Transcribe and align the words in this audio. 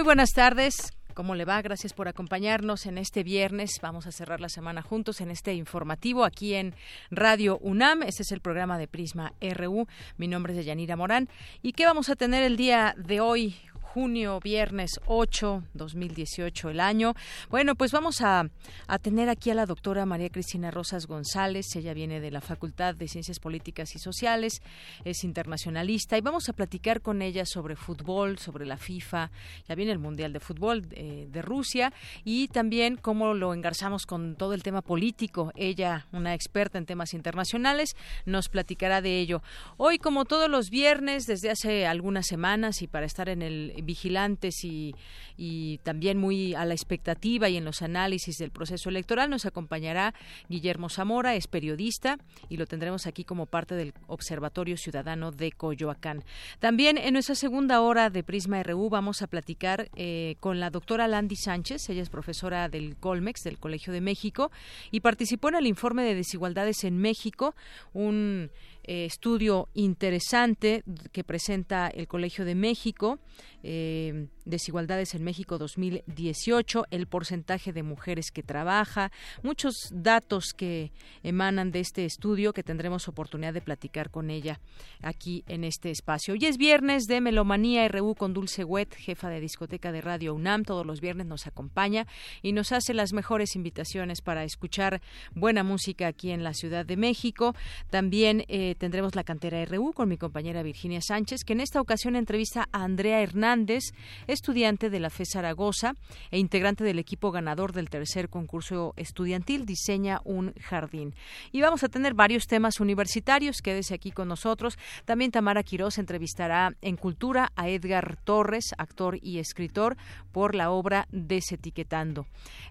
Muy 0.00 0.06
buenas 0.06 0.32
tardes. 0.32 0.94
¿Cómo 1.12 1.34
le 1.34 1.44
va? 1.44 1.60
Gracias 1.60 1.92
por 1.92 2.08
acompañarnos 2.08 2.86
en 2.86 2.96
este 2.96 3.22
viernes. 3.22 3.72
Vamos 3.82 4.06
a 4.06 4.12
cerrar 4.12 4.40
la 4.40 4.48
semana 4.48 4.80
juntos 4.80 5.20
en 5.20 5.30
este 5.30 5.52
informativo 5.52 6.24
aquí 6.24 6.54
en 6.54 6.74
Radio 7.10 7.58
UNAM. 7.58 8.04
Este 8.04 8.22
es 8.22 8.32
el 8.32 8.40
programa 8.40 8.78
de 8.78 8.88
Prisma 8.88 9.34
RU. 9.42 9.86
Mi 10.16 10.26
nombre 10.26 10.54
es 10.54 10.56
Deyanira 10.56 10.96
Morán. 10.96 11.28
¿Y 11.60 11.72
qué 11.72 11.84
vamos 11.84 12.08
a 12.08 12.16
tener 12.16 12.42
el 12.44 12.56
día 12.56 12.94
de 12.96 13.20
hoy? 13.20 13.56
Junio, 13.92 14.38
viernes 14.38 15.00
8, 15.06 15.64
2018 15.74 16.70
el 16.70 16.78
año. 16.78 17.14
Bueno, 17.48 17.74
pues 17.74 17.90
vamos 17.90 18.20
a, 18.20 18.48
a, 18.86 18.98
tener 19.00 19.28
aquí 19.28 19.50
a 19.50 19.54
la 19.54 19.66
doctora 19.66 20.06
María 20.06 20.28
Cristina 20.28 20.70
Rosas 20.70 21.08
González. 21.08 21.66
Ella 21.74 21.92
viene 21.92 22.20
de 22.20 22.30
la 22.30 22.40
Facultad 22.40 22.94
de 22.94 23.08
Ciencias 23.08 23.40
Políticas 23.40 23.96
y 23.96 23.98
Sociales, 23.98 24.62
es 25.04 25.24
internacionalista 25.24 26.16
y 26.16 26.20
vamos 26.20 26.48
a 26.48 26.52
platicar 26.52 27.00
con 27.00 27.20
ella 27.20 27.44
sobre 27.44 27.74
fútbol, 27.74 28.38
sobre 28.38 28.64
la 28.64 28.76
FIFA, 28.76 29.32
ya 29.68 29.74
viene 29.74 29.90
el 29.90 29.98
Mundial 29.98 30.32
de 30.32 30.38
Fútbol 30.38 30.86
eh, 30.92 31.26
de 31.28 31.42
Rusia 31.42 31.92
y 32.22 32.46
también 32.46 32.96
cómo 32.96 33.34
lo 33.34 33.54
engarzamos 33.54 34.06
con 34.06 34.36
todo 34.36 34.54
el 34.54 34.62
tema 34.62 34.82
político. 34.82 35.50
Ella, 35.56 36.06
una 36.12 36.34
experta 36.34 36.78
en 36.78 36.86
temas 36.86 37.12
internacionales, 37.12 37.96
nos 38.24 38.48
platicará 38.48 39.00
de 39.00 39.18
ello. 39.18 39.42
Hoy, 39.78 39.98
como 39.98 40.26
todos 40.26 40.48
los 40.48 40.70
viernes, 40.70 41.26
desde 41.26 41.50
hace 41.50 41.88
algunas 41.88 42.28
semanas 42.28 42.82
y 42.82 42.86
para 42.86 43.06
estar 43.06 43.28
en 43.28 43.42
el 43.42 43.79
vigilantes 43.82 44.64
y, 44.64 44.94
y 45.36 45.78
también 45.78 46.18
muy 46.18 46.54
a 46.54 46.64
la 46.64 46.74
expectativa 46.74 47.48
y 47.48 47.56
en 47.56 47.64
los 47.64 47.82
análisis 47.82 48.38
del 48.38 48.50
proceso 48.50 48.88
electoral. 48.88 49.30
Nos 49.30 49.46
acompañará 49.46 50.14
Guillermo 50.48 50.88
Zamora, 50.88 51.34
es 51.34 51.46
periodista 51.46 52.18
y 52.48 52.56
lo 52.56 52.66
tendremos 52.66 53.06
aquí 53.06 53.24
como 53.24 53.46
parte 53.46 53.74
del 53.74 53.94
Observatorio 54.06 54.76
Ciudadano 54.76 55.30
de 55.32 55.52
Coyoacán. 55.52 56.24
También 56.58 56.98
en 56.98 57.14
nuestra 57.14 57.34
segunda 57.34 57.80
hora 57.80 58.10
de 58.10 58.22
Prisma 58.22 58.62
RU 58.62 58.88
vamos 58.90 59.22
a 59.22 59.26
platicar 59.26 59.88
eh, 59.96 60.36
con 60.40 60.60
la 60.60 60.70
doctora 60.70 61.08
Landy 61.08 61.36
Sánchez. 61.36 61.88
Ella 61.88 62.02
es 62.02 62.10
profesora 62.10 62.68
del 62.68 62.96
Colmex, 62.96 63.44
del 63.44 63.58
Colegio 63.58 63.92
de 63.92 64.00
México, 64.00 64.50
y 64.90 65.00
participó 65.00 65.48
en 65.48 65.56
el 65.56 65.66
informe 65.66 66.04
de 66.04 66.14
desigualdades 66.14 66.84
en 66.84 66.98
México, 66.98 67.54
un 67.92 68.50
eh, 68.90 69.04
estudio 69.04 69.68
interesante 69.72 70.82
que 71.12 71.22
presenta 71.22 71.86
el 71.86 72.08
Colegio 72.08 72.44
de 72.44 72.56
México, 72.56 73.20
eh, 73.62 74.26
Desigualdades 74.44 75.14
en 75.14 75.24
México 75.24 75.58
2018, 75.58 76.86
el 76.90 77.06
porcentaje 77.06 77.72
de 77.72 77.82
mujeres 77.82 78.30
que 78.30 78.42
trabaja, 78.42 79.12
muchos 79.42 79.74
datos 79.92 80.52
que 80.52 80.92
emanan 81.22 81.70
de 81.70 81.80
este 81.80 82.04
estudio 82.04 82.52
que 82.52 82.62
tendremos 82.62 83.08
oportunidad 83.08 83.52
de 83.52 83.60
platicar 83.60 84.10
con 84.10 84.30
ella 84.30 84.60
aquí 85.02 85.44
en 85.46 85.64
este 85.64 85.90
espacio. 85.90 86.34
Hoy 86.34 86.46
es 86.46 86.56
viernes 86.56 87.04
de 87.04 87.20
Melomanía 87.20 87.86
RU 87.88 88.14
con 88.14 88.34
Dulce 88.34 88.64
Wet, 88.64 88.94
jefa 88.94 89.28
de 89.28 89.40
discoteca 89.40 89.92
de 89.92 90.00
Radio 90.00 90.34
UNAM, 90.34 90.64
todos 90.64 90.86
los 90.86 91.00
viernes 91.00 91.26
nos 91.26 91.46
acompaña 91.46 92.06
y 92.42 92.52
nos 92.52 92.72
hace 92.72 92.94
las 92.94 93.12
mejores 93.12 93.56
invitaciones 93.56 94.20
para 94.22 94.44
escuchar 94.44 95.00
buena 95.34 95.62
música 95.62 96.06
aquí 96.06 96.30
en 96.30 96.44
la 96.44 96.54
Ciudad 96.54 96.86
de 96.86 96.96
México. 96.96 97.54
También 97.90 98.44
eh, 98.48 98.74
tendremos 98.78 99.14
la 99.14 99.24
cantera 99.24 99.64
RU 99.64 99.92
con 99.92 100.08
mi 100.08 100.16
compañera 100.16 100.62
Virginia 100.62 101.00
Sánchez, 101.00 101.44
que 101.44 101.52
en 101.52 101.60
esta 101.60 101.80
ocasión 101.80 102.16
entrevista 102.16 102.68
a 102.72 102.84
Andrea 102.84 103.20
Hernández, 103.22 103.92
estudiante 104.40 104.88
de 104.88 105.00
la 105.00 105.10
FE 105.10 105.26
Zaragoza 105.26 105.96
e 106.30 106.38
integrante 106.38 106.82
del 106.82 106.98
equipo 106.98 107.30
ganador 107.30 107.74
del 107.74 107.90
tercer 107.90 108.30
concurso 108.30 108.94
estudiantil 108.96 109.66
Diseña 109.66 110.22
un 110.24 110.54
Jardín. 110.54 111.14
Y 111.52 111.60
vamos 111.60 111.84
a 111.84 111.90
tener 111.90 112.14
varios 112.14 112.46
temas 112.46 112.80
universitarios, 112.80 113.60
quédese 113.62 113.92
aquí 113.92 114.12
con 114.12 114.28
nosotros. 114.28 114.78
También 115.04 115.30
Tamara 115.30 115.62
Quiroz 115.62 115.98
entrevistará 115.98 116.74
en 116.80 116.96
Cultura 116.96 117.52
a 117.54 117.68
Edgar 117.68 118.16
Torres, 118.24 118.70
actor 118.78 119.18
y 119.20 119.40
escritor, 119.40 119.98
por 120.32 120.54
la 120.54 120.70
obra 120.70 121.06
Desetiquetando. 121.12 122.24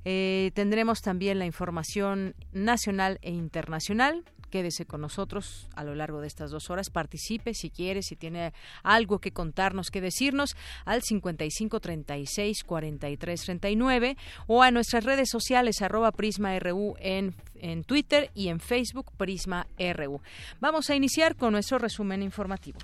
Eh, 0.05 0.49
tendremos 0.55 1.01
también 1.01 1.37
la 1.37 1.45
información 1.45 2.33
nacional 2.51 3.19
e 3.21 3.29
internacional 3.29 4.23
quédese 4.49 4.85
con 4.85 5.01
nosotros 5.01 5.67
a 5.75 5.83
lo 5.83 5.95
largo 5.95 6.21
de 6.21 6.27
estas 6.27 6.51
dos 6.51 6.69
horas. 6.69 6.89
Participe 6.89 7.53
si 7.53 7.69
quiere, 7.69 8.01
si 8.01 8.15
tiene 8.15 8.53
algo 8.83 9.19
que 9.19 9.31
contarnos, 9.31 9.91
que 9.91 10.01
decirnos, 10.01 10.55
al 10.85 11.01
55 11.03 11.79
36 11.79 12.63
43 12.63 13.41
39 13.41 14.17
o 14.47 14.63
a 14.63 14.71
nuestras 14.71 15.03
redes 15.03 15.29
sociales, 15.29 15.81
arroba 15.81 16.11
Prisma 16.11 16.57
RU 16.59 16.95
en, 16.99 17.35
en 17.55 17.83
Twitter 17.83 18.31
y 18.33 18.49
en 18.49 18.59
Facebook 18.59 19.11
Prisma 19.17 19.67
RU. 19.77 20.21
Vamos 20.59 20.89
a 20.89 20.95
iniciar 20.95 21.35
con 21.35 21.53
nuestro 21.53 21.77
resumen 21.77 22.23
informativo. 22.23 22.79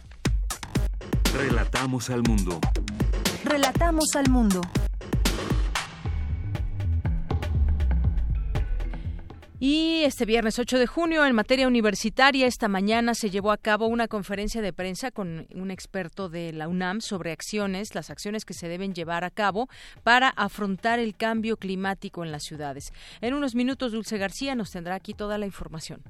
Relatamos 1.35 2.09
al 2.09 2.23
mundo. 2.23 2.59
Relatamos 3.43 4.15
al 4.15 4.29
mundo. 4.29 4.61
Y 9.67 10.03
este 10.03 10.25
viernes 10.25 10.59
8 10.59 10.77
de 10.77 10.85
junio, 10.85 11.25
en 11.25 11.33
materia 11.33 11.67
universitaria, 11.67 12.45
esta 12.45 12.67
mañana 12.67 13.15
se 13.15 13.31
llevó 13.31 13.51
a 13.51 13.57
cabo 13.57 13.87
una 13.87 14.07
conferencia 14.07 14.61
de 14.61 14.73
prensa 14.73 15.09
con 15.09 15.47
un 15.55 15.71
experto 15.71 16.29
de 16.29 16.53
la 16.53 16.67
UNAM 16.67 17.01
sobre 17.01 17.31
acciones, 17.31 17.95
las 17.95 18.11
acciones 18.11 18.45
que 18.45 18.53
se 18.53 18.67
deben 18.67 18.93
llevar 18.93 19.23
a 19.23 19.31
cabo 19.31 19.67
para 20.03 20.29
afrontar 20.29 20.99
el 20.99 21.15
cambio 21.15 21.57
climático 21.57 22.23
en 22.23 22.31
las 22.31 22.43
ciudades. 22.43 22.93
En 23.21 23.33
unos 23.33 23.55
minutos, 23.55 23.91
Dulce 23.91 24.19
García 24.19 24.53
nos 24.53 24.69
tendrá 24.69 24.93
aquí 24.93 25.15
toda 25.15 25.39
la 25.39 25.47
información. 25.47 26.03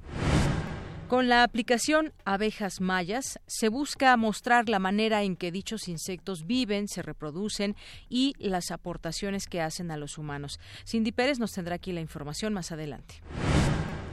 Con 1.08 1.28
la 1.28 1.44
aplicación 1.44 2.12
Abejas 2.24 2.80
Mayas 2.80 3.38
se 3.46 3.68
busca 3.68 4.16
mostrar 4.16 4.68
la 4.68 4.80
manera 4.80 5.22
en 5.22 5.36
que 5.36 5.52
dichos 5.52 5.86
insectos 5.86 6.46
viven, 6.48 6.88
se 6.88 7.00
reproducen 7.00 7.76
y 8.08 8.34
las 8.38 8.72
aportaciones 8.72 9.46
que 9.46 9.60
hacen 9.60 9.92
a 9.92 9.96
los 9.96 10.18
humanos. 10.18 10.58
Cindy 10.84 11.12
Pérez 11.12 11.38
nos 11.38 11.52
tendrá 11.52 11.76
aquí 11.76 11.92
la 11.92 12.00
información 12.00 12.52
más 12.52 12.72
adelante. 12.72 13.22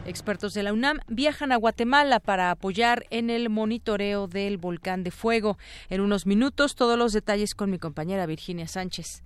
Expertos 0.06 0.54
de 0.54 0.62
la 0.62 0.72
UNAM 0.72 1.00
viajan 1.08 1.52
a 1.52 1.56
Guatemala 1.56 2.20
para 2.20 2.52
apoyar 2.52 3.08
en 3.10 3.32
el 3.32 3.50
monitoreo 3.50 4.28
del 4.28 4.58
volcán 4.58 5.04
de 5.04 5.10
fuego. 5.10 5.58
En 5.90 6.00
unos 6.00 6.28
minutos, 6.28 6.76
todos 6.76 6.98
los 6.98 7.12
detalles 7.12 7.56
con 7.56 7.72
mi 7.72 7.80
compañera 7.80 8.28
Virginia 8.28 8.68
Sánchez. 8.68 9.24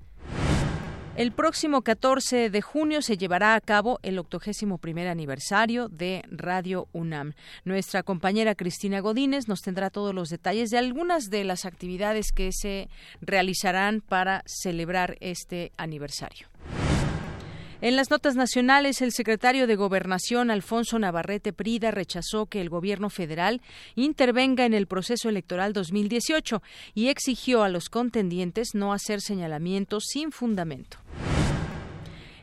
El 1.17 1.31
próximo 1.31 1.81
14 1.81 2.51
de 2.51 2.61
junio 2.61 3.01
se 3.01 3.17
llevará 3.17 3.55
a 3.55 3.61
cabo 3.61 3.97
el 4.03 4.19
81 4.19 4.77
primer 4.77 5.07
aniversario 5.07 5.89
de 5.89 6.21
Radio 6.29 6.89
UNAM. 6.93 7.33
Nuestra 7.65 8.03
compañera 8.03 8.53
Cristina 8.53 8.99
Godínez 8.99 9.47
nos 9.47 9.61
tendrá 9.61 9.89
todos 9.89 10.13
los 10.13 10.29
detalles 10.29 10.69
de 10.69 10.77
algunas 10.77 11.31
de 11.31 11.43
las 11.43 11.65
actividades 11.65 12.31
que 12.31 12.51
se 12.53 12.87
realizarán 13.19 14.01
para 14.01 14.43
celebrar 14.45 15.17
este 15.19 15.71
aniversario. 15.75 16.49
En 17.81 17.95
las 17.95 18.09
notas 18.09 18.35
nacionales, 18.35 19.01
el 19.01 19.11
secretario 19.11 19.65
de 19.65 19.75
Gobernación, 19.75 20.49
Alfonso 20.49 20.97
Navarrete 20.97 21.53
Prida, 21.53 21.91
rechazó 21.91 22.47
que 22.47 22.59
el 22.59 22.69
gobierno 22.69 23.11
federal 23.11 23.61
intervenga 23.95 24.65
en 24.65 24.73
el 24.73 24.87
proceso 24.87 25.29
electoral 25.29 25.73
2018 25.73 26.63
y 26.95 27.09
exigió 27.09 27.61
a 27.61 27.69
los 27.69 27.89
contendientes 27.89 28.69
no 28.73 28.93
hacer 28.93 29.21
señalamientos 29.21 30.05
sin 30.07 30.31
fundamento. 30.31 30.97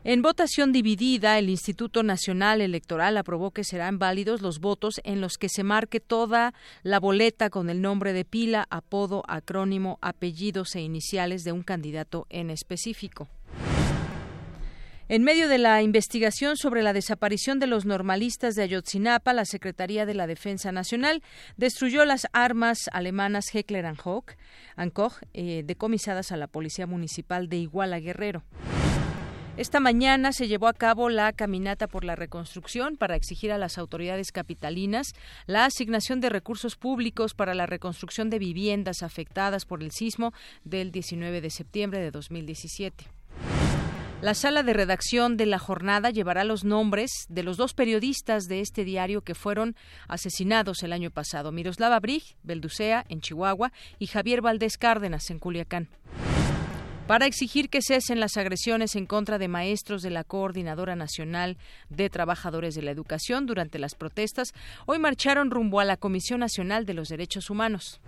En 0.06 0.20
votación 0.20 0.70
dividida, 0.70 1.38
el 1.38 1.48
Instituto 1.48 2.02
Nacional 2.02 2.60
Electoral 2.60 3.16
aprobó 3.16 3.52
que 3.52 3.64
serán 3.64 3.98
válidos 3.98 4.42
los 4.42 4.60
votos 4.60 5.00
en 5.02 5.22
los 5.22 5.38
que 5.38 5.48
se 5.48 5.64
marque 5.64 5.98
toda 5.98 6.52
la 6.82 7.00
boleta 7.00 7.48
con 7.48 7.70
el 7.70 7.80
nombre 7.80 8.12
de 8.12 8.26
pila, 8.26 8.66
apodo, 8.68 9.22
acrónimo, 9.28 9.98
apellidos 10.02 10.76
e 10.76 10.82
iniciales 10.82 11.42
de 11.42 11.52
un 11.52 11.62
candidato 11.62 12.26
en 12.28 12.50
específico. 12.50 13.30
En 15.08 15.22
medio 15.22 15.48
de 15.48 15.56
la 15.56 15.80
investigación 15.80 16.58
sobre 16.58 16.82
la 16.82 16.92
desaparición 16.92 17.58
de 17.58 17.66
los 17.66 17.86
normalistas 17.86 18.54
de 18.56 18.62
Ayotzinapa, 18.64 19.32
la 19.32 19.46
Secretaría 19.46 20.04
de 20.04 20.12
la 20.12 20.26
Defensa 20.26 20.70
Nacional 20.70 21.22
destruyó 21.56 22.04
las 22.04 22.26
armas 22.34 22.90
alemanas 22.92 23.54
Heckler 23.54 23.86
Koch, 23.96 24.34
eh, 25.32 25.62
decomisadas 25.64 26.30
a 26.30 26.36
la 26.36 26.46
Policía 26.46 26.86
Municipal 26.86 27.48
de 27.48 27.56
Iguala 27.56 28.00
Guerrero. 28.00 28.42
Esta 29.56 29.78
mañana 29.78 30.32
se 30.32 30.48
llevó 30.48 30.66
a 30.66 30.72
cabo 30.72 31.08
la 31.08 31.32
caminata 31.32 31.86
por 31.86 32.02
la 32.02 32.16
reconstrucción 32.16 32.96
para 32.96 33.14
exigir 33.14 33.52
a 33.52 33.58
las 33.58 33.78
autoridades 33.78 34.32
capitalinas 34.32 35.14
la 35.46 35.64
asignación 35.64 36.20
de 36.20 36.28
recursos 36.28 36.74
públicos 36.74 37.34
para 37.34 37.54
la 37.54 37.64
reconstrucción 37.64 38.30
de 38.30 38.40
viviendas 38.40 39.04
afectadas 39.04 39.64
por 39.64 39.84
el 39.84 39.92
sismo 39.92 40.32
del 40.64 40.90
19 40.90 41.40
de 41.40 41.50
septiembre 41.50 42.00
de 42.00 42.10
2017. 42.10 43.04
La 44.22 44.34
sala 44.34 44.64
de 44.64 44.72
redacción 44.72 45.36
de 45.36 45.46
la 45.46 45.60
jornada 45.60 46.10
llevará 46.10 46.42
los 46.42 46.64
nombres 46.64 47.12
de 47.28 47.44
los 47.44 47.56
dos 47.56 47.74
periodistas 47.74 48.48
de 48.48 48.58
este 48.58 48.82
diario 48.82 49.20
que 49.20 49.36
fueron 49.36 49.76
asesinados 50.08 50.82
el 50.82 50.92
año 50.92 51.12
pasado, 51.12 51.52
Miroslava 51.52 52.00
Brig, 52.00 52.24
Belducea, 52.42 53.04
en 53.08 53.20
Chihuahua, 53.20 53.70
y 54.00 54.08
Javier 54.08 54.40
Valdés 54.40 54.78
Cárdenas, 54.78 55.30
en 55.30 55.38
Culiacán 55.38 55.88
para 57.06 57.26
exigir 57.26 57.68
que 57.68 57.82
cesen 57.82 58.18
las 58.18 58.36
agresiones 58.36 58.96
en 58.96 59.04
contra 59.04 59.38
de 59.38 59.48
maestros 59.48 60.00
de 60.02 60.10
la 60.10 60.24
Coordinadora 60.24 60.96
Nacional 60.96 61.58
de 61.90 62.08
Trabajadores 62.08 62.74
de 62.74 62.82
la 62.82 62.90
Educación 62.90 63.44
durante 63.44 63.78
las 63.78 63.94
protestas, 63.94 64.54
hoy 64.86 64.98
marcharon 64.98 65.50
rumbo 65.50 65.80
a 65.80 65.84
la 65.84 65.98
Comisión 65.98 66.40
Nacional 66.40 66.86
de 66.86 66.94
los 66.94 67.08
Derechos 67.08 67.50
Humanos. 67.50 68.00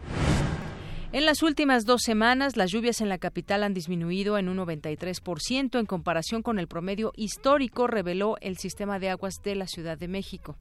En 1.12 1.24
las 1.24 1.42
últimas 1.42 1.84
dos 1.84 2.02
semanas, 2.02 2.56
las 2.56 2.70
lluvias 2.70 3.00
en 3.00 3.08
la 3.08 3.18
capital 3.18 3.62
han 3.62 3.74
disminuido 3.74 4.38
en 4.38 4.48
un 4.48 4.58
93% 4.58 5.78
en 5.78 5.86
comparación 5.86 6.42
con 6.42 6.58
el 6.58 6.66
promedio 6.66 7.12
histórico, 7.16 7.86
reveló 7.86 8.36
el 8.40 8.56
sistema 8.56 8.98
de 8.98 9.10
aguas 9.10 9.34
de 9.44 9.54
la 9.54 9.66
Ciudad 9.66 9.98
de 9.98 10.08
México. 10.08 10.56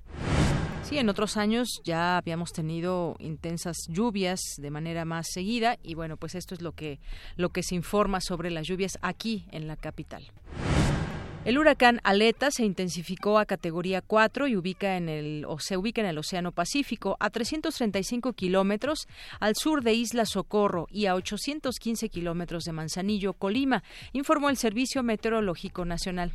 Sí, 0.88 1.00
en 1.00 1.10
otros 1.10 1.36
años 1.36 1.82
ya 1.84 2.16
habíamos 2.16 2.54
tenido 2.54 3.16
intensas 3.18 3.76
lluvias 3.90 4.40
de 4.60 4.70
manera 4.70 5.04
más 5.04 5.26
seguida 5.32 5.80
y 5.82 5.96
bueno, 5.96 6.16
pues 6.16 6.36
esto 6.36 6.54
es 6.54 6.62
lo 6.62 6.74
que 6.74 7.00
lo 7.38 7.50
que 7.50 7.64
se 7.64 7.74
informa 7.74 8.22
sobre 8.22 8.52
las 8.52 8.68
lluvias 8.68 9.00
aquí 9.02 9.48
en 9.52 9.68
la 9.68 9.78
capital. 9.78 10.32
El 11.44 11.58
huracán 11.58 12.02
Aleta 12.04 12.52
se 12.52 12.66
intensificó 12.66 13.40
a 13.40 13.48
categoría 13.48 14.02
4 14.02 14.48
y 14.48 14.56
ubica 14.56 14.96
en 14.96 15.10
el, 15.10 15.46
o 15.48 15.58
se 15.58 15.76
ubica 15.76 16.02
en 16.02 16.08
el 16.08 16.20
Océano 16.20 16.52
Pacífico 16.52 17.18
a 17.20 17.32
335 17.32 18.34
kilómetros 18.34 19.08
al 19.40 19.54
sur 19.56 19.84
de 19.84 19.94
Isla 19.94 20.26
Socorro 20.28 20.88
y 20.92 21.08
a 21.08 21.16
815 21.16 22.10
kilómetros 22.10 22.64
de 22.64 22.74
Manzanillo, 22.74 23.34
Colima, 23.34 23.84
informó 24.14 24.52
el 24.52 24.58
Servicio 24.58 25.02
Meteorológico 25.02 25.84
Nacional. 25.84 26.32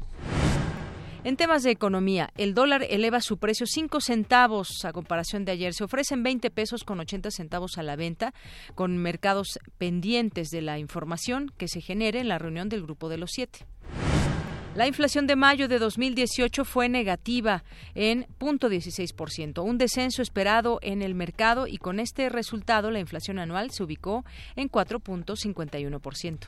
En 1.22 1.36
temas 1.36 1.62
de 1.62 1.70
economía, 1.70 2.30
el 2.38 2.54
dólar 2.54 2.86
eleva 2.88 3.20
su 3.20 3.36
precio 3.36 3.66
5 3.66 4.00
centavos 4.00 4.86
a 4.86 4.92
comparación 4.94 5.44
de 5.44 5.52
ayer. 5.52 5.74
Se 5.74 5.84
ofrecen 5.84 6.22
20 6.22 6.50
pesos 6.50 6.82
con 6.82 6.98
80 6.98 7.30
centavos 7.30 7.76
a 7.76 7.82
la 7.82 7.94
venta, 7.94 8.32
con 8.74 8.96
mercados 8.96 9.58
pendientes 9.76 10.48
de 10.48 10.62
la 10.62 10.78
información 10.78 11.52
que 11.58 11.68
se 11.68 11.82
genere 11.82 12.20
en 12.20 12.28
la 12.28 12.38
reunión 12.38 12.70
del 12.70 12.82
Grupo 12.82 13.10
de 13.10 13.18
los 13.18 13.32
Siete. 13.32 13.66
La 14.74 14.86
inflación 14.86 15.26
de 15.26 15.36
mayo 15.36 15.68
de 15.68 15.78
2018 15.78 16.64
fue 16.64 16.88
negativa 16.88 17.64
en 17.94 18.26
0.16%, 18.38 19.62
un 19.62 19.76
descenso 19.76 20.22
esperado 20.22 20.78
en 20.80 21.02
el 21.02 21.14
mercado 21.14 21.66
y 21.66 21.76
con 21.76 22.00
este 22.00 22.30
resultado 22.30 22.90
la 22.90 23.00
inflación 23.00 23.38
anual 23.38 23.72
se 23.72 23.82
ubicó 23.82 24.24
en 24.56 24.70
4.51%. 24.70 26.46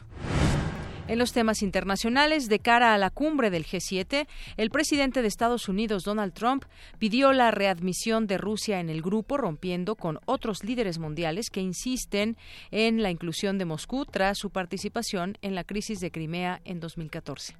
En 1.08 1.18
los 1.18 1.32
temas 1.32 1.62
internacionales, 1.62 2.48
de 2.48 2.60
cara 2.60 2.94
a 2.94 2.98
la 2.98 3.10
cumbre 3.10 3.50
del 3.50 3.66
G7, 3.66 4.26
el 4.56 4.70
presidente 4.70 5.20
de 5.20 5.28
Estados 5.28 5.68
Unidos, 5.68 6.04
Donald 6.04 6.32
Trump, 6.32 6.64
pidió 6.98 7.32
la 7.32 7.50
readmisión 7.50 8.28
de 8.28 8.38
Rusia 8.38 8.78
en 8.78 8.88
el 8.88 9.02
grupo, 9.02 9.36
rompiendo 9.36 9.96
con 9.96 10.20
otros 10.26 10.62
líderes 10.62 10.98
mundiales 10.98 11.50
que 11.50 11.60
insisten 11.60 12.36
en 12.70 13.02
la 13.02 13.10
inclusión 13.10 13.58
de 13.58 13.64
Moscú 13.64 14.06
tras 14.06 14.38
su 14.38 14.50
participación 14.50 15.36
en 15.42 15.56
la 15.56 15.64
crisis 15.64 15.98
de 15.98 16.12
Crimea 16.12 16.60
en 16.64 16.78
2014. 16.78 17.56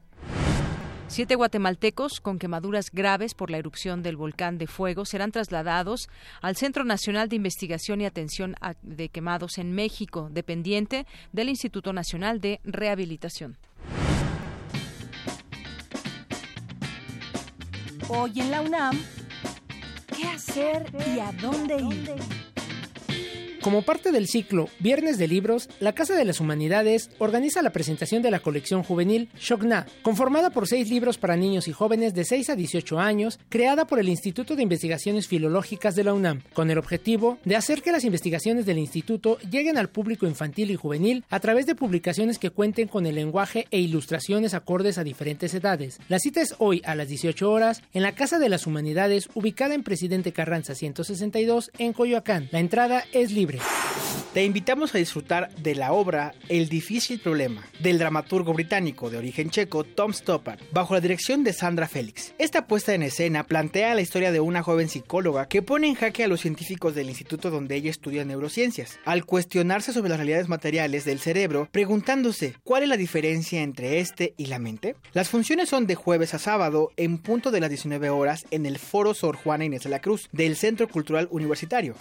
Siete 1.09 1.35
guatemaltecos 1.35 2.21
con 2.21 2.39
quemaduras 2.39 2.91
graves 2.91 3.35
por 3.35 3.51
la 3.51 3.59
erupción 3.59 4.03
del 4.03 4.17
volcán 4.17 4.57
de 4.57 4.67
fuego 4.67 5.05
serán 5.05 5.31
trasladados 5.31 6.09
al 6.41 6.57
Centro 6.57 6.85
Nacional 6.85 7.29
de 7.29 7.37
Investigación 7.37 8.01
y 8.01 8.07
Atención 8.07 8.55
de 8.83 9.11
Quemados 9.11 9.59
en 9.59 9.73
México, 9.73 10.29
dependiente 10.33 11.07
del 11.33 11.51
Instituto 11.51 11.93
Nacional 11.93 12.41
de 12.41 12.61
Rehabilitación. 12.65 13.59
Hoy 18.09 18.41
en 18.41 18.51
la 18.51 18.63
UNAM, 18.63 18.99
¿qué 20.17 20.25
hacer 20.29 20.91
y 21.15 21.21
a 21.21 21.33
dónde 21.33 21.77
ir? 21.77 22.52
Como 23.63 23.83
parte 23.83 24.11
del 24.11 24.27
ciclo 24.27 24.69
Viernes 24.81 25.19
de 25.19 25.29
Libros, 25.29 25.69
la 25.79 25.93
Casa 25.93 26.17
de 26.17 26.25
las 26.25 26.41
Humanidades 26.41 27.11
organiza 27.19 27.63
la 27.63 27.71
presentación 27.71 28.21
de 28.21 28.33
la 28.33 28.41
colección 28.41 28.83
juvenil 28.83 29.29
Shogna, 29.39 29.87
conformada 30.03 30.51
por 30.51 30.67
seis 30.67 30.91
libros 30.91 31.17
para 31.17 31.37
niños 31.37 31.69
y 31.69 31.73
jóvenes 31.73 32.13
de 32.13 32.25
6 32.25 32.51
a 32.51 32.57
18 32.57 32.99
años, 32.99 33.39
creada 33.49 33.87
por 33.87 34.01
el 34.01 34.09
Instituto 34.09 34.57
de 34.57 34.65
Investigaciones 34.65 35.29
Filológicas 35.29 35.95
de 35.95 36.03
la 36.03 36.13
UNAM, 36.13 36.43
con 36.55 36.73
el 36.73 36.79
objetivo 36.79 37.39
de 37.45 37.55
hacer 37.55 37.83
que 37.83 37.93
las 37.93 38.03
investigaciones 38.03 38.67
del 38.67 38.79
instituto 38.79 39.39
lleguen 39.49 39.79
al 39.79 39.91
público 39.91 40.27
infantil 40.27 40.73
y 40.73 40.77
juvenil 40.77 41.25
a 41.31 41.39
través 41.39 41.65
de 41.65 41.77
publicaciones 41.77 42.41
que 42.41 42.51
cuenten 42.51 42.89
con 42.89 43.07
el 43.07 43.15
lenguaje 43.15 43.69
e 43.71 43.79
ilustraciones 43.79 44.55
acordes 44.55 44.99
a 44.99 45.05
diferentes 45.05 45.55
edades. 45.55 46.01
La 46.09 46.19
cita 46.19 46.41
es 46.41 46.57
hoy 46.59 46.83
a 46.85 46.97
las 46.97 47.07
18 47.07 47.49
horas 47.49 47.81
en 47.93 48.03
la 48.03 48.17
Casa 48.17 48.41
de 48.41 48.49
las 48.49 48.67
Humanidades, 48.67 49.29
ubicada 49.35 49.77
en 49.77 49.85
Presidente 49.85 50.33
Carranza 50.33 50.75
162 50.75 51.71
en 51.79 51.93
Coyoacán. 51.93 52.49
La 52.51 52.59
entrada 52.59 53.05
es 53.13 53.31
libre. 53.31 53.52
Te 54.33 54.45
invitamos 54.45 54.95
a 54.95 54.99
disfrutar 54.99 55.55
de 55.57 55.75
la 55.75 55.93
obra 55.93 56.35
El 56.49 56.71
difícil 56.71 57.21
problema 57.21 57.67
del 57.81 57.99
dramaturgo 57.99 58.55
británico 58.55 59.11
de 59.11 59.19
origen 59.19 59.51
checo 59.51 59.85
Tom 59.85 60.15
Stoppard, 60.15 60.59
bajo 60.73 60.95
la 60.95 61.01
dirección 61.01 61.45
de 61.45 61.53
Sandra 61.53 61.87
Félix. 61.87 62.33
Esta 62.39 62.67
puesta 62.67 62.95
en 62.95 63.03
escena 63.03 63.45
plantea 63.45 63.95
la 63.95 64.01
historia 64.01 64.33
de 64.33 64.41
una 64.41 64.63
joven 64.63 64.89
psicóloga 64.89 65.49
que 65.49 65.61
pone 65.61 65.87
en 65.89 65.97
jaque 65.97 66.25
a 66.25 66.29
los 66.29 66.41
científicos 66.41 66.95
del 66.95 67.11
instituto 67.11 67.51
donde 67.51 67.77
ella 67.77 67.91
estudia 67.91 68.25
neurociencias, 68.25 68.99
al 69.05 69.27
cuestionarse 69.27 69.93
sobre 69.93 70.09
las 70.09 70.19
realidades 70.19 70.49
materiales 70.49 71.05
del 71.05 71.21
cerebro, 71.21 71.69
preguntándose 71.71 72.55
cuál 72.65 72.85
es 72.85 72.89
la 72.89 72.97
diferencia 72.97 73.61
entre 73.61 74.01
este 74.01 74.33
y 74.39 74.47
la 74.47 74.59
mente. 74.59 74.97
Las 75.13 75.29
funciones 75.29 75.69
son 75.69 75.87
de 75.87 75.95
jueves 75.95 76.33
a 76.33 76.39
sábado 76.39 76.91
en 76.97 77.19
punto 77.19 77.51
de 77.51 77.61
las 77.61 77.69
19 77.69 78.09
horas 78.09 78.47
en 78.51 78.65
el 78.65 78.79
Foro 78.79 79.13
Sor 79.13 79.37
Juana 79.37 79.67
Inés 79.67 79.83
de 79.83 79.91
la 79.91 80.01
Cruz 80.01 80.31
del 80.33 80.57
Centro 80.57 80.89
Cultural 80.89 81.29
Universitario. 81.31 81.97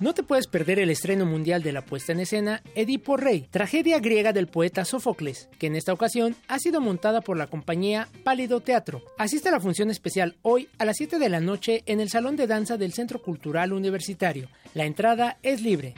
No 0.00 0.14
te 0.14 0.22
puedes 0.22 0.46
perder 0.46 0.78
el 0.78 0.90
estreno 0.90 1.26
mundial 1.26 1.64
de 1.64 1.72
la 1.72 1.84
puesta 1.84 2.12
en 2.12 2.20
escena 2.20 2.62
Edipo 2.76 3.16
Rey, 3.16 3.48
tragedia 3.50 3.98
griega 3.98 4.32
del 4.32 4.46
poeta 4.46 4.84
Sófocles, 4.84 5.48
que 5.58 5.66
en 5.66 5.74
esta 5.74 5.92
ocasión 5.92 6.36
ha 6.46 6.60
sido 6.60 6.80
montada 6.80 7.20
por 7.20 7.36
la 7.36 7.48
compañía 7.48 8.06
Pálido 8.22 8.60
Teatro. 8.60 9.02
Asiste 9.18 9.48
a 9.48 9.52
la 9.52 9.58
función 9.58 9.90
especial 9.90 10.36
hoy 10.42 10.68
a 10.78 10.84
las 10.84 10.98
7 10.98 11.18
de 11.18 11.28
la 11.28 11.40
noche 11.40 11.82
en 11.86 11.98
el 11.98 12.10
Salón 12.10 12.36
de 12.36 12.46
Danza 12.46 12.76
del 12.76 12.92
Centro 12.92 13.20
Cultural 13.20 13.72
Universitario. 13.72 14.48
La 14.72 14.84
entrada 14.84 15.38
es 15.42 15.62
libre. 15.62 15.94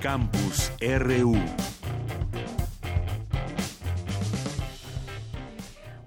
Campus 0.00 0.70
RU 0.80 1.36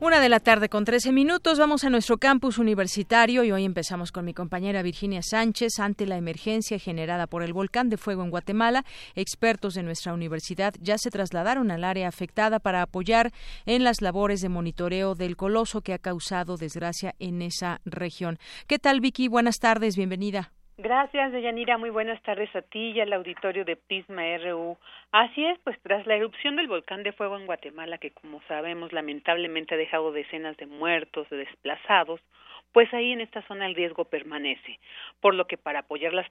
Una 0.04 0.20
de 0.20 0.28
la 0.28 0.42
tarde 0.42 0.68
con 0.68 0.84
13 0.84 1.14
minutos. 1.14 1.58
Vamos 1.58 1.86
a 1.86 1.90
nuestro 1.90 2.18
campus 2.18 2.58
universitario 2.58 3.46
y 3.46 3.54
hoy 3.54 3.64
empezamos 3.64 4.12
con 4.12 4.26
mi 4.26 4.34
compañera 4.34 4.82
Virginia 4.82 5.22
Sánchez. 5.22 5.80
Ante 5.80 6.06
la 6.06 6.18
emergencia 6.18 6.78
generada 6.78 7.26
por 7.26 7.42
el 7.42 7.54
volcán 7.54 7.88
de 7.88 7.96
fuego 7.96 8.22
en 8.22 8.30
Guatemala, 8.30 8.84
expertos 9.16 9.76
de 9.76 9.84
nuestra 9.84 10.14
universidad 10.14 10.74
ya 10.82 10.98
se 10.98 11.10
trasladaron 11.10 11.72
al 11.72 11.86
área 11.86 12.10
afectada 12.10 12.60
para 12.60 12.82
apoyar 12.82 13.32
en 13.66 13.86
las 13.86 14.02
labores 14.02 14.42
de 14.42 14.50
monitoreo 14.50 15.16
del 15.16 15.38
coloso 15.38 15.80
que 15.80 15.94
ha 15.94 16.00
causado 16.00 16.58
desgracia 16.58 17.14
en 17.20 17.42
esa 17.42 17.80
región. 17.86 18.40
¿Qué 18.68 18.80
tal, 18.80 19.00
Vicky? 19.00 19.30
Buenas 19.30 19.60
tardes, 19.60 19.96
bienvenida. 19.96 20.52
Gracias, 20.78 21.32
Deyanira. 21.32 21.78
Muy 21.78 21.92
buenas 21.92 22.22
tardes 22.24 22.54
a 22.56 22.62
ti 22.62 22.92
y 22.92 23.00
al 23.00 23.14
auditorio 23.14 23.64
de 23.64 23.78
Prisma 23.78 24.24
RU. 24.40 24.78
Así 25.14 25.46
es, 25.46 25.60
pues 25.60 25.80
tras 25.84 26.08
la 26.08 26.16
erupción 26.16 26.56
del 26.56 26.68
volcán 26.68 27.04
de 27.04 27.14
fuego 27.14 27.38
en 27.38 27.46
Guatemala, 27.46 28.00
que 28.00 28.10
como 28.12 28.42
sabemos 28.48 28.92
lamentablemente 28.92 29.76
ha 29.76 29.78
dejado 29.78 30.12
decenas 30.12 30.58
de 30.58 30.66
muertos, 30.66 31.30
de 31.30 31.38
desplazados, 31.38 32.20
pues 32.74 32.92
ahí 32.94 33.12
en 33.12 33.22
esta 33.22 33.44
zona 33.44 33.68
el 33.68 33.76
riesgo 33.76 34.06
permanece, 34.06 34.80
por 35.22 35.36
lo 35.36 35.46
que 35.46 35.58
para 35.58 35.80
apoyar 35.80 36.12
las, 36.14 36.30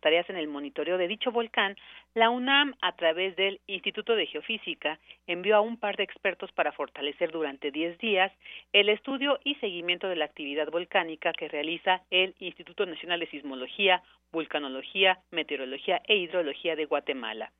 tareas 0.00 0.28
en 0.30 0.36
el 0.36 0.48
monitoreo 0.48 0.96
de 0.96 1.06
dicho 1.06 1.30
volcán, 1.30 1.76
la 2.14 2.30
UNAM, 2.30 2.74
a 2.80 2.96
través 2.96 3.36
del 3.36 3.60
Instituto 3.66 4.16
de 4.16 4.26
Geofísica, 4.26 4.98
envió 5.26 5.56
a 5.56 5.60
un 5.60 5.76
par 5.76 5.96
de 5.96 6.02
expertos 6.02 6.50
para 6.52 6.72
fortalecer 6.72 7.30
durante 7.30 7.70
10 7.70 7.98
días 7.98 8.32
el 8.72 8.88
estudio 8.88 9.38
y 9.44 9.54
seguimiento 9.56 10.08
de 10.08 10.16
la 10.16 10.24
actividad 10.24 10.70
volcánica 10.70 11.32
que 11.34 11.48
realiza 11.48 12.00
el 12.10 12.34
Instituto 12.40 12.86
Nacional 12.86 13.20
de 13.20 13.26
Sismología, 13.26 14.02
Vulcanología, 14.32 15.18
Meteorología 15.30 16.00
e 16.08 16.16
Hidrología 16.16 16.74
de 16.74 16.86
Guatemala. 16.86 17.52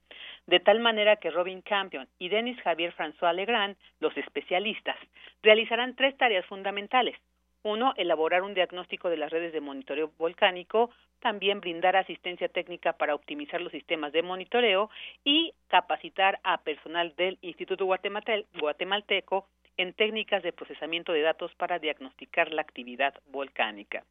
De 0.47 0.59
tal 0.59 0.81
manera 0.81 1.17
que 1.17 1.31
Robin 1.31 1.61
Campion 1.61 2.09
y 2.19 2.31
Denis 2.31 2.59
Javier 2.63 2.95
François 2.95 3.35
Legrand, 3.35 3.77
los 4.01 4.17
especialistas, 4.17 4.97
realizarán 5.43 5.95
tres 5.95 6.17
tareas 6.17 6.47
fundamentales 6.47 7.15
uno, 7.63 7.95
elaborar 7.97 8.43
un 8.43 8.55
diagnóstico 8.55 9.09
de 9.09 9.17
las 9.17 9.31
redes 9.31 9.53
de 9.53 9.61
monitoreo 9.61 10.11
volcánico 10.19 10.91
también 11.23 11.61
brindar 11.61 11.97
asistencia 11.97 12.49
técnica 12.49 12.95
para 12.95 13.15
optimizar 13.15 13.61
los 13.61 13.73
sistemas 13.73 14.13
de 14.13 14.23
monitoreo 14.23 14.91
y 15.25 15.55
capacitar 15.69 16.41
a 16.43 16.59
personal 16.59 17.15
del 17.17 17.39
Instituto 17.43 17.87
Guatemalteco 17.87 19.47
en 19.77 19.95
técnicas 19.95 20.43
de 20.43 20.53
procesamiento 20.53 21.13
de 21.13 21.23
datos 21.23 21.55
para 21.55 21.79
diagnosticar 21.79 22.53
la 22.53 22.63
actividad 22.63 23.15
volcánica. 23.31 24.05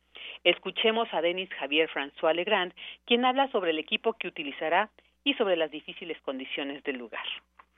Escuchemos 0.43 1.07
a 1.11 1.21
Denis 1.21 1.49
Javier 1.51 1.89
François 1.89 2.33
Legrand, 2.33 2.73
quien 3.05 3.25
habla 3.25 3.51
sobre 3.51 3.71
el 3.71 3.79
equipo 3.79 4.13
que 4.13 4.29
utilizará 4.29 4.89
y 5.23 5.33
sobre 5.35 5.57
las 5.57 5.69
difíciles 5.69 6.19
condiciones 6.21 6.81
del 6.83 6.97
lugar. 6.97 7.25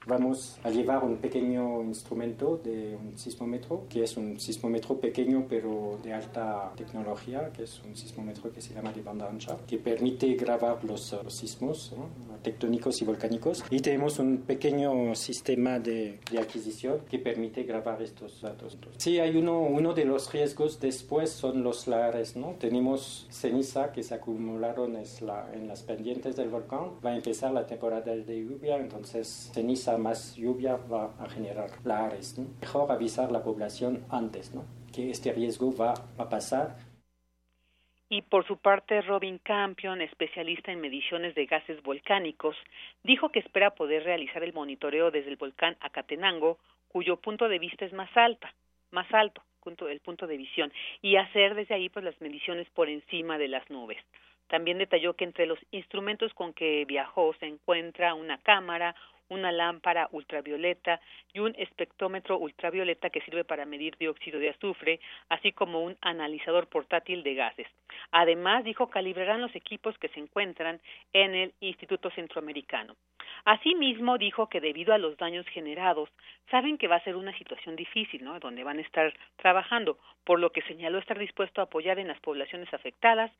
Vamos 0.05 0.59
a 0.63 0.69
llevar 0.69 1.03
un 1.03 1.17
pequeño 1.17 1.81
instrumento 1.83 2.59
de 2.63 2.95
un 2.95 3.17
sismómetro, 3.17 3.85
que 3.89 4.03
es 4.03 4.17
un 4.17 4.39
sismómetro 4.39 4.99
pequeño 4.99 5.45
pero 5.47 5.97
de 6.03 6.13
alta 6.13 6.73
tecnología, 6.75 7.51
que 7.53 7.63
es 7.63 7.81
un 7.83 7.95
sismómetro 7.95 8.51
que 8.51 8.59
se 8.59 8.73
llama 8.73 8.91
de 8.91 9.01
banda 9.01 9.29
ancha, 9.29 9.57
que 9.65 9.77
permite 9.77 10.33
grabar 10.33 10.83
los, 10.83 11.15
sismos 11.29 11.93
tectónicos 12.41 13.01
y 13.01 13.05
volcánicos. 13.05 13.63
Y 13.69 13.79
tenemos 13.79 14.19
un 14.19 14.39
pequeño 14.39 15.15
sistema 15.15 15.79
de, 15.79 16.19
de, 16.29 16.39
adquisición 16.39 16.99
que 17.09 17.19
permite 17.19 17.63
grabar 17.63 18.01
estos 18.01 18.41
datos. 18.41 18.77
Sí, 18.97 19.19
hay 19.19 19.37
uno, 19.37 19.61
uno 19.61 19.93
de 19.93 20.03
los 20.03 20.31
riesgos 20.33 20.79
después 20.81 21.29
son 21.29 21.63
los 21.63 21.87
lares, 21.87 22.35
¿no? 22.35 22.55
Tenemos 22.59 23.27
ceniza 23.29 23.91
que 23.93 24.03
se 24.03 24.15
acumularon 24.15 24.97
en 24.97 25.67
las 25.67 25.83
pendientes 25.83 26.35
del 26.35 26.49
volcán. 26.49 26.91
Va 27.05 27.11
a 27.11 27.15
empezar 27.15 27.53
la 27.53 27.65
temporada 27.65 28.13
de 28.13 28.43
lluvia, 28.43 28.77
entonces 28.77 29.49
ceniza 29.53 29.92
más 29.97 30.35
lluvia 30.35 30.75
va 30.75 31.13
a 31.19 31.29
generar 31.29 31.69
lares. 31.83 32.37
Mejor 32.61 32.91
avisar 32.91 33.31
la 33.31 33.43
población 33.43 34.05
antes 34.09 34.53
¿no? 34.53 34.65
que 34.93 35.09
este 35.09 35.33
riesgo 35.33 35.75
va 35.75 35.93
a 36.17 36.29
pasar. 36.29 36.75
Y 38.09 38.21
por 38.21 38.45
su 38.45 38.57
parte, 38.57 39.01
Robin 39.01 39.39
Campion, 39.39 40.01
especialista 40.01 40.71
en 40.71 40.81
mediciones 40.81 41.33
de 41.33 41.45
gases 41.47 41.81
volcánicos, 41.81 42.55
dijo 43.03 43.29
que 43.29 43.39
espera 43.39 43.71
poder 43.71 44.03
realizar 44.03 44.43
el 44.43 44.53
monitoreo 44.53 45.09
desde 45.09 45.29
el 45.29 45.37
volcán 45.37 45.77
Acatenango, 45.79 46.59
cuyo 46.89 47.17
punto 47.17 47.49
de 47.49 47.57
vista 47.57 47.85
es 47.85 47.93
más 47.93 48.15
alta, 48.15 48.53
más 48.91 49.11
alto, 49.13 49.41
el 49.89 49.99
punto 50.01 50.27
de 50.27 50.37
visión, 50.37 50.71
y 51.01 51.15
hacer 51.15 51.55
desde 51.55 51.75
ahí 51.75 51.89
pues 51.89 52.03
las 52.03 52.19
mediciones 52.19 52.69
por 52.71 52.89
encima 52.89 53.37
de 53.37 53.47
las 53.47 53.69
nubes. 53.69 53.97
También 54.47 54.77
detalló 54.77 55.15
que 55.15 55.23
entre 55.23 55.45
los 55.45 55.59
instrumentos 55.71 56.33
con 56.33 56.53
que 56.53 56.85
viajó 56.85 57.33
se 57.39 57.47
encuentra 57.47 58.13
una 58.13 58.37
cámara, 58.39 58.95
una 59.29 59.51
lámpara 59.51 60.07
ultravioleta 60.11 60.99
y 61.33 61.39
un 61.39 61.53
espectrómetro 61.57 62.37
ultravioleta 62.37 63.09
que 63.09 63.21
sirve 63.21 63.43
para 63.43 63.65
medir 63.65 63.97
dióxido 63.97 64.39
de 64.39 64.49
azufre, 64.49 64.99
así 65.29 65.51
como 65.51 65.81
un 65.83 65.97
analizador 66.01 66.67
portátil 66.67 67.23
de 67.23 67.35
gases. 67.35 67.67
Además, 68.11 68.63
dijo, 68.63 68.89
calibrarán 68.89 69.41
los 69.41 69.55
equipos 69.55 69.97
que 69.97 70.09
se 70.09 70.19
encuentran 70.19 70.79
en 71.13 71.35
el 71.35 71.53
Instituto 71.59 72.09
Centroamericano. 72.11 72.95
Asimismo, 73.45 74.17
dijo 74.17 74.47
que 74.47 74.61
debido 74.61 74.93
a 74.93 74.97
los 74.97 75.17
daños 75.17 75.45
generados, 75.47 76.09
saben 76.49 76.77
que 76.77 76.87
va 76.87 76.97
a 76.97 77.03
ser 77.03 77.15
una 77.15 77.37
situación 77.37 77.75
difícil, 77.75 78.23
¿no? 78.23 78.39
Donde 78.39 78.63
van 78.63 78.77
a 78.77 78.81
estar 78.81 79.13
trabajando, 79.37 79.97
por 80.23 80.39
lo 80.39 80.51
que 80.51 80.61
señaló 80.63 80.97
estar 80.97 81.19
dispuesto 81.19 81.61
a 81.61 81.65
apoyar 81.65 81.99
en 81.99 82.07
las 82.07 82.19
poblaciones 82.19 82.73
afectadas, 82.73 83.31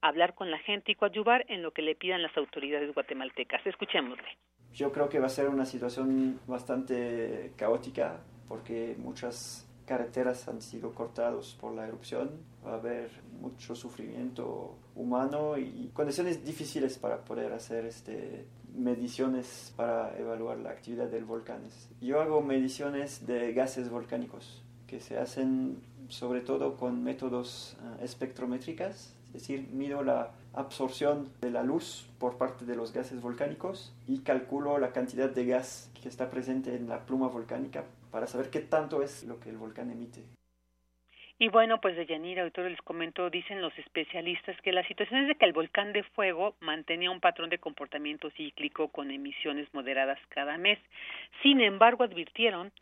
hablar 0.00 0.34
con 0.34 0.50
la 0.50 0.58
gente 0.58 0.92
y 0.92 0.94
coadyuvar 0.94 1.44
en 1.48 1.62
lo 1.62 1.72
que 1.72 1.82
le 1.82 1.94
pidan 1.94 2.22
las 2.22 2.36
autoridades 2.36 2.92
guatemaltecas. 2.94 3.66
Escuchémosle. 3.66 4.36
Yo 4.74 4.92
creo 4.92 5.08
que 5.08 5.18
va 5.18 5.26
a 5.26 5.30
ser 5.30 5.48
una 5.48 5.66
situación 5.66 6.38
bastante 6.46 7.52
caótica 7.56 8.20
porque 8.48 8.96
muchas 8.98 9.66
carreteras 9.86 10.46
han 10.46 10.62
sido 10.62 10.94
cortadas 10.94 11.56
por 11.60 11.74
la 11.74 11.86
erupción, 11.86 12.30
va 12.64 12.72
a 12.72 12.74
haber 12.74 13.10
mucho 13.40 13.74
sufrimiento 13.74 14.76
humano 14.94 15.58
y 15.58 15.90
condiciones 15.92 16.44
difíciles 16.44 16.98
para 16.98 17.24
poder 17.24 17.52
hacer 17.52 17.86
este, 17.86 18.46
mediciones 18.76 19.72
para 19.76 20.16
evaluar 20.18 20.58
la 20.58 20.70
actividad 20.70 21.08
del 21.08 21.24
volcán. 21.24 21.62
Yo 22.00 22.20
hago 22.20 22.40
mediciones 22.40 23.26
de 23.26 23.52
gases 23.52 23.90
volcánicos 23.90 24.62
que 24.86 25.00
se 25.00 25.18
hacen 25.18 25.78
sobre 26.08 26.40
todo 26.40 26.76
con 26.76 27.02
métodos 27.02 27.76
uh, 27.80 28.04
espectrométricas, 28.04 29.14
es 29.34 29.46
decir, 29.46 29.68
mido 29.70 30.02
la 30.02 30.32
absorción 30.54 31.32
de 31.40 31.50
la 31.50 31.62
luz 31.62 32.08
por 32.18 32.36
parte 32.36 32.64
de 32.64 32.74
los 32.74 32.92
gases 32.92 33.22
volcánicos 33.22 33.94
y 34.08 34.20
calculo 34.20 34.78
la 34.78 34.92
cantidad 34.92 35.30
de 35.30 35.46
gas 35.46 35.90
que 36.02 36.08
está 36.08 36.30
presente 36.30 36.74
en 36.74 36.88
la 36.88 37.06
pluma 37.06 37.28
volcánica 37.28 37.84
para 38.10 38.26
saber 38.26 38.50
qué 38.50 38.60
tanto 38.60 39.02
es 39.02 39.22
lo 39.24 39.38
que 39.38 39.50
el 39.50 39.56
volcán 39.56 39.90
emite. 39.90 40.24
Y 41.38 41.48
bueno, 41.48 41.80
pues 41.80 41.96
de 41.96 42.04
Yanira, 42.04 42.42
ahorita 42.42 42.60
les 42.62 42.82
comento, 42.82 43.30
dicen 43.30 43.62
los 43.62 43.76
especialistas 43.78 44.60
que 44.60 44.72
la 44.72 44.86
situación 44.86 45.22
es 45.22 45.28
de 45.28 45.36
que 45.36 45.46
el 45.46 45.54
volcán 45.54 45.92
de 45.94 46.02
fuego 46.02 46.54
mantenía 46.60 47.10
un 47.10 47.20
patrón 47.20 47.48
de 47.48 47.58
comportamiento 47.58 48.30
cíclico 48.32 48.88
con 48.88 49.10
emisiones 49.10 49.72
moderadas 49.72 50.18
cada 50.28 50.58
mes. 50.58 50.78
Sin 51.42 51.62
embargo, 51.62 52.04
advirtieron 52.04 52.72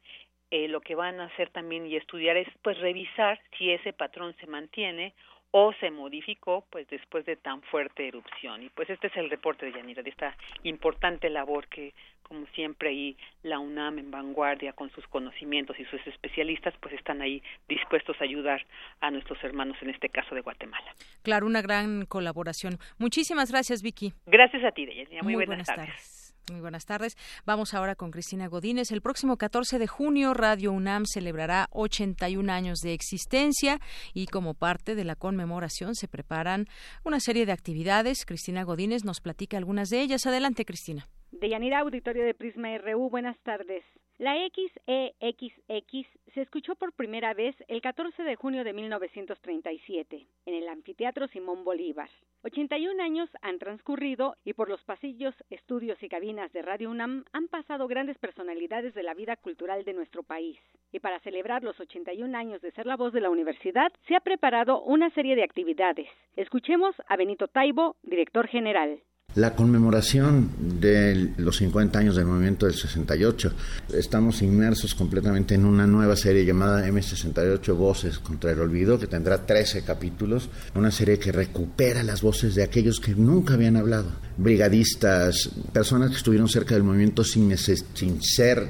eh, 0.51 0.67
lo 0.67 0.81
que 0.81 0.95
van 0.95 1.21
a 1.21 1.27
hacer 1.27 1.51
también 1.51 1.87
y 1.87 1.95
estudiar 1.95 2.37
es 2.37 2.49
pues 2.63 2.79
revisar 2.79 3.39
si 3.57 3.71
ese 3.71 3.93
patrón 3.93 4.35
se 4.41 4.47
mantiene 4.47 5.15
o 5.51 5.73
se 5.81 5.91
modificó 5.91 6.65
pues 6.71 6.87
después 6.89 7.25
de 7.25 7.37
tan 7.37 7.63
fuerte 7.63 8.07
erupción 8.07 8.63
y 8.63 8.69
pues 8.69 8.91
este 8.91 9.07
es 9.07 9.17
el 9.17 9.31
reporte 9.31 9.67
de 9.67 9.73
Yanira 9.73 10.03
de 10.03 10.11
esta 10.11 10.37
importante 10.63 11.31
labor 11.31 11.67
que 11.69 11.95
como 12.23 12.47
siempre 12.49 12.91
ahí 12.91 13.17
la 13.43 13.59
UNAM 13.59 13.99
en 13.99 14.11
vanguardia 14.11 14.75
con 14.75 14.91
sus 14.91 15.07
conocimientos 15.07 15.79
y 15.81 15.85
sus 15.87 16.07
especialistas 16.07 16.75
pues 16.81 16.95
están 16.95 17.23
ahí 17.23 17.43
dispuestos 17.69 18.21
a 18.21 18.25
ayudar 18.25 18.65
a 19.01 19.11
nuestros 19.11 19.43
hermanos 19.43 19.79
en 19.81 19.91
este 19.91 20.11
caso 20.11 20.35
de 20.35 20.43
Guatemala. 20.43 20.95
Claro, 21.23 21.47
una 21.47 21.63
gran 21.63 22.05
colaboración. 22.05 22.79
Muchísimas 22.99 23.51
gracias 23.51 23.83
Vicky. 23.83 24.13
Gracias 24.27 24.63
a 24.65 24.73
ti, 24.73 24.85
Deyanira. 24.85 25.23
Muy, 25.23 25.35
buenas, 25.35 25.67
tardes. 25.67 26.18
Muy 26.51 26.61
buenas 26.61 26.87
tardes. 26.87 27.17
Vamos 27.45 27.75
ahora 27.75 27.95
con 27.95 28.11
Cristina 28.11 28.47
Godínez. 28.49 28.91
El 28.91 29.03
próximo 29.03 29.37
14 29.37 29.79
de 29.79 29.87
junio, 29.87 30.35
Radio 30.35 30.73
UNAM 30.73 31.05
celebrará 31.07 31.69
81 31.73 32.51
años 32.53 32.79
de 32.81 32.95
existencia 32.95 33.81
y 34.15 34.27
como 34.27 34.55
parte 34.55 34.95
de 34.95 35.05
la 35.05 35.15
conmemoración 35.15 35.95
se 35.95 36.09
preparan 36.09 36.67
una 37.05 37.21
serie 37.21 37.45
de 37.45 37.53
actividades. 37.53 38.25
Cristina 38.25 38.63
Godínez 38.63 39.05
nos 39.05 39.21
platica 39.21 39.59
algunas 39.59 39.91
de 39.91 40.01
ellas. 40.01 40.27
Adelante, 40.27 40.65
Cristina. 40.65 41.09
De 41.33 41.51
Yanira 41.51 41.81
Auditorio 41.81 42.25
de 42.25 42.35
Prisma 42.35 42.69
RU, 42.79 43.11
buenas 43.11 43.37
tardes. 43.41 43.85
La 44.19 44.35
XEXX 44.35 46.09
se 46.35 46.43
escuchó 46.43 46.75
por 46.75 46.93
primera 46.93 47.35
vez 47.35 47.55
el 47.69 47.81
14 47.81 48.25
de 48.25 48.35
junio 48.35 48.65
de 48.65 48.73
1937 48.73 50.27
en 50.45 50.55
el 50.55 50.69
Anfiteatro 50.69 51.29
Simón 51.29 51.63
Bolívar. 51.63 52.11
81 52.43 53.01
años 53.01 53.31
han 53.43 53.61
transcurrido 53.61 54.35
y 54.45 54.55
por 54.55 54.69
los 54.69 54.83
pasillos, 54.83 55.37
estudios 55.51 56.03
y 56.03 56.09
cabinas 56.09 56.53
de 56.53 56.63
Radio 56.63 56.91
UNAM 56.91 57.27
han 57.33 57.47
pasado 57.47 57.87
grandes 57.87 58.19
personalidades 58.19 58.93
de 58.95 59.05
la 59.05 59.15
vida 59.15 59.37
cultural 59.37 59.85
de 59.85 59.93
nuestro 59.93 60.25
país. 60.25 60.59
Y 60.91 60.99
para 60.99 61.21
celebrar 61.21 61.63
los 61.63 61.79
81 61.79 62.37
años 62.37 62.61
de 62.61 62.73
ser 62.73 62.87
la 62.87 62.97
voz 62.97 63.13
de 63.13 63.21
la 63.21 63.31
universidad, 63.31 63.93
se 64.09 64.17
ha 64.17 64.21
preparado 64.21 64.83
una 64.83 65.11
serie 65.11 65.37
de 65.37 65.45
actividades. 65.45 66.09
Escuchemos 66.35 66.97
a 67.07 67.17
Benito 67.17 67.47
Taibo, 67.47 67.95
director 68.03 68.49
general. 68.49 69.01
La 69.35 69.55
conmemoración 69.55 70.51
de 70.81 71.33
los 71.37 71.59
50 71.59 71.99
años 71.99 72.17
del 72.17 72.25
movimiento 72.25 72.65
del 72.65 72.75
68. 72.75 73.53
Estamos 73.93 74.41
inmersos 74.41 74.95
completamente 74.95 75.55
en 75.55 75.67
una 75.67 75.87
nueva 75.87 76.17
serie 76.17 76.47
llamada 76.47 76.89
M68 76.89 77.77
Voces 77.77 78.19
contra 78.19 78.53
el 78.53 78.59
Olvido, 78.59 78.99
que 78.99 79.07
tendrá 79.07 79.45
13 79.45 79.85
capítulos. 79.85 80.49
Una 80.75 80.91
serie 80.91 81.19
que 81.19 81.31
recupera 81.31 82.03
las 82.03 82.23
voces 82.23 82.55
de 82.55 82.63
aquellos 82.63 83.01
que 83.01 83.15
nunca 83.15 83.55
habían 83.55 83.77
hablado. 83.77 84.11
Brigadistas, 84.39 85.51
personas 85.75 86.11
que 86.11 86.17
estuvieron 86.17 86.49
cerca 86.49 86.75
del 86.75 86.85
movimiento 86.85 87.23
sin, 87.23 87.55
sin 87.57 88.23
ser 88.23 88.67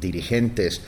dirigentes, 0.00 0.80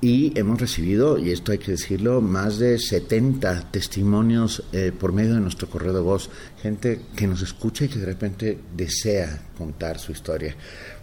y 0.00 0.38
hemos 0.38 0.60
recibido, 0.60 1.18
y 1.18 1.30
esto 1.30 1.52
hay 1.52 1.58
que 1.58 1.72
decirlo, 1.72 2.20
más 2.20 2.58
de 2.58 2.78
70 2.78 3.70
testimonios 3.70 4.62
eh, 4.72 4.92
por 4.98 5.12
medio 5.12 5.34
de 5.34 5.40
nuestro 5.40 5.68
correo 5.68 5.94
de 5.94 6.00
voz, 6.00 6.30
gente 6.60 7.00
que 7.16 7.26
nos 7.26 7.42
escucha 7.42 7.86
y 7.86 7.88
que 7.88 7.98
de 7.98 8.06
repente 8.06 8.58
desea 8.76 9.42
contar 9.56 9.98
su 9.98 10.12
historia. 10.12 10.54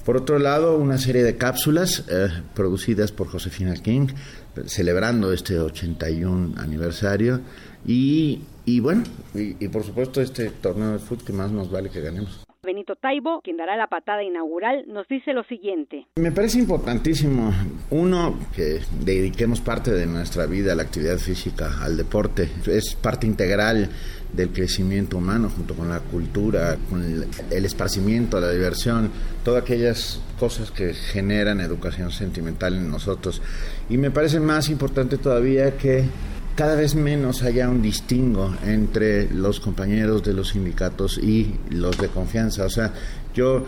Por 0.06 0.18
otro 0.18 0.38
lado, 0.38 0.78
una 0.78 0.98
serie 0.98 1.24
de 1.24 1.38
cápsulas 1.38 2.04
eh, 2.08 2.28
producidas 2.54 3.12
por 3.12 3.28
Josefina 3.28 3.74
King, 3.76 4.08
celebrando 4.68 5.34
este 5.34 5.60
81 5.60 6.56
aniversario, 6.58 7.42
y, 7.86 8.44
y 8.66 8.80
bueno, 8.80 9.04
y, 9.34 9.56
y 9.60 9.68
por 9.70 9.84
supuesto 9.84 10.22
este 10.22 10.50
torneo 10.50 10.94
de 10.94 11.00
fútbol 11.00 11.26
que 11.26 11.34
más 11.34 11.52
nos 11.52 11.72
vale 11.72 11.90
que 11.90 12.00
ganemos. 12.00 12.44
Benito 12.84 13.00
Taibo, 13.00 13.40
quien 13.42 13.56
dará 13.56 13.78
la 13.78 13.88
patada 13.88 14.24
inaugural, 14.24 14.84
nos 14.88 15.08
dice 15.08 15.32
lo 15.32 15.46
siguiente. 15.46 16.06
Me 16.18 16.34
parece 16.34 16.60
importantísimo, 16.60 17.54
uno, 17.92 18.38
que 18.54 18.82
dediquemos 19.00 19.62
parte 19.62 19.92
de 19.92 20.06
nuestra 20.06 20.48
vida 20.48 20.74
a 20.74 20.76
la 20.76 20.84
actividad 20.84 21.18
física, 21.18 21.82
al 21.82 21.96
deporte. 21.96 22.50
Es 22.68 22.96
parte 22.96 23.26
integral 23.26 23.90
del 24.34 24.50
crecimiento 24.50 25.18
humano 25.18 25.50
junto 25.50 25.76
con 25.76 25.88
la 25.88 26.02
cultura, 26.02 26.76
con 26.90 27.02
el, 27.50 27.66
esparcimiento, 27.66 28.42
la 28.42 28.52
diversión, 28.52 29.10
todas 29.46 29.64
aquellas 29.64 30.22
cosas 30.38 30.70
que 30.70 30.94
generan 30.94 31.62
educación 31.62 32.12
sentimental 32.12 32.74
en 32.74 32.92
nosotros. 32.92 33.42
Y 33.90 33.98
me 33.98 34.12
parece 34.12 34.42
más 34.42 34.68
importante 34.68 35.18
todavía 35.18 35.78
que 35.78 36.04
cada 36.56 36.76
vez 36.76 36.96
menos 36.96 37.42
haya 37.44 37.70
un 37.70 37.82
distingo 37.82 38.54
entre 38.64 39.30
los 39.34 39.60
compañeros 39.60 40.24
de 40.24 40.34
los 40.34 40.50
sindicatos 40.50 41.18
y 41.18 41.56
los 41.70 41.98
de 41.98 42.10
confianza. 42.10 42.66
O 42.66 42.70
sea, 42.70 42.94
yo 43.34 43.66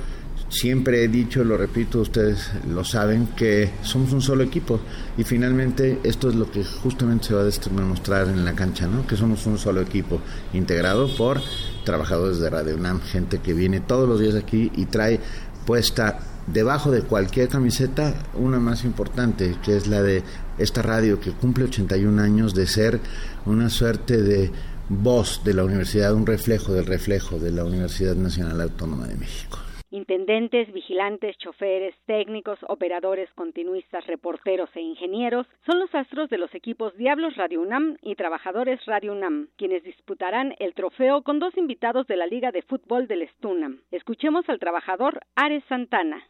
siempre 0.49 1.03
he 1.03 1.07
dicho, 1.07 1.43
lo 1.43 1.57
repito, 1.57 2.01
ustedes 2.01 2.49
lo 2.69 2.83
saben, 2.83 3.27
que 3.35 3.71
somos 3.81 4.13
un 4.13 4.21
solo 4.21 4.43
equipo 4.43 4.79
y 5.17 5.23
finalmente 5.23 5.99
esto 6.03 6.29
es 6.29 6.35
lo 6.35 6.49
que 6.49 6.63
justamente 6.63 7.27
se 7.27 7.33
va 7.33 7.41
a 7.41 7.45
demostrar 7.45 8.27
en 8.27 8.45
la 8.45 8.53
cancha, 8.53 8.87
¿no? 8.87 9.07
que 9.07 9.15
somos 9.15 9.45
un 9.47 9.57
solo 9.57 9.81
equipo 9.81 10.21
integrado 10.53 11.13
por 11.15 11.41
trabajadores 11.83 12.39
de 12.39 12.49
Radio 12.49 12.75
UNAM, 12.75 13.01
gente 13.01 13.39
que 13.39 13.53
viene 13.53 13.79
todos 13.79 14.07
los 14.07 14.19
días 14.19 14.35
aquí 14.35 14.71
y 14.75 14.85
trae 14.85 15.19
puesta 15.65 16.19
debajo 16.47 16.91
de 16.91 17.01
cualquier 17.01 17.49
camiseta 17.49 18.13
una 18.35 18.59
más 18.59 18.85
importante, 18.85 19.55
que 19.63 19.75
es 19.75 19.87
la 19.87 20.01
de 20.01 20.23
esta 20.57 20.81
radio 20.81 21.19
que 21.19 21.31
cumple 21.31 21.65
81 21.65 22.21
años 22.21 22.53
de 22.53 22.67
ser 22.67 22.99
una 23.45 23.69
suerte 23.69 24.21
de 24.21 24.51
voz 24.89 25.43
de 25.43 25.53
la 25.53 25.63
universidad, 25.63 26.13
un 26.13 26.27
reflejo 26.27 26.73
del 26.73 26.85
reflejo 26.85 27.39
de 27.39 27.51
la 27.51 27.63
Universidad 27.63 28.15
Nacional 28.15 28.61
Autónoma 28.61 29.07
de 29.07 29.15
México. 29.15 29.57
Intendentes, 29.91 30.73
vigilantes, 30.73 31.37
choferes, 31.37 31.95
técnicos, 32.05 32.59
operadores, 32.67 33.29
continuistas, 33.33 34.05
reporteros 34.07 34.69
e 34.75 34.81
ingenieros 34.81 35.47
son 35.65 35.79
los 35.79 35.93
astros 35.95 36.29
de 36.29 36.37
los 36.37 36.53
equipos 36.53 36.95
Diablos 36.97 37.37
Radio 37.37 37.61
UNAM 37.61 37.97
y 38.01 38.15
Trabajadores 38.15 38.83
Radio 38.85 39.13
UNAM, 39.13 39.47
quienes 39.55 39.83
disputarán 39.83 40.53
el 40.59 40.73
trofeo 40.73 41.21
con 41.21 41.39
dos 41.39 41.55
invitados 41.55 42.07
de 42.07 42.17
la 42.17 42.27
Liga 42.27 42.51
de 42.51 42.61
Fútbol 42.63 43.07
del 43.07 43.25
Stunam. 43.37 43.79
Escuchemos 43.91 44.49
al 44.49 44.59
trabajador 44.59 45.21
Ares 45.35 45.63
Santana. 45.69 46.21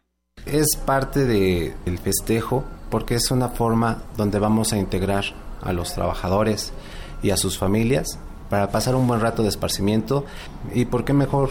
Es 0.46 0.76
parte 0.76 1.26
del 1.26 1.98
festejo 1.98 2.64
porque 2.92 3.16
es 3.16 3.32
una 3.32 3.50
forma 3.50 4.04
donde 4.16 4.38
vamos 4.38 4.74
a 4.74 4.78
integrar 4.78 5.26
a 5.64 5.74
los 5.74 5.94
trabajadores 5.94 6.72
y 7.24 7.32
a 7.32 7.38
sus 7.38 7.58
familias 7.58 8.20
para 8.50 8.70
pasar 8.70 8.96
un 8.96 9.08
buen 9.08 9.22
rato 9.22 9.42
de 9.42 9.50
esparcimiento 9.50 10.24
y 10.72 10.86
por 10.86 11.04
qué 11.04 11.14
mejor 11.14 11.50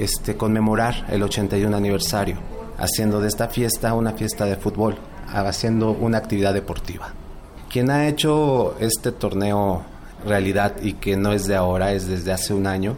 este, 0.00 0.36
conmemorar 0.36 1.06
el 1.10 1.22
81 1.22 1.76
aniversario, 1.76 2.38
haciendo 2.76 3.20
de 3.20 3.28
esta 3.28 3.46
fiesta 3.46 3.94
una 3.94 4.12
fiesta 4.14 4.46
de 4.46 4.56
fútbol, 4.56 4.96
haciendo 5.28 5.92
una 5.92 6.18
actividad 6.18 6.54
deportiva. 6.54 7.12
Quien 7.70 7.90
ha 7.90 8.08
hecho 8.08 8.76
este 8.80 9.12
torneo 9.12 9.82
realidad 10.26 10.74
y 10.82 10.94
que 10.94 11.16
no 11.16 11.32
es 11.32 11.46
de 11.46 11.54
ahora, 11.54 11.92
es 11.92 12.08
desde 12.08 12.32
hace 12.32 12.52
un 12.52 12.66
año, 12.66 12.96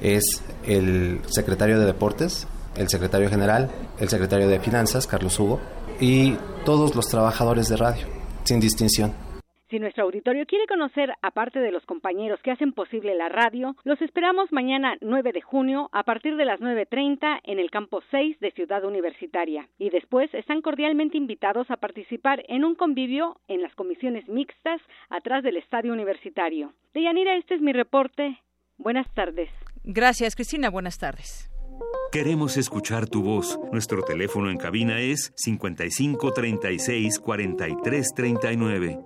es 0.00 0.42
el 0.64 1.20
secretario 1.26 1.80
de 1.80 1.86
Deportes, 1.86 2.46
el 2.78 2.88
secretario 2.88 3.28
general, 3.28 3.70
el 3.98 4.08
secretario 4.08 4.48
de 4.48 4.60
Finanzas, 4.60 5.06
Carlos 5.06 5.38
Hugo, 5.38 5.60
y 6.00 6.36
todos 6.64 6.94
los 6.94 7.08
trabajadores 7.08 7.68
de 7.68 7.76
radio, 7.76 8.06
sin 8.44 8.60
distinción. 8.60 9.26
Si 9.68 9.80
nuestro 9.80 10.04
auditorio 10.04 10.46
quiere 10.46 10.66
conocer, 10.68 11.12
aparte 11.22 11.58
de 11.58 11.72
los 11.72 11.84
compañeros 11.86 12.38
que 12.40 12.52
hacen 12.52 12.72
posible 12.72 13.16
la 13.16 13.28
radio, 13.28 13.74
los 13.82 14.00
esperamos 14.00 14.52
mañana 14.52 14.96
9 15.00 15.32
de 15.32 15.40
junio 15.40 15.88
a 15.92 16.04
partir 16.04 16.36
de 16.36 16.44
las 16.44 16.60
9.30 16.60 17.40
en 17.42 17.58
el 17.58 17.72
campo 17.72 18.00
6 18.12 18.38
de 18.38 18.52
Ciudad 18.52 18.84
Universitaria. 18.84 19.68
Y 19.76 19.90
después 19.90 20.32
están 20.34 20.62
cordialmente 20.62 21.16
invitados 21.16 21.68
a 21.68 21.78
participar 21.78 22.44
en 22.46 22.64
un 22.64 22.76
convivio 22.76 23.40
en 23.48 23.60
las 23.60 23.74
comisiones 23.74 24.28
mixtas 24.28 24.80
atrás 25.10 25.42
del 25.42 25.56
Estadio 25.56 25.92
Universitario. 25.92 26.72
Deyanira, 26.94 27.34
este 27.36 27.56
es 27.56 27.60
mi 27.60 27.72
reporte. 27.72 28.38
Buenas 28.78 29.12
tardes. 29.14 29.50
Gracias, 29.82 30.36
Cristina. 30.36 30.70
Buenas 30.70 30.98
tardes. 30.98 31.50
Queremos 32.12 32.56
escuchar 32.56 33.08
tu 33.08 33.22
voz. 33.22 33.58
Nuestro 33.72 34.02
teléfono 34.02 34.50
en 34.50 34.56
cabina 34.56 35.00
es 35.00 35.32
55 35.36 36.32
36 36.32 37.18
43 37.18 38.14
39. 38.14 39.00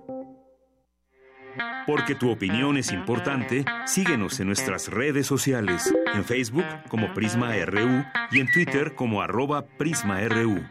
Porque 1.85 2.15
tu 2.15 2.31
opinión 2.31 2.77
es 2.77 2.91
importante, 2.91 3.65
síguenos 3.85 4.39
en 4.39 4.47
nuestras 4.47 4.87
redes 4.87 5.27
sociales, 5.27 5.93
en 6.13 6.23
Facebook 6.23 6.65
como 6.89 7.13
Prisma 7.13 7.53
RU 7.65 8.05
y 8.31 8.39
en 8.39 8.51
Twitter 8.51 8.95
como 8.95 9.21
arroba 9.21 9.65
PrismaRU. 9.77 10.61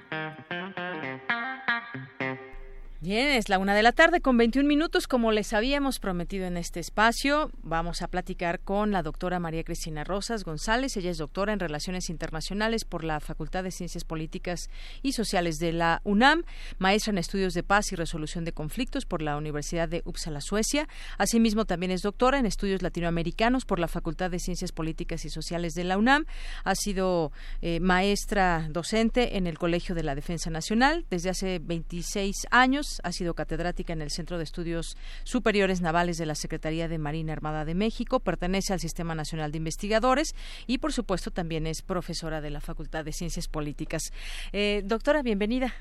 Bien, 3.03 3.29
es 3.29 3.49
la 3.49 3.59
una 3.59 3.75
de 3.75 3.83
la 3.83 3.93
tarde 3.93 4.21
con 4.21 4.37
21 4.37 4.69
minutos. 4.69 5.07
Como 5.07 5.33
les 5.33 5.55
habíamos 5.55 5.99
prometido 6.01 6.45
en 6.45 6.59
este 6.59 6.81
espacio, 6.81 7.51
vamos 7.63 8.03
a 8.03 8.09
platicar 8.09 8.61
con 8.61 8.91
la 8.91 9.03
doctora 9.03 9.39
María 9.39 9.65
Cristina 9.65 10.05
Rosas 10.05 10.45
González. 10.45 10.99
Ella 10.99 11.11
es 11.11 11.17
doctora 11.17 11.55
en 11.55 11.61
Relaciones 11.61 12.11
Internacionales 12.11 12.85
por 12.85 13.03
la 13.03 13.19
Facultad 13.21 13.65
de 13.65 13.71
Ciencias 13.71 14.05
Políticas 14.05 14.69
y 15.01 15.13
Sociales 15.13 15.57
de 15.57 15.73
la 15.73 16.03
UNAM, 16.05 16.45
maestra 16.77 17.13
en 17.13 17.17
Estudios 17.17 17.55
de 17.55 17.63
Paz 17.63 17.91
y 17.91 17.97
Resolución 17.97 18.45
de 18.45 18.53
Conflictos 18.53 19.07
por 19.07 19.23
la 19.23 19.39
Universidad 19.39 19.89
de 19.89 20.03
Uppsala, 20.05 20.43
Suecia. 20.43 20.87
Asimismo, 21.17 21.65
también 21.65 21.93
es 21.93 22.03
doctora 22.03 22.39
en 22.39 22.45
Estudios 22.45 22.83
Latinoamericanos 22.83 23.65
por 23.65 23.79
la 23.79 23.89
Facultad 23.89 24.31
de 24.31 24.41
Ciencias 24.41 24.73
Políticas 24.73 25.25
y 25.25 25.31
Sociales 25.31 25.73
de 25.73 25.85
la 25.85 25.97
UNAM. 25.97 26.27
Ha 26.65 26.75
sido 26.75 27.33
eh, 27.63 27.81
maestra 27.81 28.69
docente 28.69 29.39
en 29.39 29.47
el 29.47 29.57
Colegio 29.57 29.95
de 29.95 30.03
la 30.03 30.15
Defensa 30.15 30.51
Nacional 30.51 31.07
desde 31.09 31.31
hace 31.31 31.61
26 31.61 32.37
años 32.51 32.90
ha 33.05 33.13
sido 33.13 33.35
catedrática 33.35 33.93
en 33.93 34.03
el 34.03 34.11
Centro 34.11 34.39
de 34.39 34.45
Estudios 34.45 34.97
Superiores 35.25 35.81
Navales 35.81 36.19
de 36.19 36.27
la 36.27 36.35
Secretaría 36.35 36.89
de 36.89 36.99
Marina 36.99 37.33
Armada 37.33 37.65
de 37.65 37.75
México, 37.75 38.21
pertenece 38.21 38.73
al 38.73 38.81
Sistema 38.81 39.15
Nacional 39.15 39.53
de 39.53 39.59
Investigadores 39.59 40.35
y, 40.67 40.79
por 40.79 40.93
supuesto, 40.93 41.31
también 41.31 41.67
es 41.67 41.83
profesora 41.83 42.41
de 42.41 42.51
la 42.51 42.61
Facultad 42.61 43.05
de 43.05 43.13
Ciencias 43.13 43.49
Políticas. 43.49 44.13
Eh, 44.53 44.83
doctora, 44.85 45.23
bienvenida. 45.23 45.75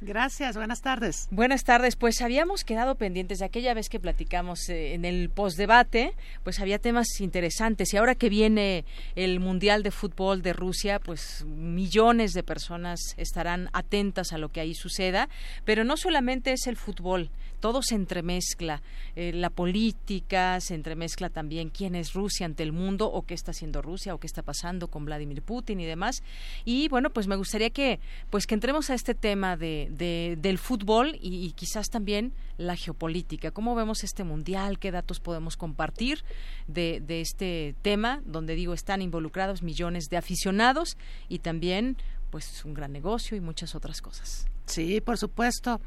Gracias, 0.00 0.56
buenas 0.56 0.82
tardes. 0.82 1.28
Buenas 1.30 1.64
tardes. 1.64 1.94
Pues 1.94 2.20
habíamos 2.20 2.64
quedado 2.64 2.96
pendientes 2.96 3.38
de 3.38 3.44
aquella 3.44 3.74
vez 3.74 3.88
que 3.88 4.00
platicamos 4.00 4.68
eh, 4.68 4.94
en 4.94 5.04
el 5.04 5.30
postdebate, 5.30 6.14
pues 6.42 6.58
había 6.60 6.78
temas 6.78 7.20
interesantes 7.20 7.94
y 7.94 7.96
ahora 7.96 8.14
que 8.14 8.28
viene 8.28 8.84
el 9.14 9.38
Mundial 9.38 9.82
de 9.82 9.92
Fútbol 9.92 10.42
de 10.42 10.52
Rusia, 10.52 10.98
pues 10.98 11.44
millones 11.46 12.32
de 12.32 12.42
personas 12.42 13.14
estarán 13.16 13.70
atentas 13.72 14.32
a 14.32 14.38
lo 14.38 14.48
que 14.50 14.60
ahí 14.60 14.74
suceda, 14.74 15.28
pero 15.64 15.84
no 15.84 15.96
solamente 15.96 16.52
es 16.52 16.66
el 16.66 16.76
fútbol, 16.76 17.30
todo 17.60 17.82
se 17.82 17.94
entremezcla, 17.94 18.82
eh, 19.16 19.32
la 19.32 19.48
política, 19.48 20.60
se 20.60 20.74
entremezcla 20.74 21.30
también 21.30 21.70
quién 21.70 21.94
es 21.94 22.12
Rusia 22.12 22.44
ante 22.44 22.62
el 22.62 22.72
mundo 22.72 23.10
o 23.10 23.22
qué 23.22 23.32
está 23.32 23.52
haciendo 23.52 23.80
Rusia 23.80 24.14
o 24.14 24.18
qué 24.18 24.26
está 24.26 24.42
pasando 24.42 24.88
con 24.88 25.06
Vladimir 25.06 25.40
Putin 25.40 25.80
y 25.80 25.86
demás. 25.86 26.22
Y 26.66 26.88
bueno, 26.88 27.08
pues 27.08 27.26
me 27.26 27.36
gustaría 27.36 27.70
que 27.70 28.00
pues 28.28 28.46
que 28.46 28.52
entremos 28.54 28.90
a 28.90 28.94
este 28.94 29.14
tema 29.14 29.56
de, 29.56 29.83
del 29.90 30.58
fútbol 30.58 31.16
y, 31.20 31.52
quizás 31.52 31.88
también 31.88 32.32
la 32.56 32.76
geopolítica. 32.76 33.50
¿Cómo 33.50 33.74
vemos 33.74 34.04
este 34.04 34.24
mundial? 34.24 34.78
¿Qué 34.78 34.90
datos 34.90 35.20
podemos 35.20 35.56
compartir 35.56 36.24
de, 36.66 37.00
de 37.00 37.20
este 37.20 37.74
tema 37.82 38.20
donde 38.24 38.54
digo 38.54 38.74
están 38.74 39.02
involucrados 39.02 39.62
millones 39.62 40.08
de 40.10 40.16
aficionados 40.16 40.96
y 41.28 41.40
también 41.40 41.96
pues 42.30 42.64
un 42.64 42.74
gran 42.74 42.92
negocio 42.92 43.36
y 43.36 43.40
muchas 43.40 43.74
otras 43.74 44.00
cosas? 44.00 44.46
Sí, 44.66 45.00
por 45.00 45.18
supuesto. 45.18 45.80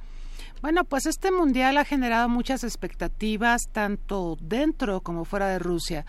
Bueno, 0.61 0.83
pues 0.83 1.05
este 1.05 1.31
mundial 1.31 1.77
ha 1.77 1.85
generado 1.85 2.29
muchas 2.29 2.63
expectativas, 2.63 3.69
tanto 3.71 4.37
dentro 4.41 5.01
como 5.01 5.25
fuera 5.25 5.47
de 5.47 5.59
Rusia. 5.59 6.05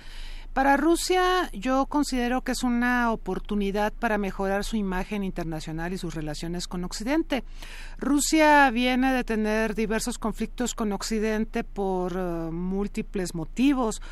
Para 0.59 0.77
Rusia 0.77 1.49
yo 1.53 1.87
considero 1.87 2.42
que 2.42 2.51
es 2.51 2.64
una 2.64 3.12
oportunidad 3.12 3.92
para 3.92 4.18
mejorar 4.18 4.64
su 4.64 4.75
imagen 4.75 5.23
internacional 5.23 5.92
y 5.92 5.99
sus 5.99 6.16
relaciones 6.16 6.66
con 6.66 6.83
Occidente. 6.83 7.44
Rusia 7.97 8.68
viene 8.73 9.12
de 9.12 9.23
tener 9.23 9.77
diversos 9.77 10.18
conflictos 10.18 10.75
con 10.75 10.90
Occidente 10.90 11.62
por 11.62 12.12
eh, 12.16 12.51
múltiples 12.51 13.37
motivos. 13.37 14.03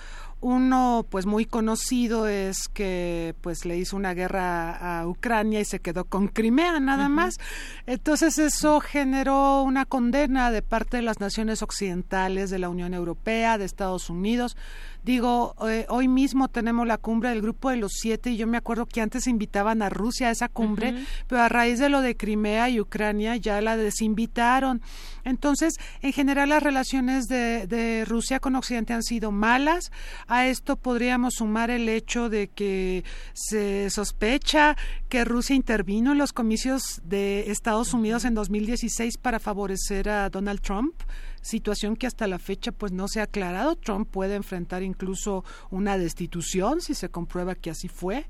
Uno, 0.41 1.05
pues 1.09 1.25
muy 1.25 1.47
conocido, 1.47 2.29
es 2.29 2.69
que 2.69 3.35
pues 3.41 3.65
le 3.65 3.79
hizo 3.79 3.97
una 3.97 4.13
guerra 4.13 5.01
a 5.01 5.09
Ucrania 5.09 5.61
y 5.61 5.65
se 5.65 5.81
quedó 5.81 6.05
con 6.05 6.29
Crimea 6.29 6.79
nada 6.79 7.09
más. 7.09 7.39
Entonces 7.87 8.39
eso 8.39 8.81
generó 8.81 9.63
una 9.63 9.87
condena 9.87 10.51
de 10.51 10.61
parte 10.61 10.99
de 10.99 11.03
las 11.03 11.21
naciones 11.21 11.63
occidentales, 11.63 12.51
de 12.51 12.59
la 12.59 12.69
Unión 12.69 12.93
Europea, 12.93 13.57
de 13.57 13.65
Estados 13.65 14.11
Unidos, 14.11 14.57
Digo, 15.07 15.55
eh, 15.69 15.87
hoy 15.89 16.09
mismo 16.09 16.49
tenemos 16.49 16.85
la 16.85 16.99
cumbre 16.99 17.29
del 17.29 17.41
Grupo 17.41 17.71
de 17.71 17.77
los 17.77 17.93
Siete 17.93 18.33
y 18.33 18.37
yo 18.37 18.49
me 18.49 18.57
acuerdo 18.57 18.87
que 18.87 19.01
antes 19.01 19.29
invitaban 19.29 19.81
a 19.81 19.89
Rusia 19.89 20.27
a 20.27 20.31
esa 20.33 20.49
cumbre, 20.49 20.97
pero 21.29 21.43
a 21.43 21.49
raíz 21.49 21.79
de 21.79 21.89
lo 21.89 22.01
de 22.01 22.17
Crimea 22.17 22.69
y 22.71 22.81
Ucrania 22.81 23.37
ya 23.37 23.61
la 23.61 23.77
desinvitaron. 23.77 24.83
Entonces, 25.23 25.75
en 26.03 26.13
general 26.13 26.49
las 26.49 26.61
relaciones 26.61 27.27
de, 27.27 27.69
de 27.69 28.05
Rusia 28.05 28.41
con 28.41 28.57
Occidente 28.57 28.95
han 28.95 29.05
sido 29.05 29.31
malas. 29.31 29.93
A 30.27 30.49
esto 30.49 30.75
podríamos 30.75 31.35
sumar 31.35 31.71
el 31.71 31.89
hecho 31.89 32.29
de 32.29 32.49
que 32.49 33.05
se 33.33 33.91
sospecha 33.91 34.77
que 35.09 35.25
Rusia 35.25 35.55
intervino 35.55 36.11
en 36.11 36.19
los 36.19 36.33
comicios 36.33 37.01
de 37.05 37.53
Estados 37.53 37.95
Unidos 37.95 38.25
en 38.25 38.35
2016 38.35 39.19
para 39.19 39.39
favorecer 39.39 40.09
a 40.09 40.29
Donald 40.31 40.63
Trump 40.63 40.95
situación 41.47 41.97
que 41.97 42.07
hasta 42.07 42.27
la 42.27 42.39
fecha 42.39 42.73
pues 42.73 42.93
no 42.93 43.09
se 43.09 43.21
ha 43.21 43.25
aclarado. 43.25 43.77
Trump 43.77 44.09
puede 44.11 44.35
enfrentar 44.35 44.83
incluso 44.83 45.45
una 45.71 45.97
destitución 45.97 46.81
si 46.81 46.95
se 46.95 47.09
comprueba 47.09 47.55
que 47.55 47.71
así 47.71 47.89
fue. 47.89 48.27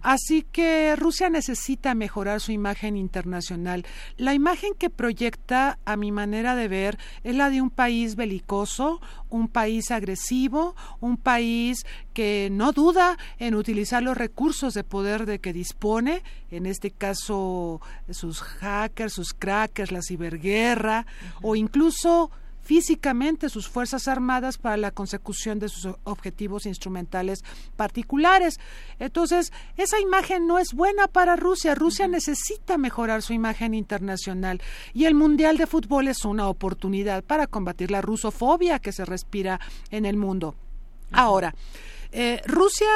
Así 0.00 0.42
que 0.42 0.96
Rusia 0.96 1.28
necesita 1.28 1.94
mejorar 1.94 2.40
su 2.40 2.52
imagen 2.52 2.96
internacional. 2.96 3.84
La 4.16 4.34
imagen 4.34 4.74
que 4.74 4.90
proyecta, 4.90 5.78
a 5.84 5.96
mi 5.96 6.10
manera 6.10 6.56
de 6.56 6.68
ver, 6.68 6.98
es 7.22 7.36
la 7.36 7.50
de 7.50 7.60
un 7.60 7.70
país 7.70 8.16
belicoso, 8.16 9.00
un 9.28 9.48
país 9.48 9.90
agresivo, 9.90 10.74
un 11.00 11.16
país 11.16 11.84
que 12.12 12.48
no 12.50 12.72
duda 12.72 13.18
en 13.38 13.54
utilizar 13.54 14.02
los 14.02 14.16
recursos 14.16 14.72
de 14.74 14.84
poder 14.84 15.26
de 15.26 15.40
que 15.40 15.52
dispone, 15.52 16.22
en 16.50 16.66
este 16.66 16.90
caso 16.90 17.80
sus 18.10 18.40
hackers, 18.40 19.12
sus 19.12 19.34
crackers, 19.34 19.92
la 19.92 20.02
ciberguerra, 20.02 21.06
o 21.42 21.56
incluso 21.56 22.30
físicamente 22.64 23.48
sus 23.48 23.68
Fuerzas 23.68 24.08
Armadas 24.08 24.58
para 24.58 24.76
la 24.76 24.90
consecución 24.90 25.58
de 25.58 25.68
sus 25.68 25.94
objetivos 26.04 26.66
instrumentales 26.66 27.44
particulares. 27.76 28.58
Entonces, 28.98 29.52
esa 29.76 30.00
imagen 30.00 30.46
no 30.46 30.58
es 30.58 30.72
buena 30.72 31.06
para 31.06 31.36
Rusia. 31.36 31.74
Rusia 31.74 32.08
necesita 32.08 32.78
mejorar 32.78 33.22
su 33.22 33.32
imagen 33.32 33.74
internacional 33.74 34.60
y 34.92 35.04
el 35.04 35.14
Mundial 35.14 35.58
de 35.58 35.66
Fútbol 35.66 36.08
es 36.08 36.24
una 36.24 36.48
oportunidad 36.48 37.22
para 37.22 37.46
combatir 37.46 37.90
la 37.90 38.00
rusofobia 38.00 38.78
que 38.78 38.92
se 38.92 39.04
respira 39.04 39.60
en 39.90 40.06
el 40.06 40.16
mundo. 40.16 40.54
Ahora, 41.12 41.54
eh, 42.12 42.40
Rusia 42.46 42.88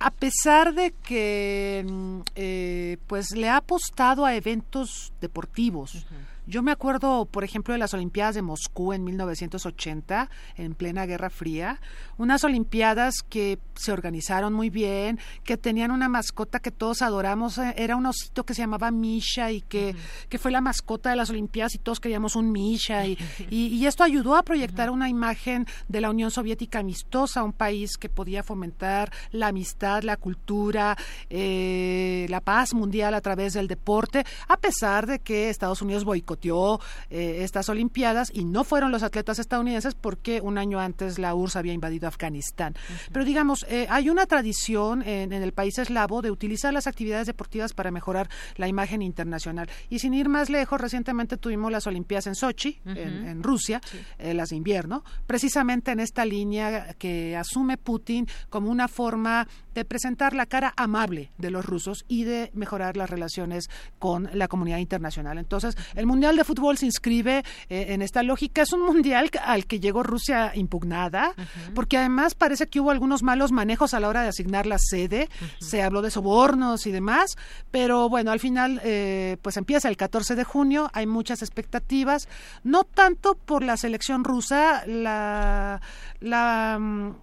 a 0.00 0.10
pesar 0.10 0.72
de 0.74 0.92
que 0.92 1.84
mm, 1.86 2.20
eh, 2.34 2.96
pues 3.06 3.32
le 3.32 3.48
ha 3.48 3.58
apostado 3.58 4.24
a 4.24 4.34
eventos 4.34 5.12
deportivos, 5.20 6.06
yo 6.50 6.62
me 6.62 6.72
acuerdo, 6.72 7.26
por 7.26 7.44
ejemplo, 7.44 7.72
de 7.72 7.78
las 7.78 7.94
Olimpiadas 7.94 8.34
de 8.34 8.42
Moscú 8.42 8.92
en 8.92 9.04
1980, 9.04 10.28
en 10.56 10.74
plena 10.74 11.06
Guerra 11.06 11.30
Fría, 11.30 11.80
unas 12.18 12.42
Olimpiadas 12.42 13.22
que 13.28 13.58
se 13.76 13.92
organizaron 13.92 14.52
muy 14.52 14.68
bien, 14.68 15.18
que 15.44 15.56
tenían 15.56 15.92
una 15.92 16.08
mascota 16.08 16.58
que 16.58 16.72
todos 16.72 17.02
adoramos, 17.02 17.56
eh, 17.58 17.74
era 17.76 17.96
un 17.96 18.04
osito 18.04 18.44
que 18.44 18.54
se 18.54 18.62
llamaba 18.62 18.90
Misha 18.90 19.52
y 19.52 19.62
que, 19.62 19.94
que 20.28 20.38
fue 20.38 20.50
la 20.50 20.60
mascota 20.60 21.10
de 21.10 21.16
las 21.16 21.30
Olimpiadas 21.30 21.74
y 21.76 21.78
todos 21.78 22.00
queríamos 22.00 22.34
un 22.34 22.50
Misha 22.50 23.06
y, 23.06 23.16
y, 23.50 23.86
esto 23.86 24.04
ayudó 24.04 24.36
a 24.36 24.42
proyectar 24.42 24.90
una 24.90 25.08
imagen 25.08 25.66
de 25.88 26.00
la 26.00 26.10
Unión 26.10 26.30
Soviética 26.30 26.80
amistosa, 26.80 27.44
un 27.44 27.52
país 27.52 27.96
que 27.96 28.08
podía 28.08 28.42
fomentar 28.42 29.12
la 29.30 29.48
amistad, 29.48 30.02
la 30.02 30.16
cultura, 30.16 30.96
eh, 31.28 32.26
la 32.28 32.40
paz 32.40 32.74
mundial 32.74 33.14
a 33.14 33.20
través 33.20 33.54
del 33.54 33.68
deporte, 33.68 34.24
a 34.48 34.56
pesar 34.56 35.06
de 35.06 35.20
que 35.20 35.48
Estados 35.48 35.80
Unidos 35.80 36.04
eh, 36.48 37.38
estas 37.40 37.68
Olimpiadas 37.68 38.30
y 38.32 38.44
no 38.44 38.64
fueron 38.64 38.90
los 38.90 39.02
atletas 39.02 39.38
estadounidenses 39.38 39.94
porque 39.94 40.40
un 40.40 40.58
año 40.58 40.80
antes 40.80 41.18
la 41.18 41.34
URSS 41.34 41.56
había 41.56 41.72
invadido 41.72 42.08
Afganistán. 42.08 42.74
Pero 43.12 43.24
digamos, 43.24 43.64
eh, 43.68 43.86
hay 43.90 44.10
una 44.10 44.26
tradición 44.26 45.02
en, 45.02 45.32
el 45.32 45.52
país 45.52 45.78
eslavo 45.78 46.22
de 46.22 46.30
utilizar 46.30 46.72
las 46.72 46.86
actividades 46.86 47.26
deportivas 47.26 47.72
para 47.72 47.90
mejorar 47.90 48.28
la 48.56 48.68
imagen 48.68 49.02
internacional. 49.02 49.68
Y 49.88 49.98
sin 49.98 50.14
ir 50.14 50.28
más 50.28 50.50
lejos, 50.50 50.80
recientemente 50.80 51.36
tuvimos 51.36 51.70
las 51.70 51.86
Olimpiadas 51.86 52.26
en 52.26 52.34
Sochi, 52.34 52.80
en, 52.84 53.42
Rusia, 53.42 53.80
eh, 54.18 54.34
las 54.34 54.50
de 54.50 54.56
invierno, 54.56 55.04
precisamente 55.26 55.92
en 55.92 56.00
esta 56.00 56.24
línea 56.24 56.94
que 56.98 57.36
asume 57.36 57.76
Putin 57.76 58.26
como 58.48 58.70
una 58.70 58.88
forma 58.88 59.46
de 59.74 59.84
presentar 59.84 60.34
la 60.34 60.46
cara 60.46 60.72
amable 60.76 61.30
de 61.38 61.50
los 61.50 61.64
rusos 61.64 62.04
y 62.08 62.24
de 62.24 62.50
mejorar 62.54 62.96
las 62.96 63.10
relaciones 63.10 63.70
con 63.98 64.28
la 64.32 64.48
comunidad 64.48 64.78
internacional. 64.78 65.38
Entonces, 65.38 65.76
el 65.94 66.06
Mundial 66.06 66.36
de 66.36 66.44
Fútbol 66.44 66.78
se 66.78 66.86
inscribe 66.86 67.44
eh, 67.68 67.86
en 67.88 68.02
esta 68.02 68.22
lógica. 68.22 68.62
Es 68.62 68.72
un 68.72 68.84
mundial 68.84 69.30
al 69.42 69.66
que 69.66 69.80
llegó 69.80 70.02
Rusia 70.02 70.52
impugnada, 70.54 71.34
porque 71.74 71.98
además 71.98 72.34
parece 72.34 72.68
que 72.68 72.80
hubo 72.80 72.90
algunos 72.90 73.22
malos 73.22 73.52
manejos 73.52 73.94
a 73.94 74.00
la 74.00 74.08
hora 74.08 74.22
de 74.22 74.28
asignar 74.28 74.66
la 74.66 74.78
sede. 74.78 75.28
Se 75.58 75.82
habló 75.82 76.02
de 76.02 76.10
sobornos 76.10 76.86
y 76.86 76.92
demás, 76.92 77.36
pero 77.70 78.08
bueno, 78.08 78.30
al 78.30 78.40
final, 78.40 78.80
eh, 78.84 79.36
pues 79.42 79.56
empieza 79.56 79.88
el 79.88 79.96
14 79.96 80.34
de 80.34 80.44
junio. 80.44 80.90
Hay 80.92 81.06
muchas 81.06 81.42
expectativas, 81.42 82.28
no 82.64 82.84
tanto 82.84 83.34
por 83.34 83.62
la 83.62 83.76
selección 83.76 84.24
rusa, 84.24 84.84
la, 84.86 85.80
la 86.20 86.78
mm, 86.78 87.14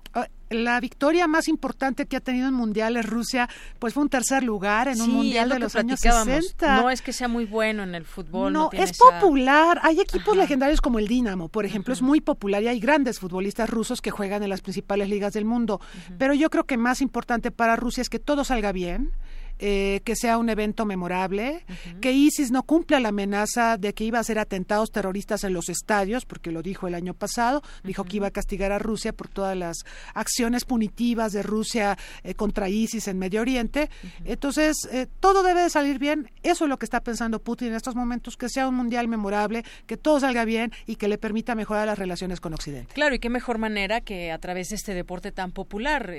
la 0.50 0.80
victoria 0.80 1.28
más 1.28 1.48
importante 1.48 2.06
que 2.06 2.18
ha 2.18 2.22
tenido 2.22 2.48
en 2.48 2.54
mundiales 2.54 3.06
Rusia, 3.06 3.50
pues 3.80 3.94
fue 3.94 4.04
un 4.04 4.10
tercer 4.10 4.44
lugar 4.44 4.88
en 4.88 5.02
un 5.02 5.10
mundial 5.10 5.50
de 5.50 5.60
los 5.60 5.76
años 5.76 6.00
60. 6.00 6.82
No 6.82 6.90
es 6.90 7.02
que 7.02 7.14
sea 7.14 7.28
muy 7.28 7.46
bueno 7.46 7.84
en 7.84 7.96
el 7.96 8.06
fútbol. 8.06 8.54
No, 8.54 8.70
es 8.72 8.98
popular. 8.98 9.80
Hay 9.84 10.00
equipos 10.00 10.36
legendarios 10.36 10.82
como 10.82 11.00
el 11.00 11.08
Dinamo, 11.08 11.50
por 11.50 11.66
ejemplo, 11.66 11.94
es 11.94 12.02
muy 12.02 12.22
popular 12.22 12.64
y 12.64 12.68
hay 12.68 12.80
grandes 12.80 13.20
futbolistas 13.20 13.70
rusos 13.70 14.02
que 14.02 14.12
juegan 14.12 14.44
en 14.44 14.50
las 14.50 14.62
principales 14.62 15.10
ligas 15.10 15.34
del 15.34 15.46
mundo. 15.46 15.82
Pero 16.18 16.34
yo 16.34 16.50
creo 16.50 16.66
que 16.66 16.78
más 16.78 17.02
importante 17.02 17.52
para 17.52 17.76
Rusia 17.76 18.02
es 18.02 18.10
que 18.10 18.20
todo 18.20 18.44
salga 18.44 18.72
bien 18.72 19.12
eh, 19.60 20.02
que 20.04 20.16
sea 20.16 20.38
un 20.38 20.50
evento 20.50 20.86
memorable, 20.86 21.66
que 22.00 22.12
ISIS 22.12 22.52
no 22.52 22.62
cumpla 22.62 23.00
la 23.00 23.10
amenaza 23.10 23.78
de 23.78 23.94
que 23.94 24.04
iba 24.04 24.20
a 24.20 24.22
hacer 24.22 24.38
atentados 24.38 24.92
terroristas 24.92 25.44
en 25.44 25.54
los 25.54 25.70
estadios, 25.70 26.26
porque 26.26 26.52
lo 26.52 26.62
dijo 26.62 26.88
el 26.88 26.94
año 26.94 27.16
pasado, 27.16 27.64
dijo 27.84 28.04
que 28.04 28.18
iba 28.18 28.28
a 28.28 28.32
castigar 28.32 28.72
a 28.72 28.78
Rusia 28.78 29.14
por 29.14 29.30
todas 29.30 29.58
las 29.58 29.78
acciones 30.14 30.64
punitivas 30.64 31.32
de 31.32 31.42
Rusia 31.42 31.98
eh, 32.24 32.36
contra 32.36 32.70
ISIS 32.70 33.08
en 33.08 33.18
Medio 33.18 33.42
Oriente. 33.42 33.90
Entonces, 34.26 34.76
eh, 34.92 35.08
todo 35.20 35.42
debe 35.42 35.64
de 35.64 35.72
salir 35.72 35.98
bien. 35.98 36.30
Eso 36.44 36.66
es 36.66 36.70
lo 36.70 36.78
que 36.78 36.86
está 36.86 37.02
pensando 37.02 37.40
Putin 37.40 37.70
en 37.70 37.76
estos 37.76 37.96
momentos, 37.96 38.38
que 38.38 38.50
sea 38.50 38.68
un 38.68 38.76
mundial 38.76 39.08
memorable, 39.08 39.64
que 39.88 39.98
todo 39.98 40.20
salga 40.20 40.46
bien 40.46 40.72
y 40.86 40.98
que 40.98 41.08
le 41.08 41.18
permita 41.18 41.56
mejorar 41.56 41.88
las 41.88 41.98
relaciones 41.98 42.40
con 42.40 42.54
Occidente. 42.54 42.94
Claro, 42.94 43.16
y 43.16 43.20
qué 43.20 43.32
mejor 43.32 43.58
manera 43.58 44.02
que 44.02 44.32
a 44.32 44.38
través 44.38 44.70
de 44.70 44.76
este 44.76 44.94
deporte 44.94 45.32
tan 45.32 45.52
popular. 45.52 46.14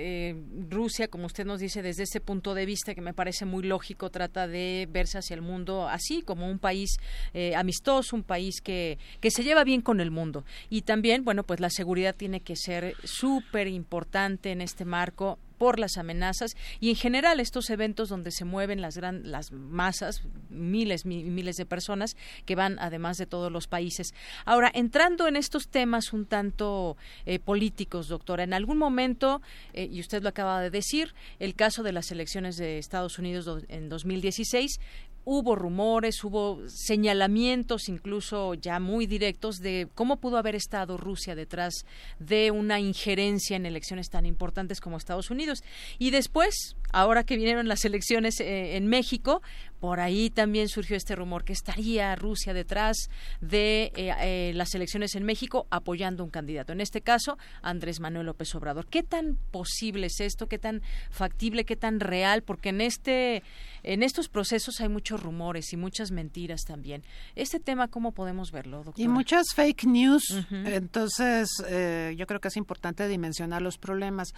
Rusia, 0.68 1.07
como 1.07 1.27
usted 1.27 1.46
nos 1.46 1.61
dice, 1.61 1.83
desde 1.83 2.03
ese 2.03 2.20
punto 2.20 2.55
de 2.55 2.66
vista 2.66 2.94
que 2.94 3.01
me 3.01 3.14
parece 3.14 3.28
parece 3.29 3.45
muy 3.45 3.62
lógico, 3.62 4.09
trata 4.09 4.49
de 4.49 4.88
verse 4.91 5.19
hacia 5.19 5.35
el 5.35 5.43
mundo 5.43 5.87
así, 5.87 6.23
como 6.23 6.49
un 6.49 6.59
país 6.59 6.97
eh, 7.35 7.55
amistoso, 7.55 8.17
un 8.17 8.23
país 8.23 8.62
que, 8.62 8.97
que 9.21 9.31
se 9.31 9.45
lleva 9.45 9.64
bien 9.64 9.83
con 9.83 10.01
el 10.01 10.11
mundo. 10.11 10.47
Y 10.71 10.81
también, 10.81 11.27
bueno, 11.27 11.43
pues 11.43 11.61
la 11.61 11.69
seguridad 11.69 12.14
tiene 12.17 12.41
que 12.41 12.57
ser 12.57 12.95
súper 13.05 13.69
importante 13.69 14.51
en 14.51 14.62
este 14.62 14.87
marco 14.87 15.38
por 15.59 15.79
las 15.79 15.99
amenazas 15.99 16.57
y 16.81 16.90
en 16.90 16.97
general 16.97 17.40
estos 17.40 17.71
eventos 17.71 18.09
donde 18.09 18.31
se 18.31 18.44
mueven 18.44 18.81
las 18.81 18.97
gran, 18.97 19.31
las 19.31 19.53
masas, 19.53 20.23
miles 20.49 21.05
y 21.05 21.09
miles 21.09 21.57
de 21.57 21.66
personas 21.66 22.16
que 22.47 22.55
van 22.55 22.79
además 22.79 23.18
de 23.18 23.27
todos 23.27 23.53
los 23.53 23.66
países. 23.66 24.14
Ahora, 24.44 24.71
entrando 24.73 25.27
en 25.27 25.37
estos 25.37 25.68
temas 25.68 26.12
un 26.12 26.27
tanto 26.27 26.97
eh, 27.27 27.38
políticos, 27.38 28.09
doctora, 28.09 28.44
en 28.44 28.55
algún 28.55 28.79
momento, 28.79 29.42
eh, 29.75 29.88
y 29.90 30.01
usted 30.01 30.23
lo 30.23 30.29
acaba 30.29 30.61
de 30.61 30.71
decir, 30.71 31.14
el 31.38 31.55
caso 31.55 31.83
de 31.83 31.92
las 31.92 32.11
elecciones 32.11 32.57
de 32.57 32.79
Estados 32.79 33.18
Unidos 33.18 33.64
en 33.68 33.88
2016, 33.88 34.81
hubo 35.25 35.55
rumores, 35.55 36.23
hubo 36.25 36.61
señalamientos 36.69 37.89
incluso 37.89 38.55
ya 38.55 38.81
muy 38.81 39.07
directos 39.07 39.59
de 39.59 39.89
cómo 39.95 40.17
pudo 40.17 40.39
haber 40.39 40.55
estado 40.55 40.97
Rusia 40.97 41.35
detrás 41.35 41.85
de 42.19 42.51
una 42.51 42.81
injerencia 42.81 43.57
en 43.57 43.67
elecciones 43.67 44.09
tan 44.11 44.27
importantes 44.27 44.81
como 44.81 44.97
Estados 44.97 45.31
Unidos. 45.31 45.63
Y 45.99 46.11
después, 46.11 46.77
ahora 46.92 47.24
que 47.24 47.37
vinieron 47.37 47.68
las 47.68 47.85
elecciones 47.85 48.40
eh, 48.40 48.77
en 48.77 48.87
México, 48.87 49.42
por 49.81 50.01
ahí 50.01 50.31
también 50.31 50.68
surgió 50.68 50.96
este 50.96 51.14
rumor 51.14 51.44
que 51.44 51.53
estaría 51.53 52.14
Rusia 52.16 52.53
detrás 52.53 53.11
de 53.40 53.92
eh, 53.96 54.12
eh, 54.20 54.53
las 54.55 54.74
elecciones 54.74 55.14
en 55.14 55.24
México 55.24 55.66
apoyando 55.70 56.24
un 56.24 56.31
candidato. 56.31 56.72
En 56.72 56.81
este 56.81 57.01
caso, 57.01 57.38
Andrés 57.62 58.01
Manuel 58.01 58.27
López 58.27 58.55
Obrador. 58.55 58.87
¿Qué 58.87 59.03
tan 59.03 59.38
posible 59.51 60.09
es 60.09 60.20
esto? 60.20 60.48
¿Qué 60.48 60.59
tan 60.59 60.83
factible? 61.11 61.64
¿Qué 61.64 61.77
tan 61.77 62.01
real? 62.01 62.42
Porque 62.42 62.70
en 62.70 62.81
este, 62.81 63.42
en 63.85 64.03
estos 64.03 64.29
procesos 64.29 64.81
hay 64.81 64.88
muchos 64.88 65.22
rumores 65.22 65.72
y 65.72 65.77
muchas 65.77 66.11
mentiras 66.11 66.62
también. 66.62 67.05
Este 67.37 67.61
tema, 67.61 67.88
¿cómo 67.88 68.12
podemos 68.12 68.51
verlo, 68.51 68.83
doctor? 68.83 69.05
Y 69.05 69.07
muchas 69.07 69.46
fake 69.55 69.85
news. 69.85 70.24
Entonces, 70.51 71.48
eh, 71.68 72.14
yo 72.16 72.27
creo 72.27 72.40
que 72.40 72.48
es 72.48 72.57
importante 72.57 73.07
dimensionar 73.07 73.62
los 73.62 73.79
problemas. 73.79 74.35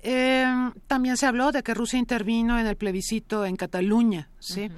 Eh, 0.00 0.70
también 0.86 1.16
se 1.16 1.26
habló 1.26 1.50
de 1.50 1.62
que 1.62 1.74
Rusia 1.74 1.98
intervino 1.98 2.58
en 2.58 2.66
el 2.66 2.76
plebiscito 2.76 3.44
en 3.44 3.56
Cataluña, 3.56 4.28
¿sí? 4.38 4.70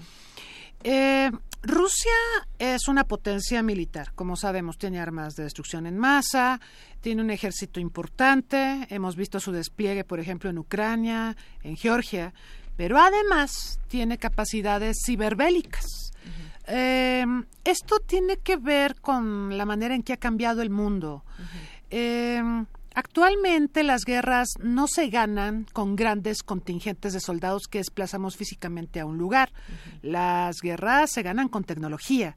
Eh, 0.82 1.30
Rusia 1.62 2.12
es 2.58 2.88
una 2.88 3.04
potencia 3.04 3.62
militar, 3.62 4.12
como 4.14 4.34
sabemos, 4.34 4.78
tiene 4.78 4.98
armas 4.98 5.34
de 5.34 5.42
destrucción 5.42 5.86
en 5.86 5.98
masa, 5.98 6.58
tiene 7.02 7.20
un 7.20 7.30
ejército 7.30 7.80
importante, 7.80 8.86
hemos 8.88 9.14
visto 9.14 9.40
su 9.40 9.52
despliegue, 9.52 10.04
por 10.04 10.20
ejemplo, 10.20 10.48
en 10.48 10.58
Ucrania, 10.58 11.36
en 11.62 11.76
Georgia, 11.76 12.32
pero 12.76 12.98
además 12.98 13.78
tiene 13.88 14.16
capacidades 14.16 15.02
ciberbélicas. 15.04 15.84
Eh, 16.66 17.26
esto 17.64 17.98
tiene 17.98 18.38
que 18.38 18.56
ver 18.56 18.94
con 19.00 19.58
la 19.58 19.66
manera 19.66 19.94
en 19.94 20.02
que 20.02 20.14
ha 20.14 20.18
cambiado 20.18 20.62
el 20.62 20.70
mundo. 20.70 21.24
Actualmente 23.00 23.82
las 23.82 24.04
guerras 24.04 24.50
no 24.62 24.86
se 24.86 25.08
ganan 25.08 25.66
con 25.72 25.96
grandes 25.96 26.42
contingentes 26.42 27.14
de 27.14 27.20
soldados 27.20 27.62
que 27.66 27.78
desplazamos 27.78 28.36
físicamente 28.36 29.00
a 29.00 29.06
un 29.06 29.16
lugar. 29.16 29.54
Las 30.02 30.60
guerras 30.60 31.10
se 31.10 31.22
ganan 31.22 31.48
con 31.48 31.64
tecnología. 31.64 32.36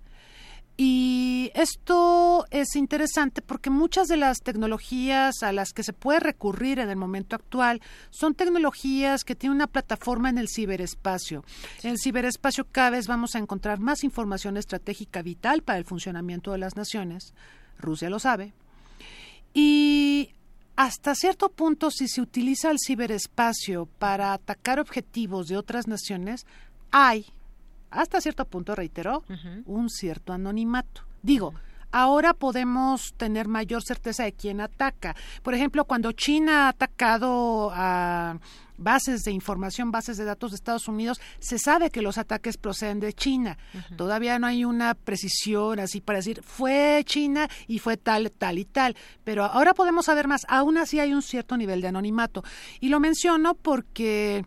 Y 0.78 1.52
esto 1.54 2.46
es 2.50 2.78
interesante 2.78 3.42
porque 3.42 3.72
muchas 3.72 4.08
de 4.08 4.16
las 4.16 4.38
tecnologías 4.40 5.44
a 5.44 5.52
las 5.52 5.74
que 5.74 5.84
se 5.84 5.92
puede 5.92 6.22
recurrir 6.22 6.80
en 6.80 6.90
el 6.90 6.96
momento 6.96 7.36
actual 7.36 7.82
son 8.10 8.34
tecnologías 8.34 9.26
que 9.26 9.36
tienen 9.36 9.58
una 9.58 9.68
plataforma 9.68 10.30
en 10.30 10.38
el 10.38 10.48
ciberespacio. 10.48 11.44
En 11.84 11.90
el 11.90 12.00
ciberespacio 12.00 12.66
cada 12.72 12.92
vez 12.92 13.08
vamos 13.08 13.36
a 13.36 13.40
encontrar 13.40 13.82
más 13.82 14.06
información 14.06 14.56
estratégica 14.56 15.24
vital 15.24 15.62
para 15.62 15.78
el 15.78 15.84
funcionamiento 15.84 16.54
de 16.54 16.60
las 16.60 16.78
naciones. 16.78 17.34
Rusia 17.78 18.10
lo 18.10 18.20
sabe. 18.20 18.54
Y 19.54 20.32
hasta 20.76 21.14
cierto 21.16 21.50
punto, 21.50 21.92
si 21.92 22.08
se 22.08 22.22
utiliza 22.22 22.72
el 22.72 22.78
ciberespacio 22.80 23.88
para 24.00 24.34
atacar 24.34 24.80
objetivos 24.80 25.48
de 25.48 25.58
otras 25.58 25.88
naciones, 25.88 26.46
hay 26.92 27.28
hasta 27.92 28.22
cierto 28.22 28.46
punto, 28.46 28.74
reiteró, 28.74 29.24
un 29.66 29.90
cierto 29.90 30.34
anonimato. 30.34 31.04
Digo, 31.22 31.54
ahora 31.92 32.34
podemos 32.34 33.14
tener 33.18 33.48
mayor 33.48 33.84
certeza 33.84 34.24
de 34.24 34.34
quién 34.34 34.62
ataca. 34.62 35.16
Por 35.44 35.54
ejemplo, 35.54 35.86
cuando 35.86 36.12
China 36.12 36.66
ha 36.66 36.70
atacado 36.70 37.72
a 37.72 38.40
bases 38.78 39.24
de 39.24 39.32
información, 39.32 39.92
bases 39.92 40.18
de 40.18 40.26
datos 40.26 40.52
de 40.52 40.56
Estados 40.56 40.88
Unidos, 40.88 41.22
se 41.40 41.60
sabe 41.60 41.90
que 41.90 42.02
los 42.02 42.18
ataques 42.18 42.58
proceden 42.58 43.00
de 43.00 43.14
China. 43.14 43.58
Todavía 43.98 44.40
no 44.40 44.48
hay 44.48 44.66
una 44.66 44.94
precisión 44.94 45.80
así 45.80 46.02
para 46.02 46.20
decir 46.20 46.42
fue 46.44 47.04
China 47.06 47.50
y 47.68 47.80
fue 47.80 47.98
tal, 47.98 48.32
tal 48.32 48.60
y 48.60 48.66
tal. 48.66 48.96
Pero 49.24 49.46
ahora 49.46 49.74
podemos 49.74 50.06
saber 50.06 50.28
más. 50.28 50.46
Aún 50.48 50.78
así 50.78 51.00
hay 51.00 51.14
un 51.14 51.22
cierto 51.22 51.58
nivel 51.58 51.82
de 51.82 51.88
anonimato. 51.88 52.44
Y 52.80 52.90
lo 52.90 53.00
menciono 53.00 53.56
porque 53.56 54.46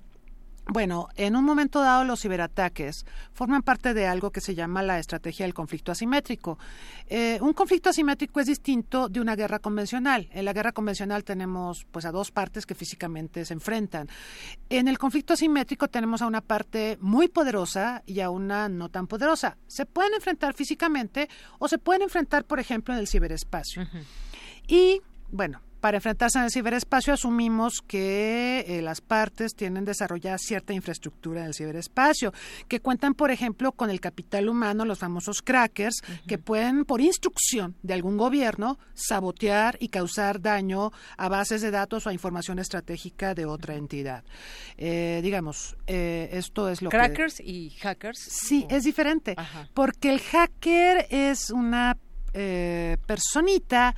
bueno, 0.69 1.09
en 1.15 1.37
un 1.37 1.45
momento 1.45 1.81
dado 1.81 2.05
los 2.05 2.21
ciberataques 2.21 3.07
forman 3.33 3.63
parte 3.63 3.95
de 3.95 4.07
algo 4.09 4.33
que 4.33 4.41
se 4.41 4.57
llama 4.57 4.83
la 4.83 4.99
estrategia 4.99 5.47
del 5.47 5.55
conflicto 5.55 5.93
asimétrico. 5.93 6.59
Eh, 7.07 7.39
un 7.41 7.53
conflicto 7.53 7.91
asimétrico 7.91 8.41
es 8.41 8.47
distinto 8.47 9.09
de 9.09 9.21
una 9.21 9.37
guerra 9.37 9.61
convencional. 9.61 10.29
En 10.33 10.45
la 10.45 10.53
guerra 10.53 10.73
convencional 10.73 11.23
tenemos 11.23 11.87
pues 11.93 12.05
a 12.05 12.11
dos 12.11 12.33
partes 12.33 12.67
que 12.67 12.75
físicamente 12.75 13.45
se 13.45 13.55
enfrentan. 13.55 14.09
En 14.69 14.89
el 14.89 14.99
conflicto 14.99 15.35
asimétrico 15.35 15.87
tenemos 15.87 16.21
a 16.21 16.27
una 16.27 16.41
parte 16.41 16.99
muy 17.01 17.29
poderosa 17.29 18.03
y 18.05 18.19
a 18.19 18.31
una 18.31 18.69
no 18.69 18.89
tan 18.89 19.07
poderosa. 19.07 19.59
Se 19.69 19.87
pueden 19.87 20.15
enfrentar 20.15 20.55
físicamente 20.55 21.29
o 21.61 21.69
se 21.69 21.79
pueden 21.79 22.03
enfrentar, 22.03 22.45
por 22.45 22.59
ejemplo, 22.59 22.93
en 22.93 22.99
el 22.99 23.07
ciberespacio. 23.07 23.87
Y 24.67 25.01
bueno, 25.31 25.61
para 25.87 25.99
enfrentarse 25.99 26.39
en 26.39 26.45
el 26.47 26.51
ciberespacio 26.51 27.15
asumimos 27.15 27.81
que 27.81 28.65
eh, 28.67 28.83
las 28.83 29.01
partes 29.01 29.55
tienen 29.55 29.85
desarrollada 29.85 30.37
cierta 30.37 30.73
infraestructura 30.73 31.43
en 31.43 31.47
el 31.47 31.55
ciberespacio, 31.55 32.33
que 32.67 32.81
cuentan, 32.81 33.15
por 33.15 33.31
ejemplo, 33.31 33.71
con 33.71 33.89
el 33.89 34.01
capital 34.01 34.49
humano, 34.49 34.85
los 34.85 34.99
famosos 34.99 35.43
crackers, 35.43 36.03
que 36.27 36.39
pueden, 36.39 36.87
por 36.87 37.01
instrucción 37.01 37.77
de 37.85 37.95
algún 37.95 38.17
gobierno, 38.17 38.81
sabotear 38.95 39.77
y 39.79 39.91
causar 39.91 40.41
daño 40.41 40.91
a 41.17 41.29
bases 41.29 41.63
de 41.63 41.71
datos 41.71 42.05
o 42.05 42.11
a 42.11 42.13
información 42.13 42.59
estratégica 42.59 43.37
de 43.37 43.47
otra 43.47 43.77
entidad. 43.77 44.25
Eh, 44.79 45.21
digamos, 45.23 45.77
eh, 45.87 46.31
esto 46.33 46.69
es 46.69 46.83
lo 46.83 46.91
que... 46.91 46.97
¿Crackers 46.97 47.39
y 47.39 47.71
hackers? 47.79 48.19
Sí, 48.19 48.67
es 48.71 48.83
diferente, 48.83 49.37
porque 49.73 50.11
el 50.11 50.19
hacker 50.19 51.07
es 51.11 51.51
una 51.51 51.97
personita 53.07 53.95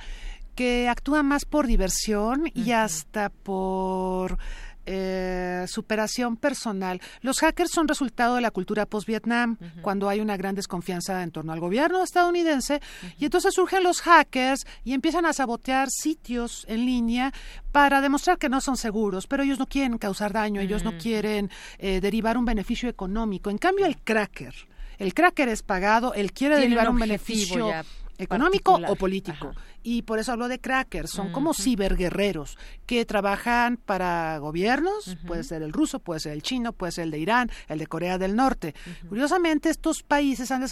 que 0.59 0.89
actúa 0.89 1.23
más 1.23 1.45
por 1.45 1.67
diversión 1.67 2.51
y 2.53 2.73
hasta 2.73 3.29
por 3.29 4.37
eh, 4.85 5.63
superación 5.69 6.35
personal. 6.35 6.99
Los 7.21 7.39
hackers 7.39 7.71
son 7.71 7.87
resultado 7.87 8.35
de 8.35 8.41
la 8.41 8.51
cultura 8.51 8.85
post-Vietnam, 8.85 9.55
cuando 9.81 10.09
hay 10.09 10.19
una 10.19 10.35
gran 10.35 10.55
desconfianza 10.55 11.23
en 11.23 11.31
torno 11.31 11.53
al 11.53 11.61
gobierno 11.61 12.03
estadounidense, 12.03 12.81
y 13.17 13.23
entonces 13.23 13.53
surgen 13.53 13.85
los 13.85 14.01
hackers 14.01 14.67
y 14.83 14.91
empiezan 14.91 15.25
a 15.25 15.31
sabotear 15.31 15.87
sitios 15.89 16.65
en 16.67 16.85
línea 16.85 17.31
para 17.71 18.01
demostrar 18.01 18.37
que 18.37 18.49
no 18.49 18.59
son 18.59 18.75
seguros, 18.75 19.27
pero 19.27 19.43
ellos 19.43 19.59
no 19.59 19.65
quieren 19.65 19.97
causar 19.97 20.33
daño, 20.33 20.59
ellos 20.59 20.83
no 20.83 20.97
quieren 20.97 21.49
eh, 21.77 22.01
derivar 22.01 22.37
un 22.37 22.43
beneficio 22.43 22.89
económico. 22.89 23.49
En 23.49 23.59
cambio, 23.59 23.85
el 23.85 23.95
cracker, 23.95 24.53
el 24.97 25.13
cracker 25.13 25.47
es 25.47 25.63
pagado, 25.63 26.13
él 26.15 26.33
quiere 26.33 26.57
derivar 26.57 26.89
un 26.89 26.99
beneficio 26.99 27.71
económico 28.19 28.73
o 28.75 28.95
político. 28.95 29.53
Y 29.83 30.01
por 30.03 30.19
eso 30.19 30.31
hablo 30.31 30.47
de 30.47 30.59
crackers, 30.59 31.11
son 31.11 31.31
como 31.31 31.53
ciberguerreros 31.53 32.57
que 32.85 33.05
trabajan 33.05 33.77
para 33.77 34.37
gobiernos, 34.39 35.17
puede 35.25 35.43
ser 35.43 35.61
el 35.61 35.73
ruso, 35.73 35.99
puede 35.99 36.19
ser 36.19 36.33
el 36.33 36.41
chino, 36.41 36.73
puede 36.73 36.91
ser 36.91 37.05
el 37.05 37.11
de 37.11 37.19
Irán, 37.19 37.51
el 37.67 37.79
de 37.79 37.87
Corea 37.87 38.17
del 38.17 38.35
Norte. 38.35 38.75
Curiosamente, 39.07 39.69
estos 39.69 40.03
países 40.03 40.51
han 40.51 40.65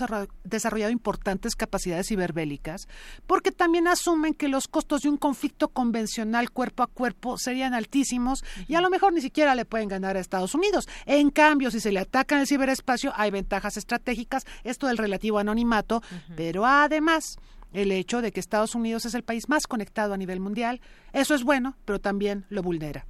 desarrollado 0.43 0.91
importantes 0.91 1.55
capacidades 1.55 2.07
ciberbélicas 2.07 2.87
porque 3.25 3.51
también 3.51 3.87
asumen 3.87 4.33
que 4.33 4.47
los 4.47 4.67
costos 4.67 5.01
de 5.01 5.09
un 5.09 5.17
conflicto 5.17 5.69
convencional 5.69 6.51
cuerpo 6.51 6.83
a 6.83 6.87
cuerpo 6.87 7.37
serían 7.37 7.73
altísimos 7.73 8.43
y 8.67 8.75
a 8.75 8.81
lo 8.81 8.89
mejor 8.89 9.13
ni 9.13 9.21
siquiera 9.21 9.55
le 9.55 9.65
pueden 9.65 9.87
ganar 9.87 10.17
a 10.17 10.19
Estados 10.19 10.55
Unidos. 10.55 10.87
En 11.05 11.29
cambio, 11.29 11.71
si 11.71 11.79
se 11.79 11.91
le 11.91 11.99
ataca 11.99 12.35
en 12.35 12.41
el 12.41 12.47
ciberespacio, 12.47 13.13
hay 13.15 13.31
ventajas 13.31 13.77
estratégicas, 13.77 14.43
esto 14.63 14.87
del 14.87 14.97
relativo 14.97 15.39
anonimato, 15.39 16.01
pero 16.35 16.65
además 16.65 17.37
el 17.73 17.91
hecho 17.91 18.21
de 18.21 18.31
que 18.31 18.39
Estados 18.39 18.75
Unidos 18.75 19.05
es 19.05 19.13
el 19.13 19.23
país 19.23 19.49
más 19.49 19.67
conectado 19.67 20.13
a 20.13 20.17
nivel 20.17 20.39
mundial. 20.39 20.81
Eso 21.13 21.35
es 21.35 21.43
bueno, 21.43 21.75
pero 21.85 21.99
también 21.99 22.45
lo 22.49 22.63
vulnera. 22.63 23.05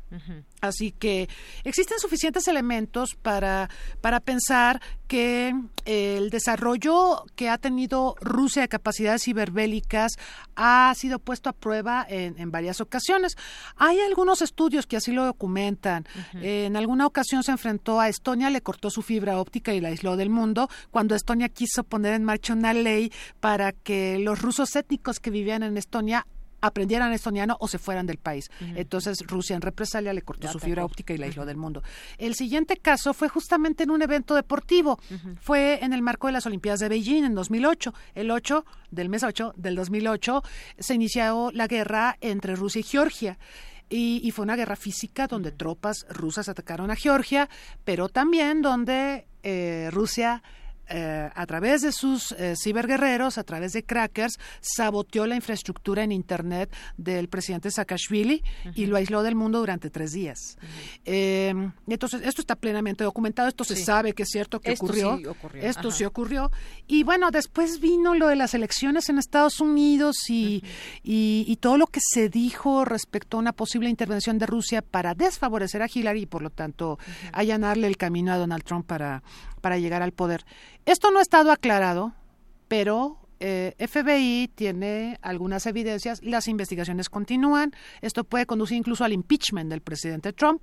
Así 0.62 0.92
que 0.92 1.28
existen 1.64 2.00
suficientes 2.00 2.48
elementos 2.48 3.16
para, 3.16 3.70
para 4.02 4.20
pensar 4.20 4.82
que 5.08 5.54
el 5.86 6.30
desarrollo 6.30 7.26
que 7.36 7.50
ha 7.50 7.58
tenido 7.58 8.16
Rusia 8.20 8.62
de 8.62 8.68
capacidades 8.68 9.24
ciberbélicas 9.24 10.14
ha 10.56 10.94
sido 10.96 11.20
puesto 11.20 11.50
a 11.50 11.54
prueba 11.54 12.06
en, 12.10 12.52
varias 12.52 12.82
ocasiones. 12.82 13.38
Hay 13.76 14.00
algunos 14.00 14.42
estudios 14.42 14.86
que 14.86 14.98
así 14.98 15.12
lo 15.12 15.26
documentan. 15.26 16.06
En 16.34 16.76
alguna 16.76 17.06
ocasión 17.06 17.44
se 17.44 17.52
enfrentó 17.52 18.00
a 18.00 18.10
Estonia, 18.10 18.50
le 18.50 18.62
cortó 18.62 18.90
su 18.90 19.02
fibra 19.02 19.40
óptica 19.40 19.74
y 19.74 19.80
la 19.80 19.90
aisló 19.90 20.18
del 20.18 20.30
mundo, 20.30 20.70
cuando 20.92 21.16
Estonia 21.16 21.50
quiso 21.50 21.84
poner 21.84 22.14
en 22.14 22.24
marcha 22.24 22.54
una 22.54 22.74
ley 22.74 23.12
para 23.40 23.72
que 23.72 24.20
los 24.20 24.42
rusos 24.48 24.74
étnicos 24.78 25.20
que 25.20 25.30
vivían 25.30 25.62
en 25.62 25.76
Estonia 25.76 26.26
aprendieran 26.62 27.12
estoniano 27.12 27.58
o 27.60 27.68
se 27.68 27.80
fueran 27.80 28.06
del 28.08 28.18
país. 28.18 28.50
Entonces 28.76 29.20
Rusia 29.28 29.56
en 29.58 29.62
represalia 29.62 30.14
le 30.14 30.22
cortó 30.22 30.48
su 30.48 30.60
fibra 30.60 30.86
óptica 30.86 31.14
y 31.14 31.18
la 31.18 31.26
aisló 31.26 31.46
del 31.46 31.58
mundo. 31.58 31.84
El 32.18 32.34
siguiente 32.34 32.78
caso 32.78 33.14
fue 33.14 33.28
justamente 33.28 33.84
en 33.84 33.92
un 33.92 34.02
evento 34.02 34.36
deportivo. 34.36 35.00
Fue 35.42 35.84
en 35.84 35.92
el 35.92 36.02
marco 36.02 36.28
de 36.28 36.34
las 36.34 36.46
Olimpiadas 36.46 36.80
de 36.80 36.88
Beijing 36.88 37.26
en 37.26 37.36
2008. 37.36 37.94
El 38.16 38.32
8 38.32 38.66
del 38.90 39.10
mes 39.10 39.24
8 39.24 39.54
del 39.58 39.76
2008 39.76 40.44
se 40.80 40.96
inició 40.96 41.52
la 41.52 41.68
guerra 41.68 42.18
entre 42.22 42.56
Rusia 42.56 42.80
y 42.80 42.84
Georgia. 42.84 43.38
Y, 43.90 44.32
fue 44.32 44.44
una 44.44 44.56
guerra 44.56 44.76
física 44.76 45.28
donde 45.28 45.52
tropas 45.52 46.06
rusas 46.10 46.50
atacaron 46.50 46.90
a 46.92 46.96
Georgia, 46.96 47.50
pero 47.84 48.10
también 48.10 48.62
donde 48.62 49.28
eh, 49.44 49.90
Rusia 49.92 50.42
eh, 50.90 51.30
a 51.34 51.46
través 51.46 51.82
de 51.82 51.92
sus 51.92 52.32
eh, 52.34 52.56
ciberguerreros, 52.56 53.38
a 53.38 53.44
través 53.44 53.74
de 53.74 53.84
crackers, 53.84 54.40
saboteó 54.62 55.28
la 55.28 55.36
infraestructura 55.36 56.04
en 56.04 56.12
Internet 56.12 56.74
del 56.98 57.28
presidente 57.28 57.72
Saakashvili 57.72 58.44
y 58.76 58.86
lo 58.86 58.96
aisló 58.96 59.24
del 59.24 59.36
mundo 59.36 59.60
durante 59.60 59.90
tres 59.90 60.12
días. 60.12 60.58
Em, 61.06 61.72
entonces, 61.88 62.22
esto 62.24 62.42
está 62.42 62.56
plenamente 62.56 63.04
documentado, 63.04 63.48
esto 63.50 63.64
se 63.64 63.76
sabe 63.76 64.14
que 64.14 64.24
es 64.24 64.30
cierto 64.30 64.60
que 64.60 64.74
ocurrió. 64.74 65.20
Esto 65.56 65.92
sí 65.92 66.06
ocurrió. 66.06 66.52
Y 66.88 67.04
bueno, 67.04 67.32
después 67.32 67.80
vino 67.80 68.16
lo 68.16 68.28
de 68.28 68.36
las 68.36 68.54
elecciones 68.54 69.10
en 69.10 69.18
Estados 69.18 69.60
Unidos 69.60 70.30
y, 70.30 70.64
y, 71.04 71.56
todo 71.58 71.78
lo 71.78 71.88
que 71.88 72.00
se 72.02 72.30
dijo 72.30 72.86
respecto 72.86 73.38
a 73.38 73.40
una 73.40 73.52
posible 73.52 73.90
intervención 73.90 74.38
de 74.38 74.46
Rusia 74.46 74.82
para 74.82 75.16
desfavorecer 75.16 75.82
a 75.82 75.88
Hillary 75.92 76.22
y 76.22 76.26
por 76.28 76.42
lo 76.42 76.50
tanto 76.50 77.00
allanarle 77.34 77.88
el 77.88 77.98
camino 77.98 78.32
a 78.32 78.38
Donald 78.38 78.64
Trump 78.64 78.86
para 78.86 79.24
para 79.62 79.78
llegar 79.78 80.02
al 80.02 80.12
poder. 80.12 80.46
Esto 80.86 81.12
no 81.12 81.20
ha 81.20 81.22
estado 81.22 81.52
aclarado, 81.52 82.14
pero 82.68 83.20
eh, 83.40 83.76
FBI 83.78 84.50
tiene 84.56 85.20
algunas 85.22 85.66
evidencias, 85.68 86.24
las 86.24 86.48
investigaciones 86.48 87.10
continúan, 87.10 87.72
esto 88.02 88.24
puede 88.24 88.48
conducir 88.48 88.78
incluso 88.78 89.04
al 89.04 89.14
impeachment 89.14 89.70
del 89.70 89.82
presidente 89.82 90.34
Trump. 90.34 90.62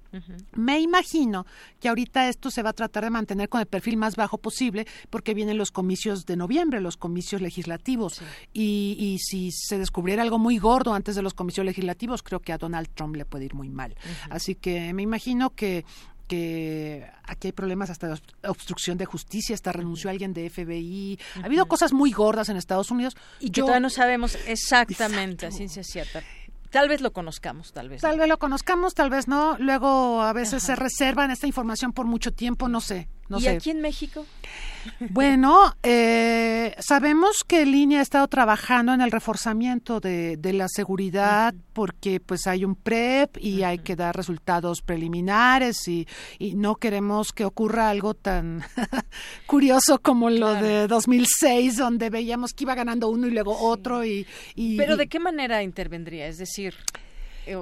Me 0.56 0.80
imagino 0.80 1.46
que 1.78 1.88
ahorita 1.88 2.28
esto 2.28 2.50
se 2.50 2.62
va 2.62 2.70
a 2.70 2.72
tratar 2.72 3.04
de 3.04 3.10
mantener 3.10 3.48
con 3.48 3.60
el 3.60 3.66
perfil 3.66 3.96
más 3.96 4.16
bajo 4.16 4.38
posible 4.38 4.86
porque 5.10 5.34
vienen 5.34 5.56
los 5.56 5.70
comicios 5.70 6.26
de 6.26 6.36
noviembre, 6.36 6.80
los 6.80 6.96
comicios 6.96 7.40
legislativos, 7.40 8.20
y, 8.52 9.18
si 9.20 9.50
se 9.52 9.78
descubriera 9.78 10.22
algo 10.22 10.38
muy 10.38 10.58
gordo 10.58 10.94
antes 10.94 11.14
de 11.14 11.22
los 11.22 11.34
comicios 11.34 11.64
legislativos, 11.64 12.22
creo 12.22 12.40
que 12.40 12.52
a 12.52 12.58
Donald 12.58 12.88
Trump 12.94 13.16
le 13.16 13.24
puede 13.24 13.44
ir 13.44 13.54
muy 13.54 13.68
mal. 13.68 13.94
Así 14.30 14.54
que 14.54 14.92
me 14.92 15.02
imagino 15.02 15.50
que 15.50 15.84
que 16.26 17.06
aquí 17.24 17.48
hay 17.48 17.52
problemas 17.52 17.90
hasta 17.90 18.08
de 18.08 18.20
obstrucción 18.46 18.98
de 18.98 19.04
justicia, 19.04 19.54
hasta 19.54 19.72
renunció 19.72 20.10
alguien 20.10 20.32
de 20.32 20.48
FBI. 20.50 21.18
Ha 21.42 21.46
habido 21.46 21.66
cosas 21.66 21.92
muy 21.92 22.12
gordas 22.12 22.48
en 22.48 22.56
Estados 22.56 22.90
Unidos. 22.90 23.16
Y 23.40 23.50
que 23.50 23.60
todavía 23.60 23.80
no 23.80 23.90
sabemos 23.90 24.36
exactamente 24.46 25.46
a 25.46 25.50
ciencia 25.50 25.82
cierta. 25.82 26.22
Tal 26.70 26.88
vez 26.88 27.00
lo 27.00 27.12
conozcamos, 27.12 27.72
tal 27.72 27.88
vez. 27.88 28.02
Tal 28.02 28.18
vez 28.18 28.28
lo 28.28 28.36
conozcamos, 28.38 28.94
tal 28.94 29.08
vez 29.08 29.28
no. 29.28 29.56
Luego 29.58 30.22
a 30.22 30.32
veces 30.32 30.60
se 30.64 30.74
reservan 30.74 31.30
esta 31.30 31.46
información 31.46 31.92
por 31.92 32.06
mucho 32.06 32.32
tiempo, 32.32 32.68
no 32.68 32.80
sé. 32.80 33.08
No 33.28 33.40
¿Y 33.40 33.46
aquí 33.46 33.70
en 33.70 33.80
México? 33.80 34.26
Bueno, 35.00 35.74
eh, 35.82 36.74
sabemos 36.78 37.42
que 37.46 37.64
Línea 37.64 38.00
ha 38.00 38.02
estado 38.02 38.28
trabajando 38.28 38.92
en 38.92 39.00
el 39.00 39.10
reforzamiento 39.10 39.98
de, 39.98 40.38
la 40.52 40.68
seguridad 40.68 41.54
porque 41.72 42.20
pues 42.20 42.46
hay 42.46 42.64
un 42.64 42.74
PREP 42.74 43.38
y 43.38 43.62
hay 43.62 43.78
que 43.78 43.96
dar 43.96 44.14
resultados 44.14 44.82
preliminares 44.82 45.88
y, 45.88 46.06
no 46.54 46.76
queremos 46.76 47.32
que 47.32 47.44
ocurra 47.44 47.88
algo 47.88 48.12
tan 48.12 48.62
curioso 49.46 50.00
como 50.00 50.28
lo 50.28 50.54
de 50.54 50.86
2006 50.86 51.78
donde 51.78 52.10
veíamos 52.10 52.52
que 52.52 52.64
iba 52.64 52.74
ganando 52.74 53.08
uno 53.08 53.26
y 53.26 53.30
luego 53.30 53.56
otro 53.58 54.04
y, 54.04 54.26
Pero 54.54 54.96
¿de 54.96 55.08
qué 55.08 55.18
manera 55.18 55.62
intervendría? 55.62 56.26
Es 56.26 56.38
decir... 56.38 56.74
Eh, 57.46 57.56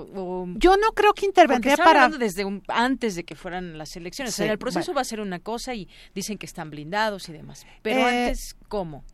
yo 0.56 0.76
no 0.76 0.92
creo 0.94 1.12
que 1.12 1.26
intervendría 1.26 1.76
para 1.76 2.08
desde 2.08 2.44
antes 2.68 3.14
de 3.14 3.24
que 3.24 3.34
fueran 3.34 3.78
las 3.78 3.96
elecciones. 3.96 4.38
en 4.40 4.50
el 4.50 4.58
proceso 4.58 4.92
va 4.94 5.00
a 5.00 5.04
ser 5.04 5.20
una 5.20 5.38
cosa 5.38 5.74
y 5.74 5.88
dicen 6.14 6.38
que 6.38 6.46
están 6.46 6.70
blindados 6.70 7.28
y 7.28 7.32
demás. 7.32 7.66
Pero 7.82 8.00
eh, 8.00 8.26
antes, 8.26 8.56
¿cómo? 8.68 9.04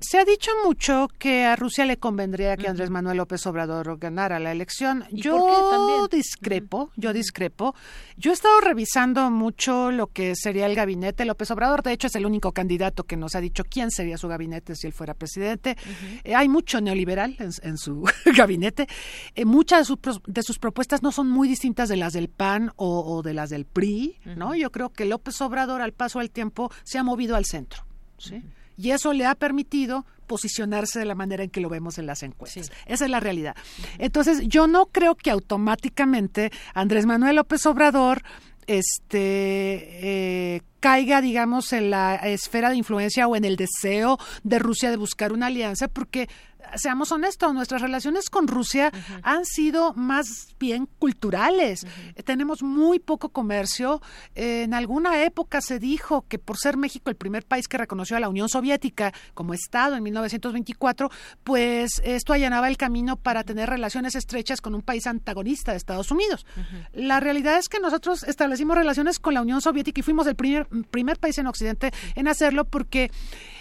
Se 0.00 0.18
ha 0.18 0.24
dicho 0.24 0.50
mucho 0.64 1.08
que 1.18 1.44
a 1.44 1.56
Rusia 1.56 1.84
le 1.84 1.96
convendría 1.96 2.56
que 2.56 2.68
Andrés 2.68 2.90
Manuel 2.90 3.16
López 3.16 3.44
Obrador 3.46 3.98
ganara 3.98 4.38
la 4.38 4.52
elección. 4.52 5.04
Yo 5.10 6.08
discrepo, 6.08 6.90
yo 6.96 7.12
discrepo. 7.12 7.74
Yo 8.16 8.30
he 8.30 8.34
estado 8.34 8.60
revisando 8.60 9.30
mucho 9.30 9.90
lo 9.90 10.08
que 10.08 10.34
sería 10.36 10.66
el 10.66 10.74
gabinete. 10.74 11.24
López 11.24 11.50
Obrador, 11.50 11.82
de 11.82 11.92
hecho, 11.92 12.06
es 12.06 12.16
el 12.16 12.26
único 12.26 12.52
candidato 12.52 13.04
que 13.04 13.16
nos 13.16 13.34
ha 13.34 13.40
dicho 13.40 13.64
quién 13.64 13.90
sería 13.90 14.18
su 14.18 14.28
gabinete 14.28 14.76
si 14.76 14.86
él 14.86 14.92
fuera 14.92 15.14
presidente. 15.14 15.76
Eh, 16.22 16.34
hay 16.34 16.48
mucho 16.48 16.80
neoliberal 16.80 17.36
en, 17.38 17.78
su 17.78 18.04
gabinete. 18.36 18.86
Eh, 19.34 19.44
muchas 19.44 19.88
de, 20.26 20.42
sus 20.42 20.58
propuestas 20.58 21.02
no 21.02 21.12
son 21.12 21.28
muy 21.28 21.48
distintas 21.48 21.88
de 21.88 21.96
las 21.96 22.12
del 22.12 22.28
PAN 22.28 22.72
o, 22.76 23.22
de 23.22 23.34
las 23.34 23.50
del 23.50 23.64
PRI, 23.64 24.18
¿no? 24.36 24.54
Yo 24.54 24.70
creo 24.70 24.90
que 24.90 25.06
López 25.06 25.40
Obrador, 25.40 25.82
al 25.82 25.92
paso 25.92 26.20
del 26.20 26.30
tiempo, 26.30 26.70
se 26.84 26.98
ha 26.98 27.02
movido 27.02 27.36
al 27.36 27.44
centro, 27.44 27.84
¿sí? 28.18 28.42
Y 28.78 28.92
eso 28.92 29.12
le 29.12 29.26
ha 29.26 29.34
permitido 29.34 30.06
posicionarse 30.26 31.00
de 31.00 31.04
la 31.04 31.14
manera 31.14 31.42
en 31.42 31.50
que 31.50 31.60
lo 31.60 31.68
vemos 31.68 31.98
en 31.98 32.06
las 32.06 32.22
encuestas. 32.22 32.70
Esa 32.86 33.04
es 33.04 33.10
la 33.10 33.18
realidad. 33.18 33.56
Entonces, 33.98 34.42
yo 34.46 34.66
no 34.66 34.86
creo 34.86 35.16
que 35.16 35.30
automáticamente 35.30 36.52
Andrés 36.74 37.04
Manuel 37.06 37.36
López 37.36 37.66
Obrador 37.66 38.22
este 38.68 40.56
eh, 40.56 40.62
caiga, 40.78 41.20
digamos, 41.22 41.72
en 41.72 41.90
la 41.90 42.16
esfera 42.16 42.68
de 42.70 42.76
influencia 42.76 43.26
o 43.26 43.34
en 43.34 43.44
el 43.44 43.56
deseo 43.56 44.18
de 44.44 44.58
Rusia 44.58 44.90
de 44.90 44.98
buscar 44.98 45.32
una 45.32 45.46
alianza, 45.46 45.88
porque 45.88 46.28
seamos 46.76 47.12
honestos, 47.12 47.54
nuestras 47.54 47.82
relaciones 47.82 48.30
con 48.30 48.48
Rusia 48.48 48.92
han 49.22 49.44
sido 49.44 49.94
más 49.94 50.54
bien 50.58 50.88
culturales. 50.98 51.86
Tenemos 52.24 52.62
muy 52.62 52.98
poco 52.98 53.30
comercio. 53.30 54.00
en 54.34 54.74
alguna 54.74 55.22
época 55.22 55.60
se 55.60 55.78
dijo 55.78 56.24
que 56.28 56.38
por 56.38 56.56
ser 56.58 56.76
México 56.76 57.10
el 57.10 57.16
primer 57.16 57.44
país 57.44 57.68
que 57.68 57.78
reconoció 57.78 58.16
a 58.16 58.20
la 58.20 58.28
Unión 58.28 58.48
Soviética 58.48 59.12
como 59.34 59.54
Estado 59.54 59.96
en 59.96 60.02
1924, 60.02 61.10
pues 61.44 62.00
esto 62.04 62.32
allanaba 62.32 62.68
el 62.68 62.76
camino 62.76 63.16
para 63.16 63.44
tener 63.44 63.68
relaciones 63.68 64.14
estrechas 64.14 64.60
con 64.60 64.74
un 64.74 64.82
país 64.82 65.06
antagonista 65.06 65.72
de 65.72 65.78
Estados 65.78 66.10
Unidos. 66.10 66.46
La 66.92 67.20
realidad 67.20 67.58
es 67.58 67.68
que 67.68 67.80
nosotros 67.80 68.22
establecimos 68.24 68.76
relaciones 68.76 69.18
con 69.18 69.34
la 69.34 69.42
Unión 69.42 69.60
Soviética 69.60 70.00
y 70.00 70.02
fuimos 70.02 70.26
el 70.26 70.34
primer, 70.34 70.66
primer 70.90 71.18
país 71.18 71.38
en 71.38 71.46
Occidente 71.46 71.92
en 72.14 72.28
hacerlo 72.28 72.64
porque 72.64 73.10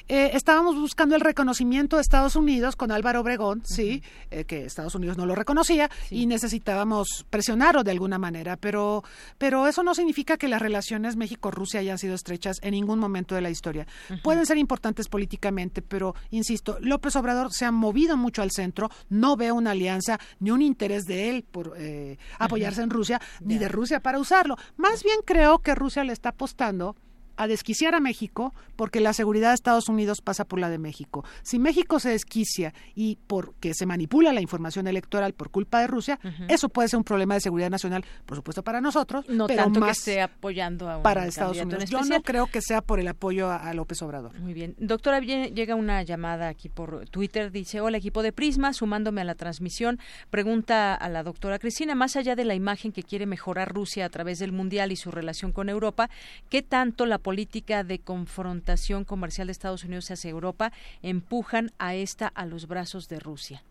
eh, 0.07 0.31
estábamos 0.33 0.75
buscando 0.75 1.15
el 1.15 1.21
reconocimiento 1.21 1.97
de 1.97 2.01
Estados 2.01 2.35
Unidos 2.35 2.75
con 2.75 2.91
Álvaro 2.91 3.21
Obregón, 3.21 3.61
sí, 3.65 4.03
eh, 4.31 4.45
que 4.45 4.65
Estados 4.65 4.95
Unidos 4.95 5.17
no 5.17 5.25
lo 5.25 5.35
reconocía 5.35 5.89
y 6.09 6.25
necesitábamos 6.25 7.25
presionarlo 7.29 7.83
de 7.83 7.91
alguna 7.91 8.17
manera, 8.17 8.57
pero, 8.57 9.03
pero 9.37 9.67
eso 9.67 9.83
no 9.83 9.93
significa 9.93 10.37
que 10.37 10.47
las 10.47 10.61
relaciones 10.61 11.15
México-Rusia 11.15 11.81
hayan 11.81 11.97
sido 11.97 12.15
estrechas 12.15 12.57
en 12.61 12.71
ningún 12.71 12.99
momento 12.99 13.35
de 13.35 13.41
la 13.41 13.49
historia. 13.49 13.85
Pueden 14.23 14.45
ser 14.45 14.57
importantes 14.57 15.07
políticamente, 15.09 15.81
pero 15.81 16.15
insisto, 16.31 16.77
López 16.79 17.15
Obrador 17.15 17.51
se 17.51 17.65
ha 17.65 17.71
movido 17.71 18.17
mucho 18.17 18.41
al 18.41 18.51
centro, 18.51 18.89
no 19.09 19.35
veo 19.35 19.55
una 19.55 19.71
alianza 19.71 20.19
ni 20.39 20.51
un 20.51 20.61
interés 20.61 21.05
de 21.05 21.29
él 21.29 21.43
por 21.43 21.73
eh, 21.77 22.17
apoyarse 22.39 22.81
en 22.81 22.89
Rusia, 22.89 23.21
ni 23.41 23.57
de 23.57 23.67
Rusia 23.67 23.99
para 23.99 24.19
usarlo. 24.19 24.55
Más 24.77 25.03
bien 25.03 25.19
creo 25.25 25.59
que 25.59 25.75
Rusia 25.75 26.03
le 26.03 26.13
está 26.13 26.29
apostando 26.29 26.95
a 27.37 27.47
desquiciar 27.47 27.95
a 27.95 27.99
México 27.99 28.53
porque 28.75 28.99
la 28.99 29.13
seguridad 29.13 29.49
de 29.49 29.55
Estados 29.55 29.89
Unidos 29.89 30.21
pasa 30.21 30.45
por 30.45 30.59
la 30.59 30.69
de 30.69 30.77
México. 30.77 31.23
Si 31.41 31.59
México 31.59 31.99
se 31.99 32.09
desquicia 32.09 32.73
y 32.95 33.17
porque 33.27 33.73
se 33.73 33.85
manipula 33.85 34.33
la 34.33 34.41
información 34.41 34.87
electoral 34.87 35.33
por 35.33 35.49
culpa 35.49 35.79
de 35.79 35.87
Rusia, 35.87 36.19
eso 36.47 36.69
puede 36.69 36.89
ser 36.89 36.97
un 36.97 37.03
problema 37.03 37.35
de 37.35 37.41
seguridad 37.41 37.69
nacional, 37.69 38.03
por 38.25 38.37
supuesto 38.37 38.63
para 38.63 38.81
nosotros, 38.81 39.27
no 39.29 39.47
pero 39.47 39.63
tanto 39.63 39.79
más 39.79 40.03
que 40.03 40.11
esté 40.11 40.21
apoyando 40.21 40.89
a 40.89 40.97
un 40.97 41.03
para 41.03 41.25
Estados 41.25 41.57
Unidos. 41.57 41.89
Yo 41.89 42.01
no 42.03 42.21
creo 42.21 42.47
que 42.47 42.61
sea 42.61 42.81
por 42.81 42.99
el 42.99 43.07
apoyo 43.07 43.49
a, 43.49 43.73
López 43.73 44.01
Obrador. 44.01 44.37
Muy 44.39 44.53
bien. 44.53 44.75
Doctora, 44.79 45.19
llega 45.19 45.75
una 45.75 46.01
llamada 46.03 46.47
aquí 46.47 46.69
por 46.69 47.07
Twitter, 47.09 47.51
dice, 47.51 47.81
hola 47.81 47.97
equipo 47.97 48.23
de 48.23 48.31
Prisma, 48.31 48.73
sumándome 48.73 49.21
a 49.21 49.23
la 49.23 49.35
transmisión, 49.35 49.99
pregunta 50.29 50.95
a 50.95 51.09
la 51.09 51.23
doctora 51.23 51.59
Cristina, 51.59 51.95
más 51.95 52.15
allá 52.15 52.35
de 52.35 52.45
la 52.45 52.55
imagen 52.55 52.91
que 52.91 53.03
quiere 53.03 53.25
mejorar 53.25 53.73
Rusia 53.73 54.05
a 54.05 54.09
través 54.09 54.39
del 54.39 54.51
Mundial 54.51 54.91
y 54.91 54.95
su 54.95 55.11
relación 55.11 55.51
con 55.51 55.69
Europa, 55.69 56.09
¿qué 56.49 56.61
tanto 56.61 57.05
la 57.05 57.19
política 57.27 57.83
de 57.83 57.99
confrontación 57.99 59.03
comercial 59.03 59.47
de 59.47 59.51
Estados 59.51 59.83
Unidos 59.83 60.09
hacia 60.11 60.31
Europa 60.31 60.71
empujan 61.01 61.73
a 61.77 61.93
esta 61.93 62.27
a 62.29 62.45
los 62.45 62.69
brazos 62.69 63.09
de 63.09 63.19
Rusia? 63.19 63.63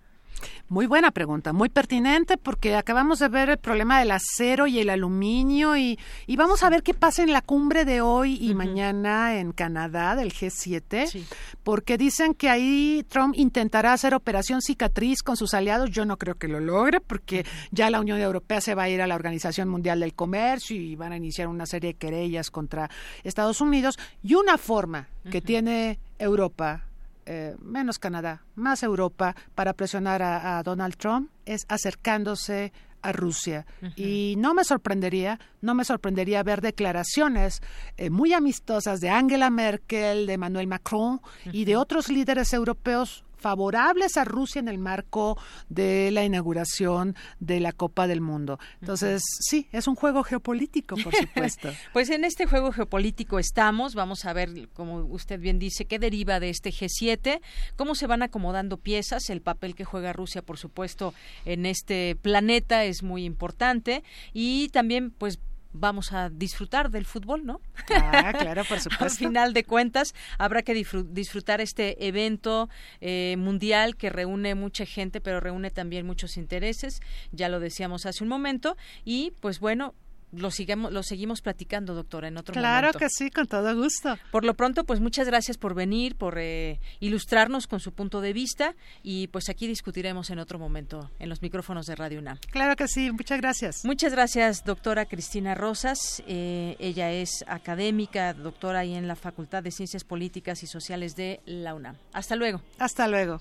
Muy 0.69 0.87
buena 0.87 1.13
pregunta, 1.13 1.53
muy 1.53 1.69
pertinente 1.69 2.37
porque 2.37 2.75
acabamos 2.75 3.21
de 3.21 3.29
ver 3.29 3.51
el 3.51 3.59
problema 3.59 4.01
del 4.01 4.11
acero 4.11 4.67
y 4.67 4.81
el 4.81 4.91
aluminio 4.91 5.77
y, 5.77 5.97
vamos 6.37 6.65
a 6.65 6.71
ver 6.71 6.83
qué 6.83 6.93
pasa 6.93 7.23
en 7.23 7.33
la 7.33 7.41
cumbre 7.41 7.85
de 7.85 8.01
hoy 8.01 8.37
y 8.41 8.53
mañana 8.55 9.39
en 9.39 9.53
Canadá 9.53 10.17
del 10.17 10.33
G7, 10.33 11.25
porque 11.63 11.97
dicen 11.97 12.35
que 12.35 12.49
ahí 12.49 13.07
Trump 13.09 13.35
intentará 13.37 13.93
hacer 13.93 14.13
operación 14.13 14.61
cicatriz 14.61 15.23
con 15.23 15.37
sus 15.37 15.55
aliados. 15.55 15.91
Yo 15.91 16.05
no 16.05 16.17
creo 16.17 16.35
que 16.35 16.49
lo 16.49 16.59
logre 16.59 17.01
porque 17.01 17.47
ya 17.71 17.89
la 17.89 18.01
Unión 18.01 18.21
Europea 18.21 18.61
se 18.61 18.75
va 18.75 18.85
a 18.85 18.89
ir 18.89 19.01
a 19.01 19.07
la 19.07 19.15
Organización 19.15 19.69
Mundial 19.69 20.01
del 20.01 20.15
Comercio 20.15 20.77
y 20.77 20.97
van 20.97 21.13
a 21.13 21.17
iniciar 21.17 21.47
una 21.47 21.67
serie 21.67 21.93
de 21.93 21.99
querellas 21.99 22.51
contra 22.51 22.91
Estados 23.23 23.61
Unidos. 23.61 23.99
Y 24.25 24.35
una 24.35 24.59
forma 24.59 25.09
que 25.31 25.41
tiene 25.41 25.99
Europa 26.19 26.87
eh, 27.27 27.57
menos 27.61 27.99
Canadá, 27.99 28.45
más 28.55 28.83
Europa, 28.83 29.35
para 29.55 29.73
presionar 29.73 30.23
a, 30.23 30.63
Donald 30.63 30.97
Trump 30.97 31.31
es 31.45 31.67
acercándose 31.69 32.73
a 33.03 33.13
Rusia. 33.13 33.67
Y 33.95 34.35
no 34.39 34.55
me 34.55 34.65
sorprendería, 34.65 35.39
no 35.61 35.75
me 35.75 35.85
sorprendería 35.85 36.43
ver 36.43 36.61
declaraciones 36.61 37.63
eh, 37.97 38.11
muy 38.11 38.33
amistosas 38.33 39.01
de 39.01 39.11
Angela 39.11 39.51
Merkel, 39.51 40.27
de 40.27 40.33
Emmanuel 40.35 40.67
Macron 40.67 41.21
y 41.53 41.65
de 41.65 41.77
otros 41.77 42.09
líderes 42.09 42.53
europeos 42.53 43.25
favorables 43.37 44.17
a 44.17 44.25
Rusia 44.25 44.59
en 44.59 44.69
el 44.69 44.79
marco 44.79 45.39
de 45.69 46.11
la 46.11 46.25
inauguración 46.25 47.15
de 47.41 47.61
la 47.61 47.73
Copa 47.73 48.07
del 48.07 48.21
Mundo. 48.21 48.59
Entonces, 48.81 49.23
sí, 49.41 49.69
es 49.73 49.87
un 49.87 49.95
juego 49.95 50.23
geopolítico, 50.23 50.97
por 50.97 51.15
supuesto. 51.17 51.71
pues 51.93 52.11
en 52.11 52.25
este 52.25 52.47
juego 52.47 52.73
geopolítico 52.73 53.39
estamos, 53.39 53.95
vamos 53.95 54.25
a 54.25 54.33
ver, 54.33 54.69
como 54.75 54.99
usted 54.99 55.41
bien 55.41 55.59
dice, 55.59 55.85
qué 55.85 55.99
deriva 55.99 56.41
de 56.41 56.51
este 56.51 56.71
G7, 56.71 57.41
cómo 57.77 57.95
se 57.95 58.07
van 58.07 58.23
acomodando 58.23 58.77
piezas, 58.79 59.31
el 59.31 59.43
papel 59.43 59.75
que 59.75 59.85
juega 59.85 60.13
Rusia, 60.13 60.43
por 60.43 60.59
supuesto, 60.59 61.15
en 61.45 61.67
este 61.67 62.17
planeta 62.21 62.85
es 62.85 63.03
muy 63.03 63.25
importante 63.25 64.03
y 64.33 64.69
también, 64.71 65.11
pues, 65.11 65.39
vamos 65.79 66.13
a 66.13 66.31
disfrutar 66.31 66.91
del 66.91 67.05
fútbol, 67.05 67.47
¿no? 67.47 67.61
Ah, 67.95 68.33
claro, 68.33 68.65
por 68.65 68.81
supuesto. 68.81 69.05
Al 69.05 69.11
final 69.11 69.53
de 69.53 69.65
cuentas, 69.65 70.15
habrá 70.39 70.63
que 70.63 70.75
disfrutar 70.75 71.61
este 71.61 72.07
evento 72.07 72.69
eh, 73.01 73.37
mundial 73.39 73.97
que 73.97 74.11
reúne 74.11 74.55
mucha 74.55 74.87
gente, 74.87 75.21
pero 75.21 75.41
reúne 75.41 75.71
también 75.71 76.07
muchos 76.07 76.37
intereses, 76.37 77.01
ya 77.33 77.49
lo 77.49 77.61
decíamos 77.61 78.07
hace 78.07 78.25
un 78.25 78.29
momento, 78.29 78.77
y 79.05 79.33
pues 79.41 79.61
bueno, 79.61 79.95
lo, 80.33 80.51
sigamos, 80.51 80.93
lo 80.93 81.03
seguimos 81.03 81.41
platicando, 81.41 81.95
doctora, 81.95 82.29
en 82.29 82.37
otro 82.37 82.53
claro 82.53 82.69
momento. 82.69 82.99
Claro 82.99 82.99
que 82.99 83.11
sí, 83.11 83.31
con 83.31 83.47
todo 83.47 83.75
gusto. 83.75 84.17
Por 84.31 84.45
lo 84.45 84.55
pronto, 84.55 84.85
pues 84.85 85.01
muchas 85.01 85.27
gracias 85.27 85.57
por 85.57 85.75
venir, 85.75 86.17
por 86.17 86.39
eh, 86.39 86.81
ilustrarnos 87.01 87.67
con 87.67 87.81
su 87.81 87.93
punto 87.93 88.21
de 88.21 88.33
vista 88.33 88.75
y 89.03 89.29
pues 89.29 89.49
aquí 89.49 89.67
discutiremos 89.67 90.31
en 90.31 90.39
otro 90.39 90.59
momento 90.59 91.11
en 91.19 91.29
los 91.29 91.43
micrófonos 91.43 91.87
de 91.87 91.95
Radio 91.97 92.19
UNAM. 92.19 92.39
Claro 92.51 92.77
que 92.77 92.89
sí, 92.89 93.11
muchas 93.11 93.41
gracias. 93.41 93.85
Muchas 93.85 94.13
gracias, 94.13 94.65
doctora 94.65 95.07
Cristina 95.07 95.55
Rosas. 95.55 96.23
Eh, 96.27 96.77
ella 96.79 97.13
es 97.13 97.45
académica, 97.47 98.35
doctora 98.35 98.81
ahí 98.81 98.95
en 98.95 99.09
la 99.09 99.17
Facultad 99.17 99.63
de 99.63 99.71
Ciencias 99.71 100.05
Políticas 100.05 100.63
y 100.63 100.67
Sociales 100.67 101.17
de 101.17 101.41
la 101.47 101.75
UNAM. 101.75 101.97
Hasta 102.13 102.37
luego. 102.37 102.61
Hasta 102.79 103.09
luego. 103.09 103.41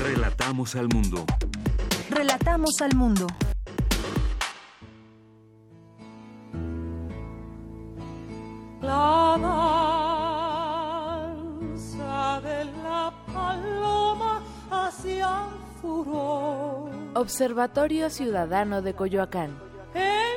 Relatamos 0.00 0.74
al 0.74 0.88
mundo. 0.88 1.24
Relatamos 2.10 2.80
al 2.80 2.96
mundo. 2.96 3.28
La 8.80 9.38
danza 11.70 12.40
de 12.40 12.64
la 12.82 13.12
paloma 13.32 14.42
hacia 14.72 15.28
el 15.28 15.54
furor. 15.80 16.81
Observatorio 17.14 18.08
Ciudadano 18.08 18.80
de 18.80 18.94
Coyoacán. 18.94 19.50
En 19.94 20.32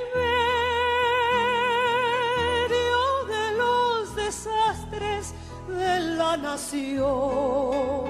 medio 2.67 3.25
de 3.27 3.57
los 3.57 4.13
desastres 4.13 5.33
de 5.69 5.99
la 6.17 6.35
nación. 6.35 8.05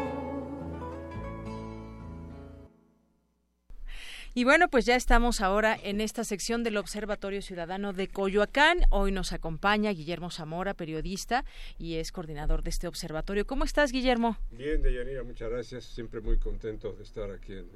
Y 4.34 4.46
bueno, 4.46 4.68
pues 4.68 4.88
ya 4.88 4.96
estamos 4.96 5.42
ahora 5.42 5.78
en 5.84 6.02
esta 6.02 6.24
sección 6.24 6.64
del 6.64 6.78
Observatorio 6.78 7.44
Ciudadano 7.44 7.94
de 7.94 8.08
Coyoacán. 8.08 8.80
Hoy 8.90 9.12
nos 9.12 9.32
acompaña 9.32 9.92
Guillermo 9.92 10.32
Zamora, 10.32 10.74
periodista 10.74 11.46
y 11.78 11.98
es 11.98 12.12
coordinador 12.12 12.64
de 12.64 12.72
este 12.72 12.88
observatorio. 12.88 13.46
¿Cómo 13.46 13.64
estás, 13.64 13.92
Guillermo? 13.92 14.38
Bien, 14.50 14.82
Deyanira, 14.82 15.24
muchas 15.24 15.52
gracias. 15.52 15.86
Siempre 15.86 16.20
muy 16.20 16.40
contento 16.40 16.94
de 16.94 17.04
estar 17.04 17.30
aquí. 17.30 17.54
En, 17.54 17.70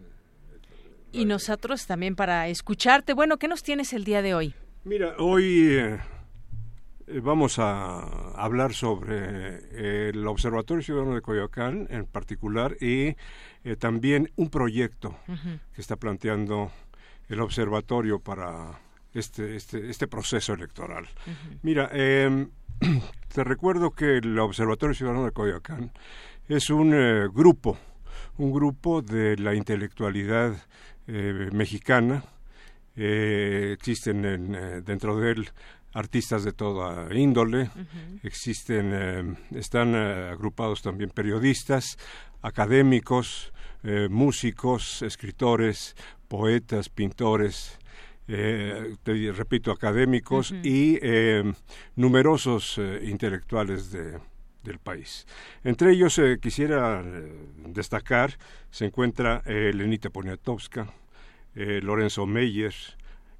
y 1.12 1.26
nosotros 1.26 1.86
también 1.86 2.16
para 2.16 2.48
escucharte. 2.48 3.14
Bueno, 3.14 3.38
¿qué 3.38 3.48
nos 3.48 3.64
tienes 3.64 3.94
el 3.94 4.04
día 4.04 4.22
de 4.22 4.34
hoy? 4.34 4.54
Mira, 4.84 5.16
hoy 5.18 5.78
eh, 5.78 6.00
vamos 7.22 7.60
a 7.60 8.00
hablar 8.34 8.74
sobre 8.74 9.18
eh, 9.72 10.10
el 10.14 10.26
Observatorio 10.28 10.84
Ciudadano 10.84 11.16
de 11.16 11.22
Coyoacán 11.22 11.88
en 11.90 12.06
particular 12.06 12.78
y 12.80 13.16
eh, 13.64 13.76
también 13.78 14.32
un 14.36 14.50
proyecto 14.50 15.18
uh 15.28 15.34
-huh. 15.34 15.60
que 15.74 15.82
está 15.82 15.96
planteando 15.96 16.72
el 17.28 17.42
observatorio 17.42 18.20
para 18.20 18.80
este, 19.14 19.56
este, 19.56 19.90
este 19.90 20.08
proceso 20.08 20.54
electoral. 20.54 21.06
Uh 21.26 21.30
-huh. 21.30 21.60
Mira, 21.64 21.90
eh, 21.94 22.48
te 23.34 23.44
recuerdo 23.44 23.92
que 23.92 24.18
el 24.18 24.38
Observatorio 24.40 24.96
Ciudadano 24.96 25.26
de 25.26 25.32
Coyoacán 25.32 25.92
es 26.48 26.70
un 26.70 26.94
eh, 26.94 27.28
grupo, 27.34 27.78
un 28.38 28.52
grupo 28.52 29.02
de 29.02 29.38
la 29.38 29.54
intelectualidad 29.54 30.56
eh, 31.10 31.50
mexicana. 31.52 32.24
existen 32.96 34.26
en, 34.26 34.84
dentro 34.84 35.18
de 35.20 35.32
él 35.32 35.50
artistas 35.94 36.44
de 36.44 36.52
toda 36.52 37.08
índole, 37.16 37.62
uh 37.64 37.68
-huh. 37.68 38.20
existen, 38.24 39.38
están 39.56 39.96
agrupados 39.96 40.82
también 40.82 41.10
periodistas, 41.10 41.98
académicos, 42.42 43.52
eh, 43.84 44.08
músicos, 44.10 45.02
escritores, 45.02 45.96
poetas, 46.28 46.90
pintores, 46.90 47.80
eh, 48.28 48.96
te 49.04 49.32
repito, 49.32 49.72
académicos 49.72 50.52
uh 50.52 50.56
-huh. 50.56 50.66
y 50.66 51.00
eh, 51.02 51.44
numerosos 51.96 52.80
intelectuales 53.02 53.92
de, 53.92 54.20
del 54.64 54.80
país. 54.80 55.26
Entre 55.64 55.92
ellos 55.92 56.20
quisiera 56.42 57.04
destacar, 57.66 58.38
se 58.72 58.86
encuentra 58.86 59.42
Lenita 59.46 60.10
Poniatowska, 60.10 60.88
Lorenzo 61.56 62.26
Meyer, 62.26 62.74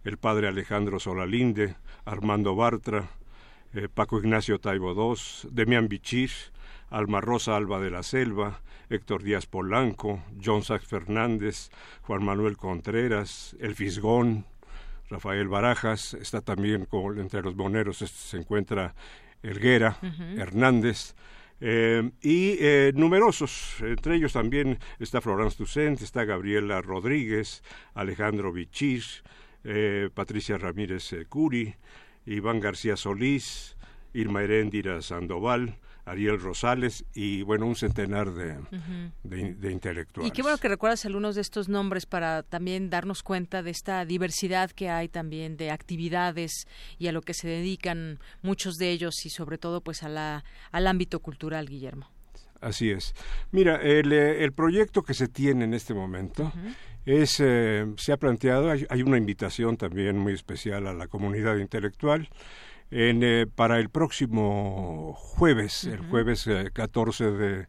el 0.04 0.18
padre 0.18 0.48
Alejandro 0.48 1.00
Solalinde, 1.00 1.76
Armando 2.06 2.56
Bartra, 2.56 3.10
Paco 3.94 4.18
Ignacio 4.20 4.60
Taibo 4.60 4.94
II, 4.94 5.50
Demián 5.52 5.88
Bichir, 5.88 6.32
Alma 6.90 7.22
Rosa 7.22 7.56
Alba 7.56 7.80
de 7.80 7.92
la 7.92 8.02
Selva, 8.02 8.62
Héctor 8.90 9.22
Díaz 9.22 9.46
Polanco, 9.46 10.24
John 10.44 10.64
Sax 10.64 10.88
Fernández, 10.88 11.70
Juan 12.02 12.24
Manuel 12.24 12.58
Contreras, 12.58 13.56
El 13.60 13.76
Fisgón, 13.76 14.46
Rafael 15.10 15.48
Barajas, 15.48 16.16
está 16.16 16.42
también 16.42 16.88
entre 17.18 17.42
los 17.42 17.56
moneros 17.56 17.98
se 17.98 18.38
encuentra 18.38 18.96
Elguera, 19.44 19.98
uh 20.02 20.06
-huh. 20.06 20.40
Hernández, 20.42 21.16
eh, 21.62 22.10
y 22.22 22.56
eh, 22.60 22.94
numerosos, 22.96 23.76
entre 23.82 24.16
ellos 24.16 24.34
también 24.34 24.80
está 25.00 25.20
Florence 25.20 25.58
Tucent, 25.58 26.02
está 26.02 26.24
Gabriela 26.24 26.82
Rodríguez, 26.82 27.64
Alejandro 27.94 28.54
Bichir, 28.54 29.04
eh, 29.66 30.10
Patricia 30.14 30.58
Ramírez 30.58 31.14
Curi, 31.28 31.76
Iván 32.26 32.62
García 32.62 32.96
Solís, 32.96 33.76
Irma 34.14 34.44
Heréndira 34.44 35.02
Sandoval, 35.02 35.78
Ariel 36.10 36.40
Rosales 36.40 37.06
y 37.14 37.42
bueno, 37.44 37.66
un 37.66 37.76
centenar 37.76 38.32
de, 38.32 38.58
uh 38.58 38.66
-huh. 38.72 39.12
de, 39.24 39.54
de, 39.56 39.72
intelectuales. 39.72 40.30
Y 40.30 40.32
qué 40.32 40.42
bueno 40.42 40.58
que 40.58 40.68
recuerdas 40.68 41.06
algunos 41.06 41.36
de 41.36 41.42
estos 41.42 41.70
nombres 41.70 42.06
para 42.06 42.44
también 42.44 42.90
darnos 42.90 43.24
cuenta 43.24 43.62
de 43.64 43.72
esta 43.72 44.06
diversidad 44.06 44.72
que 44.72 44.90
hay 44.90 45.08
también 45.08 45.58
de 45.58 45.72
actividades 45.72 46.68
y 46.98 47.08
a 47.08 47.12
lo 47.12 47.22
que 47.22 47.34
se 47.34 47.48
dedican 47.48 48.20
muchos 48.42 48.76
de 48.76 48.92
ellos 48.92 49.26
y 49.26 49.30
sobre 49.30 49.58
todo 49.58 49.82
pues 49.82 50.04
a 50.04 50.10
la, 50.10 50.44
al 50.72 50.88
ámbito 50.88 51.20
cultural, 51.20 51.68
Guillermo. 51.68 52.10
Así 52.62 52.92
es. 52.92 53.14
Mira, 53.52 53.78
el, 53.78 54.12
el 54.12 54.52
proyecto 54.52 55.04
que 55.04 55.14
se 55.14 55.28
tiene 55.28 55.64
en 55.64 55.74
este 55.74 55.94
momento 55.94 56.44
uh 56.44 56.48
-huh. 56.48 56.76
es, 57.06 57.40
eh, 57.40 57.86
se 57.96 58.12
ha 58.12 58.18
planteado, 58.18 58.70
hay, 58.70 58.86
hay 58.90 59.02
una 59.02 59.18
invitación 59.18 59.78
también 59.78 60.18
muy 60.18 60.34
especial 60.34 60.88
a 60.88 60.94
la 60.94 61.08
comunidad 61.08 61.56
intelectual, 61.58 62.28
en, 62.92 63.24
eh, 63.24 63.46
para 63.48 63.80
el 63.80 63.90
próximo 63.90 65.14
jueves, 65.16 65.84
uh 65.84 65.90
-huh. 65.90 65.94
el 65.94 66.00
jueves 66.10 66.48
eh, 66.48 66.70
14 66.74 67.32
de, 67.32 67.68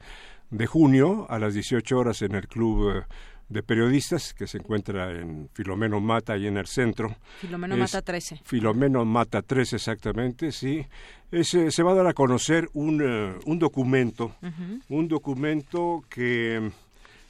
de, 0.50 0.66
junio, 0.66 1.26
a 1.28 1.38
las 1.38 1.54
18 1.54 1.98
horas 1.98 2.22
en 2.22 2.34
el 2.34 2.48
Club 2.48 2.90
eh, 2.90 3.02
de 3.48 3.62
Periodistas, 3.62 4.32
que 4.32 4.46
se 4.46 4.58
encuentra 4.58 5.10
en 5.10 5.48
Filomeno 5.52 6.00
Mata, 6.00 6.36
y 6.36 6.46
en 6.46 6.56
el 6.56 6.66
centro. 6.66 7.16
Filomeno 7.40 7.74
es, 7.74 7.80
Mata 7.80 8.02
13. 8.02 8.40
Filomeno 8.44 9.04
Mata 9.04 9.42
13, 9.42 9.76
exactamente, 9.76 10.52
sí. 10.52 10.86
Es, 11.32 11.48
se 11.48 11.82
va 11.82 11.92
a 11.92 11.94
dar 11.94 12.06
a 12.06 12.12
conocer 12.14 12.68
un, 12.74 13.02
un 13.44 13.58
documento, 13.58 14.36
uh 14.42 14.46
-huh. 14.46 14.82
un 14.88 15.08
documento 15.08 16.04
que 16.08 16.70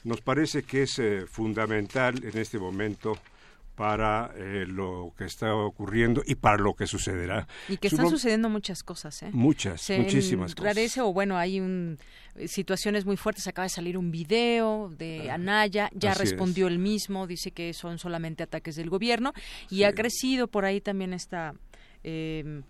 nos 0.03 0.21
parece 0.21 0.63
que 0.63 0.83
es 0.83 1.01
fundamental 1.27 2.23
en 2.23 2.37
este 2.37 2.57
momento 2.57 3.17
para 3.81 4.31
eh, 4.35 4.65
lo 4.67 5.11
que 5.17 5.23
está 5.23 5.55
ocurriendo 5.55 6.21
y 6.23 6.35
para 6.35 6.57
lo 6.57 6.75
que 6.75 6.85
sucederá. 6.85 7.47
Y 7.67 7.77
que 7.77 7.87
están 7.87 8.11
sucediendo 8.11 8.47
muchas 8.47 8.83
cosas, 8.83 9.23
¿eh? 9.23 9.31
Muchas, 9.33 9.81
Se 9.81 9.97
muchísimas 9.97 10.53
cosas. 10.53 10.97
o 10.99 11.11
bueno, 11.11 11.35
hay 11.35 11.59
un, 11.59 11.97
situaciones 12.45 13.05
muy 13.05 13.17
fuertes. 13.17 13.47
Acaba 13.47 13.63
de 13.63 13.69
salir 13.69 13.97
un 13.97 14.11
video 14.11 14.89
de 14.99 15.31
Anaya, 15.31 15.89
ya 15.95 16.13
respondió 16.13 16.67
es. 16.67 16.73
el 16.73 16.77
mismo, 16.77 17.25
dice 17.25 17.49
que 17.49 17.73
son 17.73 17.97
solamente 17.97 18.43
ataques 18.43 18.75
del 18.75 18.91
gobierno 18.91 19.33
y 19.71 19.77
sí. 19.77 19.83
ha 19.83 19.93
crecido 19.93 20.45
por 20.47 20.63
ahí 20.63 20.79
también 20.79 21.11
esta... 21.13 21.55
Eh, 22.03 22.61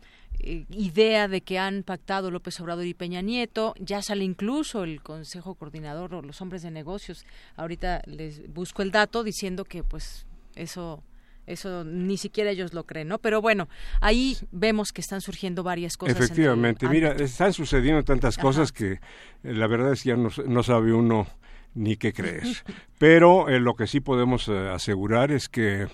idea 0.43 1.27
de 1.27 1.41
que 1.41 1.59
han 1.59 1.83
pactado 1.83 2.31
López 2.31 2.59
Obrador 2.61 2.85
y 2.85 2.95
Peña 2.95 3.21
Nieto, 3.21 3.75
ya 3.77 4.01
sale 4.01 4.23
incluso 4.23 4.83
el 4.83 5.03
Consejo 5.03 5.53
Coordinador 5.53 6.15
o 6.15 6.21
los 6.23 6.41
hombres 6.41 6.63
de 6.63 6.71
negocios, 6.71 7.25
ahorita 7.57 8.01
les 8.07 8.51
busco 8.51 8.81
el 8.81 8.89
dato 8.89 9.23
diciendo 9.23 9.65
que 9.65 9.83
pues 9.83 10.25
eso 10.55 11.03
eso 11.47 11.83
ni 11.83 12.17
siquiera 12.17 12.51
ellos 12.51 12.73
lo 12.73 12.85
creen, 12.85 13.07
¿no? 13.07 13.19
Pero 13.19 13.41
bueno, 13.41 13.67
ahí 13.99 14.37
vemos 14.51 14.93
que 14.93 15.01
están 15.01 15.21
surgiendo 15.21 15.63
varias 15.63 15.97
cosas. 15.97 16.17
Efectivamente, 16.17 16.87
mira, 16.87 17.11
están 17.13 17.53
sucediendo 17.53 18.03
tantas 18.03 18.37
Ajá. 18.37 18.43
cosas 18.43 18.71
que 18.71 18.93
eh, 18.93 18.99
la 19.43 19.67
verdad 19.67 19.93
es 19.93 20.03
que 20.03 20.09
ya 20.09 20.15
no, 20.15 20.29
no 20.47 20.63
sabe 20.63 20.93
uno 20.93 21.27
ni 21.73 21.97
qué 21.97 22.13
creer. 22.13 22.43
Pero 22.99 23.49
eh, 23.49 23.59
lo 23.59 23.75
que 23.75 23.87
sí 23.87 23.99
podemos 23.99 24.47
eh, 24.47 24.69
asegurar 24.69 25.31
es 25.31 25.49
que 25.49 25.87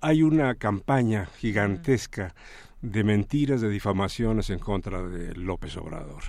hay 0.00 0.22
una 0.22 0.54
campaña 0.54 1.26
gigantesca 1.38 2.34
de 2.80 3.04
mentiras, 3.04 3.60
de 3.60 3.68
difamaciones 3.68 4.50
en 4.50 4.58
contra 4.58 5.02
de 5.02 5.34
López 5.34 5.76
Obrador. 5.76 6.22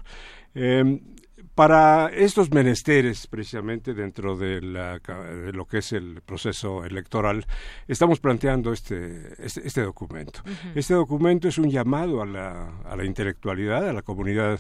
Para 1.55 2.09
estos 2.09 2.51
menesteres, 2.51 3.27
precisamente 3.27 3.93
dentro 3.93 4.35
de, 4.35 4.61
lo 4.61 5.65
que 5.65 5.79
es 5.79 5.93
el 5.93 6.21
proceso 6.21 6.83
electoral, 6.83 7.45
estamos 7.87 8.19
planteando 8.19 8.73
este, 8.73 9.33
este, 9.37 9.67
este 9.67 9.81
documento. 9.81 10.41
Este 10.73 10.95
documento 10.95 11.47
es 11.47 11.57
un 11.59 11.69
llamado 11.69 12.21
a 12.21 12.25
la, 12.25 13.05
intelectualidad, 13.05 13.87
a 13.87 13.93
la 13.93 14.01
comunidad 14.01 14.59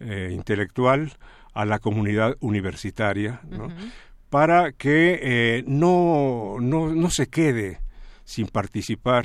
eh, 0.00 0.30
intelectual, 0.32 1.12
a 1.54 1.64
la 1.64 1.78
comunidad 1.78 2.36
universitaria, 2.40 3.40
para 4.28 4.72
que 4.72 5.20
eh, 5.22 5.64
no, 5.66 6.56
no, 6.60 7.10
se 7.10 7.28
quede 7.28 7.80
sin 8.24 8.48
participar 8.48 9.24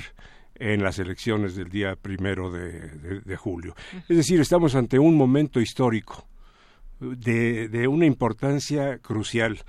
en 0.55 0.83
las 0.83 0.99
elecciones 0.99 1.55
del 1.55 1.69
día 1.69 1.95
primero 1.95 2.51
de, 2.51 3.35
julio. 3.35 3.75
Es 4.07 4.17
decir, 4.17 4.39
estamos 4.39 4.75
ante 4.75 4.99
un 4.99 5.15
momento 5.15 5.59
histórico 5.59 6.29
de, 6.99 7.87
una 7.87 8.05
importancia 8.05 8.97
crucial. 8.99 9.59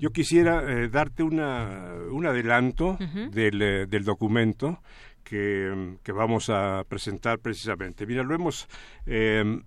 Yo 0.00 0.10
quisiera 0.10 0.62
eh, 0.62 0.88
darte 0.88 1.22
una, 1.22 1.92
un 2.10 2.26
adelanto 2.26 2.98
del, 3.30 3.62
eh, 3.62 3.86
del, 3.86 4.04
documento 4.04 4.80
que, 5.22 5.96
que, 6.02 6.12
vamos 6.12 6.50
a 6.50 6.84
presentar 6.88 7.38
precisamente. 7.38 8.06
Mira, 8.06 8.22
lo 8.22 8.34
hemos 8.34 8.68
eh, 9.06 9.60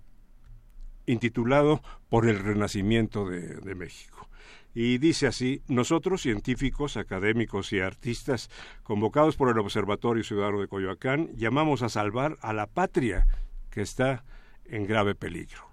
intitulado 1.06 1.82
Por 2.08 2.28
el 2.28 2.38
Renacimiento 2.38 3.28
de, 3.28 3.56
de 3.56 3.74
México. 3.74 4.28
Y 4.74 4.98
dice 4.98 5.26
así, 5.26 5.60
nosotros, 5.68 6.22
científicos, 6.22 6.96
académicos 6.96 7.72
y 7.74 7.80
artistas, 7.80 8.48
convocados 8.82 9.36
por 9.36 9.50
el 9.50 9.58
Observatorio 9.58 10.24
Ciudadano 10.24 10.60
de 10.60 10.68
Coyoacán, 10.68 11.28
llamamos 11.36 11.82
a 11.82 11.90
salvar 11.90 12.38
a 12.40 12.54
la 12.54 12.66
patria 12.66 13.26
que 13.70 13.82
está 13.82 14.24
en 14.64 14.86
grave 14.86 15.14
peligro. 15.14 15.71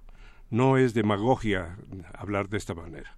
No 0.52 0.78
es 0.78 0.96
demagogia 0.96 1.78
hablar 2.12 2.50
de 2.50 2.58
esta 2.58 2.74
manera. 2.74 3.16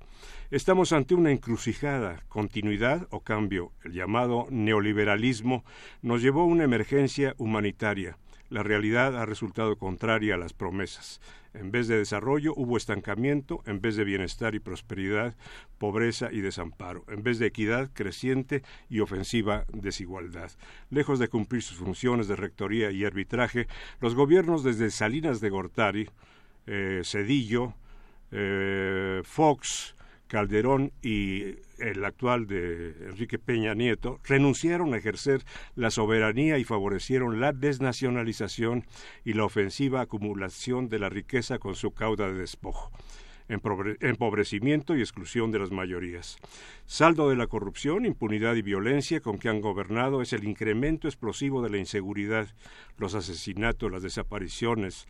Estamos 0.49 0.91
ante 0.91 1.15
una 1.15 1.31
encrucijada, 1.31 2.25
continuidad 2.27 3.07
o 3.09 3.21
cambio. 3.21 3.71
El 3.85 3.93
llamado 3.93 4.47
neoliberalismo 4.49 5.63
nos 6.01 6.21
llevó 6.21 6.41
a 6.41 6.45
una 6.45 6.65
emergencia 6.65 7.33
humanitaria. 7.37 8.17
La 8.49 8.63
realidad 8.63 9.15
ha 9.15 9.25
resultado 9.25 9.77
contraria 9.77 10.35
a 10.35 10.37
las 10.37 10.51
promesas. 10.51 11.21
En 11.53 11.71
vez 11.71 11.87
de 11.87 11.97
desarrollo 11.97 12.53
hubo 12.57 12.75
estancamiento, 12.75 13.63
en 13.65 13.79
vez 13.79 13.95
de 13.95 14.03
bienestar 14.03 14.53
y 14.53 14.59
prosperidad, 14.59 15.37
pobreza 15.77 16.33
y 16.33 16.41
desamparo, 16.41 17.05
en 17.07 17.23
vez 17.23 17.39
de 17.39 17.47
equidad 17.47 17.91
creciente 17.93 18.61
y 18.89 18.99
ofensiva 18.99 19.65
desigualdad. 19.71 20.51
Lejos 20.89 21.17
de 21.17 21.29
cumplir 21.29 21.61
sus 21.61 21.77
funciones 21.77 22.27
de 22.27 22.35
rectoría 22.35 22.91
y 22.91 23.05
arbitraje, 23.05 23.67
los 24.01 24.15
gobiernos 24.15 24.65
desde 24.65 24.91
Salinas 24.91 25.39
de 25.39 25.49
Gortari, 25.49 26.09
eh, 26.67 27.01
Cedillo, 27.03 27.73
eh, 28.31 29.21
Fox, 29.23 29.95
Calderón 30.27 30.93
y 31.01 31.57
el 31.77 32.05
actual 32.05 32.47
de 32.47 32.95
Enrique 33.09 33.37
Peña 33.37 33.73
Nieto 33.73 34.19
renunciaron 34.23 34.93
a 34.93 34.97
ejercer 34.97 35.43
la 35.75 35.91
soberanía 35.91 36.57
y 36.57 36.63
favorecieron 36.63 37.41
la 37.41 37.51
desnacionalización 37.51 38.85
y 39.25 39.33
la 39.33 39.43
ofensiva 39.43 39.99
acumulación 39.99 40.87
de 40.87 40.99
la 40.99 41.09
riqueza 41.09 41.59
con 41.59 41.75
su 41.75 41.91
cauda 41.91 42.27
de 42.27 42.35
despojo 42.35 42.91
empobrecimiento 43.51 44.95
y 44.95 45.01
exclusión 45.01 45.51
de 45.51 45.59
las 45.59 45.71
mayorías. 45.71 46.37
Saldo 46.85 47.29
de 47.29 47.35
la 47.35 47.47
corrupción, 47.47 48.05
impunidad 48.05 48.55
y 48.55 48.61
violencia 48.61 49.19
con 49.19 49.37
que 49.37 49.49
han 49.49 49.61
gobernado 49.61 50.21
es 50.21 50.33
el 50.33 50.43
incremento 50.45 51.07
explosivo 51.07 51.61
de 51.61 51.69
la 51.69 51.77
inseguridad, 51.77 52.47
los 52.97 53.15
asesinatos, 53.15 53.91
las 53.91 54.03
desapariciones, 54.03 55.05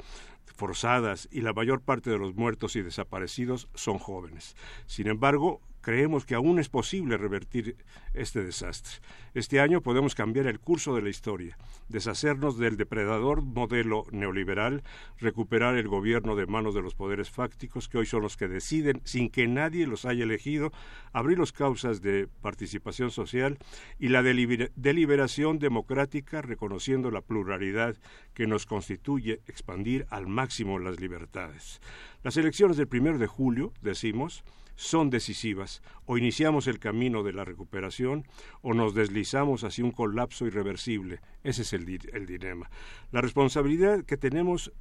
forzadas 0.56 1.28
y 1.32 1.42
la 1.42 1.54
mayor 1.54 1.82
parte 1.82 2.10
de 2.10 2.18
los 2.18 2.36
muertos 2.36 2.76
y 2.76 2.82
desaparecidos 2.82 3.68
son 3.74 3.98
jóvenes. 3.98 4.56
Sin 4.86 5.08
embargo, 5.08 5.62
creemos 5.82 6.26
que 6.26 6.36
aún 6.36 6.60
es 6.60 6.70
posible 6.70 7.18
revertir 7.18 7.76
este 8.14 8.44
desastre. 8.44 9.02
Este 9.34 9.60
año 9.60 9.82
podemos 9.82 10.16
cambiar 10.16 10.48
el 10.48 10.60
curso 10.60 10.96
de 10.96 11.02
la 11.02 11.10
historia, 11.10 11.58
deshacernos 11.90 12.58
del 12.58 12.78
depredador 12.78 13.42
modelo 13.42 14.06
neoliberal, 14.12 14.84
recuperar 15.18 15.76
el 15.76 15.88
gobierno 15.88 16.36
de 16.36 16.48
manos 16.48 16.76
de 16.76 16.82
los 16.82 16.96
poderes 16.96 17.30
fácticos 17.30 17.90
que 17.90 17.98
hoy 17.98 18.06
son 18.06 18.22
los 18.22 18.38
que 18.38 18.48
deciden, 18.48 19.02
sin 19.04 19.30
que 19.30 19.48
nadie 19.48 19.88
los 19.88 20.06
haya 20.06 20.24
elegido, 20.24 20.72
abrir 21.14 21.40
las 21.40 21.52
causas 21.52 22.02
de 22.02 22.28
participación 22.42 23.12
social 23.12 23.58
y 24.00 24.10
la 24.10 24.22
deliberación 24.24 25.60
democrática 25.60 26.42
reconociendo 26.42 27.12
la 27.12 27.22
pluralidad 27.22 27.96
que 28.34 28.48
nos 28.48 28.66
constituye, 28.66 29.42
expandir 29.48 30.06
al 30.10 30.28
máximo 30.28 30.80
las 30.80 31.00
libertades. 31.00 31.82
Las 32.24 32.38
elecciones 32.38 32.78
del 32.78 32.88
primero 32.88 33.18
de 33.18 33.28
julio, 33.28 33.74
decimos, 33.82 34.44
son 34.76 35.10
decisivas. 35.10 35.82
O 36.06 36.18
iniciamos 36.18 36.68
el 36.68 36.80
camino 36.80 37.24
de 37.24 37.34
la 37.34 37.46
recuperación 37.46 38.28
o 38.62 38.74
nos 38.74 38.94
deslizamos 38.94 39.64
hacia 39.64 39.86
un 39.86 39.92
colapso 39.92 40.46
irreversible. 40.46 41.20
Ese 41.44 41.62
es 41.64 41.74
el, 41.74 41.86
dilema. 41.86 42.70
La 43.12 43.22
responsabilidad 43.22 44.04
que 44.04 44.18
tenemos, 44.18 44.72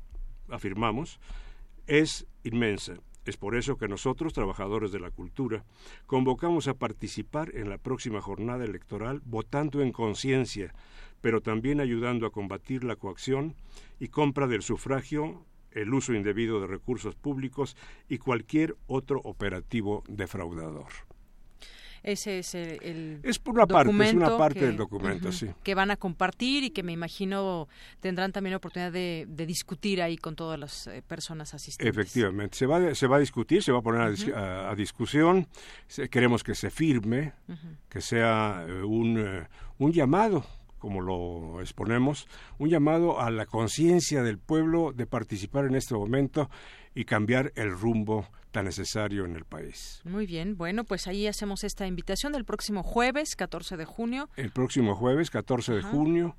afirmamos, 0.49 1.21
es 1.87 2.27
inmensa. 2.45 2.95
Es 3.27 3.37
por 3.37 3.55
eso 3.55 3.77
que 3.77 3.87
nosotros, 3.87 4.33
trabajadores 4.33 4.93
de 4.93 5.01
la 5.01 5.11
cultura, 5.11 5.65
convocamos 6.07 6.69
a 6.69 6.75
participar 6.75 7.55
en 7.55 7.69
la 7.69 7.79
próxima 7.79 8.21
jornada 8.21 8.65
electoral 8.65 9.21
votando 9.25 9.83
en 9.83 9.93
conciencia, 9.93 10.75
pero 11.21 11.43
también 11.43 11.81
ayudando 11.81 12.27
a 12.27 12.33
combatir 12.33 12.83
la 12.83 12.97
coacción 12.97 13.55
y 13.99 14.09
compra 14.09 14.47
del 14.47 14.63
sufragio 14.63 15.45
el 15.73 15.93
uso 15.93 16.15
indebido 16.15 16.61
de 16.61 16.67
recursos 16.67 17.15
públicos 17.15 17.77
y 18.09 18.19
cualquier 18.19 18.77
otro 18.87 19.21
operativo 19.25 20.05
defraudador. 20.09 20.89
Ese 22.03 22.39
es 22.39 22.55
el, 22.55 23.21
es 23.23 23.41
una 23.45 23.67
parte, 23.67 23.91
es 23.91 24.15
una 24.15 24.39
parte 24.39 24.65
del 24.65 24.77
documento, 24.77 25.33
sí. 25.33 25.49
Que 25.63 25.75
van 25.75 25.91
a 25.91 25.97
compartir 25.97 26.65
y 26.65 26.71
que 26.71 26.83
me 26.83 26.93
imagino 26.93 27.69
tendrán 28.01 28.33
también 28.33 28.53
la 28.53 28.57
oportunidad 28.57 28.93
de, 28.93 29.27
discutir 29.47 30.01
ahí 30.01 30.17
con 30.17 30.35
todas 30.35 30.59
las 30.59 30.87
eh, 30.87 31.03
personas 31.07 31.53
asistentes. 31.53 31.95
Efectivamente, 31.95 32.57
se 32.57 32.67
va, 32.67 32.95
se 32.95 33.07
va 33.07 33.17
a 33.17 33.21
discutir, 33.21 33.63
se 33.63 33.73
va 33.73 33.81
a 33.81 33.83
poner 33.83 34.01
a, 34.35 34.75
discusión. 34.75 35.47
queremos 36.11 36.43
que 36.43 36.55
se 36.55 36.71
firme, 36.71 37.35
que 37.89 38.01
sea 38.01 38.65
eh, 38.67 38.83
un, 38.83 39.19
eh, 39.19 39.47
un 39.79 39.93
llamado 39.93 40.45
como 40.81 41.01
lo 41.01 41.61
exponemos, 41.61 42.27
un 42.59 42.71
llamado 42.71 43.21
a 43.21 43.31
la 43.31 43.47
conciencia 43.47 44.25
del 44.25 44.39
pueblo 44.39 44.93
de 44.93 45.07
participar 45.07 45.67
en 45.67 45.77
este 45.77 45.95
momento 45.95 46.51
y 46.95 47.05
cambiar 47.05 47.53
el 47.55 47.71
rumbo 47.71 48.27
tan 48.51 48.65
necesario 48.65 49.25
en 49.25 49.37
el 49.37 49.45
país. 49.45 50.01
Muy 50.05 50.27
bien, 50.27 50.57
bueno, 50.57 50.83
pues 50.83 51.07
ahí 51.07 51.29
hacemos 51.29 51.63
esta 51.63 51.87
invitación 51.87 52.33
del 52.33 52.45
próximo 52.45 52.83
jueves, 52.83 53.37
14 53.37 53.77
de 53.77 53.85
junio. 53.85 54.29
El 54.35 54.51
próximo 54.51 54.97
jueves, 54.97 55.31
14 55.31 55.75
de 55.75 55.83
junio, 55.83 56.35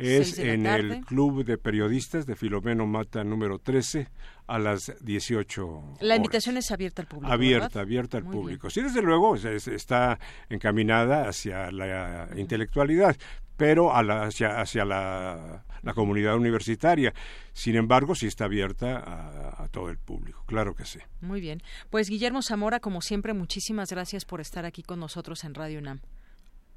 es 0.00 0.38
en 0.38 0.66
el 0.66 1.00
Club 1.02 1.44
de 1.44 1.58
Periodistas 1.58 2.26
de 2.26 2.36
Filomeno 2.36 2.86
Mata 2.86 3.22
número 3.24 3.58
13 3.58 4.08
a 4.46 4.58
las 4.58 4.92
18 5.00 5.98
La 6.00 6.16
invitación 6.16 6.56
es 6.56 6.70
abierta 6.70 7.02
al 7.02 7.08
público. 7.08 7.32
Abierta, 7.32 7.80
abierta 7.80 8.18
al 8.18 8.24
público. 8.24 8.70
Sí, 8.70 8.82
desde 8.82 9.02
luego 9.02 9.36
está 9.36 10.18
encaminada 10.48 11.28
hacia 11.28 11.70
la 11.70 12.28
intelectualidad, 12.36 13.16
pero 13.56 13.92
hacia, 13.94 14.84
la, 14.84 15.64
comunidad 15.94 16.34
universitaria. 16.36 17.12
Sin 17.52 17.76
embargo, 17.76 18.14
sí 18.14 18.26
está 18.26 18.46
abierta 18.46 18.98
a, 18.98 19.64
a, 19.64 19.68
todo 19.68 19.90
el 19.90 19.98
público, 19.98 20.42
claro 20.46 20.74
que 20.74 20.84
sí. 20.84 20.98
Muy 21.20 21.40
bien. 21.40 21.62
Pues 21.90 22.08
Guillermo 22.08 22.42
Zamora, 22.42 22.80
como 22.80 23.02
siempre, 23.02 23.34
muchísimas 23.34 23.90
gracias 23.90 24.24
por 24.24 24.40
estar 24.40 24.64
aquí 24.64 24.82
con 24.82 24.98
nosotros 24.98 25.44
en 25.44 25.54
Radio 25.54 25.78
UNAM. 25.78 26.00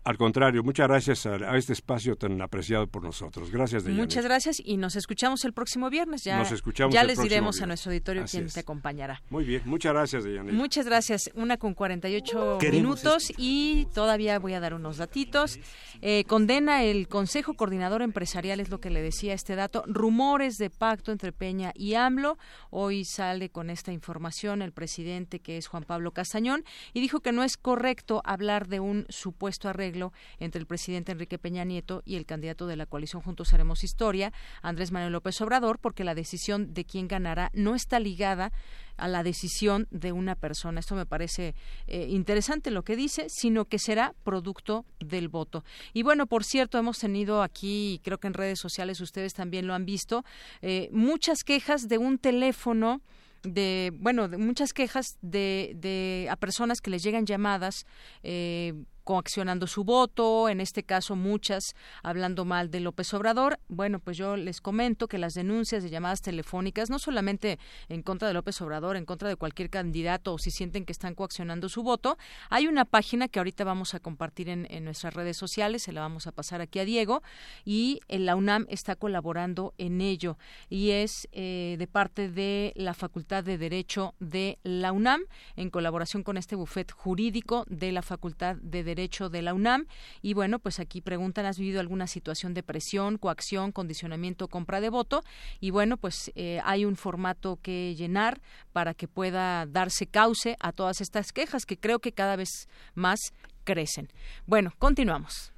Al 0.05 0.17
contrario, 0.17 0.63
muchas 0.63 0.89
gracias 0.89 1.25
a, 1.25 1.55
este 1.55 1.71
espacio 1.71 2.17
tan 2.17 2.41
apreciado 2.41 2.87
por 2.87 3.03
nosotros. 3.03 3.49
Gracias, 3.49 3.85
Deyanira. 3.85 4.03
Muchas 4.03 4.25
gracias 4.25 4.61
y 4.63 4.75
nos 4.75 4.97
escuchamos 4.97 5.45
el 5.45 5.53
próximo 5.53 5.89
viernes. 5.89 6.25
Ya, 6.25 6.43
ya 6.89 7.03
les 7.05 7.21
diremos 7.21 7.61
a 7.61 7.67
nuestro 7.67 7.91
auditorio 7.91 8.25
quién 8.29 8.47
te 8.47 8.59
acompañará. 8.59 9.21
Muy 9.29 9.45
bien, 9.45 9.61
muchas 9.63 9.93
gracias, 9.93 10.25
Deyanira. 10.25 10.53
Muchas 10.53 10.85
gracias. 10.85 11.29
Una 11.35 11.55
con 11.55 11.73
48 11.73 12.57
minutos 12.69 13.31
y 13.37 13.87
todavía 13.93 14.37
voy 14.39 14.55
a 14.55 14.59
dar 14.59 14.73
unos 14.73 14.97
datitos. 14.97 15.57
Eh, 16.01 16.25
condena 16.25 16.83
el 16.83 17.07
Consejo 17.07 17.53
Coordinador 17.53 18.01
Empresarial, 18.01 18.59
es 18.59 18.69
lo 18.69 18.81
que 18.81 18.89
le 18.89 19.01
decía 19.01 19.33
este 19.33 19.55
dato, 19.55 19.85
rumores 19.87 20.57
de 20.57 20.69
pacto 20.69 21.13
entre 21.13 21.31
Peña 21.31 21.71
y 21.75 21.93
AMLO. 21.93 22.37
Hoy 22.71 23.05
sale 23.05 23.49
con 23.49 23.69
esta 23.69 23.93
información 23.93 24.61
el 24.61 24.73
presidente, 24.73 25.39
que 25.39 25.55
es 25.55 25.67
Juan 25.67 25.85
Pablo 25.85 26.11
Castañón, 26.11 26.65
y 26.91 26.99
dijo 26.99 27.21
que 27.21 27.31
no 27.31 27.45
es 27.45 27.55
correcto 27.55 28.21
hablar 28.25 28.67
de 28.67 28.81
un 28.81 29.05
supuesto 29.07 29.69
arreglo 29.69 29.92
entre 30.39 30.59
el 30.59 30.65
presidente 30.65 31.11
Enrique 31.11 31.37
Peña 31.37 31.63
Nieto 31.63 32.01
y 32.05 32.15
el 32.15 32.25
candidato 32.25 32.67
de 32.67 32.75
la 32.75 32.85
coalición 32.85 33.21
Juntos 33.21 33.53
Haremos 33.53 33.83
Historia, 33.83 34.33
Andrés 34.61 34.91
Manuel 34.91 35.13
López 35.13 35.39
Obrador, 35.41 35.79
porque 35.79 36.03
la 36.03 36.15
decisión 36.15 36.73
de 36.73 36.85
quién 36.85 37.07
ganará 37.07 37.51
no 37.53 37.75
está 37.75 37.99
ligada 37.99 38.51
a 38.97 39.07
la 39.07 39.23
decisión 39.23 39.87
de 39.91 40.11
una 40.11 40.35
persona. 40.35 40.79
Esto 40.79 40.95
me 40.95 41.05
parece 41.05 41.55
eh, 41.87 42.07
interesante 42.09 42.71
lo 42.71 42.83
que 42.83 42.95
dice, 42.95 43.27
sino 43.29 43.65
que 43.65 43.79
será 43.79 44.13
producto 44.23 44.85
del 44.99 45.29
voto. 45.29 45.63
Y 45.93 46.03
bueno, 46.03 46.27
por 46.27 46.43
cierto, 46.43 46.77
hemos 46.77 46.99
tenido 46.99 47.41
aquí, 47.41 48.01
creo 48.03 48.19
que 48.19 48.27
en 48.27 48.33
redes 48.33 48.59
sociales 48.59 49.01
ustedes 49.01 49.33
también 49.33 49.67
lo 49.67 49.73
han 49.73 49.85
visto, 49.85 50.23
eh, 50.61 50.89
muchas 50.91 51.43
quejas 51.43 51.87
de 51.87 51.97
un 51.97 52.17
teléfono 52.17 53.01
de 53.43 53.91
bueno, 53.95 54.29
de 54.29 54.37
muchas 54.37 54.73
quejas 54.73 55.17
de, 55.21 55.73
de 55.75 56.27
a 56.29 56.37
personas 56.37 56.79
que 56.79 56.89
les 56.89 57.03
llegan 57.03 57.25
llamadas 57.25 57.85
eh, 58.23 58.73
coaccionando 59.03 59.67
su 59.67 59.83
voto, 59.83 60.49
en 60.49 60.61
este 60.61 60.83
caso 60.83 61.15
muchas 61.15 61.75
hablando 62.03 62.45
mal 62.45 62.71
de 62.71 62.79
López 62.79 63.13
Obrador. 63.13 63.59
Bueno, 63.67 63.99
pues 63.99 64.17
yo 64.17 64.37
les 64.37 64.61
comento 64.61 65.07
que 65.07 65.17
las 65.17 65.33
denuncias 65.33 65.83
de 65.83 65.89
llamadas 65.89 66.21
telefónicas, 66.21 66.89
no 66.89 66.99
solamente 66.99 67.59
en 67.89 68.01
contra 68.01 68.27
de 68.27 68.33
López 68.33 68.61
Obrador, 68.61 68.95
en 68.95 69.05
contra 69.05 69.29
de 69.29 69.35
cualquier 69.35 69.69
candidato 69.69 70.33
o 70.33 70.37
si 70.37 70.51
sienten 70.51 70.85
que 70.85 70.91
están 70.91 71.15
coaccionando 71.15 71.69
su 71.69 71.83
voto, 71.83 72.17
hay 72.49 72.67
una 72.67 72.85
página 72.85 73.27
que 73.27 73.39
ahorita 73.39 73.63
vamos 73.63 73.93
a 73.93 73.99
compartir 73.99 74.49
en, 74.49 74.83
nuestras 74.83 75.13
redes 75.13 75.37
sociales, 75.37 75.83
se 75.83 75.91
la 75.91 76.01
vamos 76.01 76.27
a 76.27 76.31
pasar 76.31 76.61
aquí 76.61 76.79
a 76.79 76.85
Diego, 76.85 77.21
y 77.65 77.99
la 78.07 78.35
UNAM 78.35 78.65
está 78.69 78.95
colaborando 78.95 79.73
en 79.77 80.01
ello 80.01 80.37
y 80.69 80.91
es 80.91 81.27
eh, 81.31 81.75
de 81.77 81.87
parte 81.87 82.29
de 82.29 82.73
la 82.75 82.93
Facultad 82.93 83.43
de 83.43 83.57
Derecho 83.57 84.13
de 84.19 84.59
la 84.63 84.91
UNAM 84.91 85.21
en 85.55 85.69
colaboración 85.69 86.23
con 86.23 86.37
este 86.37 86.55
bufet 86.55 86.91
jurídico 86.91 87.65
de 87.67 87.91
la 87.91 88.01
Facultad 88.01 88.55
de 88.55 88.83
Derecho 88.83 88.92
Derecho 88.95 89.29
de 89.29 89.41
la 89.41 89.53
UNAM. 89.53 89.85
Y 90.21 90.33
bueno, 90.33 90.59
pues 90.59 90.79
aquí 90.79 91.01
preguntan, 91.01 91.45
¿has 91.45 91.57
vivido 91.57 91.79
alguna 91.79 92.07
situación 92.07 92.53
de 92.53 92.63
presión, 92.63 93.17
coacción, 93.17 93.71
condicionamiento, 93.71 94.47
compra 94.47 94.81
de 94.81 94.89
voto? 94.89 95.23
Y 95.59 95.71
bueno, 95.71 95.97
pues 95.97 96.31
eh, 96.35 96.59
hay 96.63 96.85
un 96.85 96.95
formato 96.95 97.59
que 97.61 97.95
llenar 97.95 98.41
para 98.71 98.93
que 98.93 99.07
pueda 99.07 99.65
darse 99.65 100.07
cauce 100.07 100.55
a 100.59 100.71
todas 100.71 101.01
estas 101.01 101.31
quejas 101.31 101.65
que 101.65 101.77
creo 101.77 101.99
que 101.99 102.11
cada 102.11 102.35
vez 102.35 102.67
más 102.93 103.19
crecen. 103.63 104.09
Bueno, 104.45 104.73
continuamos. 104.77 105.51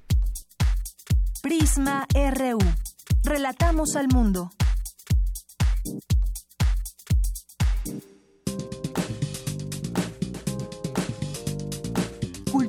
Prisma 1.42 2.06
RU. 2.14 2.58
Relatamos 3.22 3.96
al 3.96 4.08
mundo. 4.08 4.50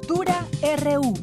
Cultura 0.07 0.47
RU. 0.61 1.13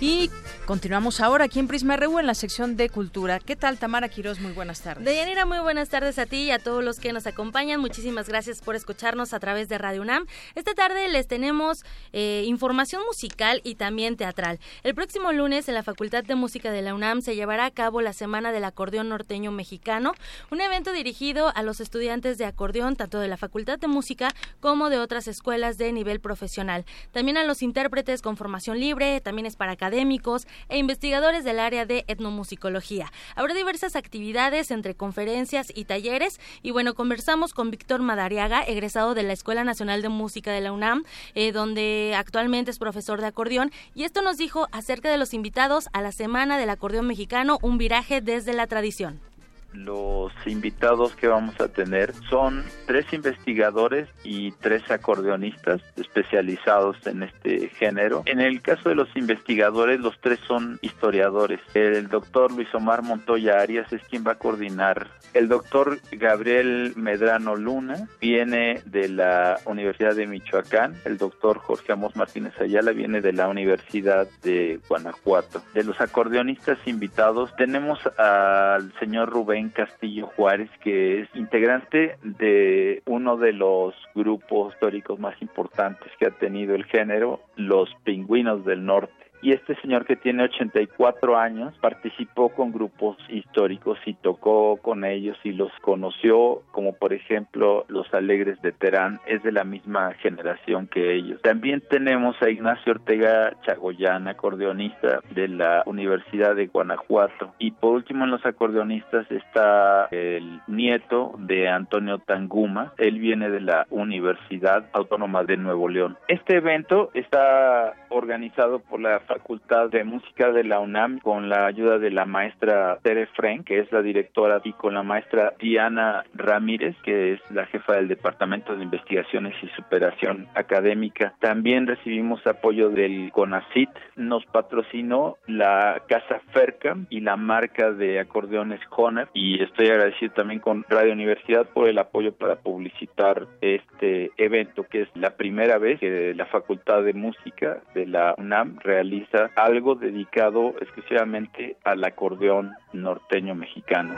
Y 0.00 0.30
Continuamos 0.66 1.20
ahora 1.20 1.46
aquí 1.46 1.58
en 1.58 1.66
Prisma 1.66 1.96
RU 1.96 2.20
en 2.20 2.26
la 2.26 2.34
sección 2.34 2.76
de 2.76 2.88
Cultura. 2.88 3.40
¿Qué 3.40 3.56
tal, 3.56 3.78
Tamara 3.78 4.08
Quiroz? 4.08 4.38
Muy 4.38 4.52
buenas 4.52 4.80
tardes. 4.80 5.04
Deyanira, 5.04 5.44
muy 5.44 5.58
buenas 5.58 5.88
tardes 5.88 6.20
a 6.20 6.26
ti 6.26 6.44
y 6.44 6.50
a 6.52 6.60
todos 6.60 6.84
los 6.84 7.00
que 7.00 7.12
nos 7.12 7.26
acompañan. 7.26 7.80
Muchísimas 7.80 8.28
gracias 8.28 8.60
por 8.60 8.76
escucharnos 8.76 9.34
a 9.34 9.40
través 9.40 9.68
de 9.68 9.76
Radio 9.78 10.02
UNAM. 10.02 10.24
Esta 10.54 10.72
tarde 10.74 11.08
les 11.08 11.26
tenemos 11.26 11.84
eh, 12.12 12.44
información 12.46 13.02
musical 13.04 13.60
y 13.64 13.74
también 13.74 14.16
teatral. 14.16 14.60
El 14.84 14.94
próximo 14.94 15.32
lunes 15.32 15.68
en 15.68 15.74
la 15.74 15.82
Facultad 15.82 16.22
de 16.22 16.36
Música 16.36 16.70
de 16.70 16.80
la 16.80 16.94
UNAM 16.94 17.22
se 17.22 17.34
llevará 17.34 17.64
a 17.64 17.70
cabo 17.72 18.00
la 18.00 18.12
Semana 18.12 18.52
del 18.52 18.62
Acordeón 18.62 19.08
Norteño 19.08 19.50
Mexicano, 19.50 20.14
un 20.52 20.60
evento 20.60 20.92
dirigido 20.92 21.50
a 21.56 21.64
los 21.64 21.80
estudiantes 21.80 22.38
de 22.38 22.44
acordeón 22.44 22.94
tanto 22.94 23.18
de 23.18 23.26
la 23.26 23.36
Facultad 23.36 23.80
de 23.80 23.88
Música 23.88 24.28
como 24.60 24.90
de 24.90 25.00
otras 25.00 25.26
escuelas 25.26 25.76
de 25.76 25.92
nivel 25.92 26.20
profesional. 26.20 26.84
También 27.10 27.36
a 27.36 27.42
los 27.42 27.62
intérpretes 27.62 28.22
con 28.22 28.36
formación 28.36 28.78
libre, 28.78 29.20
también 29.20 29.46
es 29.46 29.56
para 29.56 29.72
académicos, 29.72 30.46
e 30.68 30.78
investigadores 30.78 31.44
del 31.44 31.58
área 31.58 31.86
de 31.86 32.04
etnomusicología. 32.08 33.12
Habrá 33.34 33.54
diversas 33.54 33.96
actividades 33.96 34.70
entre 34.70 34.94
conferencias 34.94 35.72
y 35.74 35.84
talleres 35.84 36.40
y 36.62 36.70
bueno, 36.70 36.94
conversamos 36.94 37.54
con 37.54 37.70
Víctor 37.70 38.02
Madariaga, 38.02 38.62
egresado 38.62 39.14
de 39.14 39.22
la 39.22 39.32
Escuela 39.32 39.64
Nacional 39.64 40.02
de 40.02 40.08
Música 40.08 40.52
de 40.52 40.60
la 40.60 40.72
UNAM, 40.72 41.04
eh, 41.34 41.52
donde 41.52 42.14
actualmente 42.16 42.70
es 42.70 42.78
profesor 42.78 43.20
de 43.20 43.26
acordeón 43.26 43.72
y 43.94 44.04
esto 44.04 44.22
nos 44.22 44.36
dijo 44.36 44.68
acerca 44.72 45.10
de 45.10 45.18
los 45.18 45.34
invitados 45.34 45.88
a 45.92 46.02
la 46.02 46.12
Semana 46.12 46.58
del 46.58 46.70
Acordeón 46.70 47.06
Mexicano, 47.06 47.58
un 47.62 47.78
viraje 47.78 48.20
desde 48.20 48.52
la 48.52 48.66
tradición. 48.66 49.31
Los 49.74 50.32
invitados 50.46 51.14
que 51.16 51.28
vamos 51.28 51.58
a 51.60 51.68
tener 51.68 52.12
son 52.28 52.64
tres 52.86 53.12
investigadores 53.12 54.08
y 54.22 54.52
tres 54.52 54.90
acordeonistas 54.90 55.80
especializados 55.96 56.96
en 57.06 57.22
este 57.22 57.68
género. 57.68 58.22
En 58.26 58.40
el 58.40 58.60
caso 58.60 58.88
de 58.88 58.94
los 58.94 59.08
investigadores, 59.16 60.00
los 60.00 60.18
tres 60.20 60.38
son 60.46 60.78
historiadores. 60.82 61.60
El 61.74 62.08
doctor 62.08 62.52
Luis 62.52 62.72
Omar 62.74 63.02
Montoya 63.02 63.60
Arias 63.60 63.92
es 63.92 64.02
quien 64.02 64.24
va 64.26 64.32
a 64.32 64.38
coordinar. 64.38 65.08
El 65.34 65.48
doctor 65.48 65.98
Gabriel 66.10 66.92
Medrano 66.96 67.56
Luna 67.56 68.08
viene 68.20 68.82
de 68.84 69.08
la 69.08 69.58
Universidad 69.64 70.14
de 70.14 70.26
Michoacán. 70.26 70.94
El 71.04 71.16
doctor 71.16 71.58
Jorge 71.58 71.92
Amos 71.92 72.16
Martínez 72.16 72.52
Ayala 72.60 72.92
viene 72.92 73.20
de 73.20 73.32
la 73.32 73.48
Universidad 73.48 74.28
de 74.42 74.80
Guanajuato. 74.88 75.62
De 75.72 75.84
los 75.84 76.00
acordeonistas 76.00 76.78
invitados 76.86 77.54
tenemos 77.56 77.98
al 78.18 78.92
señor 78.98 79.30
Rubén 79.30 79.61
Castillo 79.70 80.26
Juárez, 80.28 80.70
que 80.82 81.20
es 81.20 81.28
integrante 81.34 82.16
de 82.22 83.02
uno 83.06 83.36
de 83.36 83.52
los 83.52 83.94
grupos 84.14 84.74
históricos 84.74 85.18
más 85.18 85.40
importantes 85.40 86.10
que 86.18 86.26
ha 86.26 86.30
tenido 86.30 86.74
el 86.74 86.84
género, 86.84 87.40
los 87.56 87.94
Pingüinos 88.04 88.64
del 88.64 88.84
Norte 88.84 89.21
y 89.42 89.52
este 89.52 89.74
señor 89.82 90.06
que 90.06 90.16
tiene 90.16 90.44
84 90.44 91.36
años 91.36 91.74
participó 91.80 92.50
con 92.50 92.72
grupos 92.72 93.16
históricos 93.28 93.98
y 94.06 94.14
tocó 94.14 94.76
con 94.76 95.04
ellos 95.04 95.36
y 95.42 95.52
los 95.52 95.72
conoció, 95.80 96.62
como 96.70 96.94
por 96.94 97.12
ejemplo 97.12 97.84
los 97.88 98.12
Alegres 98.14 98.60
de 98.62 98.72
Terán, 98.72 99.20
es 99.26 99.42
de 99.42 99.52
la 99.52 99.64
misma 99.64 100.14
generación 100.14 100.86
que 100.86 101.14
ellos. 101.14 101.42
También 101.42 101.82
tenemos 101.90 102.40
a 102.40 102.50
Ignacio 102.50 102.92
Ortega 102.92 103.54
Chagoyán, 103.62 104.28
acordeonista 104.28 105.20
de 105.30 105.48
la 105.48 105.82
Universidad 105.86 106.54
de 106.54 106.68
Guanajuato. 106.68 107.54
Y 107.58 107.72
por 107.72 107.94
último 107.94 108.24
en 108.24 108.30
los 108.30 108.46
acordeonistas 108.46 109.30
está 109.30 110.06
el 110.10 110.60
nieto 110.68 111.34
de 111.38 111.68
Antonio 111.68 112.18
Tanguma, 112.18 112.92
él 112.98 113.18
viene 113.18 113.50
de 113.50 113.60
la 113.60 113.86
Universidad 113.90 114.84
Autónoma 114.92 115.42
de 115.42 115.56
Nuevo 115.56 115.88
León. 115.88 116.16
Este 116.28 116.56
evento 116.56 117.10
está 117.14 117.94
organizado 118.08 118.78
por 118.78 119.00
la 119.00 119.20
Facultad 119.32 119.88
de 119.88 120.04
Música 120.04 120.52
de 120.52 120.62
la 120.62 120.78
UNAM 120.80 121.18
con 121.20 121.48
la 121.48 121.64
ayuda 121.64 121.98
de 121.98 122.10
la 122.10 122.26
maestra 122.26 122.98
Tere 123.02 123.26
Frank, 123.28 123.64
que 123.64 123.78
es 123.78 123.90
la 123.90 124.02
directora, 124.02 124.60
y 124.62 124.74
con 124.74 124.92
la 124.92 125.02
maestra 125.02 125.54
Diana 125.58 126.24
Ramírez, 126.34 126.94
que 127.02 127.32
es 127.32 127.40
la 127.50 127.64
jefa 127.66 127.94
del 127.94 128.08
Departamento 128.08 128.76
de 128.76 128.84
Investigaciones 128.84 129.54
y 129.62 129.68
Superación 129.68 130.48
Académica. 130.54 131.32
También 131.40 131.86
recibimos 131.86 132.46
apoyo 132.46 132.90
del 132.90 133.30
CONACIT, 133.32 133.88
nos 134.16 134.44
patrocinó 134.46 135.38
la 135.46 136.02
Casa 136.08 136.40
Ferca 136.52 136.98
y 137.08 137.20
la 137.20 137.36
marca 137.36 137.90
de 137.90 138.20
acordeones 138.20 138.80
Honor 138.90 139.28
y 139.32 139.62
estoy 139.62 139.86
agradecido 139.86 140.32
también 140.34 140.60
con 140.60 140.84
Radio 140.90 141.12
Universidad 141.12 141.66
por 141.66 141.88
el 141.88 141.98
apoyo 141.98 142.32
para 142.32 142.56
publicitar 142.56 143.46
este 143.62 144.30
evento 144.36 144.84
que 144.84 145.02
es 145.02 145.08
la 145.14 145.36
primera 145.36 145.78
vez 145.78 145.98
que 146.00 146.34
la 146.34 146.46
Facultad 146.46 147.02
de 147.02 147.14
Música 147.14 147.80
de 147.94 148.06
la 148.06 148.34
UNAM 148.36 148.78
realiza 148.80 149.21
algo 149.56 149.94
dedicado 149.94 150.74
exclusivamente 150.80 151.76
al 151.84 152.04
acordeón 152.04 152.72
norteño 152.92 153.54
mexicano. 153.54 154.14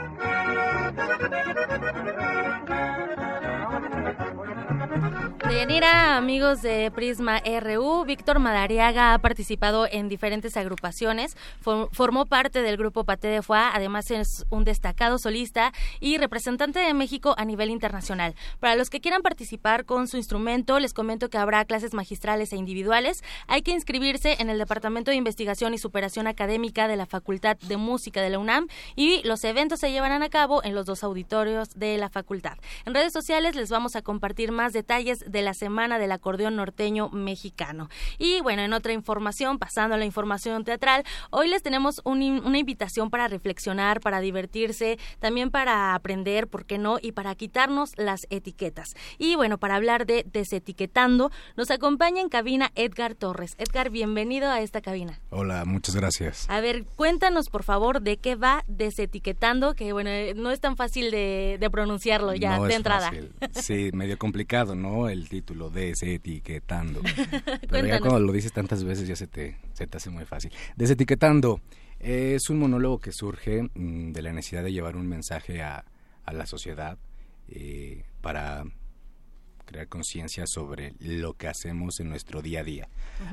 Deyanira, 5.47 6.17
amigos 6.17 6.63
de 6.63 6.89
Prisma 6.89 7.39
RU, 7.39 8.03
Víctor 8.03 8.39
Madariaga 8.39 9.13
ha 9.13 9.19
participado 9.19 9.87
en 9.89 10.09
diferentes 10.09 10.57
agrupaciones, 10.57 11.37
formó 11.61 12.25
parte 12.25 12.63
del 12.63 12.77
grupo 12.77 13.03
Paté 13.03 13.27
de 13.27 13.43
Foix, 13.43 13.61
además 13.71 14.09
es 14.09 14.47
un 14.49 14.63
destacado 14.63 15.19
solista 15.19 15.71
y 15.99 16.17
representante 16.17 16.79
de 16.79 16.95
México 16.95 17.35
a 17.37 17.45
nivel 17.45 17.69
internacional. 17.69 18.33
Para 18.59 18.75
los 18.75 18.89
que 18.89 19.01
quieran 19.01 19.21
participar 19.21 19.85
con 19.85 20.07
su 20.07 20.17
instrumento, 20.17 20.79
les 20.79 20.93
comento 20.93 21.29
que 21.29 21.37
habrá 21.37 21.63
clases 21.65 21.93
magistrales 21.93 22.51
e 22.51 22.57
individuales. 22.57 23.23
Hay 23.45 23.61
que 23.61 23.71
inscribirse 23.71 24.37
en 24.39 24.49
el 24.49 24.57
Departamento 24.57 25.11
de 25.11 25.17
Investigación 25.17 25.75
y 25.75 25.77
Superación 25.77 26.25
Académica 26.25 26.87
de 26.87 26.95
la 26.95 27.05
Facultad 27.05 27.55
de 27.57 27.77
Música 27.77 28.21
de 28.21 28.31
la 28.31 28.39
UNAM 28.39 28.67
y 28.95 29.21
los 29.23 29.43
eventos 29.43 29.79
se 29.79 29.91
llevarán 29.91 30.23
a 30.23 30.29
cabo 30.29 30.63
en 30.63 30.73
los 30.73 30.87
dos 30.87 31.03
auditorios 31.03 31.69
de 31.75 31.99
la 31.99 32.09
facultad. 32.09 32.57
En 32.85 32.95
redes 32.95 33.13
sociales 33.13 33.55
les 33.55 33.69
vamos 33.69 33.95
a 33.95 34.01
compartir 34.01 34.51
más 34.51 34.73
detalles 34.73 35.23
de 35.34 35.34
la 35.41 35.53
Semana 35.53 35.99
del 35.99 36.11
Acordeón 36.11 36.55
Norteño 36.55 37.09
Mexicano. 37.09 37.89
Y 38.17 38.41
bueno, 38.41 38.61
en 38.61 38.73
otra 38.73 38.93
información, 38.93 39.59
pasando 39.59 39.95
a 39.95 39.97
la 39.97 40.05
información 40.05 40.63
teatral, 40.63 41.03
hoy 41.29 41.47
les 41.47 41.63
tenemos 41.63 42.01
una 42.03 42.57
invitación 42.57 43.09
para 43.09 43.27
reflexionar, 43.27 43.99
para 44.01 44.19
divertirse, 44.19 44.97
también 45.19 45.51
para 45.51 45.93
aprender, 45.93 46.47
¿por 46.47 46.65
qué 46.65 46.77
no? 46.77 46.97
Y 47.01 47.11
para 47.11 47.35
quitarnos 47.35 47.91
las 47.97 48.27
etiquetas. 48.29 48.95
Y 49.17 49.35
bueno, 49.35 49.57
para 49.57 49.75
hablar 49.75 50.05
de 50.05 50.25
desetiquetando, 50.31 51.31
nos 51.55 51.71
acompaña 51.71 52.21
en 52.21 52.29
cabina 52.29 52.71
Edgar 52.75 53.15
Torres. 53.15 53.55
Edgar, 53.57 53.89
bienvenido 53.89 54.49
a 54.49 54.61
esta 54.61 54.81
cabina. 54.81 55.19
Hola, 55.29 55.65
muchas 55.65 55.95
gracias. 55.95 56.49
A 56.49 56.61
ver, 56.61 56.85
cuéntanos 56.95 57.49
por 57.49 57.63
favor 57.63 58.01
de 58.01 58.17
qué 58.17 58.35
va 58.35 58.63
desetiquetando, 58.67 59.73
que 59.73 59.93
bueno, 59.93 60.09
no 60.35 60.51
es 60.51 60.59
tan 60.59 60.77
fácil 60.77 61.11
de, 61.11 61.69
pronunciarlo 61.71 62.33
ya 62.33 62.59
de 62.59 62.73
entrada. 62.73 63.11
Sí, 63.53 63.89
medio 63.93 64.17
complicado, 64.17 64.75
¿no? 64.75 65.09
El 65.09 65.24
título, 65.27 65.69
desetiquetando. 65.69 67.01
Pero 67.69 67.87
ya 67.87 67.99
cuando 67.99 68.19
lo 68.19 68.31
dices 68.31 68.53
tantas 68.53 68.83
veces 68.83 69.07
ya 69.07 69.15
se 69.15 69.27
te, 69.27 69.57
se 69.73 69.87
te 69.87 69.97
hace 69.97 70.09
muy 70.09 70.25
fácil. 70.25 70.51
Desetiquetando 70.75 71.61
es 71.99 72.49
un 72.49 72.59
monólogo 72.59 72.99
que 72.99 73.11
surge 73.11 73.63
mm, 73.73 74.11
de 74.11 74.21
la 74.21 74.31
necesidad 74.31 74.63
de 74.63 74.71
llevar 74.71 74.95
un 74.95 75.07
mensaje 75.07 75.61
a, 75.61 75.85
a 76.25 76.33
la 76.33 76.45
sociedad 76.45 76.97
eh, 77.47 78.03
para 78.21 78.63
crear 79.65 79.87
conciencia 79.87 80.45
sobre 80.47 80.93
lo 80.99 81.33
que 81.33 81.47
hacemos 81.47 81.99
en 81.99 82.09
nuestro 82.09 82.41
día 82.41 82.61
a 82.61 82.63
día. 82.63 82.87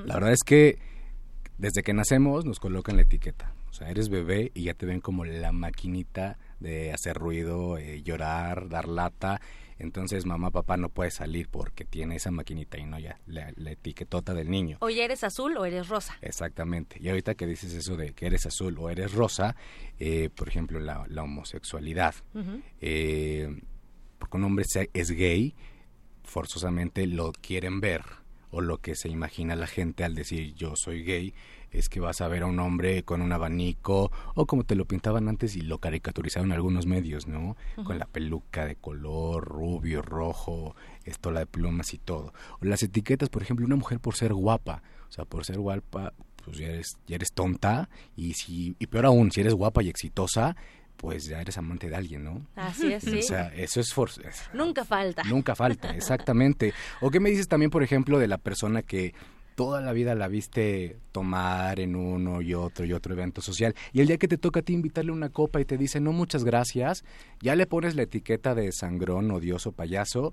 La 0.04 0.14
verdad 0.14 0.32
es 0.32 0.42
que 0.44 0.78
desde 1.58 1.82
que 1.82 1.92
nacemos 1.92 2.44
nos 2.44 2.58
colocan 2.58 2.96
la 2.96 3.02
etiqueta. 3.02 3.52
O 3.70 3.74
sea, 3.74 3.88
eres 3.88 4.08
bebé 4.08 4.50
y 4.54 4.64
ya 4.64 4.74
te 4.74 4.84
ven 4.84 5.00
como 5.00 5.24
la 5.24 5.52
maquinita 5.52 6.38
de 6.60 6.92
hacer 6.92 7.16
ruido, 7.16 7.78
eh, 7.78 8.02
llorar, 8.02 8.68
dar 8.68 8.88
lata. 8.88 9.40
Entonces 9.82 10.26
mamá, 10.26 10.50
papá 10.50 10.76
no 10.76 10.88
puede 10.88 11.10
salir 11.10 11.48
porque 11.48 11.84
tiene 11.84 12.16
esa 12.16 12.30
maquinita 12.30 12.78
y 12.78 12.84
no 12.84 12.98
ya, 13.00 13.20
la, 13.26 13.52
etiquetota 13.70 14.32
del 14.32 14.48
niño. 14.48 14.78
O 14.80 14.88
ya 14.90 15.04
eres 15.04 15.24
azul 15.24 15.56
o 15.56 15.64
eres 15.64 15.88
rosa. 15.88 16.16
Exactamente. 16.22 16.96
Y 17.00 17.08
ahorita 17.08 17.34
que 17.34 17.46
dices 17.46 17.72
eso 17.72 17.96
de 17.96 18.14
que 18.14 18.26
eres 18.26 18.46
azul 18.46 18.78
o 18.78 18.90
eres 18.90 19.12
rosa, 19.12 19.56
eh, 19.98 20.30
por 20.34 20.48
ejemplo, 20.48 20.78
la, 20.78 21.04
homosexualidad. 21.22 22.14
Eh, 22.80 23.60
porque 24.18 24.36
un 24.36 24.44
hombre 24.44 24.64
es 24.92 25.10
gay, 25.10 25.56
forzosamente 26.22 27.06
lo 27.08 27.32
quieren 27.32 27.80
ver 27.80 28.02
o 28.52 28.60
lo 28.60 28.78
que 28.78 28.94
se 28.94 29.08
imagina 29.08 29.56
la 29.56 29.66
gente 29.66 30.04
al 30.04 30.14
decir 30.14 30.54
yo 30.54 30.76
soy 30.76 31.02
gay 31.02 31.34
es 31.72 31.88
que 31.88 32.00
vas 32.00 32.20
a 32.20 32.28
ver 32.28 32.42
a 32.42 32.46
un 32.46 32.60
hombre 32.60 33.02
con 33.02 33.22
un 33.22 33.32
abanico 33.32 34.12
o 34.34 34.46
como 34.46 34.64
te 34.64 34.74
lo 34.74 34.84
pintaban 34.84 35.28
antes 35.28 35.56
y 35.56 35.62
lo 35.62 35.78
caricaturizaron 35.78 36.52
algunos 36.52 36.86
medios, 36.86 37.26
¿no? 37.26 37.56
Con 37.84 37.98
la 37.98 38.06
peluca 38.06 38.66
de 38.66 38.76
color 38.76 39.44
rubio, 39.44 40.02
rojo, 40.02 40.76
estola 41.04 41.40
de 41.40 41.46
plumas 41.46 41.94
y 41.94 41.98
todo. 41.98 42.32
O 42.60 42.64
las 42.64 42.82
etiquetas, 42.82 43.28
por 43.28 43.42
ejemplo, 43.42 43.66
una 43.66 43.76
mujer 43.76 44.00
por 44.00 44.14
ser 44.14 44.34
guapa, 44.34 44.82
o 45.08 45.12
sea, 45.12 45.24
por 45.24 45.44
ser 45.44 45.58
guapa, 45.58 46.12
pues 46.44 46.58
ya 46.58 46.66
eres, 46.68 46.98
ya 47.06 47.16
eres 47.16 47.32
tonta 47.32 47.88
y 48.16 48.34
si 48.34 48.76
y 48.78 48.86
peor 48.86 49.06
aún, 49.06 49.32
si 49.32 49.40
eres 49.40 49.54
guapa 49.54 49.82
y 49.82 49.88
exitosa, 49.88 50.56
pues 50.96 51.24
ya 51.26 51.40
eres 51.40 51.58
amante 51.58 51.88
de 51.88 51.96
alguien, 51.96 52.22
¿no? 52.22 52.46
Así 52.54 52.92
es, 52.92 53.02
sí. 53.02 53.18
O 53.18 53.22
sea, 53.22 53.52
eso 53.54 53.80
es, 53.80 53.92
for 53.92 54.08
Nunca 54.52 54.84
falta. 54.84 55.24
Nunca 55.24 55.56
falta, 55.56 55.90
exactamente. 55.96 56.72
¿O 57.00 57.10
qué 57.10 57.18
me 57.18 57.30
dices 57.30 57.48
también, 57.48 57.70
por 57.70 57.82
ejemplo, 57.82 58.18
de 58.18 58.28
la 58.28 58.38
persona 58.38 58.82
que 58.82 59.12
toda 59.54 59.80
la 59.80 59.92
vida 59.92 60.14
la 60.14 60.28
viste 60.28 60.98
tomar 61.12 61.78
en 61.78 61.94
uno 61.94 62.40
y 62.40 62.54
otro 62.54 62.84
y 62.84 62.92
otro 62.92 63.14
evento 63.14 63.42
social 63.42 63.74
y 63.92 64.00
el 64.00 64.06
día 64.06 64.16
que 64.16 64.28
te 64.28 64.38
toca 64.38 64.60
a 64.60 64.62
ti 64.62 64.72
invitarle 64.72 65.12
una 65.12 65.28
copa 65.28 65.60
y 65.60 65.64
te 65.64 65.76
dice 65.76 66.00
no 66.00 66.12
muchas 66.12 66.44
gracias, 66.44 67.04
ya 67.40 67.54
le 67.54 67.66
pones 67.66 67.94
la 67.94 68.02
etiqueta 68.02 68.54
de 68.54 68.72
sangrón, 68.72 69.30
odioso, 69.30 69.72
payaso, 69.72 70.32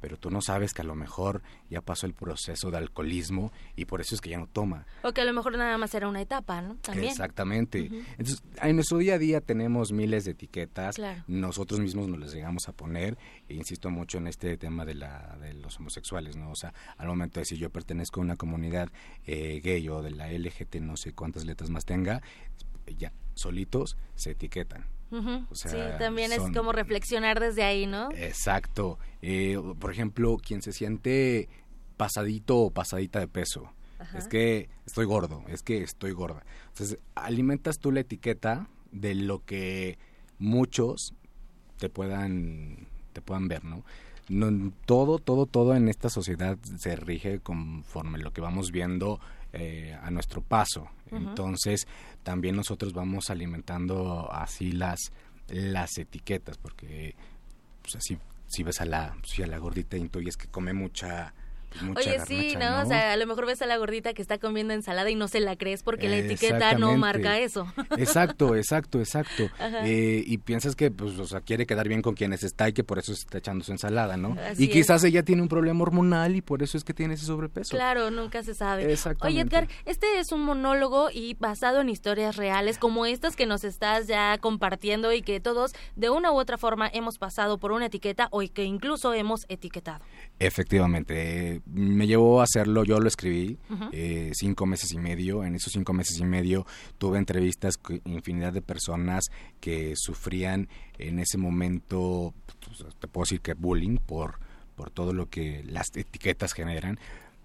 pero 0.00 0.16
tú 0.16 0.30
no 0.30 0.40
sabes 0.40 0.72
que 0.72 0.82
a 0.82 0.84
lo 0.84 0.94
mejor 0.94 1.42
ya 1.68 1.80
pasó 1.80 2.06
el 2.06 2.14
proceso 2.14 2.70
de 2.70 2.78
alcoholismo 2.78 3.52
y 3.76 3.86
por 3.86 4.00
eso 4.00 4.14
es 4.14 4.20
que 4.20 4.30
ya 4.30 4.38
no 4.38 4.46
toma. 4.46 4.86
O 5.02 5.12
que 5.12 5.20
a 5.20 5.24
lo 5.24 5.32
mejor 5.32 5.56
nada 5.56 5.76
más 5.78 5.94
era 5.94 6.08
una 6.08 6.20
etapa, 6.20 6.62
¿no? 6.62 6.76
También. 6.76 7.10
Exactamente. 7.10 7.90
Entonces, 8.18 8.42
en 8.62 8.76
nuestro 8.76 8.98
día 8.98 9.14
a 9.14 9.18
día 9.18 9.40
tenemos 9.40 9.92
miles 9.92 10.24
de 10.24 10.32
etiquetas, 10.32 10.96
nosotros 11.26 11.80
mismos 11.80 12.08
nos 12.08 12.18
las 12.18 12.32
llegamos 12.32 12.68
a 12.68 12.72
poner, 12.72 13.18
e 13.48 13.54
insisto 13.54 13.90
mucho 13.90 14.18
en 14.18 14.28
este 14.28 14.56
tema 14.56 14.84
de, 14.84 14.94
la, 14.94 15.36
de 15.40 15.54
los 15.54 15.78
homosexuales, 15.78 16.36
¿no? 16.36 16.50
O 16.50 16.56
sea, 16.56 16.72
al 16.96 17.08
momento 17.08 17.34
de 17.34 17.42
decir 17.42 17.58
yo 17.58 17.70
pertenezco 17.70 18.20
a 18.20 18.22
una 18.22 18.36
comunidad 18.36 18.59
eh, 19.26 19.60
gay 19.62 19.88
o 19.88 20.02
de 20.02 20.10
la 20.10 20.30
LGT, 20.30 20.76
no 20.76 20.96
sé 20.96 21.12
cuántas 21.12 21.44
letras 21.44 21.70
más 21.70 21.84
tenga, 21.84 22.22
ya 22.98 23.12
solitos 23.34 23.96
se 24.14 24.32
etiquetan. 24.32 24.86
sí, 25.52 25.76
también 25.98 26.32
es 26.32 26.42
como 26.54 26.72
reflexionar 26.72 27.40
desde 27.40 27.62
ahí, 27.62 27.86
¿no? 27.86 28.10
Exacto. 28.12 28.98
Eh, 29.22 29.58
por 29.78 29.90
ejemplo, 29.90 30.36
quien 30.36 30.62
se 30.62 30.72
siente 30.72 31.48
pasadito 31.96 32.58
o 32.58 32.70
pasadita 32.70 33.18
de 33.18 33.28
peso. 33.28 33.72
Es 34.16 34.28
que 34.28 34.70
estoy 34.86 35.04
gordo, 35.04 35.44
es 35.48 35.62
que 35.62 35.82
estoy 35.82 36.12
gorda. 36.12 36.42
Entonces, 36.68 36.98
alimentas 37.14 37.78
tú 37.78 37.92
la 37.92 38.00
etiqueta 38.00 38.66
de 38.92 39.14
lo 39.14 39.44
que 39.44 39.98
muchos 40.38 41.12
te 41.78 41.90
puedan 41.90 42.88
te 43.12 43.20
puedan 43.20 43.48
ver, 43.48 43.64
¿no? 43.64 43.84
No, 44.30 44.72
todo, 44.86 45.18
todo, 45.18 45.46
todo 45.46 45.74
en 45.74 45.88
esta 45.88 46.08
sociedad 46.08 46.56
se 46.78 46.94
rige 46.94 47.40
conforme 47.40 48.18
lo 48.18 48.32
que 48.32 48.40
vamos 48.40 48.70
viendo 48.70 49.20
eh, 49.52 49.98
a 50.00 50.10
nuestro 50.12 50.40
paso. 50.40 50.88
Entonces, 51.10 51.88
también 52.22 52.54
nosotros 52.54 52.92
vamos 52.92 53.30
alimentando 53.30 54.30
así 54.32 54.70
las, 54.70 55.12
las 55.48 55.98
etiquetas, 55.98 56.58
porque 56.58 57.16
pues 57.82 57.96
así, 57.96 58.18
si 58.46 58.62
ves 58.62 58.80
a 58.80 58.84
la, 58.84 59.16
si 59.24 59.42
a 59.42 59.48
la 59.48 59.58
gordita 59.58 59.96
y 59.96 60.08
es 60.28 60.36
que 60.36 60.46
come 60.46 60.72
mucha 60.72 61.34
Oye, 61.96 62.18
sí, 62.26 62.56
¿no? 62.58 62.82
O 62.82 62.86
sea, 62.86 63.12
a 63.12 63.16
lo 63.16 63.26
mejor 63.26 63.46
ves 63.46 63.62
a 63.62 63.66
la 63.66 63.76
gordita 63.76 64.12
que 64.14 64.22
está 64.22 64.38
comiendo 64.38 64.74
ensalada 64.74 65.10
y 65.10 65.14
no 65.14 65.28
se 65.28 65.40
la 65.40 65.56
crees 65.56 65.82
porque 65.82 66.08
la 66.08 66.16
etiqueta 66.18 66.74
no 66.74 66.96
marca 66.96 67.38
eso. 67.38 67.66
Exacto, 67.96 68.56
exacto, 68.56 68.98
exacto. 68.98 69.48
Eh, 69.82 70.22
y 70.26 70.38
piensas 70.38 70.76
que, 70.76 70.90
pues, 70.90 71.18
o 71.18 71.26
sea, 71.26 71.40
quiere 71.40 71.64
quedar 71.64 71.88
bien 71.88 72.02
con 72.02 72.14
quienes 72.14 72.42
está 72.42 72.68
y 72.68 72.72
que 72.72 72.84
por 72.84 72.98
eso 72.98 73.14
se 73.14 73.20
está 73.20 73.38
echando 73.38 73.64
su 73.64 73.72
ensalada, 73.72 74.16
¿no? 74.16 74.36
y 74.58 74.68
quizás 74.68 75.02
ella 75.04 75.22
tiene 75.22 75.42
un 75.42 75.48
problema 75.48 75.82
hormonal 75.82 76.36
y 76.36 76.42
por 76.42 76.62
eso 76.62 76.76
es 76.76 76.84
que 76.84 76.92
tiene 76.92 77.14
ese 77.14 77.24
sobrepeso. 77.24 77.76
Claro, 77.76 78.10
nunca 78.10 78.42
se 78.42 78.54
sabe. 78.54 78.94
Oye, 79.20 79.40
Edgar, 79.40 79.68
este 79.86 80.18
es 80.18 80.32
un 80.32 80.42
monólogo 80.44 81.08
y 81.12 81.34
basado 81.34 81.80
en 81.80 81.88
historias 81.88 82.36
reales 82.36 82.78
como 82.78 83.06
estas 83.06 83.36
que 83.36 83.46
nos 83.46 83.64
estás 83.64 84.06
ya 84.06 84.36
compartiendo 84.38 85.12
y 85.12 85.22
que 85.22 85.40
todos 85.40 85.72
de 85.96 86.10
una 86.10 86.32
u 86.32 86.38
otra 86.38 86.58
forma 86.58 86.90
hemos 86.92 87.18
pasado 87.18 87.58
por 87.58 87.72
una 87.72 87.86
etiqueta 87.86 88.28
o 88.30 88.40
que 88.52 88.64
incluso 88.64 89.14
hemos 89.14 89.46
etiquetado. 89.48 90.04
Efectivamente, 90.38 91.59
me 91.66 92.06
llevó 92.06 92.40
a 92.40 92.44
hacerlo, 92.44 92.84
yo 92.84 93.00
lo 93.00 93.08
escribí 93.08 93.58
eh, 93.92 94.30
cinco 94.34 94.66
meses 94.66 94.92
y 94.92 94.98
medio, 94.98 95.44
en 95.44 95.54
esos 95.54 95.72
cinco 95.72 95.92
meses 95.92 96.18
y 96.18 96.24
medio 96.24 96.66
tuve 96.98 97.18
entrevistas 97.18 97.76
con 97.76 98.00
infinidad 98.04 98.52
de 98.52 98.62
personas 98.62 99.24
que 99.60 99.94
sufrían 99.96 100.68
en 100.98 101.18
ese 101.18 101.38
momento, 101.38 102.34
pues, 102.64 102.94
te 102.98 103.08
puedo 103.08 103.24
decir 103.24 103.40
que 103.40 103.54
bullying 103.54 103.98
por, 103.98 104.38
por 104.76 104.90
todo 104.90 105.12
lo 105.12 105.28
que 105.28 105.62
las 105.64 105.88
etiquetas 105.94 106.52
generan. 106.52 106.98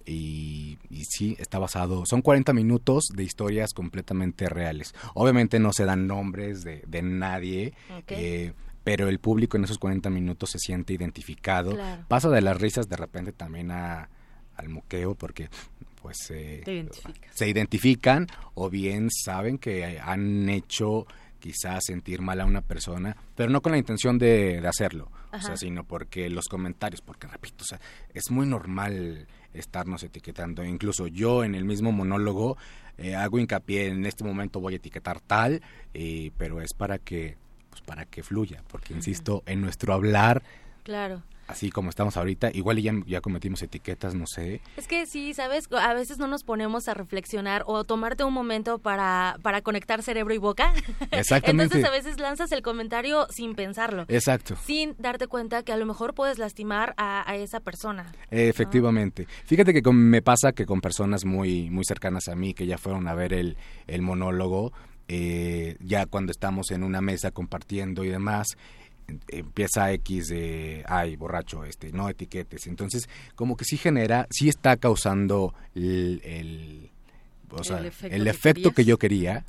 Y, 0.07 0.77
sí, 1.09 1.35
está 1.39 1.57
basado, 1.57 2.05
son 2.05 2.21
40 2.21 2.53
minutos 2.53 3.05
de 3.11 3.23
historias 3.23 3.73
completamente 3.73 4.47
reales. 4.47 4.93
Obviamente 5.15 5.57
no 5.57 5.73
se 5.73 5.85
dan 5.85 6.05
nombres 6.05 6.63
de, 6.63 6.83
de 6.87 7.01
nadie, 7.01 7.73
eh, 8.09 8.53
pero 8.85 9.09
el 9.09 9.17
público 9.17 9.57
en 9.57 9.63
esos 9.63 9.79
40 9.79 10.11
minutos 10.11 10.51
se 10.51 10.59
siente 10.59 10.93
identificado. 10.93 11.75
Pasa 12.07 12.29
de 12.29 12.39
las 12.39 12.61
risas 12.61 12.87
de 12.87 12.95
repente 12.95 13.31
también 13.33 13.71
a, 13.71 14.09
al 14.55 14.69
moqueo 14.69 15.15
porque 15.15 15.49
pues 16.03 16.17
se 16.19 17.49
identifican 17.49 18.27
o 18.53 18.69
bien 18.69 19.09
saben 19.09 19.57
que 19.57 19.99
han 19.99 20.47
hecho 20.49 21.07
quizás 21.39 21.83
sentir 21.85 22.21
mal 22.21 22.39
a 22.41 22.45
una 22.45 22.61
persona, 22.61 23.17
pero 23.35 23.49
no 23.49 23.61
con 23.61 23.71
la 23.71 23.79
intención 23.79 24.19
de, 24.19 24.63
hacerlo, 24.67 25.11
o 25.31 25.39
sea, 25.39 25.57
sino 25.57 25.83
porque 25.83 26.29
los 26.29 26.45
comentarios, 26.45 27.01
porque 27.01 27.27
repito, 27.27 27.63
o 27.63 27.67
sea, 27.67 27.79
es 28.13 28.29
muy 28.29 28.45
normal 28.45 29.27
estarnos 29.53 30.03
etiquetando, 30.03 30.63
incluso 30.63 31.07
yo 31.07 31.43
en 31.43 31.55
el 31.55 31.65
mismo 31.65 31.91
monólogo 31.91 32.57
eh, 32.97 33.15
hago 33.15 33.39
hincapié 33.39 33.87
en 33.87 34.05
este 34.05 34.23
momento 34.23 34.59
voy 34.59 34.73
a 34.73 34.77
etiquetar 34.77 35.21
tal, 35.21 35.61
eh, 35.93 36.31
pero 36.37 36.61
es 36.61 36.73
para 36.73 36.99
que 36.99 37.37
para 37.85 38.05
que 38.05 38.23
fluya, 38.23 38.63
porque 38.67 38.93
insisto, 38.93 39.43
en 39.45 39.61
nuestro 39.61 39.93
hablar 39.93 40.43
Claro 40.83 41.23
así 41.47 41.69
como 41.69 41.89
estamos 41.89 42.17
ahorita, 42.17 42.51
igual 42.53 42.81
ya, 42.81 42.93
ya 43.05 43.21
cometimos 43.21 43.61
etiquetas, 43.61 44.15
no 44.15 44.25
sé. 44.27 44.61
Es 44.77 44.87
que 44.87 45.05
sí, 45.05 45.33
sabes, 45.33 45.67
a 45.71 45.93
veces 45.93 46.17
no 46.17 46.27
nos 46.27 46.43
ponemos 46.43 46.87
a 46.87 46.93
reflexionar 46.93 47.63
o 47.67 47.83
tomarte 47.83 48.23
un 48.23 48.33
momento 48.33 48.79
para, 48.79 49.37
para 49.41 49.61
conectar 49.61 50.01
cerebro 50.01 50.33
y 50.33 50.37
boca. 50.37 50.73
Exactamente. 51.11 51.77
Entonces 51.77 51.85
a 51.85 51.91
veces 51.91 52.19
lanzas 52.19 52.51
el 52.51 52.61
comentario 52.61 53.27
sin 53.29 53.55
pensarlo. 53.55 54.05
Exacto. 54.07 54.55
Sin 54.63 54.95
darte 54.97 55.27
cuenta 55.27 55.63
que 55.63 55.71
a 55.71 55.77
lo 55.77 55.85
mejor 55.85 56.13
puedes 56.13 56.39
lastimar 56.39 56.93
a, 56.97 57.23
esa 57.35 57.59
persona. 57.59 58.11
Efectivamente. 58.31 59.27
Fíjate 59.45 59.73
que 59.73 59.91
me 59.91 60.21
pasa 60.21 60.53
que 60.53 60.65
con 60.65 60.79
personas 60.79 61.25
muy, 61.25 61.69
muy 61.69 61.83
cercanas 61.83 62.27
a 62.27 62.35
mí, 62.35 62.53
que 62.53 62.65
ya 62.65 62.77
fueron 62.77 63.07
a 63.07 63.13
ver 63.13 63.33
el, 63.33 63.57
el 63.87 64.01
monólogo, 64.01 64.71
eh, 65.07 65.77
ya 65.79 66.05
cuando 66.05 66.31
estamos 66.31 66.71
en 66.71 66.83
una 66.83 67.01
mesa 67.01 67.31
compartiendo 67.31 68.03
y 68.03 68.09
demás, 68.09 68.57
empieza 69.27 69.91
X 69.93 70.27
de, 70.27 70.83
ay, 70.87 71.15
borracho, 71.15 71.63
este, 71.63 71.91
no 71.91 72.09
etiquetes. 72.09 72.67
Entonces, 72.67 73.07
como 73.35 73.55
que 73.55 73.65
sí 73.65 73.77
genera, 73.77 74.27
sí 74.31 74.49
está 74.49 74.77
causando 74.77 75.53
el 75.75 76.89
o 77.51 77.63
sea, 77.63 77.79
el 77.79 78.27
efecto, 78.27 78.71
que, 78.71 78.85
yo 78.85 78.97
quería, 78.97 79.45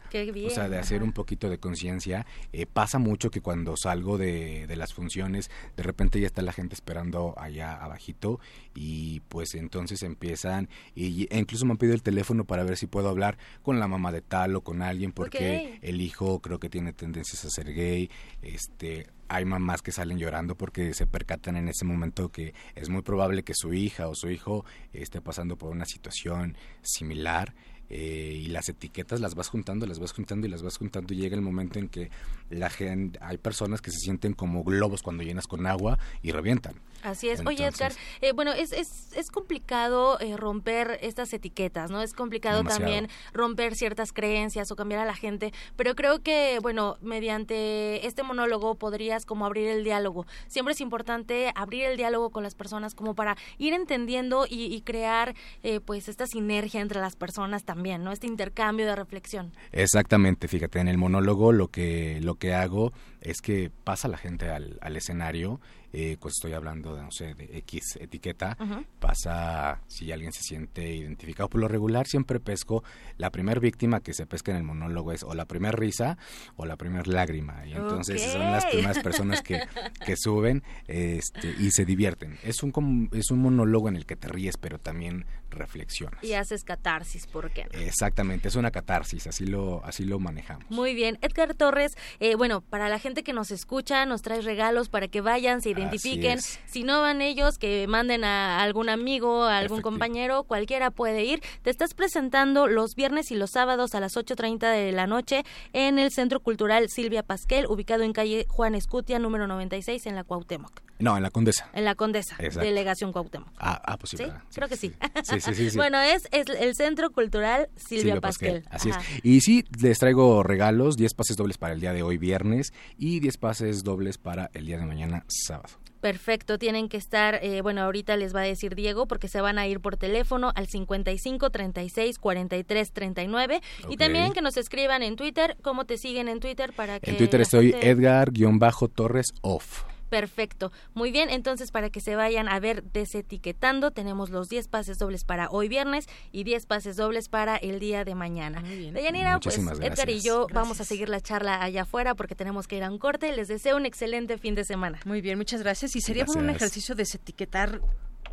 o 0.46 0.50
sea, 0.50 0.68
de 0.68 0.78
hacer 0.78 1.02
un 1.02 1.12
poquito 1.12 1.48
de 1.48 1.58
conciencia, 1.58 2.26
eh, 2.52 2.66
pasa 2.66 2.98
mucho 2.98 3.30
que 3.30 3.40
cuando 3.40 3.76
salgo 3.76 4.18
de, 4.18 4.66
de, 4.66 4.76
las 4.76 4.94
funciones, 4.94 5.50
de 5.76 5.82
repente 5.82 6.20
ya 6.20 6.26
está 6.26 6.42
la 6.42 6.52
gente 6.52 6.74
esperando 6.74 7.34
allá 7.38 7.76
abajito 7.76 8.40
y 8.74 9.20
pues 9.28 9.54
entonces 9.54 10.02
empiezan, 10.02 10.68
y, 10.94 11.26
e 11.30 11.38
incluso 11.38 11.64
me 11.66 11.72
han 11.72 11.78
pedido 11.78 11.94
el 11.94 12.02
teléfono 12.02 12.44
para 12.44 12.64
ver 12.64 12.76
si 12.76 12.86
puedo 12.86 13.08
hablar 13.08 13.38
con 13.62 13.80
la 13.80 13.88
mamá 13.88 14.12
de 14.12 14.22
tal 14.22 14.56
o 14.56 14.60
con 14.62 14.82
alguien 14.82 15.12
porque 15.12 15.78
el 15.82 16.00
hijo 16.00 16.40
creo 16.40 16.58
que 16.58 16.68
tiene 16.68 16.92
tendencias 16.92 17.44
a 17.44 17.50
ser 17.50 17.72
gay, 17.72 18.10
este, 18.42 19.06
hay 19.28 19.44
mamás 19.44 19.82
que 19.82 19.92
salen 19.92 20.18
llorando 20.18 20.56
porque 20.56 20.94
se 20.94 21.06
percatan 21.06 21.56
en 21.56 21.68
ese 21.68 21.84
momento 21.84 22.30
que 22.30 22.54
es 22.74 22.88
muy 22.88 23.02
probable 23.02 23.42
que 23.42 23.54
su 23.54 23.74
hija 23.74 24.08
o 24.08 24.14
su 24.14 24.30
hijo 24.30 24.64
esté 24.92 25.20
pasando 25.20 25.56
por 25.56 25.70
una 25.70 25.84
situación 25.84 26.56
similar 26.82 27.54
eh, 27.88 28.42
y 28.44 28.46
las 28.48 28.68
etiquetas 28.68 29.20
las 29.20 29.34
vas 29.34 29.48
juntando, 29.48 29.86
las 29.86 29.98
vas 29.98 30.12
juntando 30.12 30.46
y 30.46 30.50
las 30.50 30.62
vas 30.62 30.76
juntando 30.76 31.14
y 31.14 31.18
llega 31.18 31.36
el 31.36 31.42
momento 31.42 31.78
en 31.78 31.88
que 31.88 32.10
la 32.50 32.70
gente, 32.70 33.18
hay 33.22 33.38
personas 33.38 33.80
que 33.80 33.90
se 33.90 33.98
sienten 33.98 34.32
como 34.32 34.64
globos 34.64 35.02
cuando 35.02 35.22
llenas 35.22 35.46
con 35.46 35.66
agua 35.66 35.98
y 36.22 36.32
revientan. 36.32 36.74
Así 37.06 37.28
es. 37.28 37.40
Oye, 37.46 37.64
Edgar, 37.64 37.92
eh, 38.20 38.32
bueno, 38.32 38.52
es, 38.52 38.72
es, 38.72 39.12
es 39.14 39.30
complicado 39.30 40.18
eh, 40.18 40.36
romper 40.36 40.98
estas 41.02 41.32
etiquetas, 41.32 41.88
¿no? 41.88 42.02
Es 42.02 42.12
complicado 42.12 42.64
también 42.64 43.08
romper 43.32 43.76
ciertas 43.76 44.12
creencias 44.12 44.72
o 44.72 44.76
cambiar 44.76 45.00
a 45.00 45.04
la 45.04 45.14
gente, 45.14 45.52
pero 45.76 45.94
creo 45.94 46.22
que, 46.22 46.58
bueno, 46.60 46.96
mediante 47.00 48.04
este 48.06 48.24
monólogo 48.24 48.74
podrías 48.74 49.24
como 49.24 49.46
abrir 49.46 49.68
el 49.68 49.84
diálogo. 49.84 50.26
Siempre 50.48 50.72
es 50.74 50.80
importante 50.80 51.52
abrir 51.54 51.84
el 51.84 51.96
diálogo 51.96 52.30
con 52.30 52.42
las 52.42 52.56
personas 52.56 52.96
como 52.96 53.14
para 53.14 53.36
ir 53.58 53.72
entendiendo 53.72 54.46
y, 54.48 54.80
crear, 54.80 55.36
eh, 55.62 55.78
pues, 55.78 56.08
esta 56.08 56.26
sinergia 56.26 56.80
entre 56.80 57.00
las 57.00 57.14
personas 57.14 57.64
también, 57.64 58.02
¿no? 58.02 58.10
Este 58.10 58.26
intercambio 58.26 58.84
de 58.84 58.96
reflexión. 58.96 59.52
Exactamente, 59.70 60.48
fíjate, 60.48 60.80
en 60.80 60.88
el 60.88 60.98
monólogo 60.98 61.52
lo 61.52 61.68
que, 61.68 62.18
lo 62.20 62.34
que 62.34 62.52
hago 62.52 62.92
es 63.20 63.40
que 63.40 63.70
pasa 63.84 64.08
la 64.08 64.18
gente 64.18 64.50
al, 64.50 64.78
al 64.80 64.96
escenario 64.96 65.60
eh, 65.98 66.18
pues 66.20 66.34
estoy 66.36 66.52
hablando 66.52 66.94
de, 66.94 67.02
no 67.02 67.10
sé, 67.10 67.32
de 67.32 67.56
X 67.56 67.96
etiqueta, 67.98 68.58
pasa 68.98 69.80
si 69.86 70.12
alguien 70.12 70.30
se 70.30 70.42
siente 70.42 70.94
identificado. 70.94 71.48
Por 71.48 71.62
lo 71.62 71.68
regular 71.68 72.06
siempre 72.06 72.38
pesco, 72.38 72.84
la 73.16 73.30
primera 73.30 73.58
víctima 73.60 74.00
que 74.00 74.12
se 74.12 74.26
pesca 74.26 74.50
en 74.50 74.58
el 74.58 74.62
monólogo 74.62 75.12
es 75.12 75.22
o 75.22 75.32
la 75.32 75.46
primera 75.46 75.72
risa 75.72 76.18
o 76.56 76.66
la 76.66 76.76
primera 76.76 77.02
lágrima. 77.06 77.66
Y 77.66 77.72
entonces 77.72 78.20
son 78.20 78.42
las 78.42 78.66
primeras 78.66 78.98
personas 78.98 79.40
que, 79.40 79.58
que 80.04 80.16
suben 80.18 80.62
este, 80.86 81.54
y 81.58 81.70
se 81.70 81.86
divierten. 81.86 82.36
Es 82.42 82.62
un, 82.62 83.08
es 83.14 83.30
un 83.30 83.38
monólogo 83.38 83.88
en 83.88 83.96
el 83.96 84.04
que 84.04 84.16
te 84.16 84.28
ríes, 84.28 84.58
pero 84.58 84.78
también 84.78 85.24
reflexionas. 85.56 86.22
Y 86.22 86.34
haces 86.34 86.64
catarsis, 86.64 87.26
¿por 87.26 87.50
qué 87.50 87.66
Exactamente, 87.72 88.48
es 88.48 88.56
una 88.56 88.70
catarsis, 88.70 89.26
así 89.26 89.46
lo, 89.46 89.84
así 89.84 90.04
lo 90.04 90.18
manejamos. 90.18 90.70
Muy 90.70 90.94
bien. 90.94 91.18
Edgar 91.22 91.54
Torres, 91.54 91.92
eh, 92.20 92.34
bueno, 92.36 92.60
para 92.60 92.88
la 92.88 92.98
gente 92.98 93.22
que 93.22 93.32
nos 93.32 93.50
escucha, 93.50 94.06
nos 94.06 94.22
trae 94.22 94.40
regalos 94.40 94.88
para 94.88 95.08
que 95.08 95.20
vayan, 95.20 95.62
se 95.62 95.70
identifiquen. 95.70 96.40
Si 96.66 96.82
no 96.82 97.00
van 97.00 97.20
ellos, 97.20 97.58
que 97.58 97.86
manden 97.88 98.24
a 98.24 98.62
algún 98.62 98.88
amigo, 98.88 99.44
a 99.44 99.58
algún 99.58 99.82
compañero, 99.82 100.44
cualquiera 100.44 100.90
puede 100.90 101.24
ir. 101.24 101.42
Te 101.62 101.70
estás 101.70 101.94
presentando 101.94 102.66
los 102.66 102.94
viernes 102.94 103.30
y 103.30 103.34
los 103.34 103.50
sábados 103.50 103.94
a 103.94 104.00
las 104.00 104.16
8.30 104.16 104.70
de 104.72 104.92
la 104.92 105.06
noche 105.06 105.44
en 105.72 105.98
el 105.98 106.10
Centro 106.10 106.40
Cultural 106.40 106.88
Silvia 106.88 107.22
Pasquel, 107.22 107.66
ubicado 107.66 108.02
en 108.02 108.12
calle 108.12 108.46
Juan 108.48 108.74
Escutia, 108.74 109.18
número 109.18 109.46
96, 109.46 110.06
en 110.06 110.14
la 110.14 110.24
Cuauhtémoc. 110.24 110.82
No, 110.98 111.16
en 111.16 111.22
la 111.22 111.30
Condesa. 111.30 111.68
En 111.74 111.84
la 111.84 111.94
Condesa, 111.94 112.36
delegación 112.38 113.12
Cuauhtémoc. 113.12 113.48
Ah, 113.58 113.80
ah 113.84 113.98
pues 113.98 114.10
sí, 114.10 114.24
Creo 114.54 114.68
que 114.68 114.76
sí. 114.76 114.94
Sí, 115.22 115.40
sí, 115.40 115.45
sí. 115.54 115.70
bueno, 115.76 116.00
es, 116.00 116.28
el 116.32 116.74
Centro 116.74 117.10
Cultural 117.10 117.68
Silvia, 117.76 118.20
Pasquel. 118.20 118.64
Así 118.70 118.90
es. 118.90 118.96
Y 119.22 119.40
sí, 119.40 119.64
les 119.80 119.98
traigo 119.98 120.42
regalos, 120.42 120.96
10 120.96 121.14
pases 121.14 121.36
dobles 121.36 121.58
para 121.58 121.74
el 121.74 121.80
día 121.80 121.92
de 121.92 122.02
hoy 122.02 122.18
viernes 122.18 122.72
y 122.98 123.20
10 123.20 123.36
pases 123.38 123.84
dobles 123.84 124.18
para 124.18 124.50
el 124.54 124.66
día 124.66 124.78
de 124.78 124.86
mañana 124.86 125.24
sábado. 125.28 125.78
Perfecto, 126.00 126.58
tienen 126.58 126.88
que 126.88 126.98
estar, 126.98 127.40
eh, 127.42 127.62
bueno, 127.62 127.82
ahorita 127.82 128.16
les 128.16 128.34
va 128.34 128.40
a 128.40 128.44
decir 128.44 128.74
Diego 128.74 129.06
porque 129.06 129.28
se 129.28 129.40
van 129.40 129.58
a 129.58 129.66
ir 129.66 129.80
por 129.80 129.96
teléfono 129.96 130.52
al 130.54 130.68
55 130.68 131.50
36 131.50 132.18
43 132.18 132.92
39 132.92 133.60
y 133.88 133.96
también 133.96 134.32
que 134.32 134.42
nos 134.42 134.56
escriban 134.56 135.02
en 135.02 135.16
Twitter, 135.16 135.56
cómo 135.62 135.84
te 135.84 135.96
siguen 135.96 136.28
en 136.28 136.38
Twitter 136.38 136.72
para 136.74 137.00
que... 137.00 137.10
En 137.10 137.16
Twitter 137.16 137.40
estoy 137.40 137.74
Edgar-Torres 137.80 139.32
Off. 139.40 139.84
Perfecto. 140.08 140.72
Muy 140.94 141.10
bien, 141.10 141.30
entonces 141.30 141.70
para 141.70 141.90
que 141.90 142.00
se 142.00 142.16
vayan 142.16 142.48
a 142.48 142.58
ver 142.60 142.82
desetiquetando, 142.84 143.90
tenemos 143.90 144.30
los 144.30 144.48
10 144.48 144.68
pases 144.68 144.98
dobles 144.98 145.24
para 145.24 145.48
hoy 145.50 145.68
viernes 145.68 146.06
y 146.32 146.44
10 146.44 146.66
pases 146.66 146.96
dobles 146.96 147.28
para 147.28 147.56
el 147.56 147.78
día 147.80 148.04
de 148.04 148.14
mañana. 148.14 148.60
Muy 148.60 148.90
Deyanira, 148.90 149.38
pues 149.40 149.58
Edgar 149.58 150.10
y 150.10 150.20
yo 150.20 150.46
vamos 150.52 150.80
a 150.80 150.84
seguir 150.84 151.08
la 151.08 151.20
charla 151.20 151.62
allá 151.62 151.82
afuera 151.82 152.14
porque 152.14 152.34
tenemos 152.34 152.66
que 152.66 152.76
ir 152.76 152.84
a 152.84 152.90
un 152.90 152.98
corte. 152.98 153.34
Les 153.34 153.48
deseo 153.48 153.76
un 153.76 153.86
excelente 153.86 154.38
fin 154.38 154.54
de 154.54 154.64
semana. 154.64 155.00
Muy 155.04 155.20
bien, 155.20 155.38
muchas 155.38 155.62
gracias. 155.62 155.96
Y 155.96 156.00
sería 156.00 156.24
un 156.26 156.50
ejercicio 156.50 156.94
desetiquetar 156.94 157.80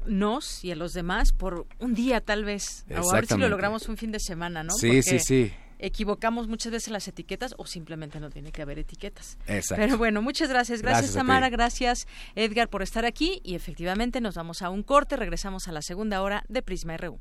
nos 0.05 0.65
y 0.65 0.71
a 0.71 0.75
los 0.75 0.93
demás 0.93 1.31
por 1.31 1.65
un 1.79 1.93
día 1.93 2.21
tal 2.21 2.43
vez. 2.43 2.85
O 2.89 3.11
a 3.11 3.15
ver 3.15 3.25
si 3.25 3.37
lo 3.37 3.49
logramos 3.49 3.87
un 3.87 3.97
fin 3.97 4.11
de 4.11 4.19
semana, 4.19 4.63
¿no? 4.63 4.73
Sí, 4.73 5.01
sí, 5.01 5.19
sí 5.19 5.53
equivocamos 5.83 6.47
muchas 6.47 6.71
veces 6.71 6.91
las 6.91 7.07
etiquetas 7.07 7.53
o 7.57 7.65
simplemente 7.65 8.19
no 8.19 8.29
tiene 8.29 8.51
que 8.51 8.61
haber 8.61 8.79
etiquetas. 8.79 9.37
Exacto. 9.47 9.83
Pero 9.83 9.97
bueno, 9.97 10.21
muchas 10.21 10.49
gracias. 10.49 10.81
Gracias, 10.81 11.13
Tamara. 11.13 11.49
Gracias, 11.49 12.07
Edgar, 12.35 12.69
por 12.69 12.81
estar 12.81 13.05
aquí. 13.05 13.41
Y 13.43 13.55
efectivamente 13.55 14.21
nos 14.21 14.35
vamos 14.35 14.61
a 14.61 14.69
un 14.69 14.81
corte. 14.81 15.17
Regresamos 15.17 15.67
a 15.67 15.73
la 15.73 15.81
segunda 15.81 16.21
hora 16.21 16.45
de 16.47 16.61
Prisma 16.61 16.95
RU. 16.97 17.19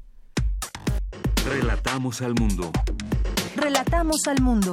Relatamos 1.45 2.23
al 2.23 2.35
mundo. 2.35 2.71
Relatamos 3.57 4.29
al 4.29 4.41
mundo. 4.41 4.73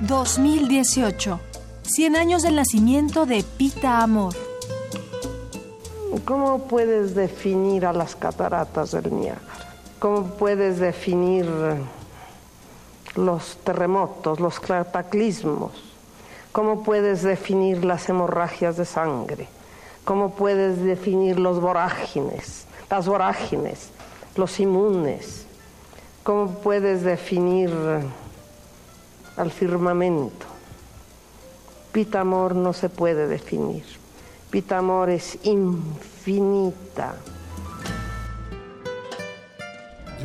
2018. 0.00 1.40
100 1.82 2.16
años 2.16 2.42
del 2.42 2.56
nacimiento 2.56 3.26
de 3.26 3.44
Pita 3.44 4.02
Amor. 4.02 4.34
¿Cómo 6.24 6.66
puedes 6.66 7.14
definir 7.14 7.84
a 7.84 7.92
las 7.92 8.16
cataratas 8.16 8.90
del 8.92 9.14
Niágara? 9.14 9.65
¿Cómo 9.98 10.24
puedes 10.36 10.78
definir 10.78 11.46
los 13.14 13.56
terremotos, 13.64 14.40
los 14.40 14.60
cataclismos? 14.60 15.72
¿Cómo 16.52 16.82
puedes 16.82 17.22
definir 17.22 17.84
las 17.84 18.08
hemorragias 18.08 18.76
de 18.76 18.84
sangre? 18.84 19.48
¿Cómo 20.04 20.30
puedes 20.30 20.82
definir 20.82 21.38
los 21.38 21.60
vorágines, 21.60 22.66
las 22.90 23.08
vorágines, 23.08 23.90
los 24.36 24.60
inmunes? 24.60 25.46
¿Cómo 26.22 26.50
puedes 26.60 27.02
definir 27.02 27.70
al 29.36 29.50
firmamento? 29.50 30.46
Pitamor 31.92 32.54
no 32.54 32.74
se 32.74 32.90
puede 32.90 33.26
definir. 33.26 33.84
Pitamor 34.50 35.08
es 35.08 35.38
infinita. 35.44 37.16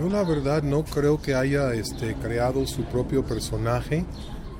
Yo 0.01 0.09
la 0.09 0.23
verdad 0.23 0.63
no 0.63 0.83
creo 0.83 1.21
que 1.21 1.35
haya 1.35 1.75
este, 1.75 2.15
creado 2.15 2.65
su 2.65 2.85
propio 2.85 3.23
personaje. 3.23 4.03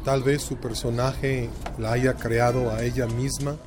Tal 0.06 0.22
vez 0.22 0.44
su 0.44 0.58
personaje 0.58 1.50
la 1.80 1.94
haya 1.94 2.14
creado 2.14 2.70
a 2.70 2.84
ella 2.84 3.08
misma. 3.08 3.58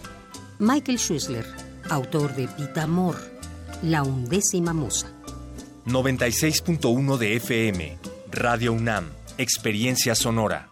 Michael 0.60 1.00
Schuessler, 1.00 1.44
autor 1.90 2.36
de 2.36 2.46
Pitamor, 2.46 3.16
La 3.82 4.04
undécima 4.04 4.72
moza. 4.72 5.08
96.1 5.86 7.18
de 7.18 7.36
FM, 7.36 7.98
Radio 8.30 8.72
UNAM, 8.72 9.10
Experiencia 9.36 10.14
Sonora. 10.14 10.70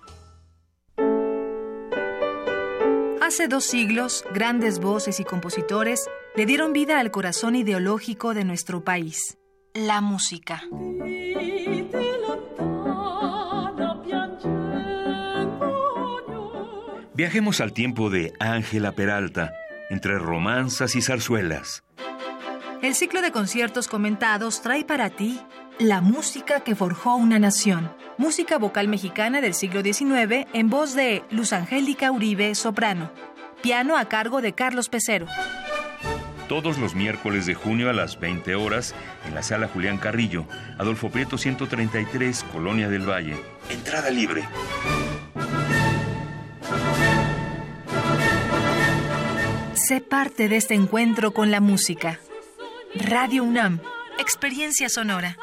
Hace 3.21 3.49
dos 3.49 3.65
siglos, 3.65 4.25
grandes 4.33 4.79
voces 4.79 5.19
y 5.19 5.25
compositores 5.25 6.09
le 6.37 6.47
dieron 6.47 6.73
vida 6.73 7.01
al 7.01 7.11
corazón 7.11 7.57
ideológico 7.57 8.35
de 8.35 8.45
nuestro 8.45 8.85
país 8.85 9.37
la 9.75 10.01
música. 10.01 10.63
Viajemos 17.15 17.61
al 17.61 17.73
tiempo 17.73 18.11
de 18.11 18.33
Ángela 18.41 18.93
Peralta, 18.93 19.53
entre 19.91 20.19
romanzas 20.19 20.97
y 20.97 21.03
zarzuelas. 21.03 21.85
El 22.83 22.95
ciclo 22.95 23.23
de 23.23 23.31
conciertos 23.31 23.87
comentados 23.87 24.61
trae 24.61 24.85
para 24.85 25.11
ti 25.11 25.41
la 25.79 26.01
música 26.01 26.61
que 26.61 26.75
forjó 26.75 27.15
una 27.15 27.39
nación. 27.39 27.95
Música 28.19 28.59
vocal 28.59 28.89
mexicana 28.89 29.41
del 29.41 29.55
siglo 29.55 29.83
XIX 29.83 30.47
en 30.53 30.69
voz 30.69 30.95
de 30.95 31.23
Luz 31.31 31.53
Angélica 31.53 32.11
Uribe, 32.11 32.55
soprano. 32.55 33.11
Piano 33.63 33.97
a 33.97 34.07
cargo 34.07 34.43
de 34.43 34.53
Carlos 34.53 34.89
Pecero 34.89 35.27
todos 36.49 36.79
los 36.79 36.95
miércoles 36.95 37.47
de 37.47 37.55
junio 37.55 37.91
a 37.91 37.93
las 37.93 38.19
20 38.19 38.55
horas 38.55 38.95
en 39.27 39.35
la 39.35 39.43
sala 39.43 39.69
Julián 39.69 39.99
Carrillo, 39.99 40.47
Adolfo 40.79 41.11
Prieto 41.11 41.39
133, 41.39 42.45
Colonia 42.53 42.89
del 42.89 43.09
Valle. 43.09 43.37
Entrada 43.71 44.11
libre. 44.11 44.45
Sé 49.75 50.01
parte 50.01 50.49
de 50.49 50.57
este 50.57 50.75
encuentro 50.75 51.33
con 51.33 51.51
la 51.51 51.61
música. 51.61 52.19
Radio 52.95 53.45
UNAM, 53.45 53.81
Experiencia 54.19 54.89
Sonora. 54.89 55.37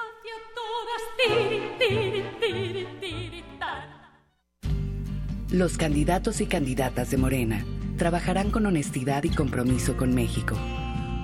Los 5.51 5.77
candidatos 5.77 6.41
y 6.41 6.45
candidatas 6.45 7.09
de 7.09 7.17
Morena 7.17 7.65
trabajarán 7.97 8.51
con 8.51 8.65
honestidad 8.65 9.23
y 9.23 9.29
compromiso 9.29 9.97
con 9.97 10.13
México 10.13 10.57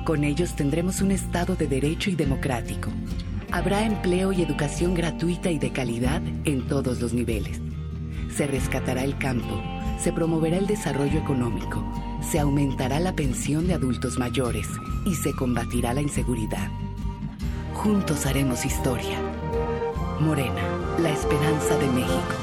con 0.05 0.23
ellos 0.23 0.55
tendremos 0.55 1.01
un 1.01 1.09
Estado 1.09 1.55
de 1.55 1.65
derecho 1.65 2.11
y 2.11 2.15
democrático. 2.15 2.91
Habrá 3.51 3.83
empleo 3.83 4.31
y 4.31 4.43
educación 4.43 4.93
gratuita 4.93 5.49
y 5.49 5.57
de 5.57 5.71
calidad 5.71 6.21
en 6.43 6.67
todos 6.67 7.01
los 7.01 7.11
niveles. 7.11 7.59
Se 8.31 8.45
rescatará 8.45 9.03
el 9.03 9.17
campo, 9.17 9.59
se 9.99 10.13
promoverá 10.13 10.57
el 10.57 10.67
desarrollo 10.67 11.19
económico, 11.19 11.83
se 12.21 12.39
aumentará 12.39 12.99
la 12.99 13.15
pensión 13.15 13.65
de 13.65 13.73
adultos 13.73 14.19
mayores 14.19 14.67
y 15.07 15.15
se 15.15 15.33
combatirá 15.33 15.95
la 15.95 16.01
inseguridad. 16.01 16.69
Juntos 17.73 18.27
haremos 18.27 18.63
historia. 18.63 19.19
Morena, 20.19 20.61
la 21.01 21.09
esperanza 21.09 21.79
de 21.79 21.87
México. 21.87 22.35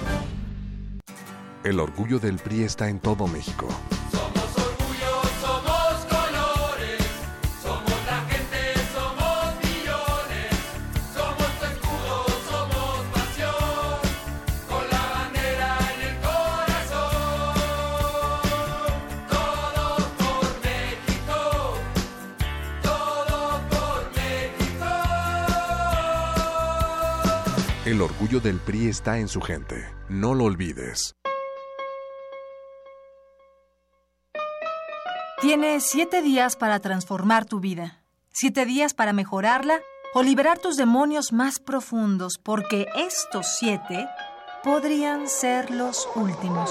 El 1.63 1.79
orgullo 1.79 2.19
del 2.19 2.39
PRI 2.39 2.65
está 2.65 2.89
en 2.89 2.99
todo 2.99 3.29
México. 3.29 3.69
El 27.93 28.01
orgullo 28.01 28.41
del 28.41 28.59
PRI 28.59 28.89
está 28.89 29.19
en 29.19 29.29
su 29.29 29.43
gente. 29.43 29.87
No 30.09 30.33
lo 30.33 30.45
olvides. 30.45 31.15
Tienes 35.43 35.89
siete 35.91 36.23
días 36.23 36.57
para 36.57 36.81
transformar 36.81 37.45
tu 37.45 37.61
vida, 37.61 38.03
siete 38.33 38.65
días 38.65 38.95
para 38.95 39.13
mejorarla 39.13 39.83
o 40.15 40.23
liberar 40.23 40.59
tus 40.59 40.79
demonios 40.79 41.35
más 41.35 41.59
profundos, 41.59 42.39
porque 42.43 42.87
estos 42.97 43.47
siete 43.59 44.09
podrían 44.65 45.29
ser 45.29 45.71
los 45.71 46.09
últimos. 46.15 46.71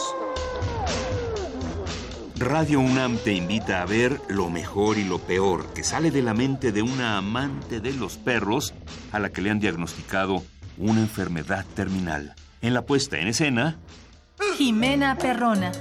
Radio 2.35 2.79
UNAM 2.79 3.19
te 3.19 3.33
invita 3.33 3.83
a 3.83 3.85
ver 3.85 4.19
lo 4.27 4.49
mejor 4.49 4.97
y 4.97 5.03
lo 5.03 5.19
peor 5.19 5.71
que 5.75 5.83
sale 5.83 6.09
de 6.09 6.23
la 6.23 6.33
mente 6.33 6.71
de 6.71 6.81
una 6.81 7.19
amante 7.19 7.79
de 7.79 7.93
los 7.93 8.17
perros 8.17 8.73
a 9.11 9.19
la 9.19 9.29
que 9.31 9.43
le 9.43 9.51
han 9.51 9.59
diagnosticado 9.59 10.41
una 10.81 10.99
enfermedad 11.01 11.65
terminal. 11.75 12.33
En 12.61 12.73
la 12.73 12.81
puesta 12.85 13.17
en 13.17 13.27
escena, 13.27 13.77
Jimena 14.57 15.15
Perrona, 15.17 15.71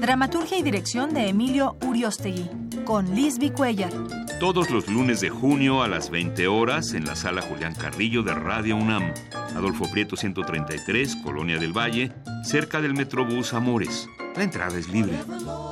dramaturgia 0.00 0.58
y 0.58 0.62
dirección 0.62 1.12
de 1.14 1.28
Emilio 1.28 1.76
Uriostegui, 1.86 2.48
con 2.84 3.14
Lisby 3.14 3.50
Cuellar. 3.50 3.92
todos 4.38 4.70
los 4.70 4.88
lunes 4.88 5.20
de 5.20 5.28
junio 5.30 5.82
a 5.82 5.88
las 5.88 6.10
20 6.10 6.46
horas 6.48 6.94
en 6.94 7.04
la 7.04 7.16
sala 7.16 7.42
Julián 7.42 7.74
Carrillo 7.74 8.22
de 8.22 8.34
Radio 8.34 8.76
UNAM, 8.76 9.12
Adolfo 9.54 9.90
Prieto 9.90 10.16
133, 10.16 11.16
Colonia 11.16 11.58
del 11.58 11.76
Valle, 11.76 12.12
cerca 12.44 12.80
del 12.80 12.94
Metrobús 12.94 13.52
Amores. 13.52 14.08
La 14.36 14.44
entrada 14.44 14.78
es 14.78 14.88
libre. 14.88 15.18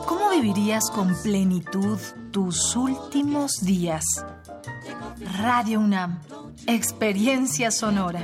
¿Cómo 0.06 0.30
vivirías 0.30 0.90
con 0.90 1.14
plenitud 1.22 1.98
tus 2.30 2.76
últimos 2.76 3.52
días? 3.62 4.04
Radio 5.38 5.80
UNAM, 5.80 6.20
experiencia 6.66 7.70
sonora. 7.70 8.22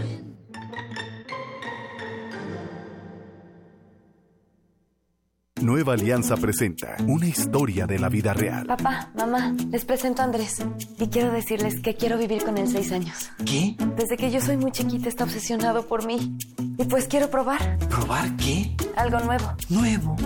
Nueva 5.65 5.95
Alianza 5.95 6.37
presenta 6.37 6.95
una 7.07 7.27
historia 7.27 7.87
de 7.87 7.99
la 7.99 8.11
vida 8.11 8.35
real. 8.35 8.67
Papá, 8.67 9.11
mamá, 9.17 9.55
les 9.71 9.87
presento 9.87 10.21
a 10.21 10.27
Andrés. 10.27 10.59
Y 10.99 11.07
quiero 11.09 11.33
decirles 11.33 11.81
que 11.81 11.95
quiero 11.95 12.19
vivir 12.19 12.45
con 12.45 12.59
él 12.59 12.69
seis 12.69 12.93
años. 12.93 13.31
¿Qué? 13.47 13.75
Desde 13.97 14.19
que 14.19 14.31
yo 14.31 14.43
soy 14.43 14.59
muy 14.59 14.73
chiquita 14.73 15.09
está 15.09 15.25
obsesionado 15.25 15.87
por 15.87 16.07
mí. 16.07 16.37
Y 16.59 16.85
pues 16.85 17.09
quiero 17.09 17.31
probar. 17.31 17.79
¿Probar 17.89 18.37
qué? 18.37 18.77
Algo 18.95 19.21
nuevo. 19.21 19.55
¿Nuevo? 19.71 20.17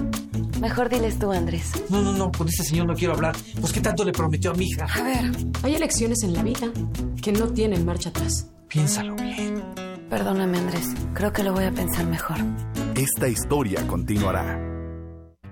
Mejor 0.60 0.88
diles 0.88 1.20
tú, 1.20 1.30
Andrés. 1.30 1.70
No, 1.88 2.02
no, 2.02 2.12
no, 2.12 2.32
con 2.32 2.48
ese 2.48 2.64
señor 2.64 2.88
no 2.88 2.94
quiero 2.94 3.14
hablar. 3.14 3.36
Pues 3.60 3.72
qué 3.72 3.80
tanto 3.80 4.04
le 4.04 4.10
prometió 4.10 4.50
a 4.50 4.54
mi 4.54 4.64
hija. 4.66 4.86
A 4.92 5.02
ver, 5.04 5.30
Hay 5.62 5.76
elecciones 5.76 6.24
en 6.24 6.32
la 6.34 6.42
vida 6.42 6.66
que 7.22 7.30
no 7.30 7.46
tienen 7.52 7.86
marcha 7.86 8.08
atrás. 8.08 8.48
Piénsalo 8.66 9.14
bien. 9.14 9.62
perdóname, 10.10 10.58
Andrés. 10.58 10.88
Creo 11.14 11.32
que 11.32 11.44
lo 11.44 11.52
voy 11.52 11.64
a 11.64 11.70
pensar 11.70 12.06
mejor. 12.06 12.38
Esta 12.96 13.28
historia 13.28 13.86
continuará. 13.86 14.67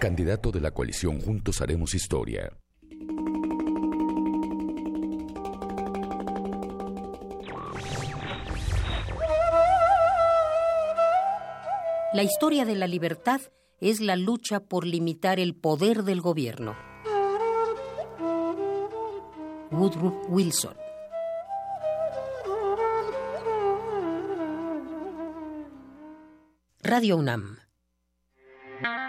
Candidato 0.00 0.50
de 0.50 0.62
la 0.62 0.70
coalición 0.70 1.20
Juntos 1.20 1.60
Haremos 1.60 1.94
Historia. 1.94 2.56
La 12.14 12.22
historia 12.22 12.64
de 12.64 12.76
la 12.76 12.86
libertad 12.86 13.42
es 13.82 14.00
la 14.00 14.16
lucha 14.16 14.60
por 14.60 14.86
limitar 14.86 15.38
el 15.38 15.54
poder 15.54 16.02
del 16.02 16.22
gobierno. 16.22 16.74
Woodrow 19.70 20.22
Wilson. 20.30 20.76
Radio 26.82 27.18
UNAM. 27.18 27.59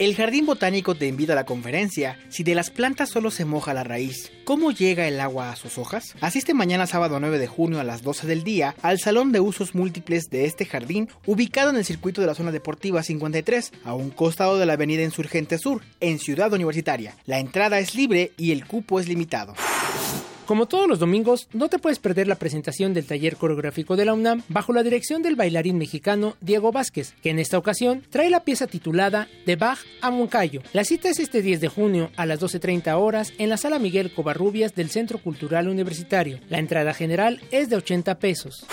El 0.00 0.16
Jardín 0.16 0.44
Botánico 0.44 0.96
te 0.96 1.06
invita 1.06 1.34
a 1.34 1.36
la 1.36 1.44
conferencia 1.44 2.18
Si 2.28 2.42
de 2.42 2.56
las 2.56 2.70
plantas 2.70 3.10
solo 3.10 3.30
se 3.30 3.44
moja 3.44 3.72
la 3.74 3.84
raíz, 3.84 4.32
¿cómo 4.42 4.72
llega 4.72 5.06
el 5.06 5.20
agua 5.20 5.52
a 5.52 5.56
sus 5.56 5.78
hojas? 5.78 6.16
Asiste 6.20 6.52
mañana 6.52 6.88
sábado 6.88 7.20
9 7.20 7.38
de 7.38 7.46
junio 7.46 7.78
a 7.78 7.84
las 7.84 8.02
12 8.02 8.26
del 8.26 8.42
día 8.42 8.74
al 8.82 8.98
Salón 8.98 9.30
de 9.30 9.38
Usos 9.38 9.76
Múltiples 9.76 10.30
de 10.30 10.46
este 10.46 10.66
jardín, 10.66 11.08
ubicado 11.26 11.70
en 11.70 11.76
el 11.76 11.84
circuito 11.84 12.20
de 12.20 12.26
la 12.26 12.34
zona 12.34 12.50
deportiva 12.50 13.04
53, 13.04 13.72
a 13.84 13.94
un 13.94 14.10
costado 14.10 14.58
de 14.58 14.66
la 14.66 14.72
avenida 14.72 15.04
Insurgente 15.04 15.58
Sur, 15.58 15.82
en 16.00 16.18
Ciudad 16.18 16.52
Universitaria. 16.52 17.14
La 17.24 17.38
entrada 17.38 17.78
es 17.78 17.94
libre 17.94 18.32
y 18.36 18.50
el 18.50 18.66
cupo 18.66 18.98
es 18.98 19.06
limitado. 19.06 19.54
Como 20.46 20.66
todos 20.66 20.86
los 20.86 20.98
domingos, 20.98 21.48
no 21.54 21.70
te 21.70 21.78
puedes 21.78 21.98
perder 21.98 22.28
la 22.28 22.34
presentación 22.34 22.92
del 22.92 23.06
taller 23.06 23.36
coreográfico 23.36 23.96
de 23.96 24.04
la 24.04 24.12
UNAM 24.12 24.42
bajo 24.48 24.74
la 24.74 24.82
dirección 24.82 25.22
del 25.22 25.36
bailarín 25.36 25.78
mexicano 25.78 26.36
Diego 26.42 26.70
Vázquez, 26.70 27.14
que 27.22 27.30
en 27.30 27.38
esta 27.38 27.56
ocasión 27.56 28.02
trae 28.10 28.28
la 28.28 28.44
pieza 28.44 28.66
titulada 28.66 29.26
De 29.46 29.56
Bach 29.56 29.78
a 30.02 30.10
Moncayo. 30.10 30.60
La 30.74 30.84
cita 30.84 31.08
es 31.08 31.18
este 31.18 31.40
10 31.40 31.62
de 31.62 31.68
junio 31.68 32.10
a 32.16 32.26
las 32.26 32.40
12.30 32.40 32.94
horas 32.94 33.32
en 33.38 33.48
la 33.48 33.56
sala 33.56 33.78
Miguel 33.78 34.12
Covarrubias 34.12 34.74
del 34.74 34.90
Centro 34.90 35.16
Cultural 35.16 35.66
Universitario. 35.66 36.38
La 36.50 36.58
entrada 36.58 36.92
general 36.92 37.40
es 37.50 37.70
de 37.70 37.76
80 37.76 38.18
pesos. 38.18 38.66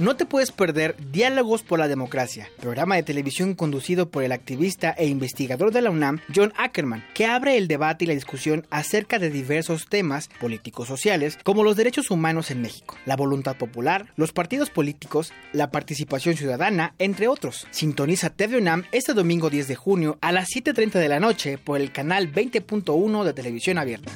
No 0.00 0.16
te 0.16 0.24
puedes 0.24 0.50
perder 0.50 0.96
Diálogos 1.12 1.62
por 1.62 1.78
la 1.78 1.86
Democracia, 1.86 2.48
programa 2.58 2.96
de 2.96 3.02
televisión 3.02 3.54
conducido 3.54 4.08
por 4.08 4.24
el 4.24 4.32
activista 4.32 4.92
e 4.96 5.06
investigador 5.06 5.72
de 5.72 5.82
la 5.82 5.90
UNAM, 5.90 6.20
John 6.34 6.54
Ackerman, 6.56 7.04
que 7.12 7.26
abre 7.26 7.58
el 7.58 7.68
debate 7.68 8.04
y 8.04 8.08
la 8.08 8.14
discusión 8.14 8.66
acerca 8.70 9.18
de 9.18 9.28
diversos 9.28 9.88
temas 9.90 10.30
políticos 10.40 10.79
sociales, 10.88 11.38
como 11.42 11.62
los 11.62 11.76
derechos 11.76 12.10
humanos 12.10 12.50
en 12.50 12.62
México, 12.62 12.96
la 13.06 13.16
voluntad 13.16 13.56
popular, 13.56 14.06
los 14.16 14.32
partidos 14.32 14.70
políticos, 14.70 15.32
la 15.52 15.70
participación 15.70 16.36
ciudadana, 16.36 16.94
entre 16.98 17.28
otros. 17.28 17.66
Sintoniza 17.70 18.30
TV 18.30 18.58
UNAM 18.58 18.84
este 18.92 19.14
domingo 19.14 19.50
10 19.50 19.68
de 19.68 19.76
junio 19.76 20.18
a 20.20 20.32
las 20.32 20.48
7.30 20.48 20.92
de 20.92 21.08
la 21.08 21.20
noche 21.20 21.58
por 21.58 21.80
el 21.80 21.92
canal 21.92 22.32
20.1 22.32 23.24
de 23.24 23.32
televisión 23.32 23.78
abierta. 23.78 24.12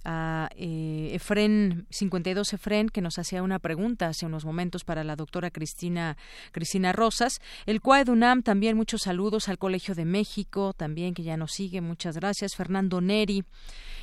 a 0.06 0.49
eh, 0.56 1.10
Efren 1.14 1.88
52 1.89 2.53
Efren 2.53 2.89
que 2.89 3.01
nos 3.01 3.18
hacía 3.18 3.43
una 3.43 3.60
pregunta 3.60 4.08
hace 4.08 4.26
unos 4.26 4.45
momentos 4.45 4.84
para 4.84 5.03
la 5.03 5.16
doctora 5.16 5.51
Cristina 5.51 6.16
Cristina 6.51 6.93
Rosas, 6.93 7.41
el 7.66 7.82
CUAED 7.82 8.10
UNAM 8.10 8.43
también 8.43 8.78
muchos 8.78 9.01
saludos 9.01 9.49
al 9.49 9.58
Colegio 9.58 9.95
de 9.95 10.06
México 10.06 10.74
también 10.74 11.14
que 11.14 11.24
ya 11.24 11.38
nos 11.38 11.51
sigue, 11.51 11.82
muchas 11.82 12.16
gracias. 12.16 12.56
Fernando 12.56 13.01
Neri, 13.01 13.43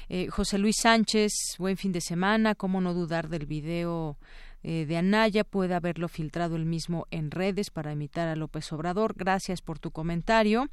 eh, 0.09 0.28
José 0.28 0.59
Luis 0.59 0.76
Sánchez, 0.80 1.32
buen 1.59 1.76
fin 1.76 1.92
de 1.92 2.00
semana, 2.00 2.55
cómo 2.55 2.80
no 2.80 2.94
dudar 2.94 3.28
del 3.28 3.46
video 3.46 4.16
eh, 4.62 4.86
de 4.86 4.96
Anaya 4.96 5.44
puede 5.44 5.74
haberlo 5.74 6.08
filtrado 6.08 6.56
el 6.56 6.64
mismo 6.64 7.06
en 7.10 7.30
redes 7.30 7.70
para 7.70 7.92
imitar 7.92 8.28
a 8.28 8.36
López 8.36 8.72
Obrador. 8.72 9.14
Gracias 9.16 9.60
por 9.62 9.78
tu 9.78 9.90
comentario. 9.90 10.68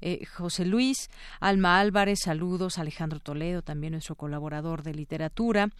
Eh, 0.00 0.24
José 0.26 0.64
Luis, 0.64 1.10
Alma 1.40 1.80
Álvarez, 1.80 2.20
saludos. 2.24 2.78
Alejandro 2.78 3.20
Toledo, 3.20 3.62
también 3.62 3.92
nuestro 3.92 4.14
colaborador 4.16 4.82
de 4.82 4.94
literatura. 4.94 5.70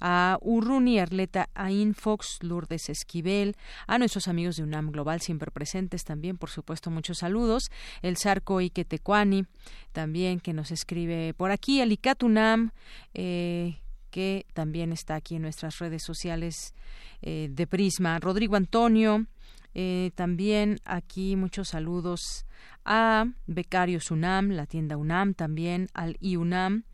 A 0.00 0.38
Urruni 0.42 0.98
Arleta, 0.98 1.48
a 1.54 1.70
Infox, 1.70 2.42
Lourdes 2.42 2.88
Esquivel, 2.88 3.56
a 3.86 3.98
nuestros 3.98 4.28
amigos 4.28 4.56
de 4.56 4.64
UNAM 4.64 4.90
Global 4.90 5.20
siempre 5.20 5.50
presentes 5.50 6.04
también, 6.04 6.36
por 6.36 6.50
supuesto, 6.50 6.90
muchos 6.90 7.18
saludos. 7.18 7.70
El 8.02 8.16
Sarco 8.16 8.60
Iquetecuani, 8.60 9.46
también 9.92 10.40
que 10.40 10.52
nos 10.52 10.70
escribe 10.70 11.32
por 11.34 11.50
aquí. 11.50 11.80
El 11.80 11.92
Icatunam, 11.92 12.72
eh, 13.14 13.78
que 14.14 14.46
también 14.52 14.92
está 14.92 15.16
aquí 15.16 15.34
en 15.34 15.42
nuestras 15.42 15.80
redes 15.80 16.04
sociales 16.04 16.72
eh, 17.20 17.48
de 17.50 17.66
Prisma. 17.66 18.20
Rodrigo 18.20 18.54
Antonio, 18.54 19.26
eh, 19.74 20.12
también 20.14 20.78
aquí 20.84 21.34
muchos 21.34 21.70
saludos 21.70 22.46
a 22.84 23.26
Becarios 23.48 24.12
UNAM, 24.12 24.50
la 24.50 24.66
tienda 24.66 24.96
UNAM, 24.96 25.34
también 25.34 25.88
al 25.94 26.16
IUNAM 26.20 26.84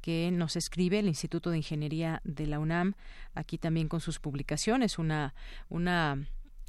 que 0.00 0.30
nos 0.32 0.56
escribe 0.56 1.00
el 1.00 1.08
Instituto 1.08 1.50
de 1.50 1.58
Ingeniería 1.58 2.22
de 2.24 2.46
la 2.46 2.58
UNAM, 2.58 2.94
aquí 3.34 3.58
también 3.58 3.86
con 3.86 4.00
sus 4.00 4.18
publicaciones, 4.18 4.98
una, 4.98 5.34
una 5.68 6.26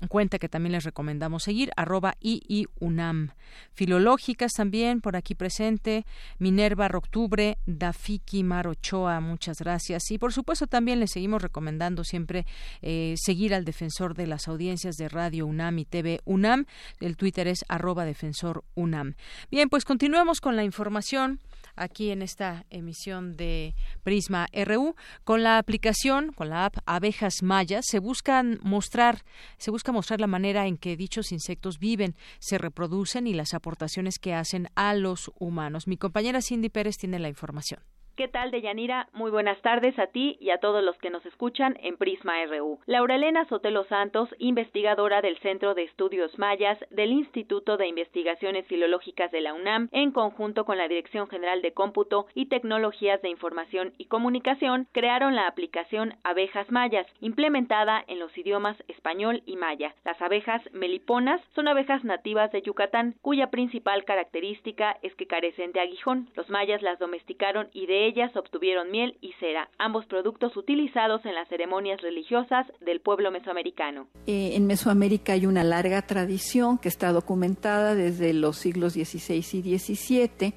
cuenta 0.08 0.40
que 0.40 0.50
también 0.50 0.74
les 0.74 0.84
recomendamos 0.84 1.44
seguir, 1.44 1.72
arroba 1.76 2.16
IIUNAM. 2.22 3.32
Filológicas 3.74 4.54
también 4.54 5.02
por 5.02 5.16
aquí 5.16 5.36
presente, 5.36 6.06
Minerva 6.40 6.88
Roctubre, 6.88 7.58
Dafiki 7.66 8.44
Marochoa, 8.44 9.20
muchas 9.20 9.60
gracias. 9.60 10.10
Y 10.12 10.18
por 10.18 10.34
supuesto 10.34 10.68
también 10.68 11.00
les 11.00 11.12
seguimos 11.12 11.42
recomendando 11.42 12.04
siempre 12.04 12.46
eh, 12.82 13.16
seguir 13.18 13.54
al 13.54 13.66
defensor 13.66 14.16
de 14.16 14.28
las 14.28 14.48
audiencias 14.48 14.96
de 14.96 15.10
Radio 15.10 15.46
UNAM 15.46 15.80
y 15.80 15.86
TV 15.86 16.22
UNAM. 16.26 16.66
El 17.00 17.18
Twitter 17.18 17.48
es 17.48 17.64
arroba 17.68 18.06
defensor 18.06 18.64
UNAM. 18.76 19.16
Bien, 19.50 19.70
pues 19.70 19.86
continuemos 19.86 20.42
con 20.42 20.56
la 20.56 20.64
información 20.64 21.40
aquí 21.76 22.12
en 22.12 22.22
esta 22.22 22.66
emisión 22.70 23.36
de 23.38 23.76
Prisma 24.04 24.48
RU. 24.54 24.96
Con 25.24 25.44
la 25.44 25.58
aplicación, 25.58 26.32
con 26.34 26.50
la 26.50 26.66
app 26.66 26.78
Abejas 26.86 27.44
Mayas, 27.44 27.86
se 27.88 28.00
buscan 28.00 28.60
mostrar, 28.64 29.24
se 29.58 29.72
busca 29.72 29.91
mostrar 29.92 30.20
la 30.20 30.28
manera 30.28 30.68
en 30.68 30.78
que 30.78 30.98
dichos 30.98 31.32
insectos 31.32 31.80
viven, 31.80 32.16
se 32.40 32.58
reproducen 32.58 33.28
y 33.28 33.34
las 33.34 33.54
aportaciones 33.54 34.20
que 34.20 34.34
hacen 34.34 34.70
a 34.76 34.94
los 34.94 35.32
humanos. 35.40 35.88
Mi 35.88 35.98
compañera 35.98 36.42
Cindy 36.42 36.70
Pérez 36.70 36.98
tiene 36.98 37.20
la 37.20 37.30
información. 37.30 37.82
¿Qué 38.22 38.28
tal, 38.28 38.52
Deyanira? 38.52 39.10
Muy 39.14 39.32
buenas 39.32 39.60
tardes 39.64 39.98
a 39.98 40.06
ti 40.06 40.38
y 40.40 40.52
a 40.52 40.60
todos 40.60 40.84
los 40.84 40.96
que 41.00 41.10
nos 41.10 41.26
escuchan 41.26 41.76
en 41.82 41.98
Prisma 41.98 42.36
RU. 42.46 42.78
Laurelena 42.86 43.46
Sotelo 43.46 43.84
Santos, 43.86 44.30
investigadora 44.38 45.24
del 45.24 45.40
Centro 45.40 45.74
de 45.74 45.86
Estudios 45.86 46.38
Mayas 46.38 46.78
del 46.92 47.14
Instituto 47.14 47.78
de 47.78 47.88
Investigaciones 47.88 48.68
Filológicas 48.68 49.32
de 49.32 49.42
la 49.42 49.56
UNAM, 49.56 49.90
en 49.92 50.12
conjunto 50.12 50.66
con 50.66 50.78
la 50.78 50.88
Dirección 50.88 51.30
General 51.30 51.64
de 51.64 51.74
Cómputo 51.74 52.28
y 52.36 52.46
Tecnologías 52.46 53.24
de 53.24 53.30
Información 53.30 53.96
y 53.98 54.06
Comunicación, 54.06 54.88
crearon 54.92 55.36
la 55.36 55.48
aplicación 55.48 56.14
Abejas 56.24 56.70
Mayas, 56.70 57.08
implementada 57.22 58.04
en 58.06 58.20
los 58.20 58.38
idiomas 58.38 58.78
español 58.88 59.42
y 59.48 59.56
maya. 59.56 59.96
Las 60.06 60.22
abejas 60.22 60.62
meliponas 60.74 61.42
son 61.56 61.68
abejas 61.68 62.04
nativas 62.04 62.52
de 62.52 62.62
Yucatán, 62.62 63.16
cuya 63.24 63.50
principal 63.50 64.06
característica 64.06 65.00
es 65.02 65.16
que 65.16 65.26
carecen 65.26 65.72
de 65.72 65.80
aguijón. 65.80 66.30
Los 66.36 66.52
mayas 66.52 66.84
las 66.84 67.00
domesticaron 67.00 67.70
y 67.74 67.88
de 67.88 68.11
ellas 68.12 68.36
obtuvieron 68.36 68.92
miel 68.92 69.18
y 69.22 69.32
cera, 69.40 69.70
ambos 69.78 70.06
productos 70.06 70.56
utilizados 70.58 71.26
en 71.26 71.34
las 71.34 71.48
ceremonias 71.48 72.02
religiosas 72.02 72.68
del 72.82 73.00
pueblo 73.00 73.32
mesoamericano. 73.32 74.08
Eh, 74.28 74.52
en 74.56 74.68
Mesoamérica 74.68 75.34
hay 75.34 75.46
una 75.46 75.64
larga 75.64 76.02
tradición 76.02 76.78
que 76.78 76.90
está 76.90 77.12
documentada 77.12 77.96
desde 77.96 78.34
los 78.34 78.58
siglos 78.58 78.94
XVI 78.94 79.38
y 79.38 79.78
XVII 79.78 80.54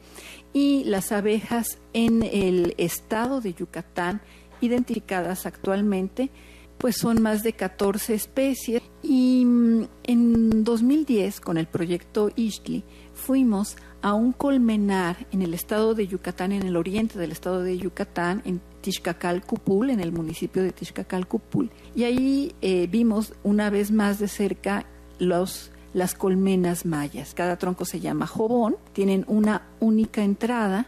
y 0.52 0.84
las 0.84 1.12
abejas 1.12 1.80
en 1.92 2.22
el 2.22 2.74
estado 2.76 3.40
de 3.40 3.54
Yucatán, 3.54 4.20
identificadas 4.60 5.46
actualmente, 5.46 6.30
pues 6.78 6.96
son 6.96 7.22
más 7.22 7.42
de 7.42 7.52
14 7.52 8.14
especies 8.14 8.82
y 9.02 9.44
mm, 9.44 9.88
en 10.04 10.64
2010 10.64 11.40
con 11.40 11.56
el 11.56 11.66
proyecto 11.66 12.30
Ishli 12.34 12.84
fuimos 13.14 13.76
a 14.04 14.12
un 14.12 14.32
colmenar 14.32 15.26
en 15.32 15.40
el 15.40 15.54
estado 15.54 15.94
de 15.94 16.06
Yucatán, 16.06 16.52
en 16.52 16.64
el 16.64 16.76
oriente 16.76 17.18
del 17.18 17.32
estado 17.32 17.62
de 17.62 17.78
Yucatán, 17.78 18.42
en 18.44 18.60
Tixcacalcupul, 18.82 19.88
en 19.88 19.98
el 19.98 20.12
municipio 20.12 20.62
de 20.62 20.72
Tixcacalcupul. 20.72 21.70
Y 21.96 22.04
ahí 22.04 22.54
eh, 22.60 22.86
vimos 22.86 23.32
una 23.44 23.70
vez 23.70 23.90
más 23.90 24.18
de 24.18 24.28
cerca 24.28 24.84
los, 25.18 25.72
las 25.94 26.14
colmenas 26.14 26.84
mayas. 26.84 27.32
Cada 27.32 27.56
tronco 27.56 27.86
se 27.86 28.00
llama 28.00 28.26
jobón, 28.26 28.76
tienen 28.92 29.24
una 29.26 29.68
única 29.80 30.22
entrada 30.22 30.86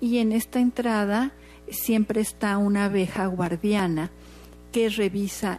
y 0.00 0.18
en 0.18 0.30
esta 0.30 0.60
entrada 0.60 1.32
siempre 1.68 2.20
está 2.20 2.58
una 2.58 2.84
abeja 2.84 3.26
guardiana 3.26 4.12
que 4.70 4.88
revisa 4.88 5.58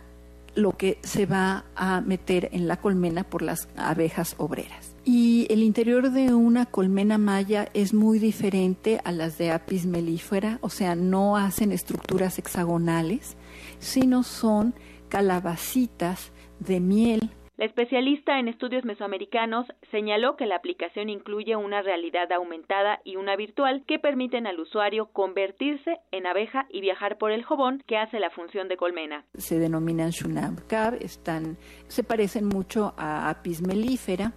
lo 0.56 0.78
que 0.78 1.00
se 1.04 1.26
va 1.26 1.66
a 1.76 2.00
meter 2.00 2.48
en 2.54 2.66
la 2.66 2.78
colmena 2.78 3.26
por 3.26 3.42
las 3.42 3.68
abejas 3.76 4.36
obreras. 4.38 4.87
Y 5.10 5.48
el 5.50 5.64
interior 5.64 6.12
de 6.12 6.34
una 6.34 6.66
colmena 6.66 7.18
maya 7.18 7.70
es 7.74 7.94
muy 7.94 8.20
diferente 8.20 9.00
a 9.06 9.14
las 9.14 9.38
de 9.38 9.52
Apis 9.52 9.86
mellifera, 9.86 10.60
o 10.60 10.68
sea, 10.68 10.96
no 10.96 11.38
hacen 11.38 11.72
estructuras 11.72 12.38
hexagonales, 12.40 13.38
sino 13.80 14.24
son 14.24 14.74
calabacitas 15.08 16.34
de 16.60 16.82
miel. 16.82 17.32
La 17.56 17.64
especialista 17.64 18.38
en 18.38 18.50
estudios 18.50 18.84
mesoamericanos 18.84 19.66
señaló 19.92 20.36
que 20.36 20.46
la 20.46 20.58
aplicación 20.58 21.08
incluye 21.08 21.56
una 21.56 21.82
realidad 21.82 22.30
aumentada 22.34 23.00
y 23.06 23.16
una 23.16 23.38
virtual 23.38 23.86
que 23.88 24.00
permiten 24.00 24.46
al 24.46 24.60
usuario 24.60 25.06
convertirse 25.14 26.00
en 26.12 26.28
abeja 26.28 26.68
y 26.70 26.82
viajar 26.82 27.18
por 27.18 27.32
el 27.32 27.46
jobón 27.46 27.82
que 27.88 27.96
hace 27.96 28.20
la 28.20 28.30
función 28.30 28.68
de 28.68 28.76
colmena. 28.76 29.24
Se 29.36 29.58
denominan 29.58 30.10
Shunab 30.10 30.56
están, 31.00 31.58
se 31.88 32.04
parecen 32.04 32.46
mucho 32.46 32.94
a 32.98 33.30
Apis 33.30 33.66
mellifera, 33.66 34.34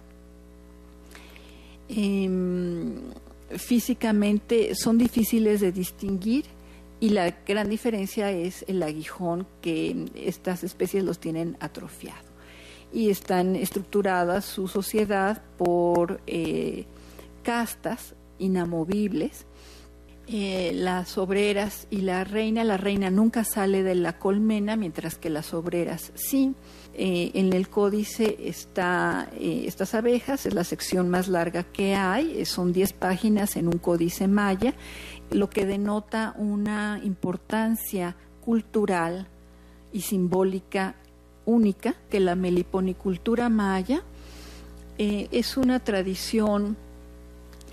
eh, 1.91 3.57
físicamente 3.57 4.75
son 4.75 4.97
difíciles 4.97 5.61
de 5.61 5.71
distinguir 5.71 6.45
y 6.99 7.09
la 7.09 7.35
gran 7.45 7.69
diferencia 7.69 8.31
es 8.31 8.63
el 8.67 8.81
aguijón 8.83 9.47
que 9.61 10.05
estas 10.15 10.63
especies 10.63 11.03
los 11.03 11.19
tienen 11.19 11.57
atrofiado 11.59 12.31
y 12.93 13.09
están 13.09 13.55
estructuradas 13.55 14.45
su 14.45 14.67
sociedad 14.67 15.41
por 15.57 16.21
eh, 16.27 16.85
castas 17.43 18.15
inamovibles 18.39 19.45
eh, 20.33 20.71
las 20.73 21.17
obreras 21.17 21.87
y 21.89 22.01
la 22.01 22.23
reina. 22.23 22.63
La 22.63 22.77
reina 22.77 23.09
nunca 23.09 23.43
sale 23.43 23.83
de 23.83 23.95
la 23.95 24.17
colmena, 24.17 24.77
mientras 24.77 25.17
que 25.17 25.29
las 25.29 25.53
obreras 25.53 26.13
sí. 26.15 26.53
Eh, 27.03 27.31
en 27.33 27.51
el 27.51 27.67
códice 27.67 28.37
está 28.41 29.27
eh, 29.33 29.63
estas 29.65 29.95
abejas, 29.95 30.45
es 30.45 30.53
la 30.53 30.63
sección 30.63 31.09
más 31.09 31.27
larga 31.27 31.63
que 31.63 31.95
hay, 31.95 32.45
son 32.45 32.73
10 32.73 32.93
páginas 32.93 33.55
en 33.55 33.65
un 33.65 33.79
códice 33.79 34.27
maya, 34.27 34.75
lo 35.31 35.49
que 35.49 35.65
denota 35.65 36.35
una 36.37 37.01
importancia 37.03 38.15
cultural 38.45 39.27
y 39.91 40.01
simbólica 40.01 40.93
única, 41.45 41.95
que 42.11 42.19
la 42.19 42.35
meliponicultura 42.35 43.49
maya 43.49 44.03
es 44.99 45.57
una 45.57 45.79
tradición 45.79 46.77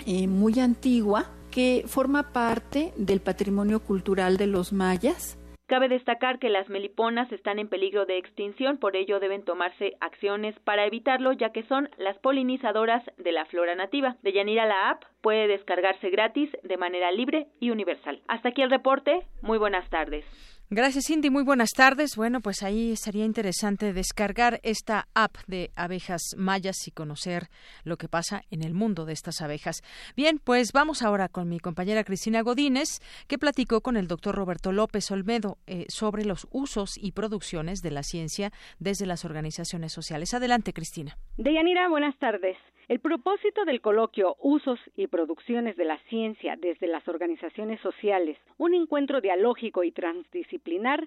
muy 0.07 0.59
antigua, 0.59 1.27
que 1.51 1.85
forma 1.87 2.33
parte 2.33 2.95
del 2.97 3.21
patrimonio 3.21 3.81
cultural 3.81 4.39
de 4.39 4.47
los 4.47 4.73
mayas. 4.73 5.37
Cabe 5.69 5.89
destacar 5.89 6.39
que 6.39 6.49
las 6.49 6.71
meliponas 6.71 7.31
están 7.31 7.59
en 7.59 7.69
peligro 7.69 8.07
de 8.07 8.17
extinción, 8.17 8.79
por 8.79 8.97
ello 8.97 9.21
deben 9.21 9.45
tomarse 9.45 9.99
acciones 10.01 10.59
para 10.61 10.87
evitarlo, 10.87 11.33
ya 11.33 11.53
que 11.53 11.63
son 11.65 11.91
las 11.99 12.19
polinizadoras 12.19 13.05
de 13.19 13.33
la 13.33 13.45
flora 13.45 13.75
nativa. 13.75 14.17
De 14.23 14.33
Yanira 14.33 14.65
la 14.65 14.89
app 14.89 15.05
puede 15.21 15.47
descargarse 15.47 16.09
gratis 16.09 16.51
de 16.63 16.79
manera 16.79 17.13
libre 17.13 17.49
y 17.61 17.69
universal. 17.69 18.23
Hasta 18.29 18.49
aquí 18.49 18.63
el 18.63 18.71
reporte. 18.71 19.27
Muy 19.43 19.59
buenas 19.59 19.87
tardes. 19.91 20.25
Gracias, 20.71 21.07
Cindy. 21.07 21.31
Muy 21.31 21.45
buenas 21.45 21.71
tardes. 21.71 22.15
Bueno, 22.15 22.41
pues 22.43 22.63
ahí 22.63 22.95
sería 22.97 23.25
interesante 23.25 23.95
descargar 23.95 24.61
esta 24.63 25.09
app 25.15 25.39
de 25.47 25.71
abejas 25.77 26.35
mayas 26.37 26.87
y 26.87 26.91
conocer 26.91 27.45
lo 27.85 27.97
que 27.97 28.07
pasa 28.07 28.43
en 28.51 28.63
el 28.63 28.75
mundo 28.75 29.07
de 29.07 29.15
estas 29.15 29.41
abejas. 29.41 29.81
Bien, 30.15 30.39
pues 30.39 30.73
vamos 30.75 31.01
ahora 31.01 31.31
con 31.31 31.49
mi 31.49 31.59
compañera 31.59 32.05
Cristina 32.05 32.43
Godínez, 32.43 33.01
que 33.29 33.39
platicó 33.39 33.81
con 33.81 33.97
el 33.97 34.09
doctor 34.09 34.35
Roberto 34.35 34.71
López 34.71 35.11
Olmedo 35.11 35.57
eh, 35.67 35.87
sobre 35.89 36.27
los 36.27 36.47
usos 36.51 36.99
y 36.99 37.13
producciones 37.13 37.81
de 37.81 37.91
la 37.91 38.03
ciencia 38.03 38.53
desde 38.79 39.07
las 39.07 39.25
organizaciones 39.25 39.95
sociales. 39.95 40.35
Adelante, 40.35 40.75
Cristina. 40.75 41.17
Deyanira, 41.39 41.89
buenas 41.89 42.19
tardes. 42.19 42.59
El 42.89 43.01
propósito 43.01 43.67
del 43.67 43.83
coloquio 43.83 44.37
Usos 44.41 44.81
y 44.97 45.09
Producciones 45.09 45.77
de 45.77 45.85
la 45.85 45.99
Ciencia 46.09 46.57
desde 46.57 46.87
las 46.87 47.07
Organizaciones 47.07 47.79
Sociales, 47.83 48.39
un 48.57 48.73
encuentro 48.73 49.21
dialógico 49.21 49.85
y 49.85 49.93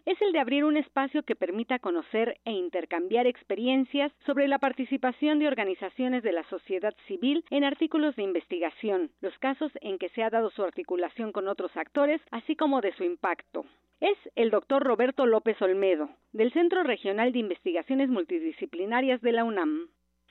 es 0.05 0.21
el 0.21 0.31
de 0.31 0.39
abrir 0.39 0.63
un 0.63 0.77
espacio 0.77 1.23
que 1.23 1.35
permita 1.35 1.79
conocer 1.79 2.39
e 2.45 2.51
intercambiar 2.51 3.27
experiencias 3.27 4.11
sobre 4.25 4.47
la 4.47 4.59
participación 4.59 5.39
de 5.39 5.47
organizaciones 5.47 6.23
de 6.23 6.31
la 6.31 6.43
sociedad 6.49 6.93
civil 7.07 7.43
en 7.49 7.63
artículos 7.63 8.15
de 8.15 8.23
investigación, 8.23 9.11
los 9.21 9.37
casos 9.39 9.71
en 9.81 9.97
que 9.97 10.09
se 10.09 10.23
ha 10.23 10.29
dado 10.29 10.49
su 10.51 10.63
articulación 10.63 11.31
con 11.31 11.47
otros 11.47 11.75
actores, 11.75 12.21
así 12.31 12.55
como 12.55 12.81
de 12.81 12.93
su 12.93 13.03
impacto. 13.03 13.65
Es 13.99 14.17
el 14.35 14.49
doctor 14.49 14.83
Roberto 14.83 15.25
López 15.25 15.61
Olmedo, 15.61 16.09
del 16.33 16.51
Centro 16.53 16.83
Regional 16.83 17.31
de 17.31 17.39
Investigaciones 17.39 18.09
Multidisciplinarias 18.09 19.21
de 19.21 19.31
la 19.31 19.43
UNAM. 19.43 19.89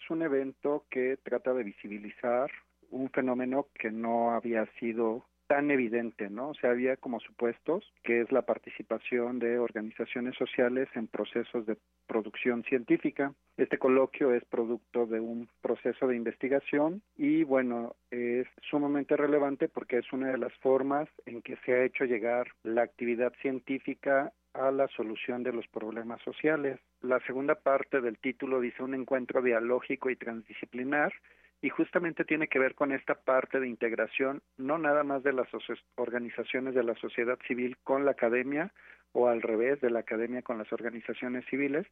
Un 0.09 0.23
evento 0.23 0.87
que 0.91 1.19
trata 1.23 1.55
de 1.55 1.63
visibilizar 1.63 2.51
un 2.91 3.11
fenómeno 3.11 3.67
que 3.79 3.93
no 3.93 4.33
había 4.33 4.67
sido 4.81 5.25
tan 5.51 5.73
evidente, 5.73 6.31
¿no? 6.31 6.51
O 6.51 6.55
sea, 6.55 6.71
había 6.71 6.97
como 6.97 7.19
supuestos 7.19 7.83
que 8.05 8.21
es 8.21 8.31
la 8.31 8.43
participación 8.43 9.41
de 9.41 9.59
organizaciones 9.59 10.37
sociales 10.37 10.89
en 10.95 11.09
procesos 11.09 11.67
de 11.67 11.77
producción 12.07 12.63
científica. 12.63 13.35
Este 13.57 13.77
coloquio 13.77 14.33
es 14.33 14.45
producto 14.45 15.07
de 15.07 15.19
un 15.19 15.49
proceso 15.61 16.07
de 16.07 16.15
investigación 16.15 17.03
y 17.17 17.43
bueno, 17.43 17.97
es 18.13 18.47
sumamente 18.71 19.17
relevante 19.17 19.67
porque 19.67 19.99
es 19.99 20.13
una 20.13 20.29
de 20.29 20.39
las 20.39 20.55
formas 20.59 21.09
en 21.27 21.43
que 21.43 21.57
se 21.65 21.73
ha 21.73 21.83
hecho 21.83 22.05
llegar 22.05 22.47
la 22.63 22.83
actividad 22.83 23.33
científica 23.43 24.33
a 24.55 24.71
la 24.71 24.87
solución 24.87 25.43
de 25.43 25.53
los 25.53 25.67
problemas 25.67 26.23
sociales. 26.23 26.79
La 27.03 27.19
segunda 27.27 27.57
parte 27.57 28.01
del 28.01 28.19
título 28.19 28.61
dice 28.61 28.85
un 28.85 28.95
encuentro 28.95 29.43
dialógico 29.43 30.11
y 30.11 30.17
transdisciplinar 30.17 31.13
y 31.63 31.69
justamente 31.69 32.25
tiene 32.25 32.49
que 32.49 32.59
ver 32.59 32.75
con 32.75 32.93
esta 32.93 33.15
parte 33.15 33.61
de 33.61 33.69
integración, 33.69 34.43
no 34.57 34.79
nada 34.79 35.05
más 35.05 35.23
de 35.23 35.33
las 35.33 35.49
organizaciones 35.97 36.75
de 36.75 36.85
la 36.85 36.95
sociedad 36.97 37.39
civil 37.47 37.77
con 37.85 38.05
la 38.05 38.13
academia 38.13 38.73
o 39.13 39.29
al 39.29 39.43
revés 39.43 39.81
de 39.81 39.91
la 39.91 40.01
academia 40.01 40.43
con 40.43 40.59
las 40.59 40.73
organizaciones 40.73 41.45
civiles, 41.47 41.87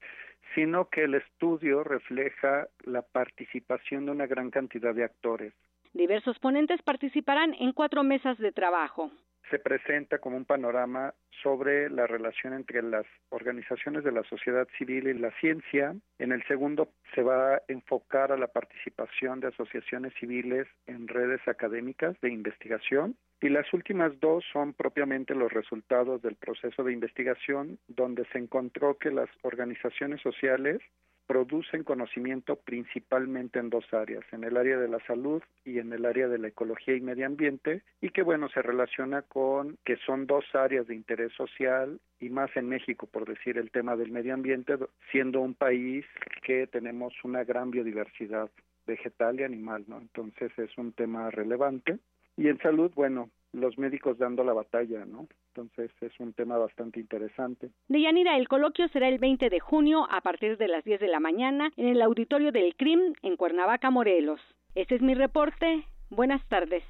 sino 0.54 0.88
que 0.88 1.04
el 1.04 1.14
estudio 1.14 1.82
refleja 1.84 2.68
la 2.84 3.02
participación 3.02 4.06
de 4.06 4.12
una 4.12 4.26
gran 4.26 4.50
cantidad 4.50 4.94
de 4.94 5.04
actores. 5.04 5.52
Diversos 5.92 6.38
ponentes 6.38 6.80
participarán 6.82 7.54
en 7.54 7.72
cuatro 7.72 8.04
mesas 8.04 8.38
de 8.38 8.52
trabajo 8.52 9.10
se 9.50 9.58
presenta 9.58 10.18
como 10.18 10.36
un 10.36 10.44
panorama 10.44 11.14
sobre 11.42 11.88
la 11.90 12.06
relación 12.06 12.52
entre 12.52 12.82
las 12.82 13.06
organizaciones 13.30 14.04
de 14.04 14.12
la 14.12 14.22
sociedad 14.24 14.66
civil 14.76 15.08
y 15.08 15.14
la 15.14 15.30
ciencia. 15.40 15.94
En 16.18 16.32
el 16.32 16.42
segundo 16.46 16.88
se 17.14 17.22
va 17.22 17.54
a 17.54 17.62
enfocar 17.68 18.32
a 18.32 18.36
la 18.36 18.48
participación 18.48 19.40
de 19.40 19.48
asociaciones 19.48 20.12
civiles 20.18 20.66
en 20.86 21.08
redes 21.08 21.40
académicas 21.46 22.20
de 22.20 22.30
investigación. 22.30 23.16
Y 23.40 23.48
las 23.48 23.72
últimas 23.72 24.18
dos 24.20 24.44
son 24.52 24.72
propiamente 24.74 25.34
los 25.34 25.52
resultados 25.52 26.20
del 26.22 26.34
proceso 26.34 26.82
de 26.82 26.92
investigación, 26.92 27.78
donde 27.86 28.24
se 28.32 28.38
encontró 28.38 28.98
que 28.98 29.10
las 29.10 29.28
organizaciones 29.42 30.20
sociales 30.20 30.80
producen 31.28 31.84
conocimiento 31.84 32.56
principalmente 32.56 33.58
en 33.58 33.68
dos 33.68 33.84
áreas, 33.92 34.24
en 34.32 34.44
el 34.44 34.56
área 34.56 34.78
de 34.78 34.88
la 34.88 34.98
salud 35.06 35.42
y 35.62 35.78
en 35.78 35.92
el 35.92 36.06
área 36.06 36.26
de 36.26 36.38
la 36.38 36.48
ecología 36.48 36.96
y 36.96 37.02
medio 37.02 37.26
ambiente, 37.26 37.82
y 38.00 38.08
que 38.08 38.22
bueno, 38.22 38.48
se 38.48 38.62
relaciona 38.62 39.20
con 39.22 39.76
que 39.84 39.96
son 39.98 40.26
dos 40.26 40.46
áreas 40.54 40.86
de 40.86 40.94
interés 40.94 41.32
social 41.34 42.00
y 42.18 42.30
más 42.30 42.50
en 42.56 42.70
México, 42.70 43.06
por 43.06 43.28
decir 43.28 43.58
el 43.58 43.70
tema 43.70 43.94
del 43.94 44.10
medio 44.10 44.32
ambiente, 44.32 44.78
siendo 45.12 45.42
un 45.42 45.54
país 45.54 46.06
que 46.42 46.66
tenemos 46.66 47.12
una 47.22 47.44
gran 47.44 47.70
biodiversidad 47.70 48.50
vegetal 48.86 49.38
y 49.38 49.42
animal, 49.42 49.84
¿no? 49.86 49.98
Entonces 49.98 50.50
es 50.58 50.76
un 50.78 50.92
tema 50.92 51.30
relevante. 51.30 51.98
Y 52.38 52.48
en 52.48 52.58
salud, 52.58 52.90
bueno, 52.94 53.28
los 53.52 53.78
médicos 53.78 54.18
dando 54.18 54.44
la 54.44 54.52
batalla, 54.52 55.04
¿no? 55.04 55.26
Entonces 55.54 55.90
es 56.00 56.12
un 56.20 56.32
tema 56.32 56.58
bastante 56.58 57.00
interesante. 57.00 57.70
Deyanira, 57.88 58.36
el 58.36 58.48
coloquio 58.48 58.88
será 58.88 59.08
el 59.08 59.18
20 59.18 59.50
de 59.50 59.60
junio 59.60 60.06
a 60.10 60.20
partir 60.20 60.56
de 60.56 60.68
las 60.68 60.84
10 60.84 61.00
de 61.00 61.08
la 61.08 61.20
mañana 61.20 61.70
en 61.76 61.88
el 61.88 62.02
auditorio 62.02 62.52
del 62.52 62.74
CRIM 62.76 63.14
en 63.22 63.36
Cuernavaca, 63.36 63.90
Morelos. 63.90 64.40
Este 64.74 64.94
es 64.94 65.02
mi 65.02 65.14
reporte. 65.14 65.84
Buenas 66.10 66.46
tardes. 66.48 66.84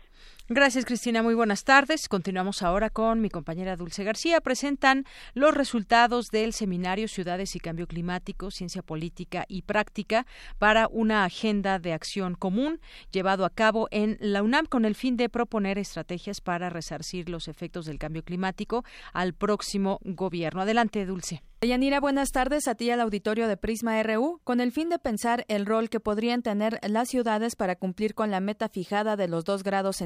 Gracias, 0.50 0.86
Cristina. 0.86 1.22
Muy 1.22 1.34
buenas 1.34 1.64
tardes. 1.64 2.08
Continuamos 2.08 2.62
ahora 2.62 2.88
con 2.88 3.20
mi 3.20 3.28
compañera 3.28 3.76
Dulce 3.76 4.02
García. 4.02 4.40
Presentan 4.40 5.04
los 5.34 5.54
resultados 5.54 6.30
del 6.30 6.54
seminario 6.54 7.06
Ciudades 7.06 7.54
y 7.54 7.60
Cambio 7.60 7.86
Climático, 7.86 8.50
Ciencia 8.50 8.80
Política 8.80 9.44
y 9.46 9.62
Práctica 9.62 10.24
para 10.58 10.88
una 10.88 11.24
agenda 11.24 11.78
de 11.78 11.92
acción 11.92 12.34
común 12.34 12.80
llevado 13.12 13.44
a 13.44 13.50
cabo 13.50 13.88
en 13.90 14.16
la 14.20 14.42
UNAM 14.42 14.64
con 14.64 14.86
el 14.86 14.94
fin 14.94 15.18
de 15.18 15.28
proponer 15.28 15.76
estrategias 15.76 16.40
para 16.40 16.70
resarcir 16.70 17.28
los 17.28 17.46
efectos 17.46 17.84
del 17.84 17.98
cambio 17.98 18.24
climático 18.24 18.84
al 19.12 19.34
próximo 19.34 20.00
gobierno. 20.02 20.62
Adelante, 20.62 21.04
Dulce. 21.04 21.42
Yanira, 21.60 21.98
buenas 21.98 22.30
tardes 22.30 22.68
a 22.68 22.76
ti 22.76 22.88
al 22.92 23.00
auditorio 23.00 23.48
de 23.48 23.56
Prisma 23.56 24.00
RU. 24.04 24.40
Con 24.44 24.60
el 24.60 24.70
fin 24.70 24.90
de 24.90 25.00
pensar 25.00 25.44
el 25.48 25.66
rol 25.66 25.90
que 25.90 25.98
podrían 25.98 26.40
tener 26.40 26.78
las 26.88 27.08
ciudades 27.08 27.56
para 27.56 27.74
cumplir 27.74 28.14
con 28.14 28.30
la 28.30 28.38
meta 28.38 28.68
fijada 28.68 29.16
de 29.16 29.26
los 29.26 29.44
dos 29.44 29.64
grados 29.64 30.00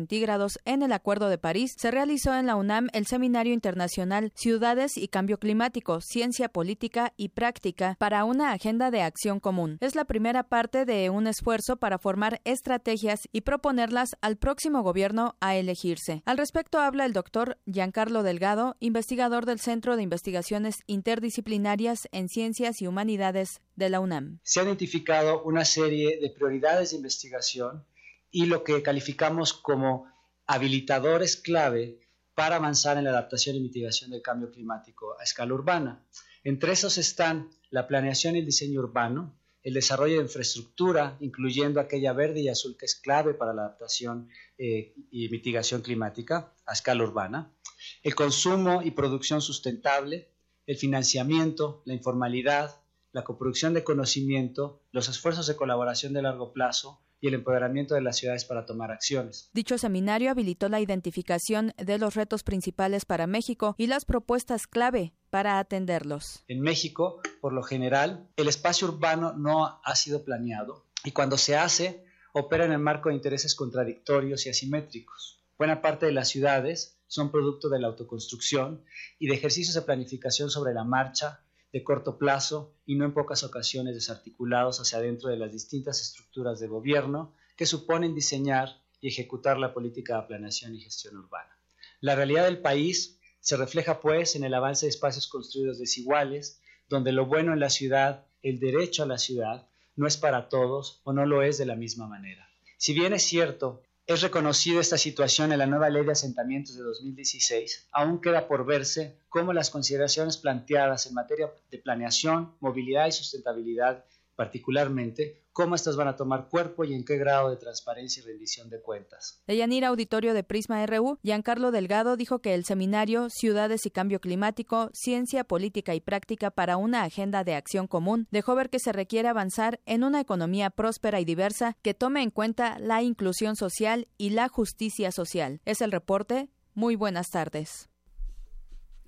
en 0.65 0.83
el 0.83 0.93
Acuerdo 0.93 1.29
de 1.29 1.39
París, 1.39 1.75
se 1.79 1.91
realizó 1.91 2.35
en 2.35 2.47
la 2.47 2.57
UNAM 2.57 2.89
el 2.93 3.07
Seminario 3.07 3.53
Internacional 3.53 4.33
Ciudades 4.35 4.97
y 4.97 5.09
Cambio 5.09 5.39
Climático, 5.39 6.01
Ciencia 6.01 6.49
Política 6.49 7.13
y 7.17 7.31
Práctica 7.31 7.97
para 7.99 8.25
una 8.25 8.53
agenda 8.53 8.91
de 8.91 9.03
acción 9.03 9.41
común. 9.41 9.79
Es 9.81 9.95
la 9.95 10.05
primera 10.05 10.45
parte 10.45 10.85
de 10.85 11.11
un 11.11 11.27
esfuerzo 11.27 11.77
para 11.77 11.99
formar 11.99 12.41
estrategias 12.45 13.29
y 13.33 13.43
proponerlas 13.43 14.17
al 14.21 14.37
próximo 14.37 14.83
gobierno 14.83 15.37
a 15.41 15.57
elegirse. 15.57 16.23
Al 16.25 16.39
respecto 16.39 16.79
habla 16.79 17.05
el 17.05 17.13
doctor 17.13 17.59
Giancarlo 17.67 18.23
Delgado, 18.23 18.77
investigador 18.81 19.47
del 19.47 19.61
Centro 19.61 19.97
de 19.97 20.03
Investigaciones 20.03 20.77
Interdisciplinarias 20.87 21.33
disciplinarias 21.33 22.09
en 22.13 22.29
Ciencias 22.29 22.83
y 22.83 22.87
Humanidades 22.87 23.61
de 23.77 23.89
la 23.89 24.01
UNAM. 24.01 24.39
Se 24.43 24.61
han 24.61 24.67
identificado 24.67 25.43
una 25.43 25.65
serie 25.65 26.19
de 26.21 26.31
prioridades 26.31 26.91
de 26.91 26.97
investigación 26.97 27.85
y 28.33 28.47
lo 28.47 28.65
que 28.65 28.83
calificamos 28.83 29.53
como 29.53 30.11
habilitadores 30.47 31.37
clave 31.37 32.01
para 32.35 32.57
avanzar 32.57 32.97
en 32.97 33.05
la 33.05 33.11
adaptación 33.11 33.57
y 33.57 33.61
mitigación 33.61 34.11
del 34.11 34.23
cambio 34.23 34.51
climático 34.51 35.15
a 35.21 35.23
escala 35.23 35.55
urbana. 35.55 36.05
Entre 36.43 36.73
esos 36.73 36.99
están 36.99 37.51
la 37.71 37.87
planeación 37.87 38.35
y 38.35 38.41
el 38.41 38.47
diseño 38.47 38.81
urbano, 38.81 39.39
el 39.63 39.75
desarrollo 39.75 40.17
de 40.17 40.23
infraestructura, 40.23 41.17
incluyendo 41.21 41.79
aquella 41.79 42.13
verde 42.15 42.41
y 42.41 42.49
azul 42.49 42.77
que 42.77 42.87
es 42.87 42.97
clave 42.97 43.35
para 43.35 43.53
la 43.53 43.63
adaptación 43.63 44.29
eh, 44.59 44.95
y 45.11 45.29
mitigación 45.29 45.83
climática 45.83 46.53
a 46.67 46.73
escala 46.73 47.05
urbana, 47.05 47.55
el 48.03 48.15
consumo 48.15 48.83
y 48.83 48.93
producción 48.93 49.41
sustentable, 49.41 50.33
el 50.67 50.77
financiamiento, 50.77 51.83
la 51.85 51.95
informalidad, 51.95 52.81
la 53.13 53.25
coproducción 53.25 53.75
de 53.75 53.85
conocimiento, 53.85 54.83
los 54.91 55.09
esfuerzos 55.09 55.47
de 55.47 55.55
colaboración 55.55 56.13
de 56.13 56.23
largo 56.23 56.53
plazo 56.53 57.02
y 57.23 57.29
el 57.29 57.35
empoderamiento 57.35 57.95
de 57.95 58.03
las 58.03 58.19
ciudades 58.19 58.45
para 58.45 58.67
tomar 58.67 58.91
acciones. 58.91 59.49
Dicho 59.55 59.79
seminario 59.79 60.31
habilitó 60.31 60.69
la 60.69 60.81
identificación 60.81 61.73
de 61.79 61.97
los 61.97 62.17
retos 62.17 62.43
principales 62.43 63.05
para 63.07 63.29
México 63.29 63.77
y 63.79 63.87
las 63.87 64.05
propuestas 64.05 64.67
clave 64.67 65.15
para 65.31 65.61
atenderlos. 65.61 66.45
En 66.49 66.61
México, 66.61 67.23
por 67.41 67.53
lo 67.53 67.63
general, 67.63 68.29
el 68.37 68.49
espacio 68.49 68.89
urbano 68.89 69.33
no 69.35 69.81
ha 69.83 69.95
sido 69.95 70.25
planeado 70.25 70.85
y 71.05 71.13
cuando 71.13 71.39
se 71.39 71.57
hace, 71.57 72.05
opera 72.33 72.65
en 72.65 72.73
el 72.73 72.81
marco 72.81 73.09
de 73.09 73.15
intereses 73.15 73.55
contradictorios 73.55 74.45
y 74.47 74.51
asimétricos. 74.51 75.41
Buena 75.57 75.81
parte 75.81 76.07
de 76.07 76.13
las 76.13 76.29
ciudades 76.29 76.99
son 77.07 77.31
producto 77.31 77.69
de 77.69 77.79
la 77.79 77.87
autoconstrucción 77.87 78.85
y 79.21 79.29
de 79.29 79.35
ejercicios 79.35 79.77
de 79.77 79.83
planificación 79.83 80.51
sobre 80.51 80.75
la 80.75 80.83
marcha, 80.83 81.45
de 81.73 81.83
corto 81.83 82.19
plazo 82.19 82.75
y 82.85 82.97
no 82.97 83.05
en 83.05 83.15
pocas 83.15 83.43
ocasiones 83.45 83.95
desarticulados 83.95 84.81
hacia 84.81 84.99
adentro 84.99 85.31
de 85.31 85.39
las 85.39 85.53
distintas 85.53 86.01
estructuras 86.01 86.61
de 86.61 86.69
gobierno 86.69 87.35
que 87.57 87.67
suponen 87.67 88.15
diseñar 88.15 88.81
y 89.01 89.09
ejecutar 89.09 89.59
la 89.59 89.73
política 89.73 90.21
de 90.21 90.27
planeación 90.29 90.75
y 90.75 90.81
gestión 90.81 91.17
urbana. 91.17 91.57
La 92.01 92.15
realidad 92.15 92.45
del 92.45 92.61
país 92.61 93.19
se 93.41 93.57
refleja 93.57 94.01
pues 94.01 94.37
en 94.37 94.45
el 94.45 94.55
avance 94.55 94.87
de 94.87 94.91
espacios 94.91 95.27
construidos 95.27 95.79
desiguales, 95.79 96.61
donde 96.89 97.13
lo 97.13 97.27
bueno 97.27 97.53
en 97.53 97.61
la 97.61 97.71
ciudad, 97.71 98.27
el 98.43 98.61
derecho 98.61 99.03
a 99.03 99.07
la 99.07 99.19
ciudad, 99.19 99.67
no 99.97 100.07
es 100.07 100.17
para 100.17 100.49
todos 100.49 101.01
o 101.05 101.13
no 101.13 101.27
lo 101.27 101.43
es 101.43 101.59
de 101.59 101.67
la 101.67 101.77
misma 101.77 102.07
manera. 102.07 102.49
Si 102.77 102.93
bien 102.93 103.13
es 103.13 103.23
cierto 103.23 103.83
es 104.07 104.21
reconocida 104.21 104.81
esta 104.81 104.99
situación 104.99 105.53
en 105.53 105.59
la 105.59 105.67
nueva 105.67 105.89
ley 105.89 106.05
de 106.05 106.13
asentamientos 106.13 106.77
de 106.77 106.83
2016, 106.83 107.89
aún 107.93 108.21
queda 108.21 108.49
por 108.49 108.67
verse 108.67 109.19
cómo 109.29 109.53
las 109.53 109.71
consideraciones 109.71 110.37
planteadas 110.37 111.07
en 111.07 111.15
materia 111.15 111.53
de 111.71 111.79
planeación, 111.79 112.57
movilidad 112.61 113.07
y 113.07 113.13
sustentabilidad 113.13 114.05
particularmente, 114.35 115.43
cómo 115.53 115.75
estas 115.75 115.97
van 115.97 116.09
a 116.09 116.17
tomar 116.17 116.49
cuerpo 116.49 116.85
y 116.85 116.95
en 116.95 117.05
qué 117.05 117.17
grado 117.17 117.51
de 117.51 117.57
transparencia 117.57 118.23
y 118.23 118.27
rendición 118.27 118.71
de 118.71 118.81
cuentas. 118.81 119.43
De 119.47 119.57
Yanira 119.57 119.89
Auditorio 119.89 120.35
de 120.35 120.45
Prisma 120.45 120.85
RU, 120.87 121.19
Giancarlo 121.23 121.71
Delgado 121.71 122.17
dijo 122.17 122.41
que 122.41 122.55
el 122.55 122.65
seminario 122.65 123.29
Ciudades 123.31 123.85
y 123.87 123.91
Cambio 123.91 124.21
Climático, 124.21 124.91
Ciencia, 124.95 125.45
Política 125.45 125.95
y 125.95 126.01
Práctica 126.01 126.51
para 126.51 126.77
una 126.77 127.03
Agenda 127.03 127.45
de 127.45 127.55
Acción 127.55 127.87
Común 127.87 128.27
dejó 128.31 128.55
ver 128.55 128.71
que 128.71 128.79
se 128.79 128.93
requiere 128.93 129.29
avanzar 129.29 129.81
en 129.87 130.05
una 130.05 130.21
economía 130.21 130.71
próspera 130.71 131.21
y 131.21 131.25
diversa 131.25 131.77
que 131.83 131.95
tome 131.95 132.23
en 132.23 132.31
cuenta 132.31 132.79
la 132.79 133.03
inclusión 133.03 133.57
social 133.57 134.09
y 134.17 134.31
la 134.31 134.49
justicia 134.49 135.13
social. 135.13 135.61
Es 135.65 135.83
el 135.83 135.93
reporte. 135.93 136.49
Muy 136.75 136.97
buenas 136.97 137.29
tardes. 137.29 137.91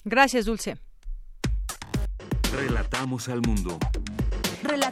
Gracias, 0.04 0.44
Dulce. 0.44 0.76
Relatamos 2.52 3.28
al 3.28 3.40
mundo. 3.40 3.78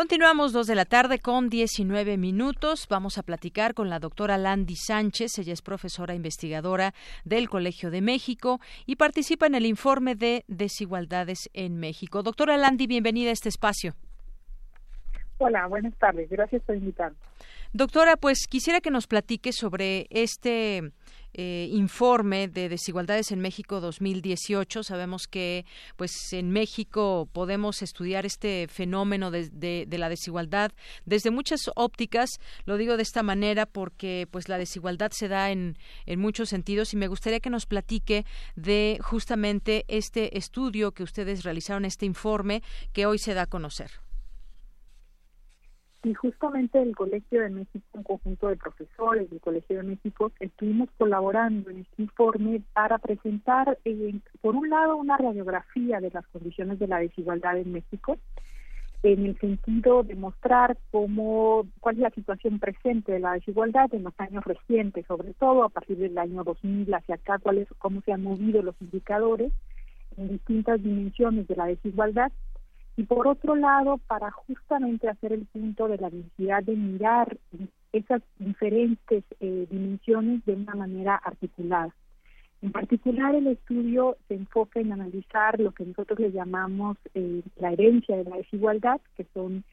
Continuamos 0.00 0.54
dos 0.54 0.66
de 0.66 0.74
la 0.74 0.86
tarde 0.86 1.18
con 1.18 1.50
19 1.50 2.16
minutos. 2.16 2.86
Vamos 2.88 3.18
a 3.18 3.22
platicar 3.22 3.74
con 3.74 3.90
la 3.90 3.98
doctora 3.98 4.38
Landy 4.38 4.74
Sánchez. 4.74 5.38
Ella 5.38 5.52
es 5.52 5.60
profesora 5.60 6.14
investigadora 6.14 6.94
del 7.26 7.50
Colegio 7.50 7.90
de 7.90 8.00
México 8.00 8.60
y 8.86 8.96
participa 8.96 9.46
en 9.46 9.56
el 9.56 9.66
informe 9.66 10.14
de 10.14 10.46
desigualdades 10.48 11.50
en 11.52 11.76
México. 11.76 12.22
Doctora 12.22 12.56
Landy, 12.56 12.86
bienvenida 12.86 13.28
a 13.28 13.34
este 13.34 13.50
espacio. 13.50 13.92
Hola, 15.36 15.66
buenas 15.66 15.94
tardes. 15.98 16.30
Gracias 16.30 16.62
por 16.62 16.76
invitarme. 16.76 17.18
Doctora, 17.74 18.16
pues 18.16 18.46
quisiera 18.48 18.80
que 18.80 18.90
nos 18.90 19.06
platique 19.06 19.52
sobre 19.52 20.06
este 20.08 20.92
eh, 21.34 21.68
informe 21.70 22.48
de 22.48 22.68
desigualdades 22.68 23.30
en 23.32 23.40
México 23.40 23.80
2018. 23.80 24.82
Sabemos 24.82 25.26
que, 25.28 25.64
pues, 25.96 26.32
en 26.32 26.50
México 26.50 27.28
podemos 27.32 27.82
estudiar 27.82 28.26
este 28.26 28.66
fenómeno 28.68 29.30
de, 29.30 29.48
de, 29.50 29.84
de, 29.86 29.98
la 29.98 30.08
desigualdad 30.08 30.72
desde 31.04 31.30
muchas 31.30 31.70
ópticas. 31.76 32.30
Lo 32.64 32.76
digo 32.76 32.96
de 32.96 33.02
esta 33.02 33.22
manera 33.22 33.66
porque, 33.66 34.26
pues, 34.30 34.48
la 34.48 34.58
desigualdad 34.58 35.12
se 35.12 35.28
da 35.28 35.50
en, 35.50 35.78
en 36.06 36.20
muchos 36.20 36.48
sentidos 36.48 36.92
y 36.92 36.96
me 36.96 37.08
gustaría 37.08 37.40
que 37.40 37.50
nos 37.50 37.66
platique 37.66 38.24
de 38.56 38.98
justamente 39.00 39.84
este 39.88 40.36
estudio 40.36 40.92
que 40.92 41.02
ustedes 41.02 41.44
realizaron, 41.44 41.84
este 41.84 42.06
informe 42.06 42.62
que 42.92 43.06
hoy 43.06 43.18
se 43.18 43.34
da 43.34 43.42
a 43.42 43.46
conocer. 43.46 43.90
Y 46.02 46.14
justamente 46.14 46.80
el 46.80 46.96
Colegio 46.96 47.42
de 47.42 47.50
México, 47.50 47.84
un 47.92 48.02
conjunto 48.02 48.48
de 48.48 48.56
profesores 48.56 49.28
del 49.28 49.40
Colegio 49.40 49.76
de 49.76 49.82
México, 49.82 50.32
estuvimos 50.40 50.88
colaborando 50.96 51.68
en 51.68 51.80
este 51.80 52.02
informe 52.02 52.62
para 52.72 52.96
presentar, 52.98 53.78
eh, 53.84 54.18
por 54.40 54.56
un 54.56 54.70
lado, 54.70 54.96
una 54.96 55.18
radiografía 55.18 56.00
de 56.00 56.10
las 56.10 56.26
condiciones 56.28 56.78
de 56.78 56.86
la 56.86 57.00
desigualdad 57.00 57.58
en 57.58 57.72
México, 57.72 58.16
en 59.02 59.26
el 59.26 59.38
sentido 59.38 60.02
de 60.02 60.14
mostrar 60.14 60.78
cómo, 60.90 61.66
cuál 61.80 61.96
es 61.96 62.00
la 62.02 62.10
situación 62.10 62.58
presente 62.58 63.12
de 63.12 63.20
la 63.20 63.32
desigualdad 63.32 63.92
en 63.92 64.04
los 64.04 64.14
años 64.18 64.44
recientes, 64.44 65.04
sobre 65.06 65.34
todo 65.34 65.64
a 65.64 65.68
partir 65.68 65.98
del 65.98 66.16
año 66.16 66.44
2000 66.44 66.94
hacia 66.94 67.16
acá, 67.16 67.38
cuál 67.38 67.58
es, 67.58 67.68
cómo 67.78 68.00
se 68.02 68.12
han 68.12 68.22
movido 68.22 68.62
los 68.62 68.74
indicadores 68.80 69.52
en 70.16 70.28
distintas 70.28 70.82
dimensiones 70.82 71.46
de 71.46 71.56
la 71.56 71.66
desigualdad 71.66 72.32
y 72.96 73.04
por 73.04 73.26
otro 73.28 73.54
lado, 73.56 73.98
para 74.06 74.30
justamente 74.30 75.08
hacer 75.08 75.32
el 75.32 75.46
punto 75.46 75.88
de 75.88 75.98
la 75.98 76.10
necesidad 76.10 76.62
de 76.62 76.76
mirar 76.76 77.38
esas 77.92 78.22
diferentes 78.38 79.24
eh, 79.40 79.66
dimensiones 79.70 80.44
de 80.44 80.54
una 80.54 80.74
manera 80.74 81.14
articulada. 81.16 81.94
En 82.62 82.72
particular, 82.72 83.34
el 83.34 83.46
estudio 83.46 84.16
se 84.28 84.34
enfoca 84.34 84.80
en 84.80 84.92
analizar 84.92 85.58
lo 85.58 85.72
que 85.72 85.86
nosotros 85.86 86.18
le 86.18 86.30
llamamos 86.30 86.98
eh, 87.14 87.42
la 87.56 87.72
herencia 87.72 88.16
de 88.18 88.24
la 88.24 88.36
desigualdad, 88.36 89.00
que 89.16 89.24
son 89.32 89.64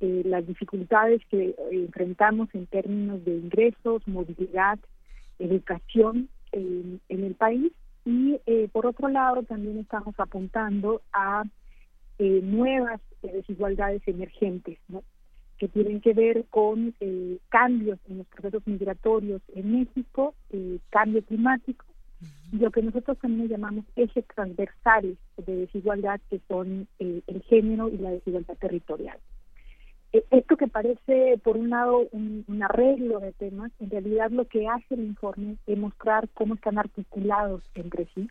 eh, 0.00 0.22
las 0.24 0.46
dificultades 0.46 1.22
que 1.28 1.56
enfrentamos 1.72 2.48
en 2.54 2.66
términos 2.66 3.24
de 3.24 3.32
ingresos, 3.32 4.06
movilidad, 4.06 4.78
educación 5.38 6.28
en 6.52 7.00
el 7.08 7.34
país. 7.34 7.72
Y 8.04 8.38
por 8.72 8.86
otro 8.86 9.08
lado, 9.08 9.42
también 9.42 9.78
estamos 9.78 10.14
apuntando 10.18 11.02
a 11.12 11.42
eh, 12.18 12.40
nuevas 12.42 13.00
eh, 13.22 13.32
desigualdades 13.32 14.02
emergentes, 14.06 14.78
¿no? 14.88 15.02
que 15.58 15.68
tienen 15.68 16.00
que 16.00 16.12
ver 16.12 16.44
con 16.50 16.94
eh, 17.00 17.38
cambios 17.48 17.98
en 18.08 18.18
los 18.18 18.26
procesos 18.26 18.66
migratorios 18.66 19.40
en 19.54 19.78
México, 19.78 20.34
eh, 20.50 20.78
cambio 20.90 21.24
climático, 21.24 21.86
y 22.52 22.56
lo 22.58 22.70
que 22.70 22.82
nosotros 22.82 23.18
también 23.18 23.48
llamamos 23.48 23.84
ejes 23.96 24.24
transversales 24.34 25.16
de 25.38 25.56
desigualdad, 25.56 26.20
que 26.30 26.40
son 26.48 26.88
el 26.98 27.22
género 27.48 27.88
y 27.88 27.98
la 27.98 28.10
desigualdad 28.10 28.56
territorial. 28.58 29.18
Esto 30.12 30.56
que 30.56 30.66
parece, 30.66 31.38
por 31.42 31.58
un 31.58 31.68
lado, 31.70 32.08
un, 32.12 32.44
un, 32.48 32.62
arreglo 32.62 33.20
de 33.20 33.32
temas, 33.32 33.70
en 33.80 33.90
realidad 33.90 34.30
lo 34.30 34.46
que 34.46 34.66
hace 34.66 34.94
el 34.94 35.04
informe 35.04 35.56
es 35.66 35.76
mostrar 35.76 36.28
cómo 36.30 36.54
están 36.54 36.78
articulados 36.78 37.62
entre 37.74 38.06
sí 38.14 38.28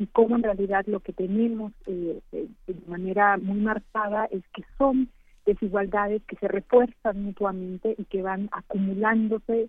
y 0.00 0.06
cómo 0.06 0.34
en 0.34 0.42
realidad 0.42 0.86
lo 0.86 1.00
que 1.00 1.12
tenemos 1.12 1.72
eh, 1.86 2.20
de, 2.32 2.48
de 2.66 2.74
manera 2.86 3.36
muy 3.36 3.60
marcada 3.60 4.24
es 4.32 4.42
que 4.54 4.64
son 4.78 5.10
desigualdades 5.44 6.22
que 6.26 6.36
se 6.36 6.48
refuerzan 6.48 7.22
mutuamente 7.22 7.94
y 7.98 8.04
que 8.06 8.22
van 8.22 8.48
acumulándose 8.50 9.68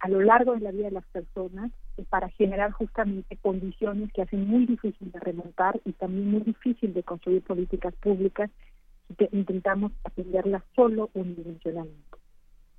a 0.00 0.08
lo 0.08 0.22
largo 0.22 0.54
de 0.54 0.60
la 0.60 0.72
vida 0.72 0.86
de 0.86 0.90
las 0.90 1.06
personas 1.06 1.70
eh, 1.98 2.04
para 2.08 2.30
generar 2.30 2.72
justamente 2.72 3.36
condiciones 3.36 4.12
que 4.12 4.22
hacen 4.22 4.48
muy 4.48 4.66
difícil 4.66 5.12
de 5.12 5.20
remontar 5.20 5.80
y 5.84 5.92
también 5.92 6.32
muy 6.32 6.40
difícil 6.40 6.92
de 6.92 7.04
construir 7.04 7.42
políticas 7.42 7.94
públicas 7.96 8.50
que 9.16 9.28
intentamos 9.30 9.92
atenderlas 10.02 10.64
solo 10.74 11.10
unidimensionalmente. 11.14 12.18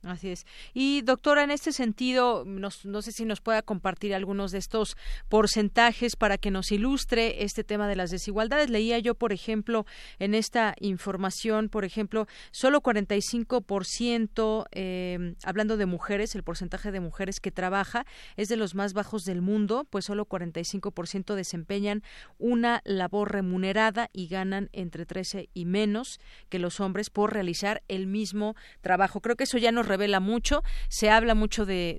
Así 0.04 0.30
es. 0.30 0.48
Y 0.74 1.02
doctora, 1.02 1.44
en 1.44 1.52
este 1.52 1.72
sentido, 1.72 2.44
nos, 2.44 2.86
no 2.86 3.04
sé 3.04 3.12
si 3.12 3.24
nos 3.24 3.40
pueda 3.40 3.62
compartir 3.62 4.16
algunos 4.16 4.52
de 4.52 4.58
estos 4.58 4.98
porcentajes 5.30 6.16
para 6.16 6.40
que 6.40 6.50
nos 6.50 6.72
ilustre 6.72 7.44
este 7.44 7.64
tema 7.64 7.88
de 7.88 7.96
las 7.96 8.10
desigualdades. 8.10 8.72
Leía 8.72 8.98
yo, 8.98 9.14
por 9.14 9.32
ejemplo, 9.32 9.86
en 10.18 10.34
esta 10.34 10.74
información, 10.80 11.70
por 11.70 11.86
ejemplo, 11.86 12.26
solo 12.50 12.82
45%, 12.82 14.66
eh, 14.72 15.36
hablando 15.44 15.78
de 15.78 15.86
mujeres, 15.86 16.34
el 16.34 16.42
porcentaje 16.42 16.92
de 16.92 17.00
mujeres 17.00 17.40
que 17.40 17.52
trabaja 17.52 18.08
es 18.38 18.48
de 18.48 18.58
los 18.58 18.74
más 18.74 18.94
bajos 18.94 19.24
del 19.24 19.44
mundo, 19.44 19.86
pues 19.88 20.06
solo 20.06 20.26
45% 20.26 21.36
desempeñan 21.36 22.02
una 22.40 22.82
labor 22.86 23.32
remunerada 23.32 24.10
y 24.14 24.28
ganan 24.28 24.70
entre 24.74 25.06
13 25.06 25.50
y 25.54 25.66
menos 25.66 26.20
que 26.50 26.58
los 26.58 26.80
hombres 26.80 27.12
por 27.12 27.34
realizar 27.34 27.84
el 27.88 28.08
mismo 28.08 28.56
trabajo. 28.82 29.22
Creo 29.22 29.36
que 29.36 29.44
eso 29.44 29.60
ya 29.60 29.72
nos 29.72 29.91
revela 29.92 30.20
mucho, 30.20 30.62
se 30.88 31.10
habla 31.10 31.36
mucho 31.36 31.66
de, 31.66 31.98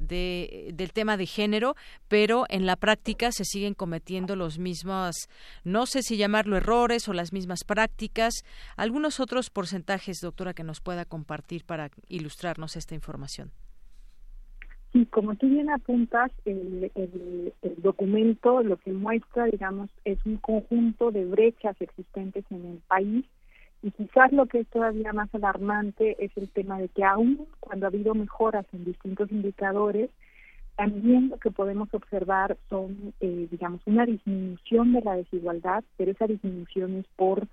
del 0.72 0.92
tema 0.92 1.16
de 1.16 1.26
género, 1.26 1.74
pero 2.08 2.44
en 2.48 2.64
la 2.66 2.76
práctica 2.76 3.30
se 3.32 3.44
siguen 3.44 3.74
cometiendo 3.74 4.34
los 4.34 4.58
mismos, 4.58 5.28
no 5.64 5.86
sé 5.86 6.02
si 6.02 6.16
llamarlo 6.16 6.56
errores 6.56 7.08
o 7.08 7.12
las 7.12 7.32
mismas 7.32 7.64
prácticas. 7.64 8.44
Algunos 8.76 9.20
otros 9.20 9.50
porcentajes, 9.50 10.20
doctora, 10.20 10.54
que 10.54 10.64
nos 10.64 10.80
pueda 10.80 11.04
compartir 11.04 11.64
para 11.64 11.90
ilustrarnos 12.08 12.76
esta 12.76 12.94
información. 12.94 13.50
Sí, 14.92 15.06
como 15.06 15.34
tú 15.36 15.48
bien 15.48 15.70
apuntas, 15.70 16.30
el, 16.44 16.90
el, 16.94 17.52
documento 17.78 18.62
lo 18.62 18.76
que 18.76 18.92
muestra, 18.92 19.46
digamos, 19.46 19.90
es 20.04 20.18
un 20.26 20.36
conjunto 20.36 21.10
de 21.10 21.24
brechas 21.24 21.76
existentes 21.80 22.44
en 22.50 22.66
el 22.66 22.78
país 22.88 23.24
y 23.82 23.90
quizás 23.90 24.32
lo 24.32 24.46
que 24.46 24.60
es 24.60 24.68
todavía 24.68 25.12
más 25.12 25.34
alarmante 25.34 26.16
es 26.24 26.30
el 26.36 26.48
tema 26.50 26.78
de 26.78 26.88
que 26.88 27.04
aún 27.04 27.46
cuando 27.58 27.86
ha 27.86 27.88
habido 27.88 28.14
mejoras 28.14 28.64
en 28.72 28.84
distintos 28.84 29.30
indicadores, 29.32 30.08
también 30.76 31.28
lo 31.28 31.38
que 31.38 31.50
podemos 31.50 31.92
observar 31.92 32.56
son, 32.70 33.12
eh, 33.20 33.48
digamos, 33.50 33.80
una 33.86 34.06
disminución 34.06 34.92
de 34.92 35.02
la 35.02 35.16
desigualdad, 35.16 35.84
pero 35.96 36.12
esa 36.12 36.26
disminución 36.26 36.96
es 36.96 37.06
por 37.16 37.46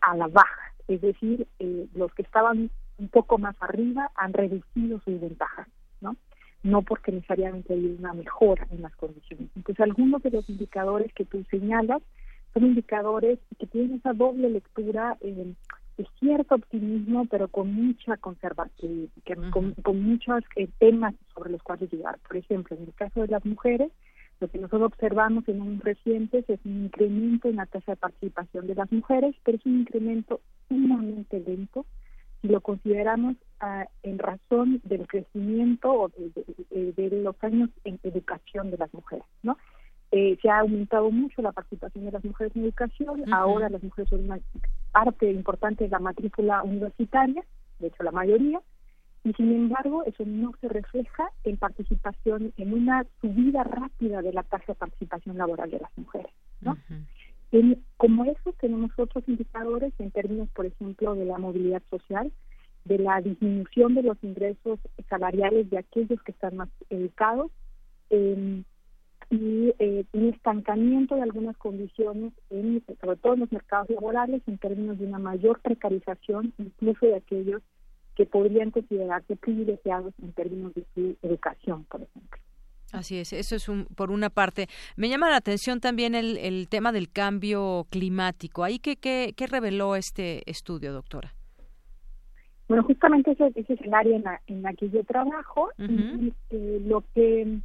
a, 0.00 0.16
la 0.16 0.28
baja, 0.28 0.72
es 0.88 1.00
decir, 1.00 1.46
eh, 1.58 1.86
los 1.94 2.12
que 2.14 2.22
estaban 2.22 2.70
un 2.98 3.08
poco 3.08 3.38
más 3.38 3.56
arriba 3.60 4.10
han 4.14 4.32
reducido 4.32 5.00
sus 5.00 5.20
ventajas, 5.20 5.68
¿no? 6.00 6.16
no 6.62 6.82
porque 6.82 7.12
necesariamente 7.12 7.72
hay 7.72 7.96
una 7.98 8.12
mejora 8.12 8.66
en 8.70 8.82
las 8.82 8.94
condiciones. 8.96 9.48
Entonces, 9.54 9.80
algunos 9.80 10.22
de 10.22 10.30
los 10.30 10.48
indicadores 10.48 11.12
que 11.14 11.24
tú 11.24 11.44
señalas 11.50 12.02
son 12.56 12.68
indicadores 12.68 13.38
que 13.58 13.66
tienen 13.66 13.98
esa 13.98 14.14
doble 14.14 14.48
lectura 14.48 15.18
eh, 15.20 15.52
de 15.98 16.06
cierto 16.18 16.54
optimismo, 16.54 17.26
pero 17.26 17.48
con 17.48 17.70
mucha 17.72 18.16
conservación, 18.16 19.10
con, 19.50 20.02
muchos 20.02 20.42
eh, 20.56 20.68
temas 20.78 21.14
sobre 21.34 21.50
los 21.50 21.62
cuales 21.62 21.92
llegar. 21.92 22.18
Por 22.26 22.38
ejemplo, 22.38 22.74
en 22.74 22.84
el 22.84 22.94
caso 22.94 23.20
de 23.20 23.28
las 23.28 23.44
mujeres, 23.44 23.92
lo 24.40 24.48
que 24.48 24.58
nosotros 24.58 24.92
observamos 24.92 25.46
en 25.48 25.60
un 25.60 25.80
recientes 25.80 26.48
es 26.48 26.60
un 26.64 26.84
incremento 26.84 27.48
en 27.48 27.56
la 27.56 27.66
tasa 27.66 27.92
de 27.92 27.96
participación 27.96 28.66
de 28.66 28.74
las 28.74 28.90
mujeres, 28.90 29.34
pero 29.44 29.58
es 29.58 29.66
un 29.66 29.80
incremento 29.80 30.40
sumamente 30.68 31.40
lento 31.40 31.84
si 32.40 32.48
lo 32.48 32.60
consideramos 32.60 33.36
ah, 33.60 33.86
en 34.02 34.18
razón 34.18 34.80
del 34.84 35.06
crecimiento 35.06 35.92
o 35.92 36.08
de, 36.08 37.10
los 37.22 37.36
años 37.42 37.70
en 37.84 37.98
educación 38.02 38.70
de 38.70 38.78
las 38.78 38.92
mujeres, 38.94 39.24
¿no? 39.42 39.56
Eh, 40.12 40.38
se 40.40 40.48
ha 40.48 40.60
aumentado 40.60 41.10
mucho 41.10 41.42
la 41.42 41.52
participación 41.52 42.04
de 42.04 42.12
las 42.12 42.24
mujeres 42.24 42.54
en 42.54 42.62
educación, 42.62 43.32
ahora 43.32 43.68
las 43.68 43.82
mujeres 43.82 44.08
son 44.08 44.24
una 44.24 44.38
parte 44.92 45.30
importante 45.30 45.84
de 45.84 45.90
la 45.90 45.98
matrícula 45.98 46.62
universitaria, 46.62 47.44
de 47.80 47.88
hecho 47.88 48.02
la 48.04 48.12
mayoría, 48.12 48.60
y 49.24 49.32
sin 49.32 49.52
embargo 49.52 50.04
eso 50.04 50.24
no 50.24 50.52
se 50.60 50.68
refleja 50.68 51.28
en 51.42 51.56
participación, 51.56 52.52
en 52.56 52.72
una 52.72 53.04
subida 53.20 53.64
rápida 53.64 54.22
de 54.22 54.32
la 54.32 54.44
tasa 54.44 54.64
de 54.68 54.74
participación 54.76 55.38
laboral 55.38 55.70
de 55.70 55.80
las 55.80 55.90
mujeres, 55.98 56.32
¿no? 56.60 56.76
como 57.96 58.24
eso 58.24 58.52
tenemos 58.60 58.90
otros 58.98 59.26
indicadores 59.28 59.92
en 59.98 60.10
términos, 60.10 60.48
por 60.50 60.66
ejemplo, 60.66 61.14
de 61.14 61.24
la 61.24 61.38
movilidad 61.38 61.82
social, 61.88 62.30
de 62.84 62.98
la 62.98 63.20
disminución 63.20 63.94
de 63.94 64.02
los 64.02 64.22
ingresos 64.22 64.78
salariales 65.08 65.70
de 65.70 65.78
aquellos 65.78 66.22
que 66.22 66.32
están 66.32 66.56
más 66.56 66.68
educados 66.90 67.50
y 69.30 69.72
eh, 69.78 70.04
un 70.12 70.28
estancamiento 70.28 71.16
de 71.16 71.22
algunas 71.22 71.56
condiciones, 71.56 72.32
en, 72.50 72.82
sobre 73.00 73.16
todo 73.16 73.34
en 73.34 73.40
los 73.40 73.52
mercados 73.52 73.90
laborales, 73.90 74.42
en 74.46 74.58
términos 74.58 74.98
de 74.98 75.06
una 75.06 75.18
mayor 75.18 75.60
precarización, 75.60 76.52
incluso 76.58 77.06
de 77.06 77.16
aquellos 77.16 77.62
que 78.14 78.26
podrían 78.26 78.70
considerarse 78.70 79.36
privilegiados 79.36 80.14
en 80.22 80.32
términos 80.32 80.74
de 80.74 80.84
su 80.94 81.16
educación, 81.22 81.84
por 81.84 82.02
ejemplo. 82.02 82.40
Así 82.92 83.18
es, 83.18 83.32
eso 83.32 83.56
es 83.56 83.68
un, 83.68 83.86
por 83.96 84.10
una 84.10 84.30
parte. 84.30 84.68
Me 84.96 85.08
llama 85.08 85.28
la 85.28 85.36
atención 85.36 85.80
también 85.80 86.14
el, 86.14 86.38
el 86.38 86.68
tema 86.68 86.92
del 86.92 87.10
cambio 87.10 87.86
climático. 87.90 88.64
¿Ahí 88.64 88.78
qué, 88.78 88.96
qué, 88.96 89.34
qué 89.36 89.46
reveló 89.46 89.96
este 89.96 90.48
estudio, 90.48 90.92
doctora? 90.92 91.34
Bueno, 92.68 92.84
justamente 92.84 93.32
ese, 93.32 93.52
ese 93.54 93.74
es 93.74 93.80
el 93.80 93.94
área 93.94 94.16
en 94.16 94.22
la, 94.22 94.40
en 94.46 94.62
la 94.62 94.72
que 94.72 94.88
yo 94.88 95.04
trabajo 95.04 95.70
y 95.78 96.32
eh, 96.50 96.80
lo 96.84 97.04
que 97.14 97.58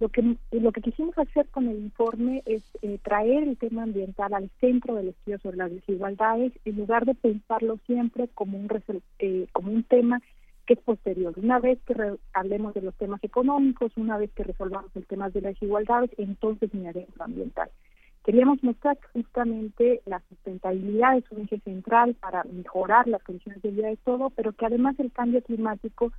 lo 0.00 0.08
que 0.08 0.36
lo 0.50 0.72
que 0.72 0.80
quisimos 0.80 1.16
hacer 1.18 1.48
con 1.50 1.68
el 1.68 1.78
informe 1.78 2.42
es 2.46 2.62
eh, 2.82 2.98
traer 3.02 3.44
el 3.44 3.56
tema 3.56 3.84
ambiental 3.84 4.34
al 4.34 4.50
centro 4.60 4.94
del 4.94 5.08
estudio 5.08 5.38
sobre 5.38 5.56
las 5.56 5.70
desigualdades 5.70 6.52
en 6.64 6.76
lugar 6.76 7.04
de 7.04 7.14
pensarlo 7.14 7.78
siempre 7.86 8.28
como 8.34 8.58
un 8.58 8.68
eh, 9.18 9.46
como 9.52 9.70
un 9.70 9.84
tema 9.84 10.20
que 10.66 10.74
es 10.74 10.80
posterior. 10.80 11.34
Una 11.36 11.58
vez 11.58 11.78
que 11.86 11.94
hablemos 12.32 12.74
de 12.74 12.80
los 12.80 12.94
temas 12.96 13.22
económicos, 13.22 13.92
una 13.96 14.16
vez 14.16 14.30
que 14.32 14.44
resolvamos 14.44 14.90
el 14.96 15.06
tema 15.06 15.28
de 15.28 15.42
las 15.42 15.54
desigualdades, 15.54 16.10
entonces 16.16 16.72
miraremos 16.72 17.14
lo 17.16 17.24
ambiental. 17.24 17.70
Queríamos 18.24 18.62
mostrar 18.64 18.96
que 18.96 19.08
justamente 19.08 20.00
la 20.06 20.22
sustentabilidad 20.30 21.18
es 21.18 21.30
un 21.30 21.42
eje 21.42 21.60
central 21.60 22.14
para 22.14 22.42
mejorar 22.44 23.06
las 23.06 23.22
condiciones 23.22 23.60
de 23.60 23.70
vida 23.70 23.88
de 23.88 23.98
todo, 23.98 24.30
pero 24.30 24.52
que 24.52 24.64
además 24.64 24.98
el 24.98 25.12
cambio 25.12 25.42
climático 25.42 26.10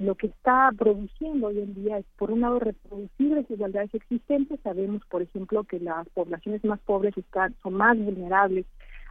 lo 0.00 0.14
que 0.16 0.26
está 0.28 0.70
produciendo 0.76 1.48
hoy 1.48 1.60
en 1.60 1.74
día 1.74 1.98
es, 1.98 2.06
por 2.16 2.30
un 2.30 2.40
lado, 2.40 2.58
reproducir 2.58 3.34
desigualdades 3.34 3.94
existentes. 3.94 4.58
Sabemos, 4.62 5.02
por 5.08 5.22
ejemplo, 5.22 5.64
que 5.64 5.78
las 5.78 6.08
poblaciones 6.10 6.64
más 6.64 6.80
pobres 6.80 7.16
están, 7.16 7.54
son 7.62 7.74
más 7.74 7.96
vulnerables 7.96 8.66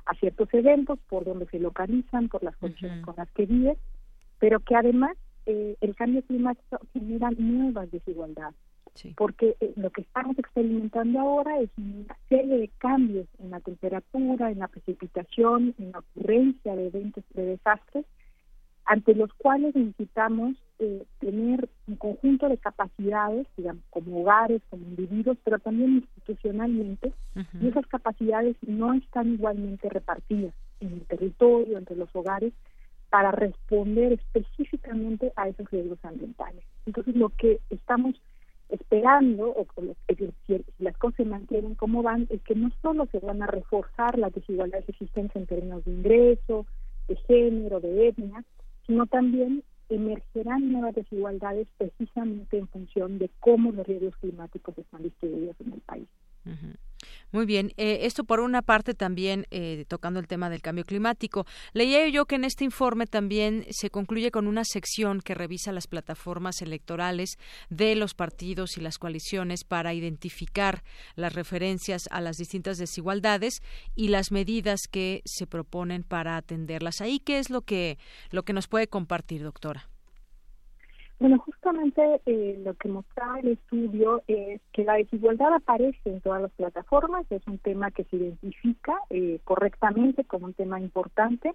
a 0.05 0.15
ciertos 0.15 0.53
eventos 0.53 0.99
por 1.07 1.23
donde 1.23 1.45
se 1.47 1.59
localizan, 1.59 2.27
por 2.27 2.43
las 2.43 2.57
condiciones 2.57 3.05
con 3.05 3.15
las 3.17 3.29
que 3.31 3.45
viven 3.45 3.77
pero 4.39 4.59
que 4.61 4.75
además 4.75 5.15
eh, 5.45 5.75
el 5.81 5.95
cambio 5.95 6.23
climático 6.23 6.79
genera 6.93 7.29
nuevas 7.37 7.91
desigualdades. 7.91 8.55
Porque 9.15 9.55
eh, 9.61 9.71
lo 9.77 9.91
que 9.91 10.01
estamos 10.01 10.37
experimentando 10.37 11.19
ahora 11.19 11.59
es 11.59 11.69
una 11.77 12.17
serie 12.27 12.57
de 12.57 12.67
cambios 12.79 13.27
en 13.37 13.51
la 13.51 13.59
temperatura, 13.61 14.51
en 14.51 14.59
la 14.59 14.67
precipitación, 14.67 15.73
en 15.77 15.91
la 15.91 15.99
ocurrencia 15.99 16.75
de 16.75 16.87
eventos 16.87 17.23
de 17.33 17.45
desastres, 17.45 18.05
ante 18.85 19.13
los 19.13 19.31
cuales 19.35 19.73
necesitamos 19.75 20.57
eh, 20.79 21.03
tener 21.19 21.69
un 21.87 21.95
conjunto 21.97 22.47
de 22.47 22.57
capacidades, 22.57 23.47
digamos, 23.57 23.83
como 23.89 24.21
hogares, 24.21 24.61
como 24.69 24.85
individuos, 24.85 25.37
pero 25.43 25.59
también 25.59 25.95
institucionalmente, 25.95 27.13
y 27.61 27.67
esas 27.67 27.85
capacidades 27.87 28.55
no 28.65 28.93
están 28.93 29.33
igualmente 29.33 29.89
repartidas 29.89 30.53
en 30.79 30.93
el 30.93 31.01
territorio, 31.05 31.77
entre 31.77 31.97
los 31.97 32.09
hogares, 32.15 32.53
para 33.09 33.31
responder 33.31 34.13
específicamente 34.13 35.33
a 35.35 35.49
esos 35.49 35.69
riesgos 35.69 35.99
ambientales. 36.03 36.63
Entonces, 36.85 37.15
lo 37.15 37.29
que 37.29 37.59
estamos 37.69 38.15
esperando, 38.69 39.49
o, 39.49 39.67
si 40.47 40.65
las 40.77 40.97
cosas 40.97 41.17
se 41.17 41.25
mantienen 41.25 41.75
como 41.75 42.03
van, 42.03 42.27
es 42.29 42.41
que 42.43 42.55
no 42.55 42.71
solo 42.81 43.07
se 43.07 43.19
van 43.19 43.41
a 43.41 43.47
reforzar 43.47 44.17
las 44.17 44.33
desigualdades 44.33 44.87
existentes 44.87 45.35
en 45.35 45.47
términos 45.47 45.83
de 45.85 45.91
ingreso, 45.91 46.65
de 47.07 47.15
género, 47.15 47.79
de 47.79 48.09
etnia, 48.09 48.43
sino 48.85 49.07
también 49.07 49.63
emergerán 49.89 50.71
nuevas 50.71 50.95
desigualdades 50.95 51.67
precisamente 51.77 52.57
en 52.57 52.67
función 52.67 53.17
de 53.17 53.29
cómo 53.39 53.71
los 53.71 53.85
riesgos 53.85 54.15
climáticos 54.17 54.77
están 54.77 55.03
distribuidos 55.03 55.55
en 55.59 55.73
el 55.73 55.81
país. 55.81 56.07
Muy 57.31 57.45
bien, 57.45 57.71
eh, 57.77 57.99
esto 58.01 58.23
por 58.23 58.39
una 58.39 58.61
parte 58.61 58.93
también 58.93 59.45
eh, 59.51 59.85
tocando 59.87 60.19
el 60.19 60.27
tema 60.27 60.49
del 60.49 60.61
cambio 60.61 60.83
climático. 60.83 61.45
Leía 61.73 62.07
yo 62.09 62.25
que 62.25 62.35
en 62.35 62.43
este 62.43 62.63
informe 62.63 63.05
también 63.05 63.65
se 63.69 63.89
concluye 63.89 64.31
con 64.31 64.47
una 64.47 64.63
sección 64.65 65.21
que 65.21 65.35
revisa 65.35 65.71
las 65.71 65.87
plataformas 65.87 66.61
electorales 66.61 67.37
de 67.69 67.95
los 67.95 68.15
partidos 68.15 68.77
y 68.77 68.81
las 68.81 68.97
coaliciones 68.97 69.63
para 69.63 69.93
identificar 69.93 70.83
las 71.15 71.33
referencias 71.33 72.03
a 72.11 72.19
las 72.19 72.37
distintas 72.37 72.77
desigualdades 72.77 73.61
y 73.95 74.07
las 74.07 74.31
medidas 74.31 74.81
que 74.89 75.21
se 75.25 75.47
proponen 75.47 76.03
para 76.03 76.35
atenderlas. 76.35 76.99
Ahí, 76.99 77.19
¿qué 77.19 77.39
es 77.39 77.49
lo 77.49 77.61
que, 77.61 77.97
lo 78.31 78.43
que 78.43 78.53
nos 78.53 78.67
puede 78.67 78.87
compartir, 78.87 79.43
doctora? 79.43 79.87
Bueno, 81.19 81.37
justamente 81.39 82.21
eh, 82.25 82.61
lo 82.63 82.75
que 82.75 82.87
mostraba 82.87 83.41
el 83.41 83.49
estudio 83.49 84.21
es 84.27 84.61
que 84.71 84.85
la 84.85 84.93
desigualdad 84.93 85.53
aparece 85.53 85.99
en 86.05 86.21
todas 86.21 86.41
las 86.41 86.51
plataformas, 86.51 87.25
es 87.29 87.45
un 87.45 87.57
tema 87.57 87.91
que 87.91 88.05
se 88.05 88.15
identifica 88.15 88.93
eh, 89.09 89.39
correctamente 89.43 90.23
como 90.23 90.45
un 90.45 90.53
tema 90.53 90.79
importante. 90.79 91.53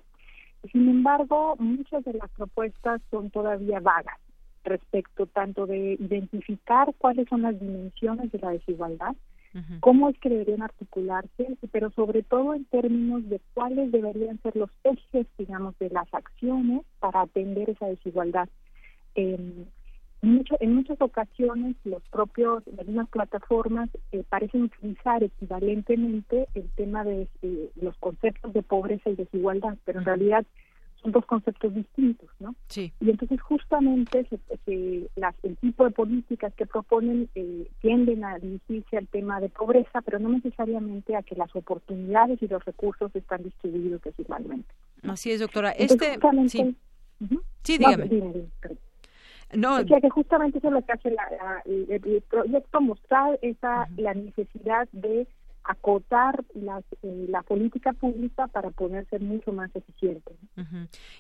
Sin 0.70 0.86
embargo, 0.88 1.56
muchas 1.58 2.04
de 2.04 2.12
las 2.12 2.30
propuestas 2.32 3.00
son 3.10 3.30
todavía 3.30 3.80
vagas 3.80 4.18
respecto 4.64 5.26
tanto 5.26 5.66
de 5.66 5.94
identificar 5.98 6.94
cuáles 6.98 7.26
son 7.28 7.42
las 7.42 7.58
dimensiones 7.58 8.32
de 8.32 8.38
la 8.38 8.50
desigualdad, 8.50 9.14
cómo 9.80 10.08
es 10.08 10.18
que 10.18 10.30
deberían 10.30 10.62
articularse, 10.62 11.56
pero 11.70 11.90
sobre 11.90 12.22
todo 12.22 12.54
en 12.54 12.64
términos 12.64 13.28
de 13.28 13.40
cuáles 13.54 13.92
deberían 13.92 14.40
ser 14.42 14.56
los 14.56 14.70
ejes, 14.82 15.26
digamos, 15.38 15.78
de 15.78 15.90
las 15.90 16.12
acciones 16.12 16.82
para 16.98 17.20
atender 17.20 17.70
esa 17.70 17.86
desigualdad 17.86 18.48
en, 19.14 19.68
mucho, 20.22 20.56
en 20.60 20.74
muchas 20.74 21.00
ocasiones 21.00 21.76
los 21.84 22.02
propios, 22.08 22.62
las 22.76 22.86
mismas 22.86 23.08
plataformas 23.08 23.88
eh, 24.12 24.24
parecen 24.28 24.64
utilizar 24.64 25.22
equivalentemente 25.22 26.48
el 26.54 26.68
tema 26.70 27.04
de 27.04 27.28
los 27.76 27.96
conceptos 27.98 28.52
de 28.52 28.62
pobreza 28.62 29.10
y 29.10 29.16
desigualdad, 29.16 29.76
pero 29.84 30.00
en 30.00 30.06
realidad 30.06 30.44
son 31.04 31.12
dos 31.12 31.26
conceptos 31.26 31.74
distintos, 31.74 32.30
¿no? 32.40 32.54
Sí. 32.68 32.92
Y 33.00 33.10
entonces 33.10 33.40
justamente 33.42 34.26
las, 35.16 35.34
el 35.42 35.56
tipo 35.58 35.84
de 35.84 35.90
políticas 35.90 36.54
que 36.54 36.66
proponen 36.66 37.28
eh, 37.34 37.68
tienden 37.80 38.24
a 38.24 38.38
dirigirse 38.38 38.96
al 38.96 39.06
tema 39.08 39.40
de 39.40 39.50
pobreza, 39.50 40.00
pero 40.00 40.18
no 40.18 40.30
necesariamente 40.30 41.14
a 41.14 41.22
que 41.22 41.34
las 41.34 41.54
oportunidades 41.54 42.42
y 42.42 42.48
los 42.48 42.64
recursos 42.64 43.14
están 43.14 43.42
distribuidos 43.42 44.00
desigualmente. 44.02 44.72
Así 45.02 45.30
es, 45.30 45.40
doctora. 45.40 45.70
este, 45.72 46.18
sí, 46.48 46.74
sí 47.62 47.78
dígame. 47.78 48.06
No, 48.06 48.32
O 49.54 49.86
sea 49.86 50.00
que 50.00 50.10
justamente 50.10 50.58
eso 50.58 50.68
es 50.68 50.74
lo 50.74 50.82
que 50.84 50.92
hace 50.92 51.14
el, 51.64 52.22
proyecto, 52.28 52.80
mostrar 52.80 53.38
esa 53.42 53.88
la 53.96 54.14
necesidad 54.14 54.88
de 54.92 55.26
acotar 55.64 56.44
eh, 56.54 57.26
la 57.28 57.42
política 57.42 57.92
pública 57.94 58.46
para 58.48 58.70
poder 58.70 59.06
ser 59.08 59.22
mucho 59.22 59.50
más 59.52 59.74
eficiente. 59.74 60.36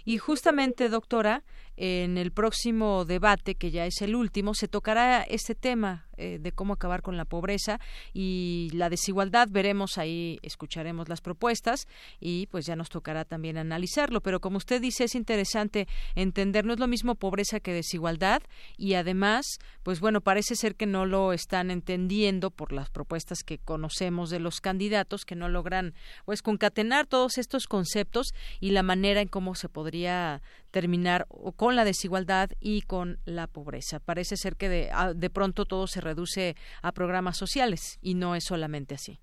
Y 0.04 0.18
justamente, 0.18 0.90
doctora, 0.90 1.42
en 1.76 2.18
el 2.18 2.30
próximo 2.30 3.04
debate, 3.04 3.54
que 3.54 3.70
ya 3.70 3.86
es 3.86 4.02
el 4.02 4.14
último, 4.14 4.52
se 4.54 4.68
tocará 4.68 5.22
este 5.22 5.54
tema 5.54 6.06
eh, 6.16 6.38
de 6.40 6.52
cómo 6.52 6.74
acabar 6.74 7.02
con 7.02 7.16
la 7.16 7.24
pobreza 7.24 7.80
y 8.12 8.70
la 8.72 8.88
desigualdad. 8.88 9.48
Veremos 9.50 9.98
ahí, 9.98 10.38
escucharemos 10.42 11.08
las 11.08 11.20
propuestas 11.20 11.86
y 12.20 12.46
pues 12.46 12.66
ya 12.66 12.76
nos 12.76 12.88
tocará 12.88 13.24
también 13.24 13.58
analizarlo. 13.58 14.20
Pero 14.20 14.40
como 14.40 14.58
usted 14.58 14.80
dice, 14.80 15.04
es 15.04 15.14
interesante 15.14 15.86
entender, 16.14 16.64
no 16.64 16.72
es 16.72 16.78
lo 16.80 16.86
mismo 16.86 17.14
pobreza 17.14 17.60
que 17.60 17.72
desigualdad 17.72 18.42
y 18.76 18.94
además, 18.94 19.58
pues 19.82 20.00
bueno, 20.00 20.20
parece 20.20 20.56
ser 20.56 20.74
que 20.74 20.86
no 20.86 21.06
lo 21.06 21.32
están 21.32 21.70
entendiendo 21.70 22.50
por 22.50 22.72
las 22.72 22.90
propuestas 22.90 23.42
que 23.42 23.58
conocemos 23.58 24.30
de 24.30 24.40
los 24.40 24.60
candidatos, 24.60 25.24
que 25.24 25.36
no 25.36 25.48
logran 25.48 25.94
pues 26.24 26.42
concatenar 26.42 27.06
todos 27.06 27.38
estos 27.38 27.66
conceptos 27.66 28.34
y 28.60 28.70
la 28.70 28.82
manera 28.82 29.20
en 29.20 29.28
cómo 29.28 29.54
se 29.54 29.68
podría 29.68 30.42
terminar 30.74 31.28
con 31.54 31.76
la 31.76 31.84
desigualdad 31.84 32.50
y 32.58 32.82
con 32.82 33.18
la 33.24 33.46
pobreza. 33.46 34.00
Parece 34.00 34.36
ser 34.36 34.56
que 34.56 34.68
de, 34.68 34.90
de 35.14 35.30
pronto 35.30 35.66
todo 35.66 35.86
se 35.86 36.00
reduce 36.00 36.56
a 36.82 36.90
programas 36.90 37.36
sociales 37.36 37.96
y 38.02 38.14
no 38.14 38.34
es 38.34 38.42
solamente 38.44 38.96
así. 38.96 39.20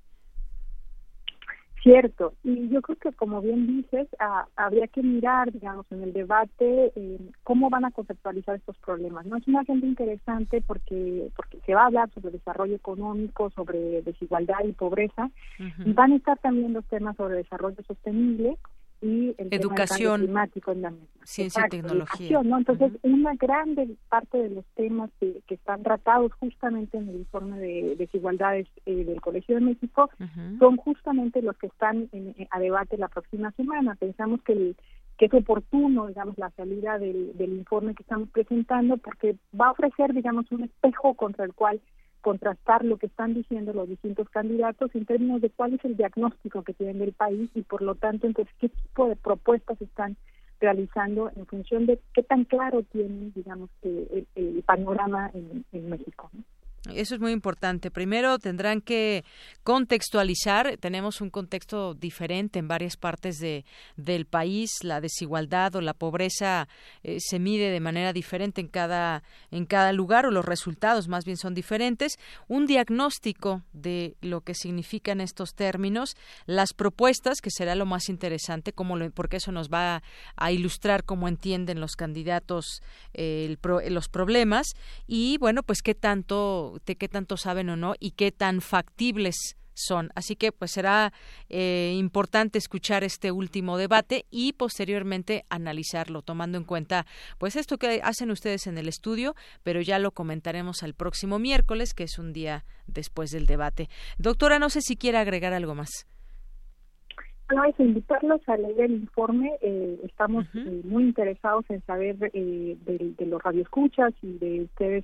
Cierto, 1.84 2.36
y 2.44 2.70
yo 2.70 2.82
creo 2.82 2.98
que 3.00 3.12
como 3.12 3.42
bien 3.42 3.68
dices, 3.68 4.08
habría 4.56 4.88
que 4.88 5.02
mirar, 5.02 5.52
digamos, 5.52 5.86
en 5.92 6.04
el 6.04 6.14
debate 6.14 6.94
eh, 6.96 7.18
cómo 7.44 7.70
van 7.70 7.84
a 7.84 7.92
conceptualizar 7.92 8.56
estos 8.56 8.78
problemas. 8.78 9.26
No 9.26 9.36
es 9.36 9.46
una 9.48 9.62
agenda 9.62 9.88
interesante 9.88 10.62
porque 10.62 11.32
porque 11.36 11.60
se 11.66 11.74
va 11.74 11.82
a 11.82 11.86
hablar 11.88 12.10
sobre 12.14 12.32
desarrollo 12.32 12.76
económico, 12.76 13.50
sobre 13.50 14.04
desigualdad 14.04 14.64
y 14.64 14.72
pobreza, 14.74 15.32
y 15.84 15.92
van 15.92 16.14
a 16.14 16.18
estar 16.18 16.38
también 16.38 16.72
los 16.72 16.86
temas 16.86 17.18
sobre 17.18 17.36
desarrollo 17.36 17.84
sostenible 17.86 18.58
y 19.02 19.34
el 19.38 19.48
educación, 19.52 20.22
climático 20.22 20.72
en 20.72 20.82
la 20.84 20.94
ciencia 21.24 21.66
y 21.66 21.70
tecnología. 21.70 22.42
¿no? 22.44 22.58
Entonces, 22.58 22.92
una 23.02 23.34
gran 23.36 23.76
parte 24.10 24.38
de 24.38 24.50
los 24.50 24.66
temas 24.76 25.10
que, 25.20 25.42
están 25.50 25.84
tratados 25.84 26.32
justamente 26.34 26.98
en 26.98 27.10
el 27.10 27.16
informe 27.18 27.60
de 27.60 27.96
desigualdades 27.98 28.68
eh, 28.86 29.04
del 29.04 29.22
Colegio 29.22 29.56
de 29.56 29.62
México 29.62 30.10
son 30.60 30.78
justamente 30.78 31.42
los 31.42 31.58
que 31.58 31.68
están 31.68 32.10
en, 32.14 32.36
a 32.50 32.60
debate 32.60 32.98
la 32.98 33.10
próxima 33.10 33.52
semana. 33.52 33.96
Pensamos 33.96 34.42
que 34.44 34.76
que 35.18 35.28
es 35.28 35.34
oportuno, 35.36 36.08
digamos, 36.08 36.36
la 36.40 36.50
salida 36.52 36.98
del, 36.98 37.38
del 37.38 37.54
informe 37.54 37.94
que 37.94 38.02
estamos 38.02 38.28
presentando 38.30 38.98
porque 38.98 39.36
va 39.54 39.68
a 39.68 39.72
ofrecer, 39.72 40.16
digamos, 40.16 40.52
un 40.52 40.64
espejo 40.64 41.14
contra 41.14 41.46
el 41.46 41.54
cual 41.54 41.80
contrastar 42.22 42.86
lo 42.86 42.98
que 42.98 43.08
están 43.08 43.34
diciendo 43.34 43.74
los 43.74 43.90
distintos 43.90 44.30
candidatos 44.30 44.94
en 44.96 45.06
términos 45.06 45.42
de 45.42 45.50
cuál 45.50 45.74
es 45.74 45.86
el 45.86 45.98
diagnóstico 45.98 46.64
que 46.64 46.74
tienen 46.74 47.00
del 47.00 47.14
país 47.14 47.50
y 47.56 47.64
por 47.64 47.82
lo 47.82 47.96
tanto 47.96 48.28
entonces 48.28 48.54
qué 48.60 48.70
tipo 48.70 49.08
de 49.08 49.16
propuestas 49.16 49.82
están 49.82 50.16
realizando 50.60 51.32
en 51.36 51.46
función 51.48 51.88
de 51.88 52.00
qué 52.14 52.24
tan 52.24 52.46
claro 52.46 52.84
tienen 52.84 53.34
digamos 53.34 53.70
el, 53.82 54.28
el 54.36 54.64
panorama 54.64 55.32
en, 55.34 55.66
en 55.72 55.90
México. 55.90 56.30
¿no? 56.34 56.44
Eso 56.90 57.14
es 57.14 57.22
muy 57.22 57.32
importante. 57.32 57.92
Primero 57.92 58.40
tendrán 58.40 58.82
que 58.82 59.24
contextualizar. 59.64 60.78
Tenemos 60.78 61.22
un 61.22 61.30
contexto 61.30 61.94
diferente 61.94 62.58
en 62.58 62.68
varias 62.68 62.98
partes 62.98 63.38
de, 63.38 63.66
del 63.98 64.26
país. 64.26 64.72
La 64.82 65.00
desigualdad 65.00 65.76
o 65.76 65.82
la 65.82 65.94
pobreza 65.94 66.68
eh, 67.04 67.18
se 67.20 67.38
mide 67.38 67.70
de 67.70 67.80
manera 67.80 68.14
diferente 68.14 68.62
en 68.62 68.68
cada, 68.68 69.22
en 69.52 69.68
cada 69.68 69.94
lugar 69.94 70.26
o 70.26 70.32
los 70.32 70.44
resultados 70.44 71.08
más 71.08 71.24
bien 71.24 71.38
son 71.38 71.54
diferentes. 71.54 72.18
Un 72.48 72.66
diagnóstico 72.66 73.62
de 73.74 74.16
lo 74.22 74.42
que 74.42 74.56
significan 74.56 75.22
estos 75.22 75.54
términos, 75.54 76.16
las 76.48 76.74
propuestas, 76.74 77.42
que 77.42 77.52
será 77.52 77.76
lo 77.76 77.86
más 77.86 78.10
interesante, 78.10 78.74
como 78.74 78.98
porque 79.12 79.38
eso 79.38 79.52
nos 79.52 79.70
va 79.70 80.02
a, 80.36 80.52
ilustrar 80.52 81.04
cómo 81.04 81.28
entienden 81.28 81.80
los 81.80 81.96
candidatos 81.96 82.82
eh, 83.14 83.56
los 83.90 84.10
problemas 84.10 84.74
y, 85.08 85.38
bueno, 85.38 85.64
pues 85.64 85.82
qué 85.82 85.96
tanto 85.96 86.71
de 86.86 86.96
qué 86.96 87.08
tanto 87.08 87.38
saben 87.38 87.70
o 87.70 87.76
no 87.76 87.94
y 88.00 88.12
qué 88.12 88.32
tan 88.32 88.62
factibles 88.62 89.56
son. 89.74 90.12
Así 90.16 90.36
que 90.36 90.52
pues 90.52 90.72
será 90.72 91.14
eh, 91.50 91.96
importante 91.98 92.58
escuchar 92.58 93.04
este 93.04 93.32
último 93.32 93.78
debate 93.78 94.26
y 94.30 94.54
posteriormente 94.54 95.46
analizarlo, 95.50 96.22
tomando 96.22 96.58
en 96.58 96.64
cuenta 96.64 97.06
pues 97.38 97.56
esto 97.56 97.78
que 97.78 98.02
hacen 98.04 98.32
ustedes 98.32 98.68
en 98.68 98.78
el 98.78 98.88
estudio, 98.88 99.36
pero 99.64 99.82
ya 99.82 100.00
lo 100.00 100.12
comentaremos 100.12 100.84
el 100.84 100.94
próximo 100.94 101.40
miércoles, 101.40 101.94
que 101.94 102.04
es 102.04 102.18
un 102.20 102.34
día 102.34 102.66
después 102.88 103.32
del 103.32 103.46
debate. 103.46 103.90
Doctora, 104.18 104.60
no 104.60 104.70
sé 104.70 104.82
si 104.82 104.96
quiere 104.96 105.18
agregar 105.18 105.54
algo 105.54 105.76
más. 105.76 106.08
No, 107.54 107.66
es 107.66 107.78
invitarlos 107.80 108.42
a 108.48 108.56
leer 108.56 108.82
el 108.82 108.92
informe. 108.94 109.52
Eh, 109.62 110.00
estamos 110.04 110.46
eh, 110.54 110.82
muy 110.86 111.04
interesados 111.04 111.66
en 111.70 111.84
saber 111.86 112.16
eh, 112.34 112.78
de, 112.86 113.26
los 113.26 113.42
radioescuchas 113.44 114.14
y 114.22 114.38
de 114.38 114.62
ustedes, 114.64 115.04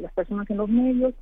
las 0.00 0.12
personas 0.12 0.48
en 0.50 0.56
los 0.56 0.68
medios, 0.68 1.14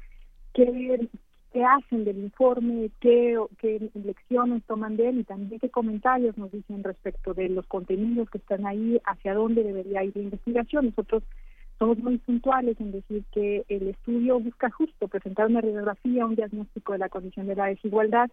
qué, 0.55 1.09
qué 1.53 1.65
hacen 1.65 2.05
del 2.05 2.19
informe, 2.19 2.91
qué, 3.01 3.39
qué 3.59 3.91
lecciones 3.95 4.63
toman 4.65 4.97
de 4.97 5.11
él 5.11 5.19
y 5.21 5.25
también 5.25 5.61
qué 5.61 5.69
comentarios 5.69 6.37
nos 6.39 6.51
dicen 6.53 6.85
respecto 6.85 7.35
de 7.35 7.49
los 7.49 7.67
contenidos 7.67 8.31
que 8.31 8.39
están 8.39 8.67
ahí, 8.67 9.01
hacia 9.05 9.35
dónde 9.35 9.63
debería 9.63 10.05
ir 10.05 10.17
la 10.17 10.23
investigación. 10.23 10.87
Nosotros 10.87 11.23
somos 11.79 11.99
muy 11.99 12.19
puntuales 12.19 12.79
en 12.81 12.93
decir 12.93 13.25
que 13.33 13.65
el 13.69 13.89
estudio 13.89 14.39
busca 14.39 14.71
justo 14.71 15.09
presentar 15.09 15.47
una 15.47 15.61
radiografía, 15.61 16.27
un 16.27 16.37
diagnóstico 16.37 16.93
de 16.93 16.99
la 16.99 17.09
condición 17.09 17.47
de 17.47 17.57
la 17.57 17.67
desigualdad 17.67 18.31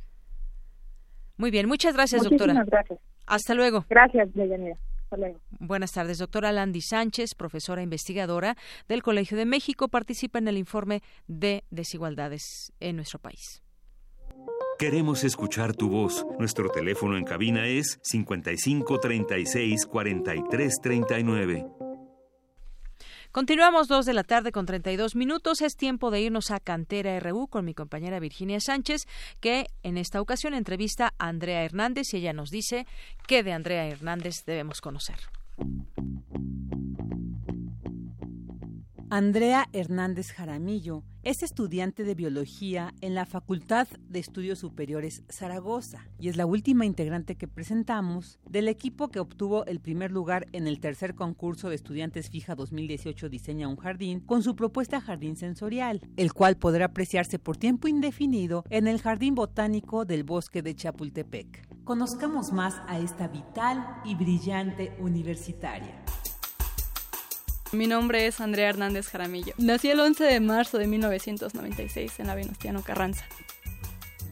Muy 1.36 1.50
bien, 1.50 1.68
muchas 1.68 1.94
gracias, 1.94 2.22
doctora. 2.22 2.64
gracias. 2.64 2.98
Hasta 3.26 3.54
luego. 3.54 3.84
Gracias, 3.88 4.32
Deyanira. 4.34 4.76
Hasta 5.04 5.16
luego. 5.18 5.40
Buenas 5.60 5.92
tardes, 5.92 6.18
doctora 6.18 6.52
Landy 6.52 6.80
Sánchez, 6.80 7.34
profesora 7.34 7.82
investigadora 7.82 8.56
del 8.88 9.02
Colegio 9.02 9.36
de 9.36 9.46
México, 9.46 9.88
participa 9.88 10.38
en 10.38 10.48
el 10.48 10.56
informe 10.56 11.02
de 11.26 11.64
desigualdades 11.70 12.72
en 12.80 12.96
nuestro 12.96 13.18
país. 13.18 13.62
Queremos 14.78 15.24
escuchar 15.24 15.74
tu 15.74 15.88
voz. 15.88 16.26
Nuestro 16.38 16.68
teléfono 16.68 17.16
en 17.16 17.24
cabina 17.24 17.66
es 17.66 17.98
55 18.02 19.00
36 19.00 19.86
43 19.86 20.80
39. 20.82 21.66
Continuamos 23.32 23.88
dos 23.88 24.04
de 24.04 24.12
la 24.12 24.22
tarde 24.22 24.52
con 24.52 24.66
32 24.66 25.16
minutos. 25.16 25.62
Es 25.62 25.76
tiempo 25.76 26.10
de 26.10 26.20
irnos 26.20 26.50
a 26.50 26.60
Cantera 26.60 27.18
RU 27.20 27.48
con 27.48 27.64
mi 27.64 27.72
compañera 27.72 28.20
Virginia 28.20 28.60
Sánchez, 28.60 29.06
que 29.40 29.66
en 29.82 29.96
esta 29.96 30.20
ocasión 30.20 30.52
entrevista 30.52 31.14
a 31.18 31.28
Andrea 31.28 31.64
Hernández 31.64 32.12
y 32.12 32.18
ella 32.18 32.34
nos 32.34 32.50
dice 32.50 32.86
qué 33.26 33.42
de 33.42 33.54
Andrea 33.54 33.86
Hernández 33.86 34.44
debemos 34.44 34.82
conocer. 34.82 35.16
Andrea 39.08 39.68
Hernández 39.72 40.32
Jaramillo 40.32 41.04
es 41.22 41.44
estudiante 41.44 42.02
de 42.02 42.16
biología 42.16 42.92
en 43.00 43.14
la 43.14 43.24
Facultad 43.24 43.86
de 44.08 44.18
Estudios 44.18 44.58
Superiores 44.58 45.22
Zaragoza 45.30 46.08
y 46.18 46.28
es 46.28 46.36
la 46.36 46.44
última 46.44 46.84
integrante 46.84 47.36
que 47.36 47.46
presentamos 47.46 48.40
del 48.50 48.66
equipo 48.66 49.08
que 49.08 49.20
obtuvo 49.20 49.64
el 49.66 49.78
primer 49.78 50.10
lugar 50.10 50.48
en 50.50 50.66
el 50.66 50.80
tercer 50.80 51.14
concurso 51.14 51.68
de 51.68 51.76
estudiantes 51.76 52.30
fija 52.30 52.56
2018 52.56 53.28
Diseña 53.28 53.68
un 53.68 53.76
jardín 53.76 54.18
con 54.18 54.42
su 54.42 54.56
propuesta 54.56 55.00
Jardín 55.00 55.36
Sensorial, 55.36 56.00
el 56.16 56.32
cual 56.32 56.56
podrá 56.56 56.86
apreciarse 56.86 57.38
por 57.38 57.56
tiempo 57.56 57.86
indefinido 57.86 58.64
en 58.70 58.88
el 58.88 59.00
Jardín 59.00 59.36
Botánico 59.36 60.04
del 60.04 60.24
Bosque 60.24 60.62
de 60.62 60.74
Chapultepec. 60.74 61.84
Conozcamos 61.84 62.52
más 62.52 62.74
a 62.88 62.98
esta 62.98 63.28
vital 63.28 64.00
y 64.04 64.16
brillante 64.16 64.96
universitaria. 64.98 66.02
Mi 67.76 67.86
nombre 67.86 68.26
es 68.26 68.40
Andrea 68.40 68.70
Hernández 68.70 69.06
Jaramillo. 69.08 69.52
Nací 69.58 69.90
el 69.90 70.00
11 70.00 70.24
de 70.24 70.40
marzo 70.40 70.78
de 70.78 70.86
1996 70.86 72.20
en 72.20 72.26
la 72.26 72.34
Venustiano 72.34 72.82
Carranza. 72.82 73.26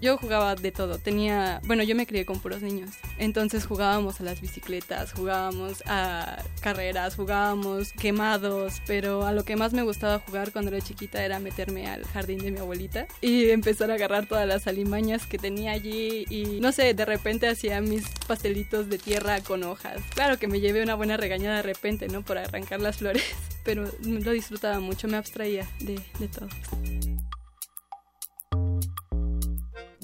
Yo 0.01 0.19
jugaba 0.19 0.55
de 0.55 0.73
todo, 0.73 0.99
tenía, 0.99 1.61
bueno, 1.65 1.83
yo 1.83 1.95
me 1.95 2.07
crié 2.07 2.27
con 2.27 2.41
puros 2.41 2.63
niños, 2.63 2.91
entonces 3.19 3.67
jugábamos 3.67 4.21
a 4.21 4.25
las 4.25 4.41
bicicletas, 4.41 5.13
jugábamos 5.13 5.83
a 5.87 6.43
carreras, 6.61 7.17
jugábamos 7.17 7.93
quemados, 7.93 8.83
pero 8.87 9.25
a 9.27 9.33
lo 9.33 9.45
que 9.45 9.57
más 9.57 9.73
me 9.73 9.83
gustaba 9.83 10.19
jugar 10.19 10.53
cuando 10.53 10.71
era 10.71 10.85
chiquita 10.85 11.25
era 11.25 11.39
meterme 11.39 11.87
al 11.87 12.05
jardín 12.05 12.39
de 12.39 12.51
mi 12.51 12.59
abuelita 12.59 13.07
y 13.21 13.51
empezar 13.51 13.91
a 13.91 13.95
agarrar 13.95 14.27
todas 14.27 14.47
las 14.47 14.67
alimañas 14.67 15.27
que 15.27 15.39
tenía 15.39 15.73
allí 15.73 16.27
y 16.29 16.61
no 16.61 16.73
sé, 16.73 16.95
de 16.95 17.05
repente 17.05 17.49
hacía 17.49 17.81
mis 17.81 18.09
pastelitos 18.27 18.89
de 18.89 18.99
tierra 18.99 19.41
con 19.41 19.63
hojas. 19.65 20.01
Claro 20.15 20.39
que 20.39 20.49
me 20.49 20.61
llevé 20.61 20.83
una 20.83 20.95
buena 20.95 21.17
regañada 21.17 21.57
de 21.57 21.63
repente, 21.63 22.09
¿no? 22.09 22.23
Por 22.23 22.39
arrancar 22.39 22.81
las 22.81 22.99
flores, 22.99 23.25
pero 23.65 23.91
lo 24.03 24.31
disfrutaba 24.33 24.81
mucho, 24.81 25.09
me 25.09 25.17
abstraía 25.17 25.67
de, 25.81 26.01
de 26.19 26.29
todo. 26.29 26.49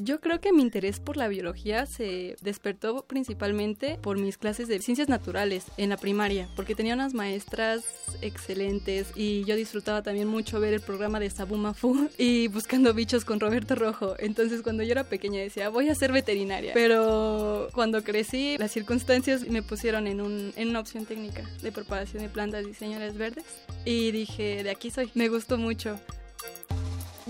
Yo 0.03 0.21
creo 0.21 0.41
que 0.41 0.53
mi 0.53 0.63
interés 0.63 0.99
por 0.99 1.17
la 1.17 1.29
biología 1.29 1.85
se 1.85 2.37
despertó 2.41 3.05
principalmente 3.07 3.99
por 4.01 4.19
mis 4.19 4.39
clases 4.39 4.67
de 4.67 4.81
ciencias 4.81 5.09
naturales 5.09 5.67
en 5.77 5.91
la 5.91 5.99
primaria, 5.99 6.49
porque 6.57 6.75
tenía 6.75 6.95
unas 6.95 7.13
maestras 7.13 7.85
excelentes 8.23 9.13
y 9.15 9.45
yo 9.45 9.57
disfrutaba 9.57 10.03
también 10.03 10.27
mucho 10.27 10.59
ver 10.59 10.73
el 10.73 10.81
programa 10.81 11.21
de 11.21 11.29
Sabuma 11.29 11.75
Fu 11.75 12.09
y 12.19 12.49
buscando 12.49 12.95
bichos 12.95 13.27
con 13.27 13.41
Roberto 13.41 13.75
Rojo. 13.75 14.15
Entonces 14.19 14.63
cuando 14.63 14.83
yo 14.83 14.93
era 14.93 15.05
pequeña 15.05 15.41
decía, 15.41 15.69
voy 15.69 15.91
a 15.91 15.95
ser 15.95 16.13
veterinaria. 16.13 16.73
Pero 16.73 17.69
cuando 17.75 18.03
crecí, 18.03 18.57
las 18.59 18.71
circunstancias 18.71 19.47
me 19.49 19.63
pusieron 19.63 20.07
en, 20.07 20.21
un, 20.23 20.53
en 20.57 20.71
una 20.71 20.81
opción 20.81 21.05
técnica 21.05 21.43
de 21.63 21.73
propagación 21.73 22.23
de 22.23 22.31
plantas 22.31 22.67
y 22.67 22.73
señales 22.73 23.19
verdes 23.19 23.45
y 23.85 24.13
dije, 24.13 24.63
de 24.65 24.71
aquí 24.71 24.91
soy. 24.91 25.11
Me 25.15 25.29
gustó 25.29 25.59
mucho. 25.59 26.01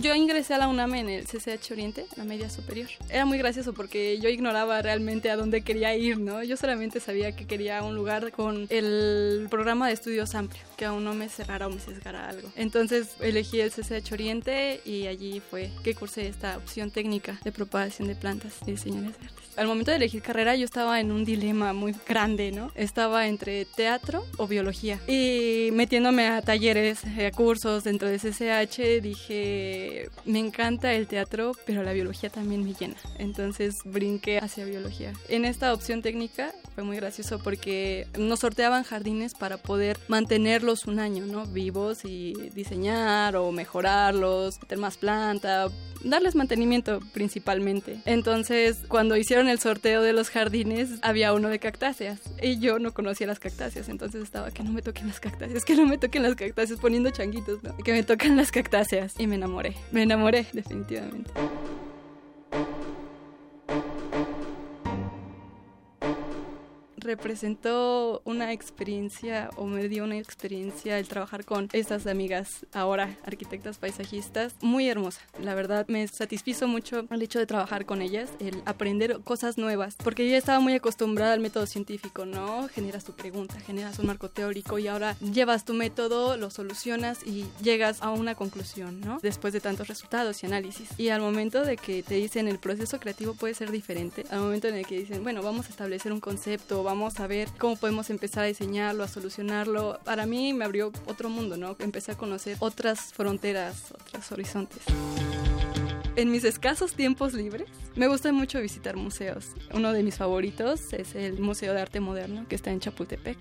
Yo 0.01 0.15
ingresé 0.15 0.55
a 0.55 0.59
la 0.59 0.69
UNAM 0.69 0.95
en 0.95 1.11
el 1.11 1.27
CCH 1.27 1.73
Oriente, 1.73 2.07
la 2.17 2.25
media 2.25 2.49
superior. 2.49 2.89
Era 3.11 3.27
muy 3.27 3.37
gracioso 3.37 3.75
porque 3.75 4.19
yo 4.19 4.31
ignoraba 4.31 4.81
realmente 4.81 5.31
a 5.31 5.37
dónde 5.37 5.61
quería 5.61 5.95
ir, 5.95 6.19
¿no? 6.19 6.43
Yo 6.43 6.57
solamente 6.57 7.01
sabía 7.01 7.37
que 7.37 7.47
quería 7.47 7.83
un 7.83 7.95
lugar 7.95 8.33
con 8.33 8.67
el 8.71 9.47
programa 9.51 9.89
de 9.89 9.93
estudios 9.93 10.35
amplio, 10.35 10.63
que 10.79 10.87
aún 10.87 11.05
no 11.05 11.13
me 11.13 11.29
cerrara 11.29 11.67
o 11.67 11.71
me 11.71 11.81
sesgara 11.81 12.31
algo. 12.31 12.49
Entonces 12.57 13.09
elegí 13.21 13.61
el 13.61 13.71
CCH 13.71 14.13
Oriente 14.13 14.81
y 14.87 15.07
allí 15.07 15.41
fue 15.41 15.71
que 15.85 15.95
cursé 15.95 16.29
esta 16.29 16.57
opción 16.57 16.91
técnica 16.91 17.39
de 17.45 17.53
propagación 17.53 18.09
de 18.09 18.15
plantas 18.15 18.55
y 18.67 18.79
señales 18.79 19.13
verdes. 19.21 19.51
Al 19.57 19.67
momento 19.67 19.91
de 19.91 19.99
elegir 19.99 20.23
carrera 20.23 20.57
yo 20.57 20.65
estaba 20.65 21.01
en 21.01 21.13
un 21.13 21.27
dilema 21.27 21.75
muy 21.75 21.95
grande, 22.09 22.53
¿no? 22.53 22.73
Estaba 22.75 23.27
entre 23.27 23.67
teatro 23.67 24.25
o 24.39 24.47
biología. 24.47 24.99
Y 25.07 25.69
metiéndome 25.73 26.29
a 26.29 26.41
talleres, 26.41 27.05
a 27.05 27.31
cursos 27.33 27.85
dentro 27.85 28.09
de 28.09 28.19
CCH, 28.19 29.03
dije 29.03 29.90
me 30.25 30.39
encanta 30.39 30.93
el 30.93 31.07
teatro, 31.07 31.53
pero 31.67 31.83
la 31.83 31.93
biología 31.93 32.31
también 32.31 32.65
me 32.65 32.75
llena. 32.75 32.97
Entonces 33.19 33.79
brinqué 33.85 34.39
hacia 34.39 34.65
biología. 34.65 35.13
En 35.29 35.45
esta 35.45 35.73
opción 35.73 36.03
técnica 36.03 36.53
fue 36.75 36.85
muy 36.85 36.97
gracioso 36.97 37.39
porque 37.39 38.07
nos 38.19 38.41
sorteaban 38.41 38.85
jardines 38.85 39.35
para 39.35 39.59
poder 39.59 39.99
mantenerlos 40.09 40.87
un 40.87 40.99
año, 40.99 41.27
¿no? 41.27 41.47
Vivos 41.47 42.05
y 42.05 42.35
diseñar 42.55 43.37
o 43.37 43.53
mejorarlos, 43.53 44.61
meter 44.61 44.79
más 44.79 44.97
planta, 44.97 45.69
darles 46.05 46.35
mantenimiento 46.35 47.01
principalmente. 47.13 48.01
Entonces, 48.05 48.79
cuando 48.89 49.17
hicieron 49.17 49.49
el 49.49 49.59
sorteo 49.59 50.03
de 50.03 50.13
los 50.13 50.31
jardines, 50.31 50.91
había 51.03 51.33
uno 51.33 51.49
de 51.49 51.59
cactáceas 51.59 52.21
y 52.43 52.59
yo 52.59 52.79
no 52.79 52.93
conocía 52.95 53.27
las 53.27 53.39
cactáceas, 53.39 53.89
entonces 53.89 54.23
estaba 54.23 54.51
que 54.51 54.63
no 54.63 54.73
me 54.73 54.83
toquen 54.83 55.09
las 55.09 55.21
cactáceas, 55.21 55.65
que 55.65 55.75
no 55.75 55.87
me 55.87 55.99
toquen 55.99 56.23
las 56.23 56.35
cactáceas, 56.35 56.81
poniendo 56.81 57.11
changuitos. 57.11 57.61
Que 57.85 57.93
me 57.93 58.03
tocan 58.03 58.37
las 58.37 58.51
cactáceas 58.51 59.15
y 59.19 59.27
me 59.27 59.37
enamoré, 59.37 59.75
me 59.93 60.03
enamoré 60.03 60.47
definitivamente. 60.53 61.31
Representó 67.11 68.23
una 68.25 68.53
experiencia 68.53 69.51
o 69.57 69.67
me 69.67 69.89
dio 69.89 70.05
una 70.05 70.17
experiencia 70.17 70.97
el 70.97 71.09
trabajar 71.09 71.45
con 71.45 71.69
estas 71.73 72.07
amigas 72.07 72.67
ahora 72.73 73.17
arquitectas 73.25 73.79
paisajistas 73.79 74.55
muy 74.61 74.89
hermosa. 74.89 75.21
La 75.43 75.57
verdad 75.57 75.87
me 75.89 76.07
satisfizo 76.07 76.69
mucho 76.69 77.07
el 77.11 77.23
hecho 77.23 77.41
de 77.41 77.47
trabajar 77.47 77.85
con 77.85 78.01
ellas, 78.01 78.31
el 78.39 78.63
aprender 78.65 79.19
cosas 79.25 79.59
nuevas, 79.59 79.97
porque 80.05 80.31
yo 80.31 80.37
estaba 80.37 80.61
muy 80.61 80.75
acostumbrada 80.75 81.33
al 81.33 81.41
método 81.41 81.67
científico, 81.67 82.27
¿no? 82.27 82.69
Generas 82.69 83.03
tu 83.05 83.13
pregunta, 83.13 83.59
generas 83.59 83.99
un 83.99 84.07
marco 84.07 84.29
teórico 84.29 84.79
y 84.79 84.87
ahora 84.87 85.17
llevas 85.19 85.65
tu 85.65 85.75
método, 85.75 86.37
lo 86.37 86.51
solucionas 86.51 87.27
y 87.27 87.45
llegas 87.61 88.03
a 88.03 88.11
una 88.11 88.37
conclusión, 88.37 89.01
¿no? 89.01 89.19
Después 89.21 89.53
de 89.53 89.61
tantos 89.61 89.89
resultados 89.89 90.45
y 90.45 90.47
análisis. 90.47 90.89
Y 90.97 91.09
al 91.09 91.21
momento 91.21 91.65
de 91.65 91.77
que 91.77 92.05
te 92.05 92.15
dicen 92.15 92.47
el 92.47 92.61
proceso 92.61 93.01
creativo 93.01 93.35
puede 93.35 93.55
ser 93.55 93.73
diferente, 93.73 94.25
al 94.31 94.41
momento 94.41 94.69
en 94.69 94.77
el 94.77 94.87
que 94.87 95.01
dicen, 95.01 95.25
bueno, 95.25 95.43
vamos 95.43 95.67
a 95.67 95.71
establecer 95.71 96.13
un 96.13 96.21
concepto, 96.21 96.85
vamos 96.85 97.00
a 97.09 97.27
ver 97.27 97.49
cómo 97.59 97.77
podemos 97.77 98.11
empezar 98.11 98.45
a 98.45 98.47
diseñarlo, 98.47 99.03
a 99.03 99.09
solucionarlo. 99.09 99.99
Para 100.05 100.27
mí 100.27 100.53
me 100.53 100.65
abrió 100.65 100.93
otro 101.07 101.29
mundo, 101.29 101.57
¿no? 101.57 101.77
Empecé 101.79 102.13
a 102.13 102.17
conocer 102.17 102.57
otras 102.61 103.13
fronteras, 103.15 103.93
otros 103.93 104.31
horizontes. 104.33 104.83
En 106.17 106.31
mis 106.31 106.45
escasos 106.45 106.95
tiempos 106.95 107.33
libres, 107.33 107.69
me 107.97 108.07
gusta 108.07 108.33
mucho 108.33 108.61
visitar 108.61 108.97
museos. 108.97 109.47
Uno 109.73 109.93
de 109.93 110.03
mis 110.03 110.17
favoritos 110.17 110.93
es 110.93 111.15
el 111.15 111.41
Museo 111.41 111.73
de 111.73 111.81
Arte 111.81 112.01
Moderno, 112.01 112.47
que 112.49 112.57
está 112.57 112.71
en 112.71 112.81
Chapultepec 112.81 113.39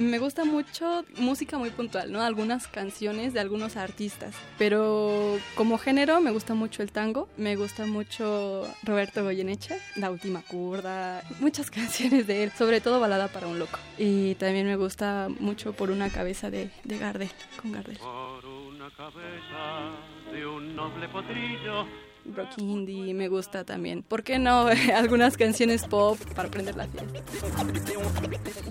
me 0.00 0.18
gusta 0.18 0.44
mucho 0.44 1.04
música 1.18 1.58
muy 1.58 1.70
puntual, 1.70 2.10
¿no? 2.10 2.22
Algunas 2.22 2.66
canciones 2.66 3.34
de 3.34 3.40
algunos 3.40 3.76
artistas, 3.76 4.34
pero 4.58 5.38
como 5.54 5.78
género 5.78 6.20
me 6.20 6.30
gusta 6.30 6.54
mucho 6.54 6.82
el 6.82 6.90
tango, 6.90 7.28
me 7.36 7.54
gusta 7.56 7.86
mucho 7.86 8.66
Roberto 8.82 9.22
Goyeneche, 9.22 9.78
La 9.96 10.10
Última 10.10 10.42
Curda, 10.42 11.22
muchas 11.40 11.70
canciones 11.70 12.26
de 12.26 12.44
él, 12.44 12.52
sobre 12.52 12.80
todo 12.80 12.98
Balada 12.98 13.28
para 13.28 13.46
un 13.46 13.58
Loco. 13.58 13.78
Y 13.98 14.34
también 14.36 14.66
me 14.66 14.76
gusta 14.76 15.28
mucho 15.38 15.74
Por 15.74 15.90
una 15.90 16.08
cabeza 16.08 16.50
de, 16.50 16.70
de 16.84 16.98
Gardel, 16.98 17.30
con 17.60 17.72
Gardel. 17.72 17.98
Por 17.98 18.44
una 18.46 18.90
cabeza 18.96 20.32
de 20.32 20.46
un 20.46 20.74
noble 20.74 21.08
potrillo 21.08 21.86
rock 22.34 22.58
indie 22.58 23.14
me 23.14 23.28
gusta 23.28 23.64
también. 23.64 24.02
¿Por 24.02 24.22
qué 24.22 24.38
no 24.38 24.68
algunas 24.94 25.36
canciones 25.36 25.84
pop 25.84 26.18
para 26.34 26.48
aprender 26.48 26.76
la 26.76 26.86
fiesta? 26.86 27.22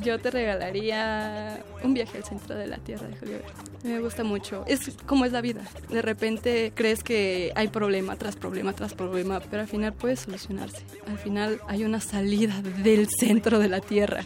Yo 0.01 0.19
te 0.19 0.31
regalaría 0.31 1.63
un 1.83 1.93
viaje 1.93 2.17
al 2.17 2.23
centro 2.23 2.55
de 2.55 2.67
la 2.67 2.77
Tierra 2.77 3.07
de 3.07 3.17
Julio. 3.17 3.37
Me 3.83 3.99
gusta 3.99 4.23
mucho. 4.23 4.63
Es 4.67 4.97
como 5.05 5.25
es 5.25 5.31
la 5.31 5.41
vida. 5.41 5.61
De 5.89 6.01
repente 6.01 6.71
crees 6.75 7.03
que 7.03 7.51
hay 7.55 7.67
problema 7.67 8.15
tras 8.15 8.35
problema 8.35 8.73
tras 8.73 8.93
problema, 8.93 9.39
pero 9.39 9.61
al 9.61 9.67
final 9.67 9.93
puede 9.93 10.15
solucionarse. 10.15 10.83
Al 11.07 11.17
final 11.17 11.59
hay 11.67 11.83
una 11.83 11.99
salida 11.99 12.61
del 12.61 13.07
centro 13.09 13.59
de 13.59 13.69
la 13.69 13.81
Tierra. 13.81 14.23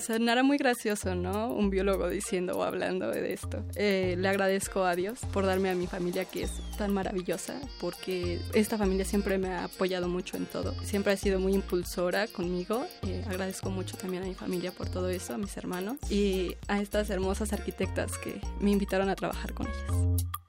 Sonará 0.00 0.42
muy 0.42 0.58
gracioso, 0.58 1.14
¿no? 1.14 1.48
Un 1.48 1.70
biólogo 1.70 2.08
diciendo 2.08 2.58
o 2.58 2.62
hablando 2.62 3.10
de 3.10 3.32
esto. 3.32 3.64
Eh, 3.76 4.16
le 4.18 4.28
agradezco 4.28 4.84
a 4.84 4.94
Dios 4.94 5.20
por 5.32 5.46
darme 5.46 5.70
a 5.70 5.74
mi 5.74 5.86
familia 5.86 6.24
que 6.24 6.42
es 6.42 6.52
tan 6.76 6.92
maravillosa, 6.92 7.60
porque 7.80 8.40
esta 8.52 8.78
familia 8.78 9.04
siempre 9.04 9.38
me 9.38 9.48
ha 9.48 9.64
apoyado 9.64 10.08
mucho 10.08 10.36
en 10.36 10.46
todo. 10.46 10.74
Siempre 10.84 11.12
ha 11.12 11.16
sido 11.16 11.40
muy 11.40 11.54
impulsora 11.54 12.26
conmigo. 12.26 12.84
Eh, 13.06 13.24
agradezco 13.28 13.70
mucho 13.70 13.96
también 13.96 14.22
a 14.22 14.26
mi 14.26 14.34
familia 14.34 14.72
por 14.72 14.88
todo 14.88 15.08
eso, 15.08 15.34
a 15.34 15.38
mis 15.38 15.56
hermanos 15.56 15.96
y 16.10 16.56
a 16.68 16.80
estas 16.80 17.10
hermosas 17.10 17.52
arquitectas 17.52 18.18
que 18.18 18.40
me 18.60 18.70
invitaron 18.70 19.08
a 19.08 19.16
trabajar 19.16 19.54
con 19.54 19.66
ellas. 19.66 20.43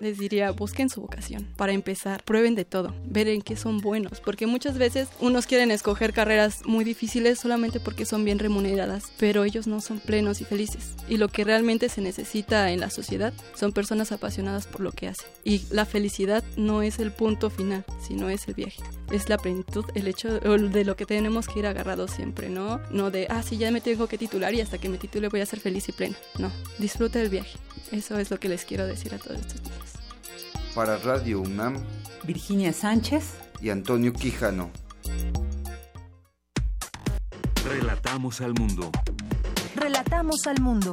Les 0.00 0.18
diría, 0.18 0.50
busquen 0.50 0.88
su 0.88 1.00
vocación. 1.00 1.46
Para 1.56 1.72
empezar, 1.72 2.22
prueben 2.24 2.54
de 2.54 2.64
todo, 2.64 2.94
ver 3.06 3.28
en 3.28 3.42
qué 3.42 3.56
son 3.56 3.80
buenos, 3.80 4.20
porque 4.20 4.46
muchas 4.46 4.78
veces 4.78 5.08
unos 5.20 5.46
quieren 5.46 5.70
escoger 5.70 6.12
carreras 6.12 6.64
muy 6.64 6.84
difíciles 6.84 7.38
solamente 7.38 7.80
porque 7.80 8.06
son 8.06 8.24
bien 8.24 8.38
remuneradas, 8.38 9.12
pero 9.18 9.44
ellos 9.44 9.66
no 9.66 9.80
son 9.80 10.00
plenos 10.00 10.40
y 10.40 10.44
felices. 10.44 10.94
Y 11.08 11.16
lo 11.16 11.28
que 11.28 11.44
realmente 11.44 11.88
se 11.88 12.00
necesita 12.00 12.70
en 12.70 12.80
la 12.80 12.90
sociedad 12.90 13.32
son 13.54 13.72
personas 13.72 14.12
apasionadas 14.12 14.66
por 14.66 14.80
lo 14.80 14.92
que 14.92 15.08
hacen. 15.08 15.28
Y 15.44 15.62
la 15.70 15.84
felicidad 15.84 16.44
no 16.56 16.82
es 16.82 16.98
el 16.98 17.12
punto 17.12 17.50
final, 17.50 17.84
sino 18.06 18.28
es 18.28 18.48
el 18.48 18.54
viaje. 18.54 18.82
Es 19.10 19.28
la 19.28 19.38
plenitud, 19.38 19.84
el 19.94 20.08
hecho 20.08 20.40
de 20.40 20.84
lo 20.84 20.96
que 20.96 21.06
tenemos 21.06 21.46
que 21.46 21.58
ir 21.58 21.66
agarrados 21.66 22.10
siempre, 22.10 22.48
¿no? 22.48 22.80
No 22.90 23.10
de, 23.10 23.26
ah, 23.30 23.42
sí, 23.42 23.58
ya 23.58 23.70
me 23.70 23.80
tengo 23.80 24.06
que 24.06 24.18
titular 24.18 24.54
y 24.54 24.60
hasta 24.60 24.78
que 24.78 24.88
me 24.88 24.98
titule 24.98 25.28
voy 25.28 25.40
a 25.40 25.46
ser 25.46 25.60
feliz 25.60 25.88
y 25.88 25.92
pleno. 25.92 26.16
No, 26.38 26.50
disfruta 26.78 27.20
el 27.20 27.28
viaje. 27.28 27.58
Eso 27.92 28.18
es 28.18 28.30
lo 28.30 28.40
que 28.40 28.48
les 28.48 28.64
quiero 28.64 28.86
decir 28.86 29.14
a 29.14 29.18
todos 29.18 29.40
estos 29.40 29.62
días. 29.62 29.94
Para 30.74 30.96
Radio 30.98 31.40
UNAM, 31.40 31.76
Virginia 32.24 32.72
Sánchez 32.72 33.34
y 33.60 33.70
Antonio 33.70 34.12
Quijano. 34.12 34.70
Relatamos 37.64 38.40
al 38.40 38.54
mundo. 38.54 38.90
Relatamos 39.76 40.46
al 40.46 40.60
mundo. 40.60 40.92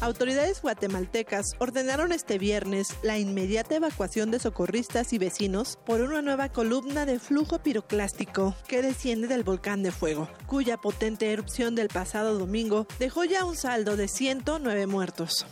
Autoridades 0.00 0.62
guatemaltecas 0.62 1.56
ordenaron 1.58 2.12
este 2.12 2.38
viernes 2.38 2.94
la 3.02 3.18
inmediata 3.18 3.74
evacuación 3.74 4.30
de 4.30 4.38
socorristas 4.38 5.12
y 5.12 5.18
vecinos 5.18 5.76
por 5.84 6.02
una 6.02 6.22
nueva 6.22 6.50
columna 6.50 7.04
de 7.04 7.18
flujo 7.18 7.58
piroclástico 7.58 8.54
que 8.68 8.80
desciende 8.80 9.26
del 9.26 9.42
volcán 9.42 9.82
de 9.82 9.90
fuego, 9.90 10.28
cuya 10.46 10.76
potente 10.76 11.32
erupción 11.32 11.74
del 11.74 11.88
pasado 11.88 12.38
domingo 12.38 12.86
dejó 13.00 13.24
ya 13.24 13.44
un 13.44 13.56
saldo 13.56 13.96
de 13.96 14.06
109 14.06 14.86
muertos. 14.86 15.46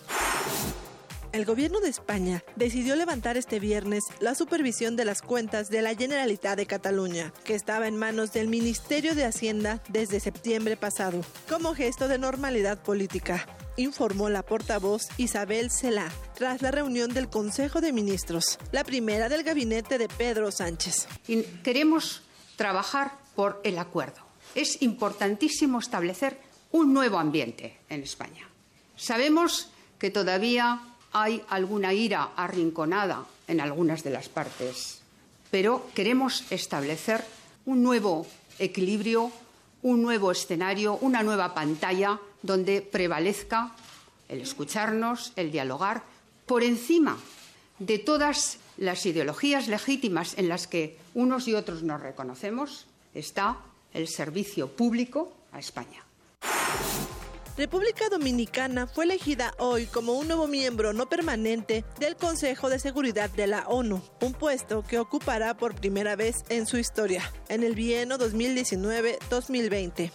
El 1.32 1.44
gobierno 1.44 1.80
de 1.80 1.88
España 1.88 2.44
decidió 2.54 2.94
levantar 2.94 3.36
este 3.36 3.58
viernes 3.58 4.04
la 4.20 4.36
supervisión 4.36 4.94
de 4.94 5.04
las 5.04 5.22
cuentas 5.22 5.70
de 5.70 5.82
la 5.82 5.94
Generalitat 5.96 6.56
de 6.56 6.66
Cataluña, 6.66 7.32
que 7.44 7.56
estaba 7.56 7.88
en 7.88 7.96
manos 7.96 8.32
del 8.32 8.46
Ministerio 8.46 9.16
de 9.16 9.24
Hacienda 9.24 9.82
desde 9.88 10.20
septiembre 10.20 10.76
pasado, 10.76 11.20
como 11.48 11.74
gesto 11.74 12.06
de 12.06 12.18
normalidad 12.18 12.78
política 12.78 13.44
informó 13.76 14.28
la 14.28 14.42
portavoz 14.42 15.02
Isabel 15.16 15.70
Celá 15.70 16.10
tras 16.34 16.62
la 16.62 16.70
reunión 16.70 17.12
del 17.12 17.28
Consejo 17.28 17.80
de 17.80 17.92
Ministros, 17.92 18.58
la 18.72 18.84
primera 18.84 19.28
del 19.28 19.42
gabinete 19.42 19.98
de 19.98 20.08
Pedro 20.08 20.50
Sánchez. 20.50 21.08
Queremos 21.62 22.22
trabajar 22.56 23.12
por 23.34 23.60
el 23.64 23.78
acuerdo. 23.78 24.20
Es 24.54 24.82
importantísimo 24.82 25.78
establecer 25.78 26.40
un 26.72 26.92
nuevo 26.92 27.18
ambiente 27.18 27.78
en 27.88 28.02
España. 28.02 28.48
Sabemos 28.96 29.70
que 29.98 30.10
todavía 30.10 30.80
hay 31.12 31.42
alguna 31.48 31.92
ira 31.92 32.30
arrinconada 32.36 33.26
en 33.48 33.60
algunas 33.60 34.02
de 34.02 34.10
las 34.10 34.28
partes, 34.28 35.00
pero 35.50 35.88
queremos 35.94 36.50
establecer 36.50 37.24
un 37.64 37.82
nuevo 37.82 38.26
equilibrio, 38.58 39.30
un 39.82 40.02
nuevo 40.02 40.32
escenario, 40.32 40.98
una 41.00 41.22
nueva 41.22 41.54
pantalla 41.54 42.18
donde 42.42 42.82
prevalezca 42.82 43.72
el 44.28 44.40
escucharnos, 44.40 45.32
el 45.36 45.52
dialogar, 45.52 46.02
por 46.46 46.62
encima 46.62 47.18
de 47.78 47.98
todas 47.98 48.58
las 48.76 49.04
ideologías 49.06 49.68
legítimas 49.68 50.36
en 50.38 50.48
las 50.48 50.66
que 50.66 50.98
unos 51.14 51.48
y 51.48 51.54
otros 51.54 51.82
nos 51.82 52.00
reconocemos, 52.00 52.86
está 53.14 53.58
el 53.92 54.08
servicio 54.08 54.68
público 54.68 55.32
a 55.52 55.58
España. 55.58 56.04
República 57.56 58.10
Dominicana 58.10 58.86
fue 58.86 59.04
elegida 59.04 59.54
hoy 59.58 59.86
como 59.86 60.12
un 60.12 60.28
nuevo 60.28 60.46
miembro 60.46 60.92
no 60.92 61.08
permanente 61.08 61.86
del 61.98 62.14
Consejo 62.14 62.68
de 62.68 62.78
Seguridad 62.78 63.30
de 63.30 63.46
la 63.46 63.66
ONU, 63.66 64.02
un 64.20 64.34
puesto 64.34 64.82
que 64.82 64.98
ocupará 64.98 65.56
por 65.56 65.74
primera 65.74 66.16
vez 66.16 66.36
en 66.50 66.66
su 66.66 66.76
historia, 66.76 67.32
en 67.48 67.62
el 67.62 67.74
bienio 67.74 68.18
2019-2020. 68.18 70.12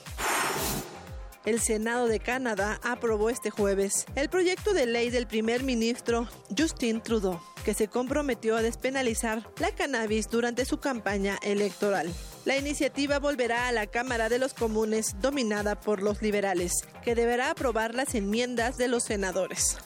El 1.46 1.60
Senado 1.60 2.08
de 2.08 2.20
Canadá 2.20 2.80
aprobó 2.84 3.30
este 3.30 3.50
jueves 3.50 4.06
el 4.16 4.30
proyecto 4.30 4.74
de 4.74 4.86
ley 4.86 5.10
del 5.10 5.26
primer 5.26 5.64
ministro 5.64 6.28
Justin 6.56 7.02
Trudeau, 7.02 7.40
que 7.66 7.74
se 7.74 7.88
comprometió 7.88 8.56
a 8.56 8.62
despenalizar 8.62 9.48
la 9.58 9.72
cannabis 9.72 10.30
durante 10.30 10.66
su 10.66 10.80
campaña 10.80 11.40
electoral. 11.42 12.14
La 12.46 12.58
iniciativa 12.58 13.18
volverá 13.18 13.68
a 13.68 13.72
la 13.72 13.88
Cámara 13.88 14.30
de 14.30 14.38
los 14.38 14.54
Comunes 14.54 15.16
dominada 15.20 15.80
por 15.80 16.04
los 16.04 16.22
liberales, 16.22 16.74
que 17.04 17.16
deberá 17.16 17.50
aprobar 17.50 17.96
las 17.96 18.14
enmiendas 18.14 18.78
de 18.78 18.88
los 18.88 19.04
senadores 19.04 19.78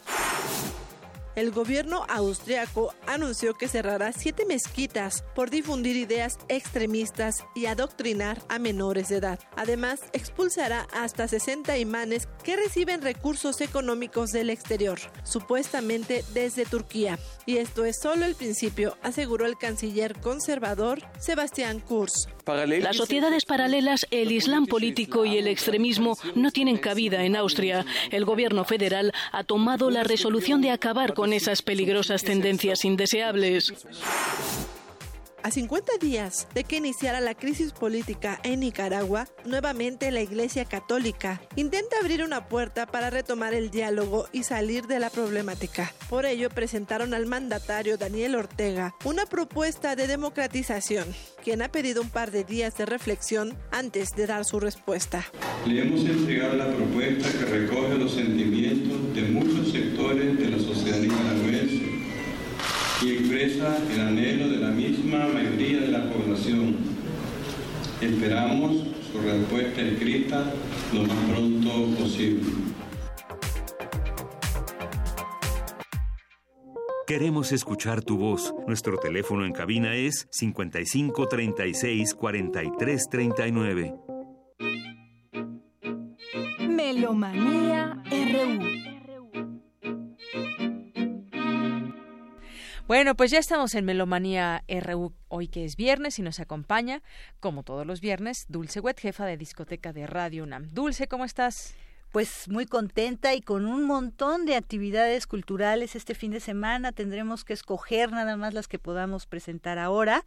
el 1.35 1.51
gobierno 1.51 2.05
austriaco 2.09 2.93
anunció 3.07 3.53
que 3.53 3.67
cerrará 3.67 4.11
siete 4.13 4.45
mezquitas 4.45 5.23
por 5.35 5.49
difundir 5.49 5.95
ideas 5.95 6.37
extremistas 6.47 7.43
y 7.55 7.65
adoctrinar 7.65 8.41
a 8.49 8.59
menores 8.59 9.09
de 9.09 9.17
edad. 9.17 9.39
Además, 9.55 9.99
expulsará 10.13 10.87
hasta 10.93 11.27
60 11.27 11.77
imanes 11.77 12.27
que 12.43 12.55
reciben 12.55 13.01
recursos 13.01 13.61
económicos 13.61 14.31
del 14.31 14.49
exterior, 14.49 14.99
supuestamente 15.23 16.23
desde 16.33 16.65
Turquía. 16.65 17.19
Y 17.45 17.57
esto 17.57 17.85
es 17.85 17.99
solo 18.01 18.25
el 18.25 18.35
principio, 18.35 18.97
aseguró 19.01 19.45
el 19.45 19.57
canciller 19.57 20.19
conservador 20.19 21.01
Sebastián 21.19 21.79
Kurz. 21.79 22.27
Las 22.45 22.97
sociedades 22.97 23.45
paralelas, 23.45 24.05
el 24.11 24.31
Islam 24.31 24.67
político 24.67 25.25
y 25.25 25.37
el 25.37 25.47
extremismo 25.47 26.17
no 26.35 26.51
tienen 26.51 26.77
cabida 26.77 27.23
en 27.23 27.35
Austria. 27.35 27.85
El 28.11 28.23
gobierno 28.25 28.65
federal 28.65 29.13
ha 29.31 29.43
tomado 29.43 29.89
la 29.89 30.03
resolución 30.03 30.61
de 30.61 30.71
acabar 30.71 31.13
con 31.13 31.33
esas 31.33 31.61
peligrosas 31.61 32.23
tendencias 32.23 32.85
indeseables. 32.85 33.73
A 35.45 35.51
50 35.51 35.99
días 36.01 36.47
de 36.55 36.63
que 36.63 36.77
iniciara 36.77 37.21
la 37.21 37.35
crisis 37.35 37.71
política 37.71 38.39
en 38.41 38.61
Nicaragua, 38.61 39.27
nuevamente 39.45 40.09
la 40.09 40.23
Iglesia 40.23 40.65
Católica 40.65 41.39
intenta 41.55 41.97
abrir 42.01 42.23
una 42.23 42.47
puerta 42.47 42.87
para 42.87 43.11
retomar 43.11 43.53
el 43.53 43.69
diálogo 43.69 44.25
y 44.31 44.41
salir 44.41 44.87
de 44.87 44.99
la 44.99 45.11
problemática. 45.11 45.93
Por 46.09 46.25
ello 46.25 46.49
presentaron 46.49 47.13
al 47.13 47.27
mandatario 47.27 47.95
Daniel 47.95 48.33
Ortega 48.33 48.95
una 49.03 49.27
propuesta 49.27 49.95
de 49.95 50.07
democratización, 50.07 51.05
quien 51.43 51.61
ha 51.61 51.71
pedido 51.71 52.01
un 52.01 52.09
par 52.09 52.31
de 52.31 52.43
días 52.43 52.75
de 52.75 52.87
reflexión 52.87 53.55
antes 53.69 54.15
de 54.15 54.25
dar 54.25 54.45
su 54.45 54.59
respuesta. 54.59 55.25
Le 55.67 55.83
hemos 55.83 56.01
entregado 56.05 56.55
la 56.55 56.73
propuesta 56.73 57.29
que 57.31 57.45
recoge 57.45 57.93
los 57.99 58.15
sentimientos 58.15 59.13
de 59.13 59.21
muchos 59.21 59.71
sectores 59.71 60.39
de 60.39 60.49
la 60.49 60.57
sociedad 60.57 60.97
nicaragüense 60.97 61.34
expresa 63.45 63.77
el 63.93 64.01
anhelo 64.01 64.49
de 64.49 64.57
la 64.57 64.69
misma 64.69 65.27
mayoría 65.27 65.81
de 65.81 65.87
la 65.89 66.09
población. 66.09 66.77
Esperamos 68.01 68.83
su 69.11 69.21
respuesta 69.21 69.81
escrita 69.81 70.53
lo 70.93 71.03
más 71.03 71.17
pronto 71.29 71.95
posible. 71.99 72.43
Queremos 77.05 77.51
escuchar 77.51 78.03
tu 78.03 78.17
voz. 78.17 78.53
Nuestro 78.67 78.97
teléfono 78.97 79.45
en 79.45 79.53
cabina 79.53 79.95
es 79.95 80.27
55 80.31 81.27
36 81.27 82.15
43 82.15 83.09
39. 83.09 83.95
Melomanía 86.67 88.01
RU. 88.09 88.94
Bueno, 92.87 93.15
pues 93.15 93.31
ya 93.31 93.39
estamos 93.39 93.73
en 93.73 93.83
Melomanía 93.83 94.63
RU 94.67 95.11
hoy 95.27 95.47
que 95.47 95.65
es 95.65 95.75
viernes 95.75 96.19
y 96.19 96.21
nos 96.21 96.39
acompaña, 96.39 97.01
como 97.39 97.63
todos 97.63 97.83
los 97.87 97.99
viernes, 97.99 98.45
Dulce 98.47 98.79
Wet, 98.79 98.99
jefa 98.99 99.25
de 99.25 99.37
discoteca 99.37 99.91
de 99.91 100.05
Radio 100.05 100.43
UNAM. 100.43 100.69
Dulce, 100.71 101.07
¿cómo 101.07 101.25
estás? 101.25 101.73
Pues 102.11 102.47
muy 102.47 102.67
contenta 102.67 103.33
y 103.33 103.41
con 103.41 103.65
un 103.65 103.85
montón 103.85 104.45
de 104.45 104.55
actividades 104.55 105.25
culturales 105.25 105.95
este 105.95 106.13
fin 106.13 106.29
de 106.29 106.39
semana. 106.39 106.91
Tendremos 106.91 107.43
que 107.43 107.53
escoger 107.53 108.11
nada 108.11 108.37
más 108.37 108.53
las 108.53 108.67
que 108.67 108.77
podamos 108.77 109.25
presentar 109.25 109.79
ahora. 109.79 110.23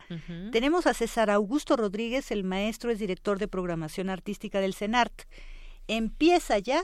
Tenemos 0.51 0.89
a 0.89 0.95
César 0.95 1.31
Augusto 1.31 1.77
Rodríguez, 1.77 2.33
el 2.33 2.43
maestro 2.43 2.91
es 2.91 2.99
director 2.99 3.39
de 3.39 3.47
programación 3.47 4.11
artística 4.11 4.59
del 4.59 4.75
CENART. 4.75 5.23
Empieza 5.87 6.59
ya 6.59 6.83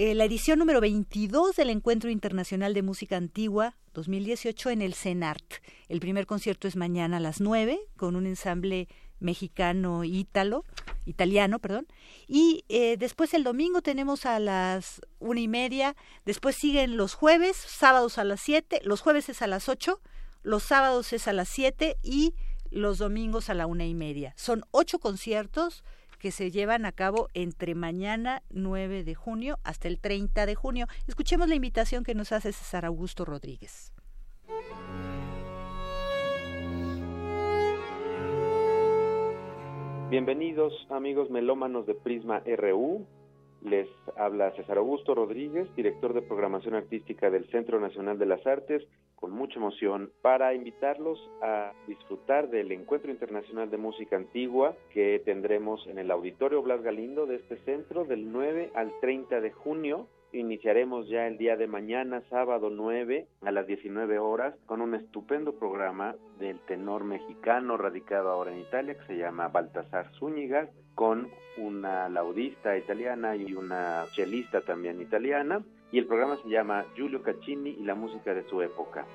eh, 0.00 0.14
la 0.14 0.26
edición 0.26 0.60
número 0.60 0.80
22 0.80 1.56
del 1.56 1.70
Encuentro 1.70 2.08
Internacional 2.08 2.72
de 2.72 2.82
Música 2.82 3.16
Antigua 3.16 3.74
2018 3.94 4.70
en 4.70 4.80
el 4.80 4.94
CENART. 4.94 5.54
El 5.88 5.98
primer 5.98 6.24
concierto 6.24 6.68
es 6.68 6.76
mañana 6.76 7.16
a 7.16 7.20
las 7.20 7.40
9 7.40 7.80
con 7.96 8.14
un 8.14 8.24
ensamble 8.24 8.86
mexicano-ítalo, 9.18 10.64
italiano, 11.04 11.58
perdón. 11.58 11.88
Y 12.28 12.64
eh, 12.68 12.96
después 12.96 13.34
el 13.34 13.42
domingo 13.42 13.82
tenemos 13.82 14.24
a 14.24 14.38
las 14.38 15.00
una 15.18 15.40
y 15.40 15.48
media, 15.48 15.96
después 16.24 16.54
siguen 16.54 16.96
los 16.96 17.14
jueves, 17.14 17.56
sábados 17.56 18.18
a 18.18 18.24
las 18.24 18.40
siete, 18.40 18.80
los 18.84 19.00
jueves 19.00 19.28
es 19.28 19.42
a 19.42 19.48
las 19.48 19.68
ocho, 19.68 20.00
los 20.44 20.62
sábados 20.62 21.12
es 21.12 21.26
a 21.26 21.32
las 21.32 21.48
siete 21.48 21.96
y 22.04 22.36
los 22.70 22.98
domingos 22.98 23.50
a 23.50 23.54
la 23.54 23.66
una 23.66 23.84
y 23.84 23.94
media. 23.94 24.32
Son 24.36 24.62
ocho 24.70 25.00
conciertos 25.00 25.82
que 26.18 26.30
se 26.30 26.50
llevan 26.50 26.84
a 26.84 26.92
cabo 26.92 27.28
entre 27.34 27.74
mañana 27.74 28.42
9 28.50 29.04
de 29.04 29.14
junio 29.14 29.58
hasta 29.64 29.88
el 29.88 30.00
30 30.00 30.46
de 30.46 30.54
junio. 30.54 30.86
Escuchemos 31.06 31.48
la 31.48 31.54
invitación 31.54 32.04
que 32.04 32.14
nos 32.14 32.32
hace 32.32 32.52
César 32.52 32.84
Augusto 32.84 33.24
Rodríguez. 33.24 33.92
Bienvenidos 40.10 40.72
amigos 40.88 41.28
melómanos 41.30 41.86
de 41.86 41.94
Prisma 41.94 42.42
RU. 42.46 43.06
Les 43.62 43.88
habla 44.16 44.52
César 44.52 44.78
Augusto 44.78 45.14
Rodríguez, 45.14 45.68
director 45.74 46.14
de 46.14 46.22
programación 46.22 46.74
artística 46.74 47.30
del 47.30 47.48
Centro 47.50 47.80
Nacional 47.80 48.18
de 48.18 48.26
las 48.26 48.46
Artes, 48.46 48.86
con 49.16 49.32
mucha 49.32 49.58
emoción 49.58 50.12
para 50.22 50.54
invitarlos 50.54 51.18
a 51.42 51.72
disfrutar 51.88 52.50
del 52.50 52.70
Encuentro 52.70 53.10
Internacional 53.10 53.68
de 53.68 53.76
Música 53.76 54.14
Antigua 54.14 54.76
que 54.90 55.20
tendremos 55.24 55.84
en 55.88 55.98
el 55.98 56.12
Auditorio 56.12 56.62
Blas 56.62 56.82
Galindo 56.82 57.26
de 57.26 57.36
este 57.36 57.56
centro 57.64 58.04
del 58.04 58.30
9 58.30 58.70
al 58.74 58.92
30 59.00 59.40
de 59.40 59.50
junio 59.50 60.06
Iniciaremos 60.32 61.08
ya 61.08 61.26
el 61.26 61.38
día 61.38 61.56
de 61.56 61.66
mañana, 61.66 62.22
sábado 62.28 62.68
9 62.68 63.26
a 63.40 63.50
las 63.50 63.66
19 63.66 64.18
horas, 64.18 64.54
con 64.66 64.82
un 64.82 64.94
estupendo 64.94 65.58
programa 65.58 66.16
del 66.38 66.60
tenor 66.60 67.04
mexicano 67.04 67.78
radicado 67.78 68.28
ahora 68.28 68.52
en 68.52 68.60
Italia 68.60 68.94
que 68.94 69.06
se 69.06 69.16
llama 69.16 69.48
Baltasar 69.48 70.12
Zúñiga, 70.18 70.68
con 70.94 71.28
una 71.56 72.10
laudista 72.10 72.76
italiana 72.76 73.36
y 73.36 73.54
una 73.54 74.04
chelista 74.12 74.60
también 74.60 75.00
italiana. 75.00 75.64
Y 75.92 75.98
el 75.98 76.06
programa 76.06 76.36
se 76.42 76.50
llama 76.50 76.84
Giulio 76.94 77.22
Caccini 77.22 77.70
y 77.70 77.84
la 77.84 77.94
música 77.94 78.34
de 78.34 78.44
su 78.50 78.60
época. 78.60 79.06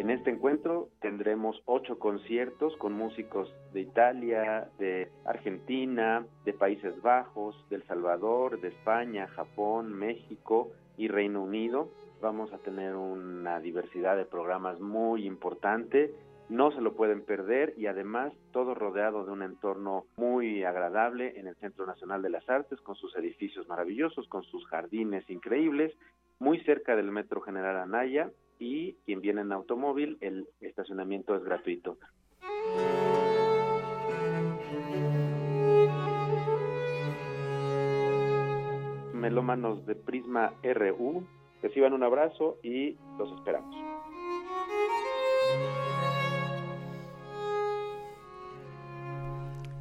En 0.00 0.08
este 0.08 0.30
encuentro 0.30 0.88
tendremos 1.02 1.62
ocho 1.66 1.98
conciertos 1.98 2.74
con 2.78 2.94
músicos 2.94 3.54
de 3.74 3.82
Italia, 3.82 4.70
de 4.78 5.10
Argentina, 5.26 6.24
de 6.46 6.54
Países 6.54 7.02
Bajos, 7.02 7.54
de 7.68 7.76
El 7.76 7.82
Salvador, 7.82 8.62
de 8.62 8.68
España, 8.68 9.28
Japón, 9.28 9.92
México 9.92 10.70
y 10.96 11.08
Reino 11.08 11.42
Unido. 11.42 11.90
Vamos 12.22 12.50
a 12.54 12.58
tener 12.60 12.96
una 12.96 13.60
diversidad 13.60 14.16
de 14.16 14.24
programas 14.24 14.80
muy 14.80 15.26
importante 15.26 16.14
no 16.48 16.72
se 16.72 16.80
lo 16.80 16.94
pueden 16.94 17.22
perder 17.22 17.74
y 17.76 17.86
además 17.86 18.32
todo 18.50 18.74
rodeado 18.74 19.24
de 19.24 19.30
un 19.30 19.42
entorno 19.42 20.06
muy 20.16 20.64
agradable 20.64 21.38
en 21.38 21.46
el 21.46 21.54
Centro 21.56 21.86
Nacional 21.86 22.22
de 22.22 22.30
las 22.30 22.48
Artes 22.50 22.80
con 22.80 22.96
sus 22.96 23.14
edificios 23.16 23.68
maravillosos, 23.68 24.26
con 24.26 24.42
sus 24.42 24.66
jardines 24.66 25.30
increíbles, 25.30 25.94
muy 26.40 26.58
cerca 26.64 26.96
del 26.96 27.12
Metro 27.12 27.40
General 27.40 27.76
Anaya 27.76 28.30
y 28.60 28.92
quien 29.06 29.20
viene 29.20 29.40
en 29.40 29.50
automóvil, 29.50 30.18
el 30.20 30.46
estacionamiento 30.60 31.34
es 31.34 31.42
gratuito. 31.42 31.98
Melómanos 39.14 39.84
de 39.86 39.94
Prisma 39.94 40.52
RU, 40.62 41.24
reciban 41.62 41.94
un 41.94 42.02
abrazo 42.02 42.58
y 42.62 42.96
los 43.18 43.32
esperamos. 43.32 43.74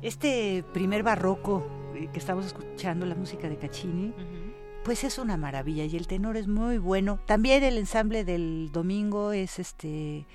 Este 0.01 0.63
primer 0.73 1.03
barroco 1.03 1.63
eh, 1.93 2.07
que 2.13 2.19
estamos 2.19 2.45
escuchando, 2.45 3.05
la 3.05 3.15
música 3.15 3.49
de 3.49 3.57
Caccini, 3.57 4.13
pues 4.83 5.03
es 5.03 5.17
una 5.17 5.37
maravilla 5.37 5.85
y 5.85 5.95
el 5.95 6.07
tenor 6.07 6.37
es 6.37 6.47
muy 6.47 6.77
bueno. 6.77 7.19
También 7.25 7.63
el 7.63 7.77
ensamble 7.77 8.23
del 8.23 8.69
domingo 8.71 9.31
es 9.31 9.59
este 9.59 10.25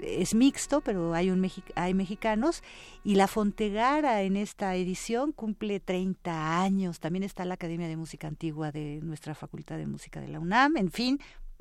es 0.00 0.34
mixto, 0.34 0.82
pero 0.82 1.14
hay 1.14 1.30
un 1.30 1.50
hay 1.74 1.94
mexicanos 1.94 2.62
y 3.02 3.14
la 3.14 3.28
Fontegara 3.28 4.22
en 4.22 4.36
esta 4.36 4.74
edición 4.76 5.32
cumple 5.32 5.80
30 5.80 6.62
años. 6.62 7.00
También 7.00 7.22
está 7.22 7.44
la 7.44 7.54
Academia 7.54 7.88
de 7.88 7.96
Música 7.96 8.28
Antigua 8.28 8.72
de 8.72 9.00
nuestra 9.02 9.34
Facultad 9.34 9.78
de 9.78 9.86
Música 9.86 10.20
de 10.20 10.28
la 10.28 10.40
UNAM, 10.40 10.76
en 10.76 10.90
fin, 10.90 11.18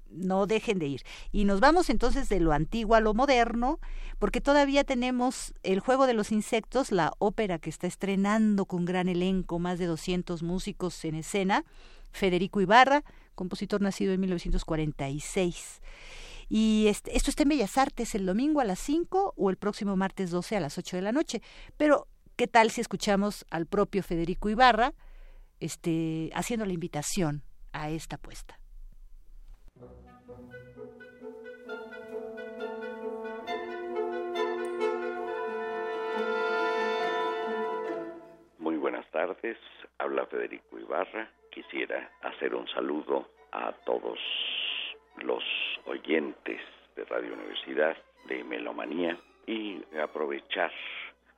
no 0.09 0.47
dejen 0.47 0.79
de 0.79 0.87
ir. 0.87 1.01
Y 1.31 1.45
nos 1.45 1.59
vamos 1.59 1.89
entonces 1.89 2.29
de 2.29 2.39
lo 2.39 2.51
antiguo 2.51 2.95
a 2.95 3.01
lo 3.01 3.13
moderno, 3.13 3.79
porque 4.19 4.41
todavía 4.41 4.83
tenemos 4.83 5.53
El 5.63 5.79
juego 5.79 6.07
de 6.07 6.13
los 6.13 6.31
insectos, 6.31 6.91
la 6.91 7.13
ópera 7.19 7.59
que 7.59 7.69
está 7.69 7.87
estrenando 7.87 8.65
con 8.65 8.85
gran 8.85 9.09
elenco, 9.09 9.59
más 9.59 9.79
de 9.79 9.85
200 9.85 10.43
músicos 10.43 11.03
en 11.05 11.15
escena, 11.15 11.65
Federico 12.15 12.61
Ibarra, 12.61 13.03
compositor 13.35 13.81
nacido 13.81 14.13
en 14.13 14.21
1946. 14.21 15.81
Y 16.47 16.85
este, 16.87 17.15
esto 17.15 17.29
está 17.29 17.43
en 17.43 17.49
Bellas 17.49 17.77
Artes 17.77 18.15
el 18.15 18.25
domingo 18.25 18.61
a 18.61 18.65
las 18.65 18.79
5 18.79 19.33
o 19.35 19.49
el 19.49 19.57
próximo 19.57 19.95
martes 19.95 20.31
12 20.31 20.57
a 20.57 20.59
las 20.59 20.77
8 20.77 20.97
de 20.97 21.01
la 21.01 21.11
noche. 21.11 21.41
Pero, 21.77 22.07
¿qué 22.35 22.47
tal 22.47 22.71
si 22.71 22.81
escuchamos 22.81 23.45
al 23.49 23.65
propio 23.65 24.03
Federico 24.03 24.49
Ibarra 24.49 24.93
este, 25.59 26.29
haciendo 26.33 26.65
la 26.65 26.73
invitación 26.73 27.43
a 27.73 27.89
esta 27.89 28.17
apuesta? 28.17 28.59
Muy 38.59 38.77
buenas 38.77 39.09
tardes, 39.11 39.57
habla 39.99 40.25
Federico 40.27 40.79
Ibarra. 40.79 41.29
Quisiera 41.56 42.11
hacer 42.22 42.53
un 42.53 42.68
saludo 42.68 43.30
a 43.53 43.72
todos 43.86 44.19
los 45.23 45.41
oyentes 45.86 46.60
de 46.98 47.06
Radio 47.06 47.34
Universidad 47.34 47.95
de 48.26 48.44
Melomanía 48.44 49.18
y 49.48 49.82
aprovechar 49.98 50.73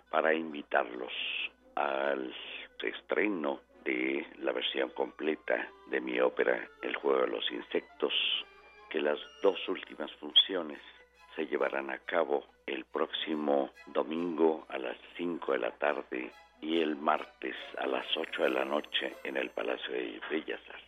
para 0.10 0.34
invitarlos 0.34 1.14
al 1.76 2.34
estreno 2.82 3.60
de 3.86 4.26
la 4.40 4.54
versión 4.54 4.90
completa 4.90 5.70
de 5.92 6.02
mi 6.02 6.20
ópera 6.20 6.68
El 6.82 6.96
juego 6.96 7.22
de 7.22 7.28
los 7.28 7.52
insectos, 7.52 8.14
que 8.90 9.00
las 9.00 9.20
dos 9.44 9.60
últimas 9.70 10.12
funciones 10.14 10.80
se 11.36 11.46
llevarán 11.46 11.92
a 11.92 12.00
cabo 12.00 12.44
el 12.66 12.86
próximo 12.86 13.70
domingo 13.86 14.66
a 14.70 14.80
las 14.80 14.98
5 15.16 15.52
de 15.52 15.60
la 15.60 15.72
tarde 15.78 16.32
y 16.62 16.82
el 16.82 16.96
martes 16.96 17.56
a 17.78 17.88
las 17.88 18.06
8 18.16 18.44
de 18.44 18.50
la 18.50 18.66
noche 18.66 19.16
en 19.24 19.38
el 19.38 19.50
Palacio 19.50 19.94
de 19.94 20.20
Bellas 20.30 20.62
Artes. 20.70 20.87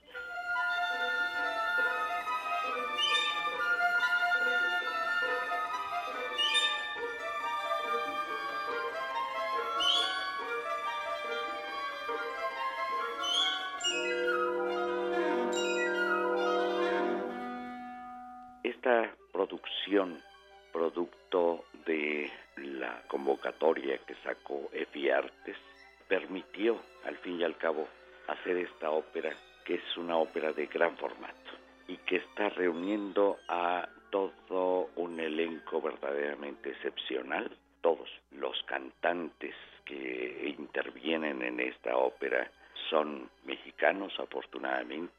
Cabo 27.60 27.88
hacer 28.28 28.58
esta 28.58 28.90
ópera 28.90 29.32
que 29.66 29.76
es 29.76 29.98
una 29.98 30.18
ópera 30.18 30.52
de 30.52 30.66
gran 30.66 30.98
formato 30.98 31.52
y 31.88 31.98
que 31.98 32.18
está 32.18 32.50
reuniendo 32.50 33.38
a 33.48 33.88
todo 34.10 34.90
un 34.96 35.20
elenco 35.20 35.82
verdaderamente 35.82 36.72
excepcional. 36.72 37.52
Todos 37.82 38.10
los 38.32 38.62
cantantes 38.64 39.56
que 39.86 40.56
intervienen 40.58 41.42
en 41.42 41.60
esta 41.60 41.96
ópera 41.98 42.50
son 42.90 43.30
mexicanos 43.46 44.14
afortunadamente. 44.20 45.19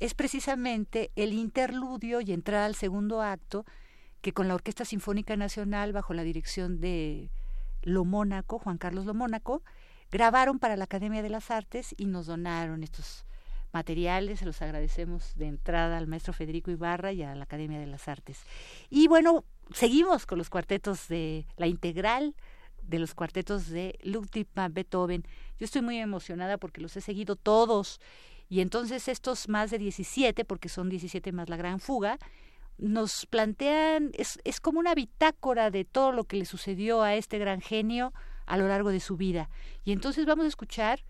Es 0.00 0.14
precisamente 0.14 1.12
el 1.14 1.32
interludio 1.32 2.20
y 2.20 2.32
entrada 2.32 2.66
al 2.66 2.74
segundo 2.74 3.22
acto 3.22 3.64
que 4.20 4.32
con 4.32 4.48
la 4.48 4.54
Orquesta 4.54 4.84
Sinfónica 4.84 5.36
Nacional, 5.36 5.92
bajo 5.92 6.12
la 6.12 6.24
dirección 6.24 6.80
de 6.80 7.30
Lomónaco, 7.82 8.58
Juan 8.58 8.78
Carlos 8.78 9.06
Lomónaco, 9.06 9.62
grabaron 10.10 10.58
para 10.58 10.76
la 10.76 10.84
Academia 10.84 11.22
de 11.22 11.30
las 11.30 11.52
Artes 11.52 11.94
y 11.96 12.06
nos 12.06 12.26
donaron 12.26 12.82
estos 12.82 13.24
materiales. 13.72 14.40
Se 14.40 14.44
los 14.44 14.60
agradecemos 14.60 15.36
de 15.36 15.46
entrada 15.46 15.98
al 15.98 16.08
maestro 16.08 16.32
Federico 16.32 16.72
Ibarra 16.72 17.12
y 17.12 17.22
a 17.22 17.36
la 17.36 17.44
Academia 17.44 17.78
de 17.78 17.86
las 17.86 18.08
Artes. 18.08 18.40
Y 18.90 19.06
bueno, 19.06 19.44
seguimos 19.72 20.26
con 20.26 20.38
los 20.38 20.50
cuartetos 20.50 21.06
de 21.06 21.46
la 21.56 21.68
integral 21.68 22.34
de 22.82 22.98
los 22.98 23.14
cuartetos 23.14 23.68
de 23.68 23.98
Ludwig 24.02 24.46
van 24.54 24.74
Beethoven. 24.74 25.24
Yo 25.58 25.64
estoy 25.64 25.82
muy 25.82 25.98
emocionada 25.98 26.58
porque 26.58 26.80
los 26.80 26.96
he 26.96 27.00
seguido 27.00 27.36
todos. 27.36 28.00
Y 28.52 28.60
entonces 28.60 29.08
estos 29.08 29.48
más 29.48 29.70
de 29.70 29.78
17, 29.78 30.44
porque 30.44 30.68
son 30.68 30.90
17 30.90 31.32
más 31.32 31.48
la 31.48 31.56
gran 31.56 31.80
fuga, 31.80 32.18
nos 32.76 33.24
plantean, 33.24 34.10
es, 34.12 34.40
es 34.44 34.60
como 34.60 34.78
una 34.78 34.94
bitácora 34.94 35.70
de 35.70 35.86
todo 35.86 36.12
lo 36.12 36.24
que 36.24 36.36
le 36.36 36.44
sucedió 36.44 37.02
a 37.02 37.14
este 37.14 37.38
gran 37.38 37.62
genio 37.62 38.12
a 38.44 38.58
lo 38.58 38.68
largo 38.68 38.90
de 38.90 39.00
su 39.00 39.16
vida. 39.16 39.48
Y 39.86 39.92
entonces 39.92 40.26
vamos 40.26 40.44
a 40.44 40.48
escuchar 40.48 41.02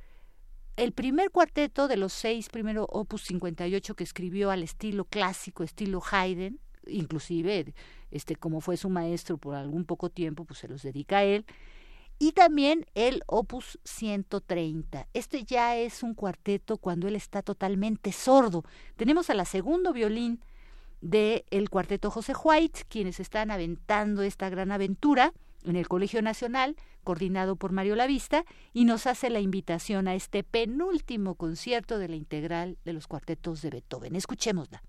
el 0.76 0.92
primer 0.92 1.32
cuarteto 1.32 1.88
de 1.88 1.96
los 1.96 2.12
seis 2.12 2.48
primero 2.48 2.84
opus 2.88 3.22
58 3.22 3.96
que 3.96 4.04
escribió 4.04 4.52
al 4.52 4.62
estilo 4.62 5.04
clásico, 5.04 5.64
estilo 5.64 6.00
Haydn, 6.12 6.60
inclusive 6.86 7.74
este 8.12 8.36
como 8.36 8.60
fue 8.60 8.76
su 8.76 8.88
maestro 8.88 9.36
por 9.36 9.56
algún 9.56 9.84
poco 9.84 10.10
tiempo, 10.10 10.44
pues 10.44 10.60
se 10.60 10.68
los 10.68 10.82
dedica 10.82 11.18
a 11.18 11.24
él. 11.24 11.44
Y 12.22 12.30
también 12.30 12.86
el 12.94 13.24
opus 13.26 13.80
130. 13.82 15.08
Este 15.12 15.42
ya 15.42 15.76
es 15.76 16.04
un 16.04 16.14
cuarteto 16.14 16.76
cuando 16.76 17.08
él 17.08 17.16
está 17.16 17.42
totalmente 17.42 18.12
sordo. 18.12 18.62
Tenemos 18.94 19.28
a 19.28 19.34
la 19.34 19.44
segundo 19.44 19.92
violín 19.92 20.40
del 21.00 21.44
el 21.50 21.68
cuarteto 21.68 22.12
José 22.12 22.32
White, 22.40 22.82
quienes 22.88 23.18
están 23.18 23.50
aventando 23.50 24.22
esta 24.22 24.48
gran 24.50 24.70
aventura 24.70 25.32
en 25.64 25.74
el 25.74 25.88
Colegio 25.88 26.22
Nacional, 26.22 26.76
coordinado 27.02 27.56
por 27.56 27.72
Mario 27.72 27.96
Lavista, 27.96 28.44
y 28.72 28.84
nos 28.84 29.08
hace 29.08 29.28
la 29.28 29.40
invitación 29.40 30.06
a 30.06 30.14
este 30.14 30.44
penúltimo 30.44 31.34
concierto 31.34 31.98
de 31.98 32.06
la 32.06 32.14
integral 32.14 32.78
de 32.84 32.92
los 32.92 33.08
cuartetos 33.08 33.62
de 33.62 33.70
Beethoven. 33.70 34.14
Escuchémosla. 34.14 34.80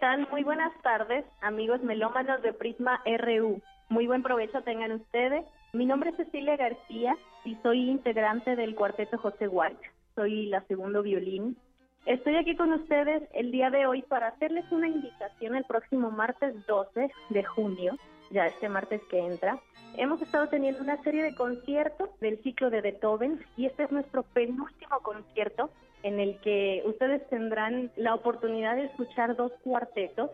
Tal? 0.00 0.28
Muy 0.30 0.42
buenas 0.44 0.72
tardes, 0.82 1.24
amigos 1.40 1.82
melómanos 1.82 2.42
de 2.42 2.52
Prisma 2.52 3.02
RU. 3.04 3.60
Muy 3.88 4.06
buen 4.06 4.22
provecho 4.22 4.62
tengan 4.62 4.92
ustedes. 4.92 5.44
Mi 5.72 5.86
nombre 5.86 6.10
es 6.10 6.16
Cecilia 6.16 6.56
García 6.56 7.16
y 7.44 7.56
soy 7.62 7.90
integrante 7.90 8.56
del 8.56 8.74
cuarteto 8.74 9.18
José 9.18 9.48
White 9.48 9.98
soy 10.18 10.46
la 10.46 10.62
segundo 10.62 11.04
violín. 11.04 11.56
Estoy 12.04 12.34
aquí 12.34 12.56
con 12.56 12.72
ustedes 12.72 13.22
el 13.34 13.52
día 13.52 13.70
de 13.70 13.86
hoy 13.86 14.02
para 14.02 14.26
hacerles 14.26 14.64
una 14.72 14.88
invitación 14.88 15.54
el 15.54 15.62
próximo 15.62 16.10
martes 16.10 16.66
12 16.66 17.08
de 17.28 17.44
junio, 17.44 17.96
ya 18.32 18.48
este 18.48 18.68
martes 18.68 19.00
que 19.10 19.20
entra. 19.20 19.60
Hemos 19.96 20.20
estado 20.20 20.48
teniendo 20.48 20.82
una 20.82 21.00
serie 21.04 21.22
de 21.22 21.36
conciertos 21.36 22.10
del 22.18 22.42
ciclo 22.42 22.68
de 22.68 22.80
Beethoven 22.80 23.44
y 23.56 23.66
este 23.66 23.84
es 23.84 23.92
nuestro 23.92 24.24
penúltimo 24.24 24.98
concierto 25.04 25.70
en 26.02 26.20
el 26.20 26.38
que 26.40 26.82
ustedes 26.86 27.26
tendrán 27.28 27.90
la 27.96 28.14
oportunidad 28.14 28.76
de 28.76 28.84
escuchar 28.84 29.36
dos 29.36 29.52
cuartetos 29.62 30.30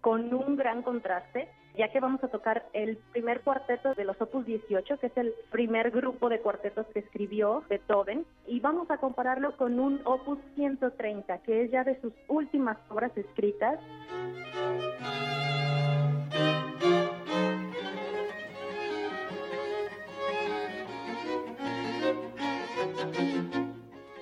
con 0.00 0.32
un 0.32 0.56
gran 0.56 0.82
contraste 0.82 1.48
ya 1.76 1.88
que 1.88 2.00
vamos 2.00 2.22
a 2.24 2.28
tocar 2.28 2.66
el 2.72 2.96
primer 3.12 3.40
cuarteto 3.42 3.94
de 3.94 4.04
los 4.04 4.20
Opus 4.20 4.44
18, 4.46 4.98
que 4.98 5.06
es 5.06 5.16
el 5.16 5.32
primer 5.50 5.90
grupo 5.90 6.28
de 6.28 6.40
cuartetos 6.40 6.86
que 6.92 7.00
escribió 7.00 7.62
Beethoven, 7.68 8.26
y 8.46 8.60
vamos 8.60 8.90
a 8.90 8.98
compararlo 8.98 9.56
con 9.56 9.78
un 9.78 10.00
Opus 10.04 10.38
130, 10.56 11.38
que 11.38 11.62
es 11.64 11.70
ya 11.70 11.84
de 11.84 12.00
sus 12.00 12.12
últimas 12.28 12.76
obras 12.88 13.16
escritas. 13.16 13.78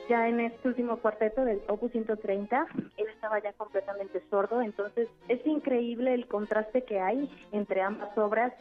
Ya 0.09 0.29
en 0.29 0.41
este 0.41 0.69
último 0.69 0.97
cuarteto 0.99 1.45
del 1.45 1.61
Opus 1.69 1.93
130, 1.93 2.67
él 2.97 3.07
estaba 3.09 3.41
ya 3.41 3.53
completamente 3.53 4.23
sordo, 4.31 4.63
entonces 4.63 5.09
es 5.29 5.47
increíble 5.47 6.15
el 6.15 6.27
contraste 6.27 6.85
que 6.85 7.01
hay 7.01 7.31
entre 7.53 7.83
ambas 7.83 8.17
obras. 8.17 8.53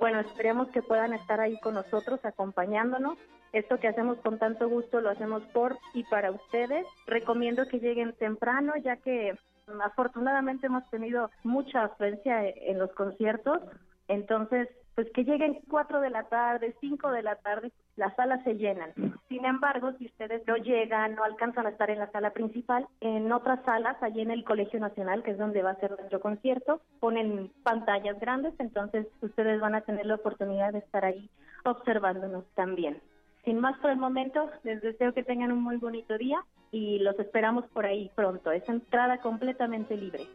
Bueno, 0.00 0.20
esperemos 0.20 0.68
que 0.68 0.82
puedan 0.82 1.12
estar 1.12 1.40
ahí 1.40 1.58
con 1.60 1.74
nosotros, 1.74 2.20
acompañándonos. 2.24 3.18
Esto 3.52 3.78
que 3.78 3.86
hacemos 3.86 4.18
con 4.18 4.38
tanto 4.38 4.68
gusto 4.68 5.00
lo 5.00 5.10
hacemos 5.10 5.42
por 5.52 5.76
y 5.92 6.02
para 6.04 6.32
ustedes. 6.32 6.86
Recomiendo 7.06 7.68
que 7.68 7.78
lleguen 7.78 8.12
temprano, 8.14 8.72
ya 8.82 8.96
que 8.96 9.38
afortunadamente 9.82 10.66
hemos 10.66 10.88
tenido 10.90 11.30
mucha 11.44 11.84
afluencia 11.84 12.48
en 12.48 12.78
los 12.78 12.90
conciertos. 12.92 13.62
Entonces, 14.08 14.68
pues 14.94 15.10
que 15.12 15.24
lleguen 15.24 15.60
4 15.68 16.00
de 16.00 16.10
la 16.10 16.24
tarde, 16.24 16.76
5 16.80 17.10
de 17.10 17.22
la 17.22 17.36
tarde, 17.36 17.72
las 17.96 18.14
salas 18.14 18.42
se 18.44 18.54
llenan. 18.54 18.92
Sin 19.28 19.44
embargo, 19.44 19.92
si 19.98 20.06
ustedes 20.06 20.46
no 20.46 20.56
llegan, 20.56 21.16
no 21.16 21.24
alcanzan 21.24 21.66
a 21.66 21.70
estar 21.70 21.90
en 21.90 21.98
la 21.98 22.10
sala 22.12 22.30
principal, 22.30 22.86
en 23.00 23.30
otras 23.32 23.64
salas, 23.64 23.96
allí 24.02 24.20
en 24.20 24.30
el 24.30 24.44
Colegio 24.44 24.78
Nacional, 24.78 25.22
que 25.22 25.32
es 25.32 25.38
donde 25.38 25.62
va 25.62 25.70
a 25.70 25.80
ser 25.80 25.90
nuestro 25.90 26.20
concierto, 26.20 26.80
ponen 27.00 27.50
pantallas 27.62 28.18
grandes, 28.20 28.54
entonces 28.58 29.06
ustedes 29.20 29.60
van 29.60 29.74
a 29.74 29.80
tener 29.80 30.06
la 30.06 30.16
oportunidad 30.16 30.72
de 30.72 30.78
estar 30.78 31.04
ahí 31.04 31.28
observándonos 31.64 32.44
también. 32.54 33.00
Sin 33.44 33.60
más 33.60 33.76
por 33.78 33.90
el 33.90 33.98
momento, 33.98 34.50
les 34.62 34.80
deseo 34.80 35.12
que 35.12 35.22
tengan 35.22 35.52
un 35.52 35.62
muy 35.62 35.76
bonito 35.76 36.16
día 36.16 36.42
y 36.70 36.98
los 37.00 37.18
esperamos 37.18 37.66
por 37.68 37.84
ahí 37.84 38.10
pronto. 38.14 38.50
Es 38.52 38.66
entrada 38.68 39.18
completamente 39.18 39.96
libre. 39.96 40.26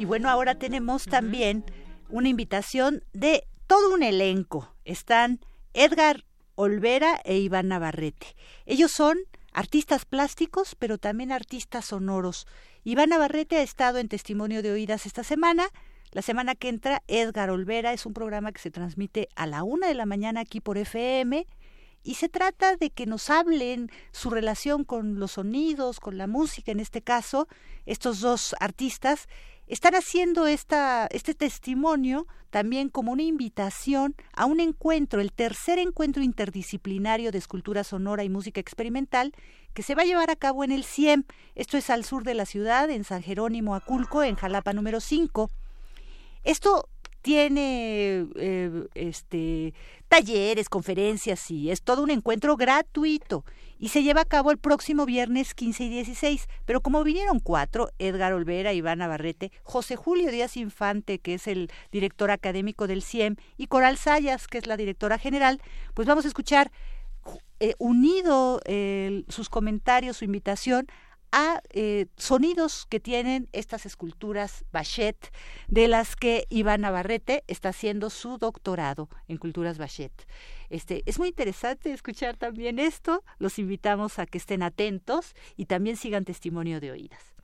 Y 0.00 0.06
bueno, 0.06 0.30
ahora 0.30 0.54
tenemos 0.54 1.04
también 1.04 1.62
una 2.08 2.30
invitación 2.30 3.04
de 3.12 3.46
todo 3.66 3.92
un 3.92 4.02
elenco. 4.02 4.74
Están 4.86 5.40
Edgar 5.74 6.24
Olvera 6.54 7.20
e 7.22 7.36
Iván 7.36 7.68
Navarrete. 7.68 8.34
Ellos 8.64 8.92
son 8.92 9.18
artistas 9.52 10.06
plásticos, 10.06 10.74
pero 10.74 10.96
también 10.96 11.32
artistas 11.32 11.84
sonoros. 11.84 12.46
Iván 12.82 13.10
Navarrete 13.10 13.58
ha 13.58 13.62
estado 13.62 13.98
en 13.98 14.08
testimonio 14.08 14.62
de 14.62 14.72
oídas 14.72 15.04
esta 15.04 15.22
semana. 15.22 15.68
La 16.12 16.22
semana 16.22 16.54
que 16.54 16.70
entra, 16.70 17.02
Edgar 17.06 17.50
Olvera 17.50 17.92
es 17.92 18.06
un 18.06 18.14
programa 18.14 18.52
que 18.52 18.62
se 18.62 18.70
transmite 18.70 19.28
a 19.36 19.46
la 19.46 19.64
una 19.64 19.86
de 19.86 19.94
la 19.94 20.06
mañana 20.06 20.40
aquí 20.40 20.62
por 20.62 20.78
FM 20.78 21.46
y 22.02 22.14
se 22.14 22.30
trata 22.30 22.76
de 22.76 22.88
que 22.88 23.04
nos 23.04 23.28
hablen 23.28 23.90
su 24.12 24.30
relación 24.30 24.84
con 24.84 25.18
los 25.18 25.32
sonidos, 25.32 26.00
con 26.00 26.16
la 26.16 26.26
música 26.26 26.72
en 26.72 26.80
este 26.80 27.02
caso, 27.02 27.48
estos 27.84 28.20
dos 28.20 28.54
artistas 28.60 29.28
están 29.70 29.94
haciendo 29.94 30.48
esta, 30.48 31.06
este 31.12 31.32
testimonio 31.32 32.26
también 32.50 32.88
como 32.88 33.12
una 33.12 33.22
invitación 33.22 34.16
a 34.34 34.44
un 34.44 34.58
encuentro, 34.58 35.20
el 35.20 35.32
tercer 35.32 35.78
encuentro 35.78 36.24
interdisciplinario 36.24 37.30
de 37.30 37.38
escultura 37.38 37.84
sonora 37.84 38.24
y 38.24 38.28
música 38.28 38.60
experimental, 38.60 39.32
que 39.72 39.84
se 39.84 39.94
va 39.94 40.02
a 40.02 40.06
llevar 40.06 40.30
a 40.30 40.36
cabo 40.36 40.64
en 40.64 40.72
el 40.72 40.82
CIEM. 40.82 41.22
Esto 41.54 41.78
es 41.78 41.88
al 41.88 42.04
sur 42.04 42.24
de 42.24 42.34
la 42.34 42.46
ciudad, 42.46 42.90
en 42.90 43.04
San 43.04 43.22
Jerónimo 43.22 43.76
Aculco, 43.76 44.24
en 44.24 44.34
Jalapa 44.34 44.72
número 44.72 44.98
5. 44.98 45.48
Esto 46.42 46.88
tiene 47.22 48.26
eh, 48.36 48.86
este 48.94 49.74
talleres, 50.08 50.68
conferencias 50.68 51.50
y 51.50 51.70
es 51.70 51.82
todo 51.82 52.02
un 52.02 52.10
encuentro 52.10 52.56
gratuito 52.56 53.44
y 53.78 53.88
se 53.88 54.02
lleva 54.02 54.22
a 54.22 54.26
cabo 54.26 54.50
el 54.50 54.58
próximo 54.58 55.06
viernes 55.06 55.54
15 55.54 55.84
y 55.84 55.88
16. 55.88 56.48
Pero 56.66 56.80
como 56.80 57.02
vinieron 57.02 57.38
cuatro, 57.38 57.90
Edgar 57.98 58.32
Olvera, 58.32 58.72
Iván 58.72 58.98
Navarrete, 58.98 59.52
José 59.62 59.96
Julio 59.96 60.30
Díaz 60.30 60.56
Infante, 60.56 61.18
que 61.18 61.34
es 61.34 61.46
el 61.46 61.70
director 61.90 62.30
académico 62.30 62.86
del 62.86 63.02
CIEM, 63.02 63.36
y 63.56 63.68
Coral 63.68 63.96
Sayas, 63.96 64.48
que 64.48 64.58
es 64.58 64.66
la 64.66 64.76
directora 64.76 65.16
general, 65.16 65.62
pues 65.94 66.06
vamos 66.06 66.26
a 66.26 66.28
escuchar 66.28 66.70
eh, 67.58 67.74
unido 67.78 68.60
sus 69.28 69.48
comentarios, 69.48 70.18
su 70.18 70.24
invitación 70.24 70.86
a 71.32 71.62
eh, 71.70 72.06
sonidos 72.16 72.86
que 72.88 73.00
tienen 73.00 73.48
estas 73.52 73.86
esculturas 73.86 74.64
Bachet, 74.72 75.32
de 75.68 75.88
las 75.88 76.16
que 76.16 76.46
Iván 76.48 76.82
Navarrete 76.82 77.44
está 77.46 77.70
haciendo 77.70 78.10
su 78.10 78.38
doctorado 78.38 79.08
en 79.28 79.36
culturas 79.36 79.78
Bachet. 79.78 80.12
Este, 80.68 81.02
es 81.06 81.18
muy 81.18 81.28
interesante 81.28 81.92
escuchar 81.92 82.36
también 82.36 82.78
esto. 82.78 83.24
Los 83.38 83.58
invitamos 83.58 84.18
a 84.18 84.26
que 84.26 84.38
estén 84.38 84.62
atentos 84.62 85.34
y 85.56 85.66
también 85.66 85.96
sigan 85.96 86.24
testimonio 86.24 86.80
de 86.80 86.92
oídas. 86.92 87.39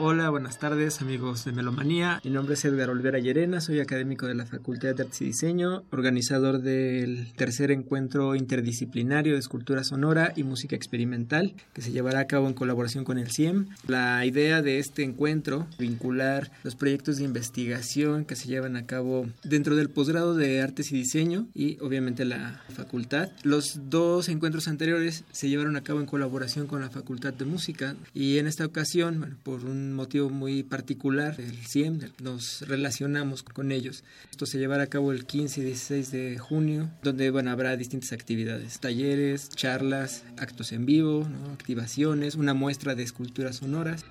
Hola, 0.00 0.30
buenas 0.30 0.60
tardes 0.60 1.00
amigos 1.00 1.44
de 1.44 1.50
Melomanía. 1.50 2.20
Mi 2.22 2.30
nombre 2.30 2.54
es 2.54 2.64
Edgar 2.64 2.88
Olvera 2.88 3.18
Llerena, 3.18 3.60
soy 3.60 3.80
académico 3.80 4.28
de 4.28 4.36
la 4.36 4.46
Facultad 4.46 4.94
de 4.94 5.02
Artes 5.02 5.20
y 5.22 5.24
Diseño, 5.24 5.82
organizador 5.90 6.62
del 6.62 7.32
tercer 7.32 7.72
encuentro 7.72 8.36
interdisciplinario 8.36 9.32
de 9.32 9.40
escultura 9.40 9.82
sonora 9.82 10.32
y 10.36 10.44
música 10.44 10.76
experimental 10.76 11.52
que 11.72 11.82
se 11.82 11.90
llevará 11.90 12.20
a 12.20 12.26
cabo 12.28 12.46
en 12.46 12.54
colaboración 12.54 13.02
con 13.02 13.18
el 13.18 13.32
CIEM. 13.32 13.66
La 13.88 14.24
idea 14.24 14.62
de 14.62 14.78
este 14.78 15.02
encuentro, 15.02 15.66
vincular 15.80 16.52
los 16.62 16.76
proyectos 16.76 17.16
de 17.16 17.24
investigación 17.24 18.24
que 18.24 18.36
se 18.36 18.46
llevan 18.46 18.76
a 18.76 18.86
cabo 18.86 19.26
dentro 19.42 19.74
del 19.74 19.90
posgrado 19.90 20.36
de 20.36 20.62
Artes 20.62 20.92
y 20.92 20.94
Diseño 20.94 21.48
y 21.56 21.76
obviamente 21.80 22.24
la 22.24 22.62
facultad. 22.72 23.30
Los 23.42 23.90
dos 23.90 24.28
encuentros 24.28 24.68
anteriores 24.68 25.24
se 25.32 25.48
llevaron 25.48 25.74
a 25.74 25.82
cabo 25.82 25.98
en 25.98 26.06
colaboración 26.06 26.68
con 26.68 26.82
la 26.82 26.88
Facultad 26.88 27.34
de 27.34 27.46
Música 27.46 27.96
y 28.14 28.38
en 28.38 28.46
esta 28.46 28.64
ocasión, 28.64 29.38
por 29.42 29.64
un 29.64 29.87
motivo 29.94 30.30
muy 30.30 30.62
particular, 30.62 31.36
el 31.38 31.56
CIEM, 31.56 32.00
nos 32.22 32.62
relacionamos 32.62 33.42
con 33.42 33.72
ellos. 33.72 34.04
Esto 34.30 34.46
se 34.46 34.58
llevará 34.58 34.84
a 34.84 34.88
cabo 34.88 35.12
el 35.12 35.26
15 35.26 35.60
y 35.60 35.64
16 35.64 36.10
de 36.10 36.38
junio, 36.38 36.90
donde 37.02 37.30
bueno, 37.30 37.50
habrá 37.50 37.76
distintas 37.76 38.12
actividades, 38.12 38.80
talleres, 38.80 39.48
charlas, 39.50 40.24
actos 40.36 40.72
en 40.72 40.86
vivo, 40.86 41.26
activaciones, 41.52 42.34
una 42.34 42.54
muestra 42.54 42.94
de 42.94 43.02
esculturas 43.02 43.56
sonoras. 43.56 44.04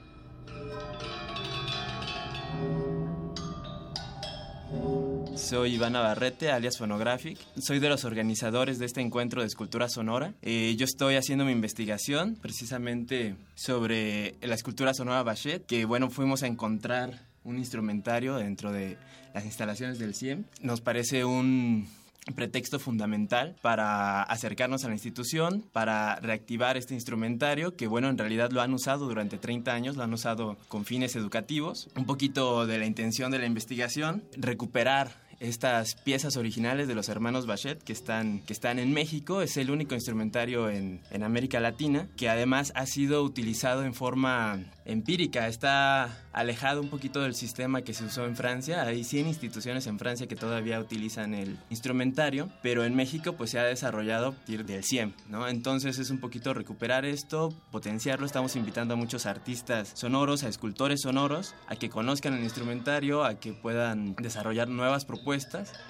Soy 5.37 5.75
Iván 5.75 5.93
Navarrete, 5.93 6.51
alias 6.51 6.77
Phonographic. 6.79 7.37
Soy 7.59 7.77
de 7.77 7.89
los 7.89 8.05
organizadores 8.05 8.79
de 8.79 8.85
este 8.85 9.01
encuentro 9.01 9.41
de 9.41 9.47
escultura 9.47 9.87
sonora. 9.87 10.33
Eh, 10.41 10.75
yo 10.77 10.83
estoy 10.83 11.15
haciendo 11.15 11.45
mi 11.45 11.51
investigación 11.51 12.35
precisamente 12.41 13.35
sobre 13.53 14.35
la 14.41 14.55
escultura 14.55 14.95
sonora 14.95 15.21
Bachet, 15.21 15.65
que 15.65 15.85
bueno, 15.85 16.09
fuimos 16.09 16.41
a 16.41 16.47
encontrar 16.47 17.21
un 17.43 17.59
instrumentario 17.59 18.35
dentro 18.35 18.71
de 18.71 18.97
las 19.35 19.45
instalaciones 19.45 19.99
del 19.99 20.15
CIEM. 20.15 20.45
Nos 20.61 20.81
parece 20.81 21.23
un 21.23 21.87
pretexto 22.35 22.79
fundamental 22.79 23.55
para 23.61 24.23
acercarnos 24.23 24.83
a 24.83 24.87
la 24.87 24.95
institución, 24.95 25.63
para 25.71 26.15
reactivar 26.17 26.77
este 26.77 26.93
instrumentario 26.93 27.75
que, 27.75 27.87
bueno, 27.87 28.09
en 28.09 28.17
realidad 28.17 28.51
lo 28.51 28.61
han 28.61 28.73
usado 28.73 29.07
durante 29.07 29.37
30 29.37 29.73
años, 29.73 29.95
lo 29.95 30.03
han 30.03 30.13
usado 30.13 30.57
con 30.67 30.83
fines 30.83 31.15
educativos. 31.15 31.89
Un 31.95 32.05
poquito 32.05 32.65
de 32.65 32.79
la 32.79 32.85
intención 32.85 33.31
de 33.31 33.39
la 33.39 33.45
investigación, 33.45 34.23
recuperar 34.35 35.26
estas 35.39 35.95
piezas 35.95 36.37
originales 36.37 36.87
de 36.87 36.95
los 36.95 37.09
hermanos 37.09 37.45
Bachet 37.45 37.81
que 37.83 37.93
están, 37.93 38.39
que 38.41 38.53
están 38.53 38.79
en 38.79 38.93
México. 38.93 39.41
Es 39.41 39.57
el 39.57 39.69
único 39.69 39.95
instrumentario 39.95 40.69
en, 40.69 41.01
en 41.11 41.23
América 41.23 41.59
Latina 41.59 42.07
que 42.17 42.29
además 42.29 42.71
ha 42.75 42.85
sido 42.85 43.23
utilizado 43.23 43.83
en 43.83 43.93
forma 43.93 44.63
empírica, 44.85 45.47
está 45.47 46.25
alejado 46.31 46.81
un 46.81 46.89
poquito 46.89 47.21
del 47.21 47.35
sistema 47.35 47.81
que 47.81 47.93
se 47.93 48.05
usó 48.05 48.25
en 48.25 48.35
Francia. 48.35 48.83
Hay 48.83 49.03
100 49.03 49.27
instituciones 49.27 49.85
en 49.87 49.99
Francia 49.99 50.27
que 50.27 50.35
todavía 50.35 50.79
utilizan 50.79 51.33
el 51.33 51.57
instrumentario, 51.69 52.49
pero 52.61 52.85
en 52.85 52.95
México 52.95 53.33
pues 53.33 53.51
se 53.51 53.59
ha 53.59 53.63
desarrollado 53.63 54.27
a 54.27 54.31
partir 54.31 54.65
del 54.65 54.83
100, 54.83 55.13
¿no? 55.29 55.47
Entonces 55.47 55.99
es 55.99 56.09
un 56.09 56.19
poquito 56.19 56.53
recuperar 56.53 57.05
esto, 57.05 57.53
potenciarlo. 57.71 58.25
Estamos 58.25 58.55
invitando 58.55 58.93
a 58.93 58.97
muchos 58.97 59.25
artistas 59.25 59.91
sonoros, 59.93 60.43
a 60.43 60.47
escultores 60.47 61.01
sonoros, 61.01 61.53
a 61.67 61.75
que 61.75 61.89
conozcan 61.89 62.33
el 62.35 62.43
instrumentario, 62.43 63.25
a 63.25 63.39
que 63.39 63.51
puedan 63.53 64.15
desarrollar 64.15 64.69
nuevas 64.69 65.03
propuestas 65.03 65.26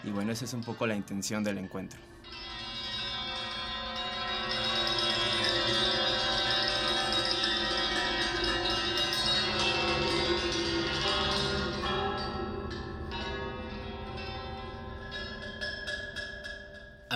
y 0.03 0.09
bueno, 0.09 0.31
esa 0.31 0.45
es 0.45 0.53
un 0.53 0.64
poco 0.64 0.88
la 0.88 0.95
intención 0.95 1.43
del 1.43 1.59
encuentro. 1.59 1.99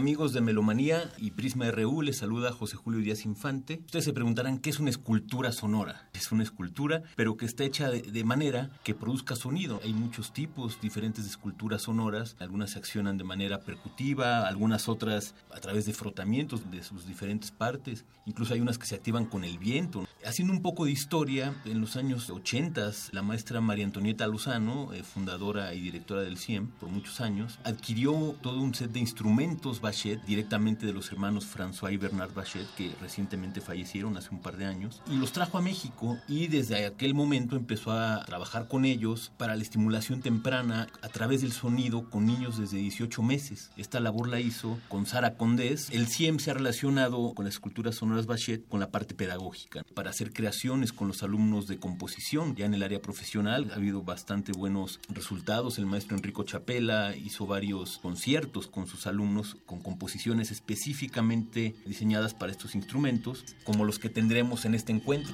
Amigos 0.02 0.34
de 0.34 0.42
Melomanía 0.42 1.12
y 1.20 1.30
Prisma 1.30 1.70
RU, 1.70 2.02
les 2.02 2.18
saluda 2.18 2.52
José 2.52 2.76
Julio 2.76 3.02
Díaz 3.02 3.24
Infante. 3.24 3.82
Ustedes 3.86 4.06
se 4.06 4.14
preguntarán 4.14 4.58
qué 4.58 4.72
es 4.72 4.80
una 4.80 4.90
escultura 4.90 5.52
sonora. 5.52 6.10
Es 6.14 6.32
una 6.32 6.42
escultura, 6.42 7.04
pero 7.16 7.38
que 7.38 7.46
está 7.46 7.66
hecha 7.66 7.92
de, 7.92 8.24
manera 8.24 8.72
que 8.84 8.96
produzca 8.96 9.36
sonido. 9.36 9.80
Hay 9.84 9.94
muchos 9.94 10.34
tipos 10.34 10.82
diferentes 10.82 11.26
de 11.26 11.30
esculturas 11.30 11.84
sonoras. 11.84 12.36
Algunas 12.40 12.72
se 12.72 12.80
accionan 12.80 13.20
de 13.20 13.26
manera 13.26 13.60
percutiva, 13.60 14.48
algunas 14.48 14.90
otras 14.90 15.36
a 15.52 15.60
través 15.60 15.86
de 15.86 15.94
frotamientos 15.94 16.72
de 16.72 16.82
sus 16.82 17.06
diferentes 17.06 17.52
partes. 17.52 18.04
Incluso 18.26 18.56
hay 18.56 18.60
unas 18.60 18.80
que 18.80 18.88
se 18.88 18.96
activan 18.96 19.26
con 19.26 19.44
el 19.44 19.60
viento. 19.60 20.08
Haciendo 20.26 20.54
un 20.54 20.62
poco 20.62 20.86
de 20.86 20.92
historia, 20.92 21.56
en 21.66 21.82
los 21.82 21.96
años 21.96 22.30
80, 22.30 22.92
la 23.12 23.22
maestra 23.22 23.60
María 23.60 23.86
Antonieta 23.86 24.28
Lozano, 24.28 24.94
eh, 24.94 25.04
fundadora 25.04 25.74
y 25.74 25.82
directora 25.82 26.22
del 26.22 26.38
CIEM 26.38 26.68
por 26.68 26.90
muchos 26.90 27.22
años, 27.22 27.60
adquirió 27.64 28.36
todo 28.42 28.62
un 28.62 28.74
set 28.76 28.92
de 28.92 29.00
instrumentos 29.00 29.82
directamente 30.26 30.86
de 30.86 30.94
los 30.94 31.12
hermanos 31.12 31.46
François 31.46 31.92
y 31.92 31.98
Bernard 31.98 32.34
Bachet, 32.34 32.68
que 32.76 32.94
recientemente 33.02 33.62
fallecieron 33.62 34.18
hace 34.18 34.30
un 34.32 34.42
par 34.42 34.58
de 34.58 34.66
años, 34.66 35.02
y 35.12 35.18
los 35.18 35.32
trajo 35.32 35.58
a 35.58 35.62
México 35.62 36.18
y 36.28 36.48
desde 36.48 36.86
aquel 36.86 37.14
momento 37.14 37.56
empezó 37.56 37.92
a 37.92 38.24
trabajar 38.26 38.68
con 38.68 38.86
ellos 38.86 39.32
para 39.38 39.56
la 39.56 39.62
estimulación 39.62 40.22
temprana 40.22 40.88
a 41.02 41.10
través 41.10 41.42
del 41.42 41.52
sonido 41.52 42.10
con 42.10 42.26
niños 42.26 42.58
desde 42.58 42.78
18 42.78 43.22
meses. 43.22 43.72
Esta 43.78 44.00
labor 44.00 44.30
la 44.30 44.40
hizo 44.40 44.80
con 44.88 45.06
Sara 45.06 45.36
Condés. 45.36 45.90
El 45.92 46.08
CIEM 46.08 46.40
se 46.40 46.52
ha 46.52 46.54
relacionado 46.54 47.34
con 47.34 47.46
las 47.46 47.56
esculturas 47.56 47.96
sonoras 47.96 48.26
Bachet 48.26 48.68
con 48.68 48.80
la 48.80 48.92
parte 48.92 49.14
pedagógica, 49.14 49.84
para 49.94 50.10
hacer 50.10 50.34
creaciones 50.34 50.94
con 50.94 51.08
los 51.08 51.24
alumnos 51.24 51.68
de 51.68 51.78
composición. 51.78 52.56
Ya 52.56 52.66
en 52.66 52.74
el 52.74 52.84
área 52.84 53.02
profesional 53.02 53.70
ha 53.72 53.76
habido 53.76 54.04
bastante 54.04 54.52
buenos 54.52 55.00
resultados. 55.10 55.78
El 55.78 55.86
maestro 55.86 56.16
Enrico 56.16 56.44
Chapela 56.44 57.16
hizo 57.16 57.46
varios 57.46 57.98
conciertos 57.98 58.68
con 58.68 58.88
sus 58.88 59.08
alumnos 59.08 59.58
con 59.72 59.80
composiciones 59.80 60.52
específicamente 60.52 61.74
diseñadas 61.86 62.34
para 62.34 62.52
estos 62.52 62.76
instrumentos, 62.76 63.46
como 63.64 63.86
los 63.86 64.00
que 64.00 64.10
tendremos 64.10 64.66
en 64.66 64.76
este 64.76 64.92
encuentro. 64.92 65.34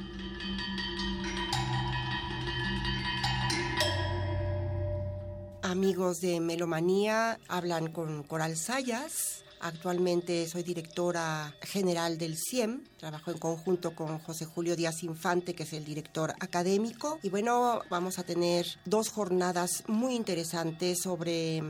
Amigos 5.64 6.22
de 6.22 6.40
Melomanía, 6.40 7.40
hablan 7.48 7.92
con 7.92 8.22
Coral 8.22 8.56
Sayas. 8.58 9.44
Actualmente 9.60 10.48
soy 10.48 10.64
directora 10.64 11.54
general 11.62 12.18
del 12.18 12.36
CIEM, 12.38 12.84
trabajo 12.98 13.32
en 13.32 13.38
conjunto 13.38 13.96
con 13.96 14.20
José 14.20 14.46
Julio 14.46 14.76
Díaz 14.76 15.04
Infante, 15.04 15.56
que 15.56 15.64
es 15.64 15.74
el 15.74 15.84
director 15.84 16.34
académico. 16.40 17.20
Y 17.24 17.30
bueno, 17.30 17.82
vamos 17.90 18.20
a 18.20 18.24
tener 18.24 18.66
dos 18.86 19.10
jornadas 19.10 19.84
muy 19.88 20.16
interesantes 20.16 21.00
sobre 21.02 21.62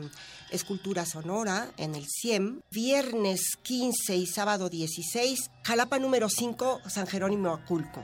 escultura 0.51 1.05
sonora 1.05 1.71
en 1.77 1.95
el 1.95 2.05
CIEM. 2.05 2.61
Viernes 2.71 3.41
15 3.61 4.15
y 4.15 4.25
sábado 4.27 4.69
16, 4.69 5.39
Jalapa 5.63 5.99
número 5.99 6.29
5, 6.29 6.81
San 6.87 7.07
Jerónimo 7.07 7.53
Aculco. 7.53 8.03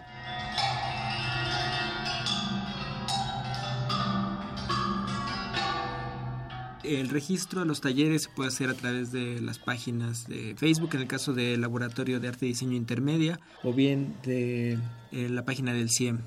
El 6.84 7.10
registro 7.10 7.62
de 7.62 7.66
los 7.66 7.80
talleres 7.80 8.24
se 8.24 8.30
puede 8.30 8.50
hacer 8.50 8.70
a 8.70 8.74
través 8.74 9.12
de 9.12 9.40
las 9.40 9.58
páginas 9.58 10.28
de 10.28 10.56
Facebook, 10.58 10.90
en 10.94 11.02
el 11.02 11.08
caso 11.08 11.34
del 11.34 11.62
Laboratorio 11.62 12.20
de 12.20 12.28
Arte 12.28 12.46
y 12.46 12.50
Diseño 12.50 12.74
Intermedia, 12.74 13.40
o 13.64 13.74
bien 13.74 14.16
de 14.24 14.74
eh, 15.12 15.30
la 15.30 15.46
página 15.46 15.74
del 15.74 15.90
CIEM. 15.90 16.20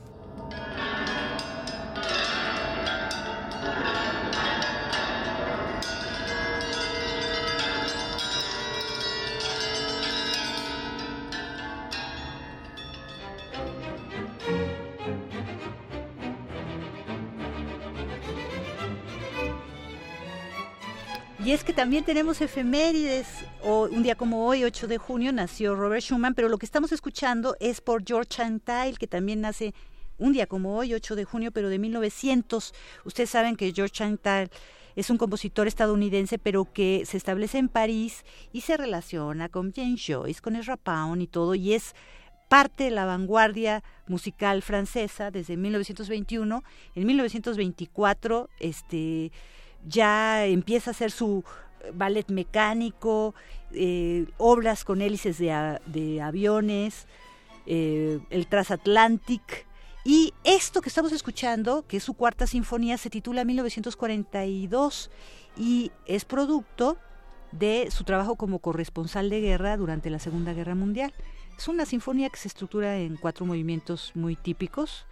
También 21.77 22.05
tenemos 22.05 22.41
efemérides. 22.41 23.29
O, 23.63 23.83
un 23.83 24.03
día 24.03 24.15
como 24.15 24.47
hoy, 24.47 24.65
8 24.65 24.87
de 24.89 24.97
junio, 24.97 25.31
nació 25.31 25.77
Robert 25.77 26.03
Schumann, 26.03 26.35
pero 26.35 26.49
lo 26.49 26.57
que 26.57 26.65
estamos 26.65 26.91
escuchando 26.91 27.55
es 27.61 27.83
por 27.83 28.03
George 28.05 28.31
Chantal, 28.31 28.99
que 28.99 29.07
también 29.07 29.43
nace 29.43 29.75
un 30.17 30.33
día 30.33 30.47
como 30.47 30.75
hoy, 30.75 30.95
8 30.95 31.15
de 31.15 31.25
junio, 31.25 31.53
pero 31.53 31.69
de 31.69 31.79
1900. 31.79 32.75
Ustedes 33.05 33.29
saben 33.29 33.57
que 33.57 33.73
George 33.75 33.93
Chantal 33.93 34.51
es 34.97 35.11
un 35.11 35.19
compositor 35.19 35.67
estadounidense, 35.67 36.39
pero 36.39 36.65
que 36.65 37.05
se 37.05 37.19
establece 37.19 37.59
en 37.59 37.69
París 37.69 38.25
y 38.53 38.63
se 38.63 38.79
relaciona 38.79 39.51
con 39.51 39.75
James 39.75 40.03
Joyce, 40.05 40.41
con 40.41 40.57
Ezra 40.57 40.79
Pound 40.79 41.21
y 41.21 41.27
todo, 41.27 41.55
y 41.55 41.75
es 41.75 41.95
parte 42.49 42.85
de 42.85 42.91
la 42.91 43.05
vanguardia 43.05 43.85
musical 44.07 44.63
francesa 44.63 45.31
desde 45.31 45.59
1921. 45.59 46.65
En 46.95 47.07
1924 47.07 48.49
este, 48.61 49.31
ya 49.85 50.47
empieza 50.47 50.91
a 50.91 50.93
hacer 50.93 51.11
su 51.11 51.45
ballet 51.95 52.29
mecánico, 52.31 53.35
eh, 53.73 54.27
obras 54.39 54.85
con 54.85 55.03
hélices 55.03 55.39
de, 55.39 56.21
aviones, 56.23 57.07
eh, 57.67 58.21
el 58.31 58.47
Transatlantic. 58.47 59.67
Y 60.05 60.33
esto 60.45 60.83
que 60.83 60.89
estamos 60.89 61.13
escuchando, 61.13 61.85
que 61.87 61.97
es 61.97 62.05
su 62.05 62.15
cuarta 62.15 62.47
sinfonía, 62.47 62.97
se 62.97 63.11
titula 63.11 63.45
1942 63.45 65.11
y 65.57 65.91
es 66.07 66.25
producto 66.25 66.97
de 67.53 67.91
su 67.91 68.05
trabajo 68.05 68.37
como 68.37 68.61
corresponsal 68.61 69.31
de 69.31 69.41
guerra 69.41 69.77
durante 69.77 70.11
la 70.11 70.19
Segunda 70.19 70.53
Guerra 70.53 70.75
Mundial. 70.75 71.13
Es 71.57 71.69
una 71.69 71.87
sinfonía 71.87 72.29
que 72.29 72.37
se 72.37 72.49
estructura 72.49 72.99
en 72.99 73.17
cuatro 73.17 73.47
movimientos 73.47 74.13
muy 74.15 74.37
típicos. 74.37 75.07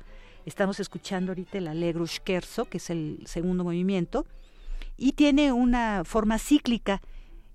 Estamos 0.46 0.78
escuchando 0.78 1.32
ahorita 1.32 1.58
el 1.58 1.68
Allegro 1.68 2.06
Scherzo, 2.06 2.66
que 2.66 2.76
es 2.76 2.90
el 2.90 3.22
segundo 3.26 3.64
movimiento, 3.64 4.26
y 4.96 5.12
tiene 5.12 5.52
una 5.52 6.04
forma 6.04 6.38
cíclica. 6.38 7.00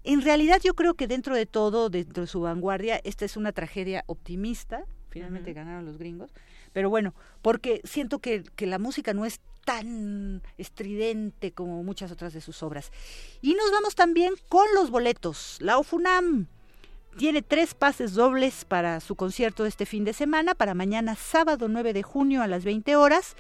En 0.03 0.21
realidad 0.21 0.59
yo 0.63 0.73
creo 0.73 0.93
que 0.93 1.07
dentro 1.07 1.35
de 1.35 1.45
todo, 1.45 1.89
dentro 1.89 2.21
de 2.21 2.27
su 2.27 2.41
vanguardia, 2.41 2.99
esta 3.03 3.25
es 3.25 3.37
una 3.37 3.51
tragedia 3.51 4.03
optimista. 4.07 4.85
Finalmente 5.09 5.53
ganaron 5.53 5.85
los 5.85 5.97
gringos. 5.97 6.31
Pero 6.71 6.89
bueno, 6.89 7.13
porque 7.41 7.81
siento 7.83 8.19
que, 8.19 8.43
que 8.55 8.65
la 8.65 8.79
música 8.79 9.13
no 9.13 9.25
es 9.25 9.41
tan 9.65 10.41
estridente 10.57 11.51
como 11.51 11.83
muchas 11.83 12.11
otras 12.11 12.33
de 12.33 12.41
sus 12.41 12.63
obras. 12.63 12.91
Y 13.41 13.53
nos 13.53 13.71
vamos 13.71 13.95
también 13.95 14.33
con 14.47 14.65
los 14.75 14.89
boletos. 14.89 15.57
La 15.59 15.77
OFUNAM 15.77 16.47
tiene 17.17 17.41
tres 17.41 17.73
pases 17.73 18.13
dobles 18.13 18.65
para 18.65 18.99
su 18.99 19.15
concierto 19.15 19.65
este 19.65 19.85
fin 19.85 20.05
de 20.05 20.13
semana, 20.13 20.55
para 20.55 20.73
mañana 20.73 21.15
sábado 21.15 21.67
9 21.67 21.93
de 21.93 22.03
junio 22.03 22.41
a 22.41 22.47
las 22.47 22.63
20 22.63 22.95
horas. 22.95 23.35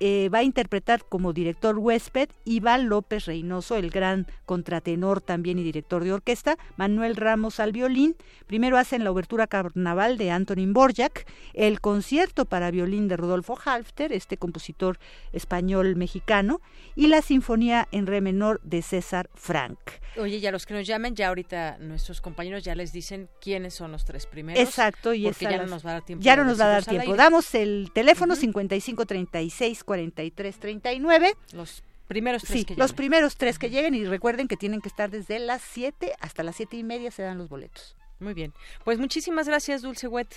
Eh, 0.00 0.28
va 0.32 0.38
a 0.38 0.42
interpretar 0.44 1.04
como 1.04 1.32
director 1.32 1.78
huésped 1.78 2.28
Iván 2.44 2.88
López 2.88 3.26
Reynoso, 3.26 3.76
el 3.76 3.90
gran 3.90 4.26
contratenor 4.46 5.20
también 5.20 5.58
y 5.58 5.64
director 5.64 6.04
de 6.04 6.12
orquesta, 6.12 6.56
Manuel 6.76 7.16
Ramos 7.16 7.60
al 7.60 7.72
violín. 7.72 8.16
Primero 8.46 8.78
hacen 8.78 9.04
la 9.04 9.10
obertura 9.10 9.46
carnaval 9.46 10.16
de 10.16 10.30
Antonín 10.30 10.72
Borjak, 10.72 11.26
el 11.54 11.80
concierto 11.80 12.44
para 12.44 12.70
violín 12.70 13.08
de 13.08 13.16
Rodolfo 13.16 13.58
Halfter, 13.64 14.12
este 14.12 14.36
compositor 14.36 14.98
español 15.32 15.96
mexicano, 15.96 16.60
y 16.94 17.08
la 17.08 17.22
sinfonía 17.22 17.88
en 17.90 18.06
re 18.06 18.20
menor 18.20 18.60
de 18.62 18.82
César 18.82 19.28
Frank. 19.34 19.78
Oye, 20.16 20.40
ya 20.40 20.50
los 20.50 20.66
que 20.66 20.74
nos 20.74 20.86
llamen, 20.86 21.14
ya 21.14 21.28
ahorita 21.28 21.78
nuestros 21.78 22.20
compañeros 22.20 22.64
ya 22.64 22.74
les 22.74 22.92
dicen 22.92 23.28
quiénes 23.40 23.74
son 23.74 23.92
los 23.92 24.04
tres 24.04 24.26
primeros. 24.26 24.62
Exacto, 24.62 25.14
y 25.14 25.24
porque 25.24 25.44
ya 25.44 25.58
no 25.58 25.66
nos 25.66 25.84
va 25.84 25.90
a 25.90 25.92
dar 25.94 26.04
tiempo. 26.04 26.24
Ya 26.24 26.36
no 26.36 26.44
nos 26.44 26.60
va 26.60 26.64
a 26.64 26.68
dar 26.68 26.84
tiempo. 26.84 27.14
Damos 27.14 27.54
el 27.54 27.90
teléfono 27.92 28.34
5536 28.34 29.84
4339. 29.88 31.34
Los 31.52 31.82
primeros 32.06 32.42
tres 32.42 32.66
sí, 32.66 32.74
los 32.76 32.92
primeros 32.92 33.36
tres 33.36 33.58
que 33.58 33.70
lleguen 33.70 33.94
y 33.94 34.04
recuerden 34.04 34.48
que 34.48 34.56
tienen 34.56 34.80
que 34.80 34.88
estar 34.88 35.10
desde 35.10 35.38
las 35.38 35.62
7 35.62 36.14
hasta 36.20 36.42
las 36.42 36.56
siete 36.56 36.76
y 36.76 36.84
media 36.84 37.10
se 37.10 37.22
dan 37.22 37.38
los 37.38 37.48
boletos. 37.48 37.96
Muy 38.20 38.34
bien. 38.34 38.52
Pues 38.84 38.98
muchísimas 38.98 39.46
gracias, 39.48 39.82
Dulce 39.82 40.08
Wet. 40.08 40.28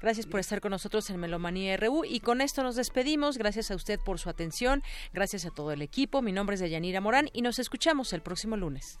Gracias 0.00 0.26
por 0.26 0.38
estar 0.38 0.60
con 0.60 0.70
nosotros 0.70 1.10
en 1.10 1.18
Melomanía 1.18 1.76
RU 1.76 2.04
y 2.04 2.20
con 2.20 2.40
esto 2.40 2.62
nos 2.62 2.76
despedimos. 2.76 3.36
Gracias 3.36 3.70
a 3.70 3.74
usted 3.74 3.98
por 3.98 4.18
su 4.18 4.30
atención, 4.30 4.82
gracias 5.12 5.44
a 5.44 5.50
todo 5.50 5.72
el 5.72 5.82
equipo. 5.82 6.22
Mi 6.22 6.32
nombre 6.32 6.54
es 6.54 6.60
Deyanira 6.60 7.00
Morán 7.00 7.30
y 7.32 7.42
nos 7.42 7.58
escuchamos 7.58 8.12
el 8.12 8.20
próximo 8.20 8.56
lunes. 8.56 9.00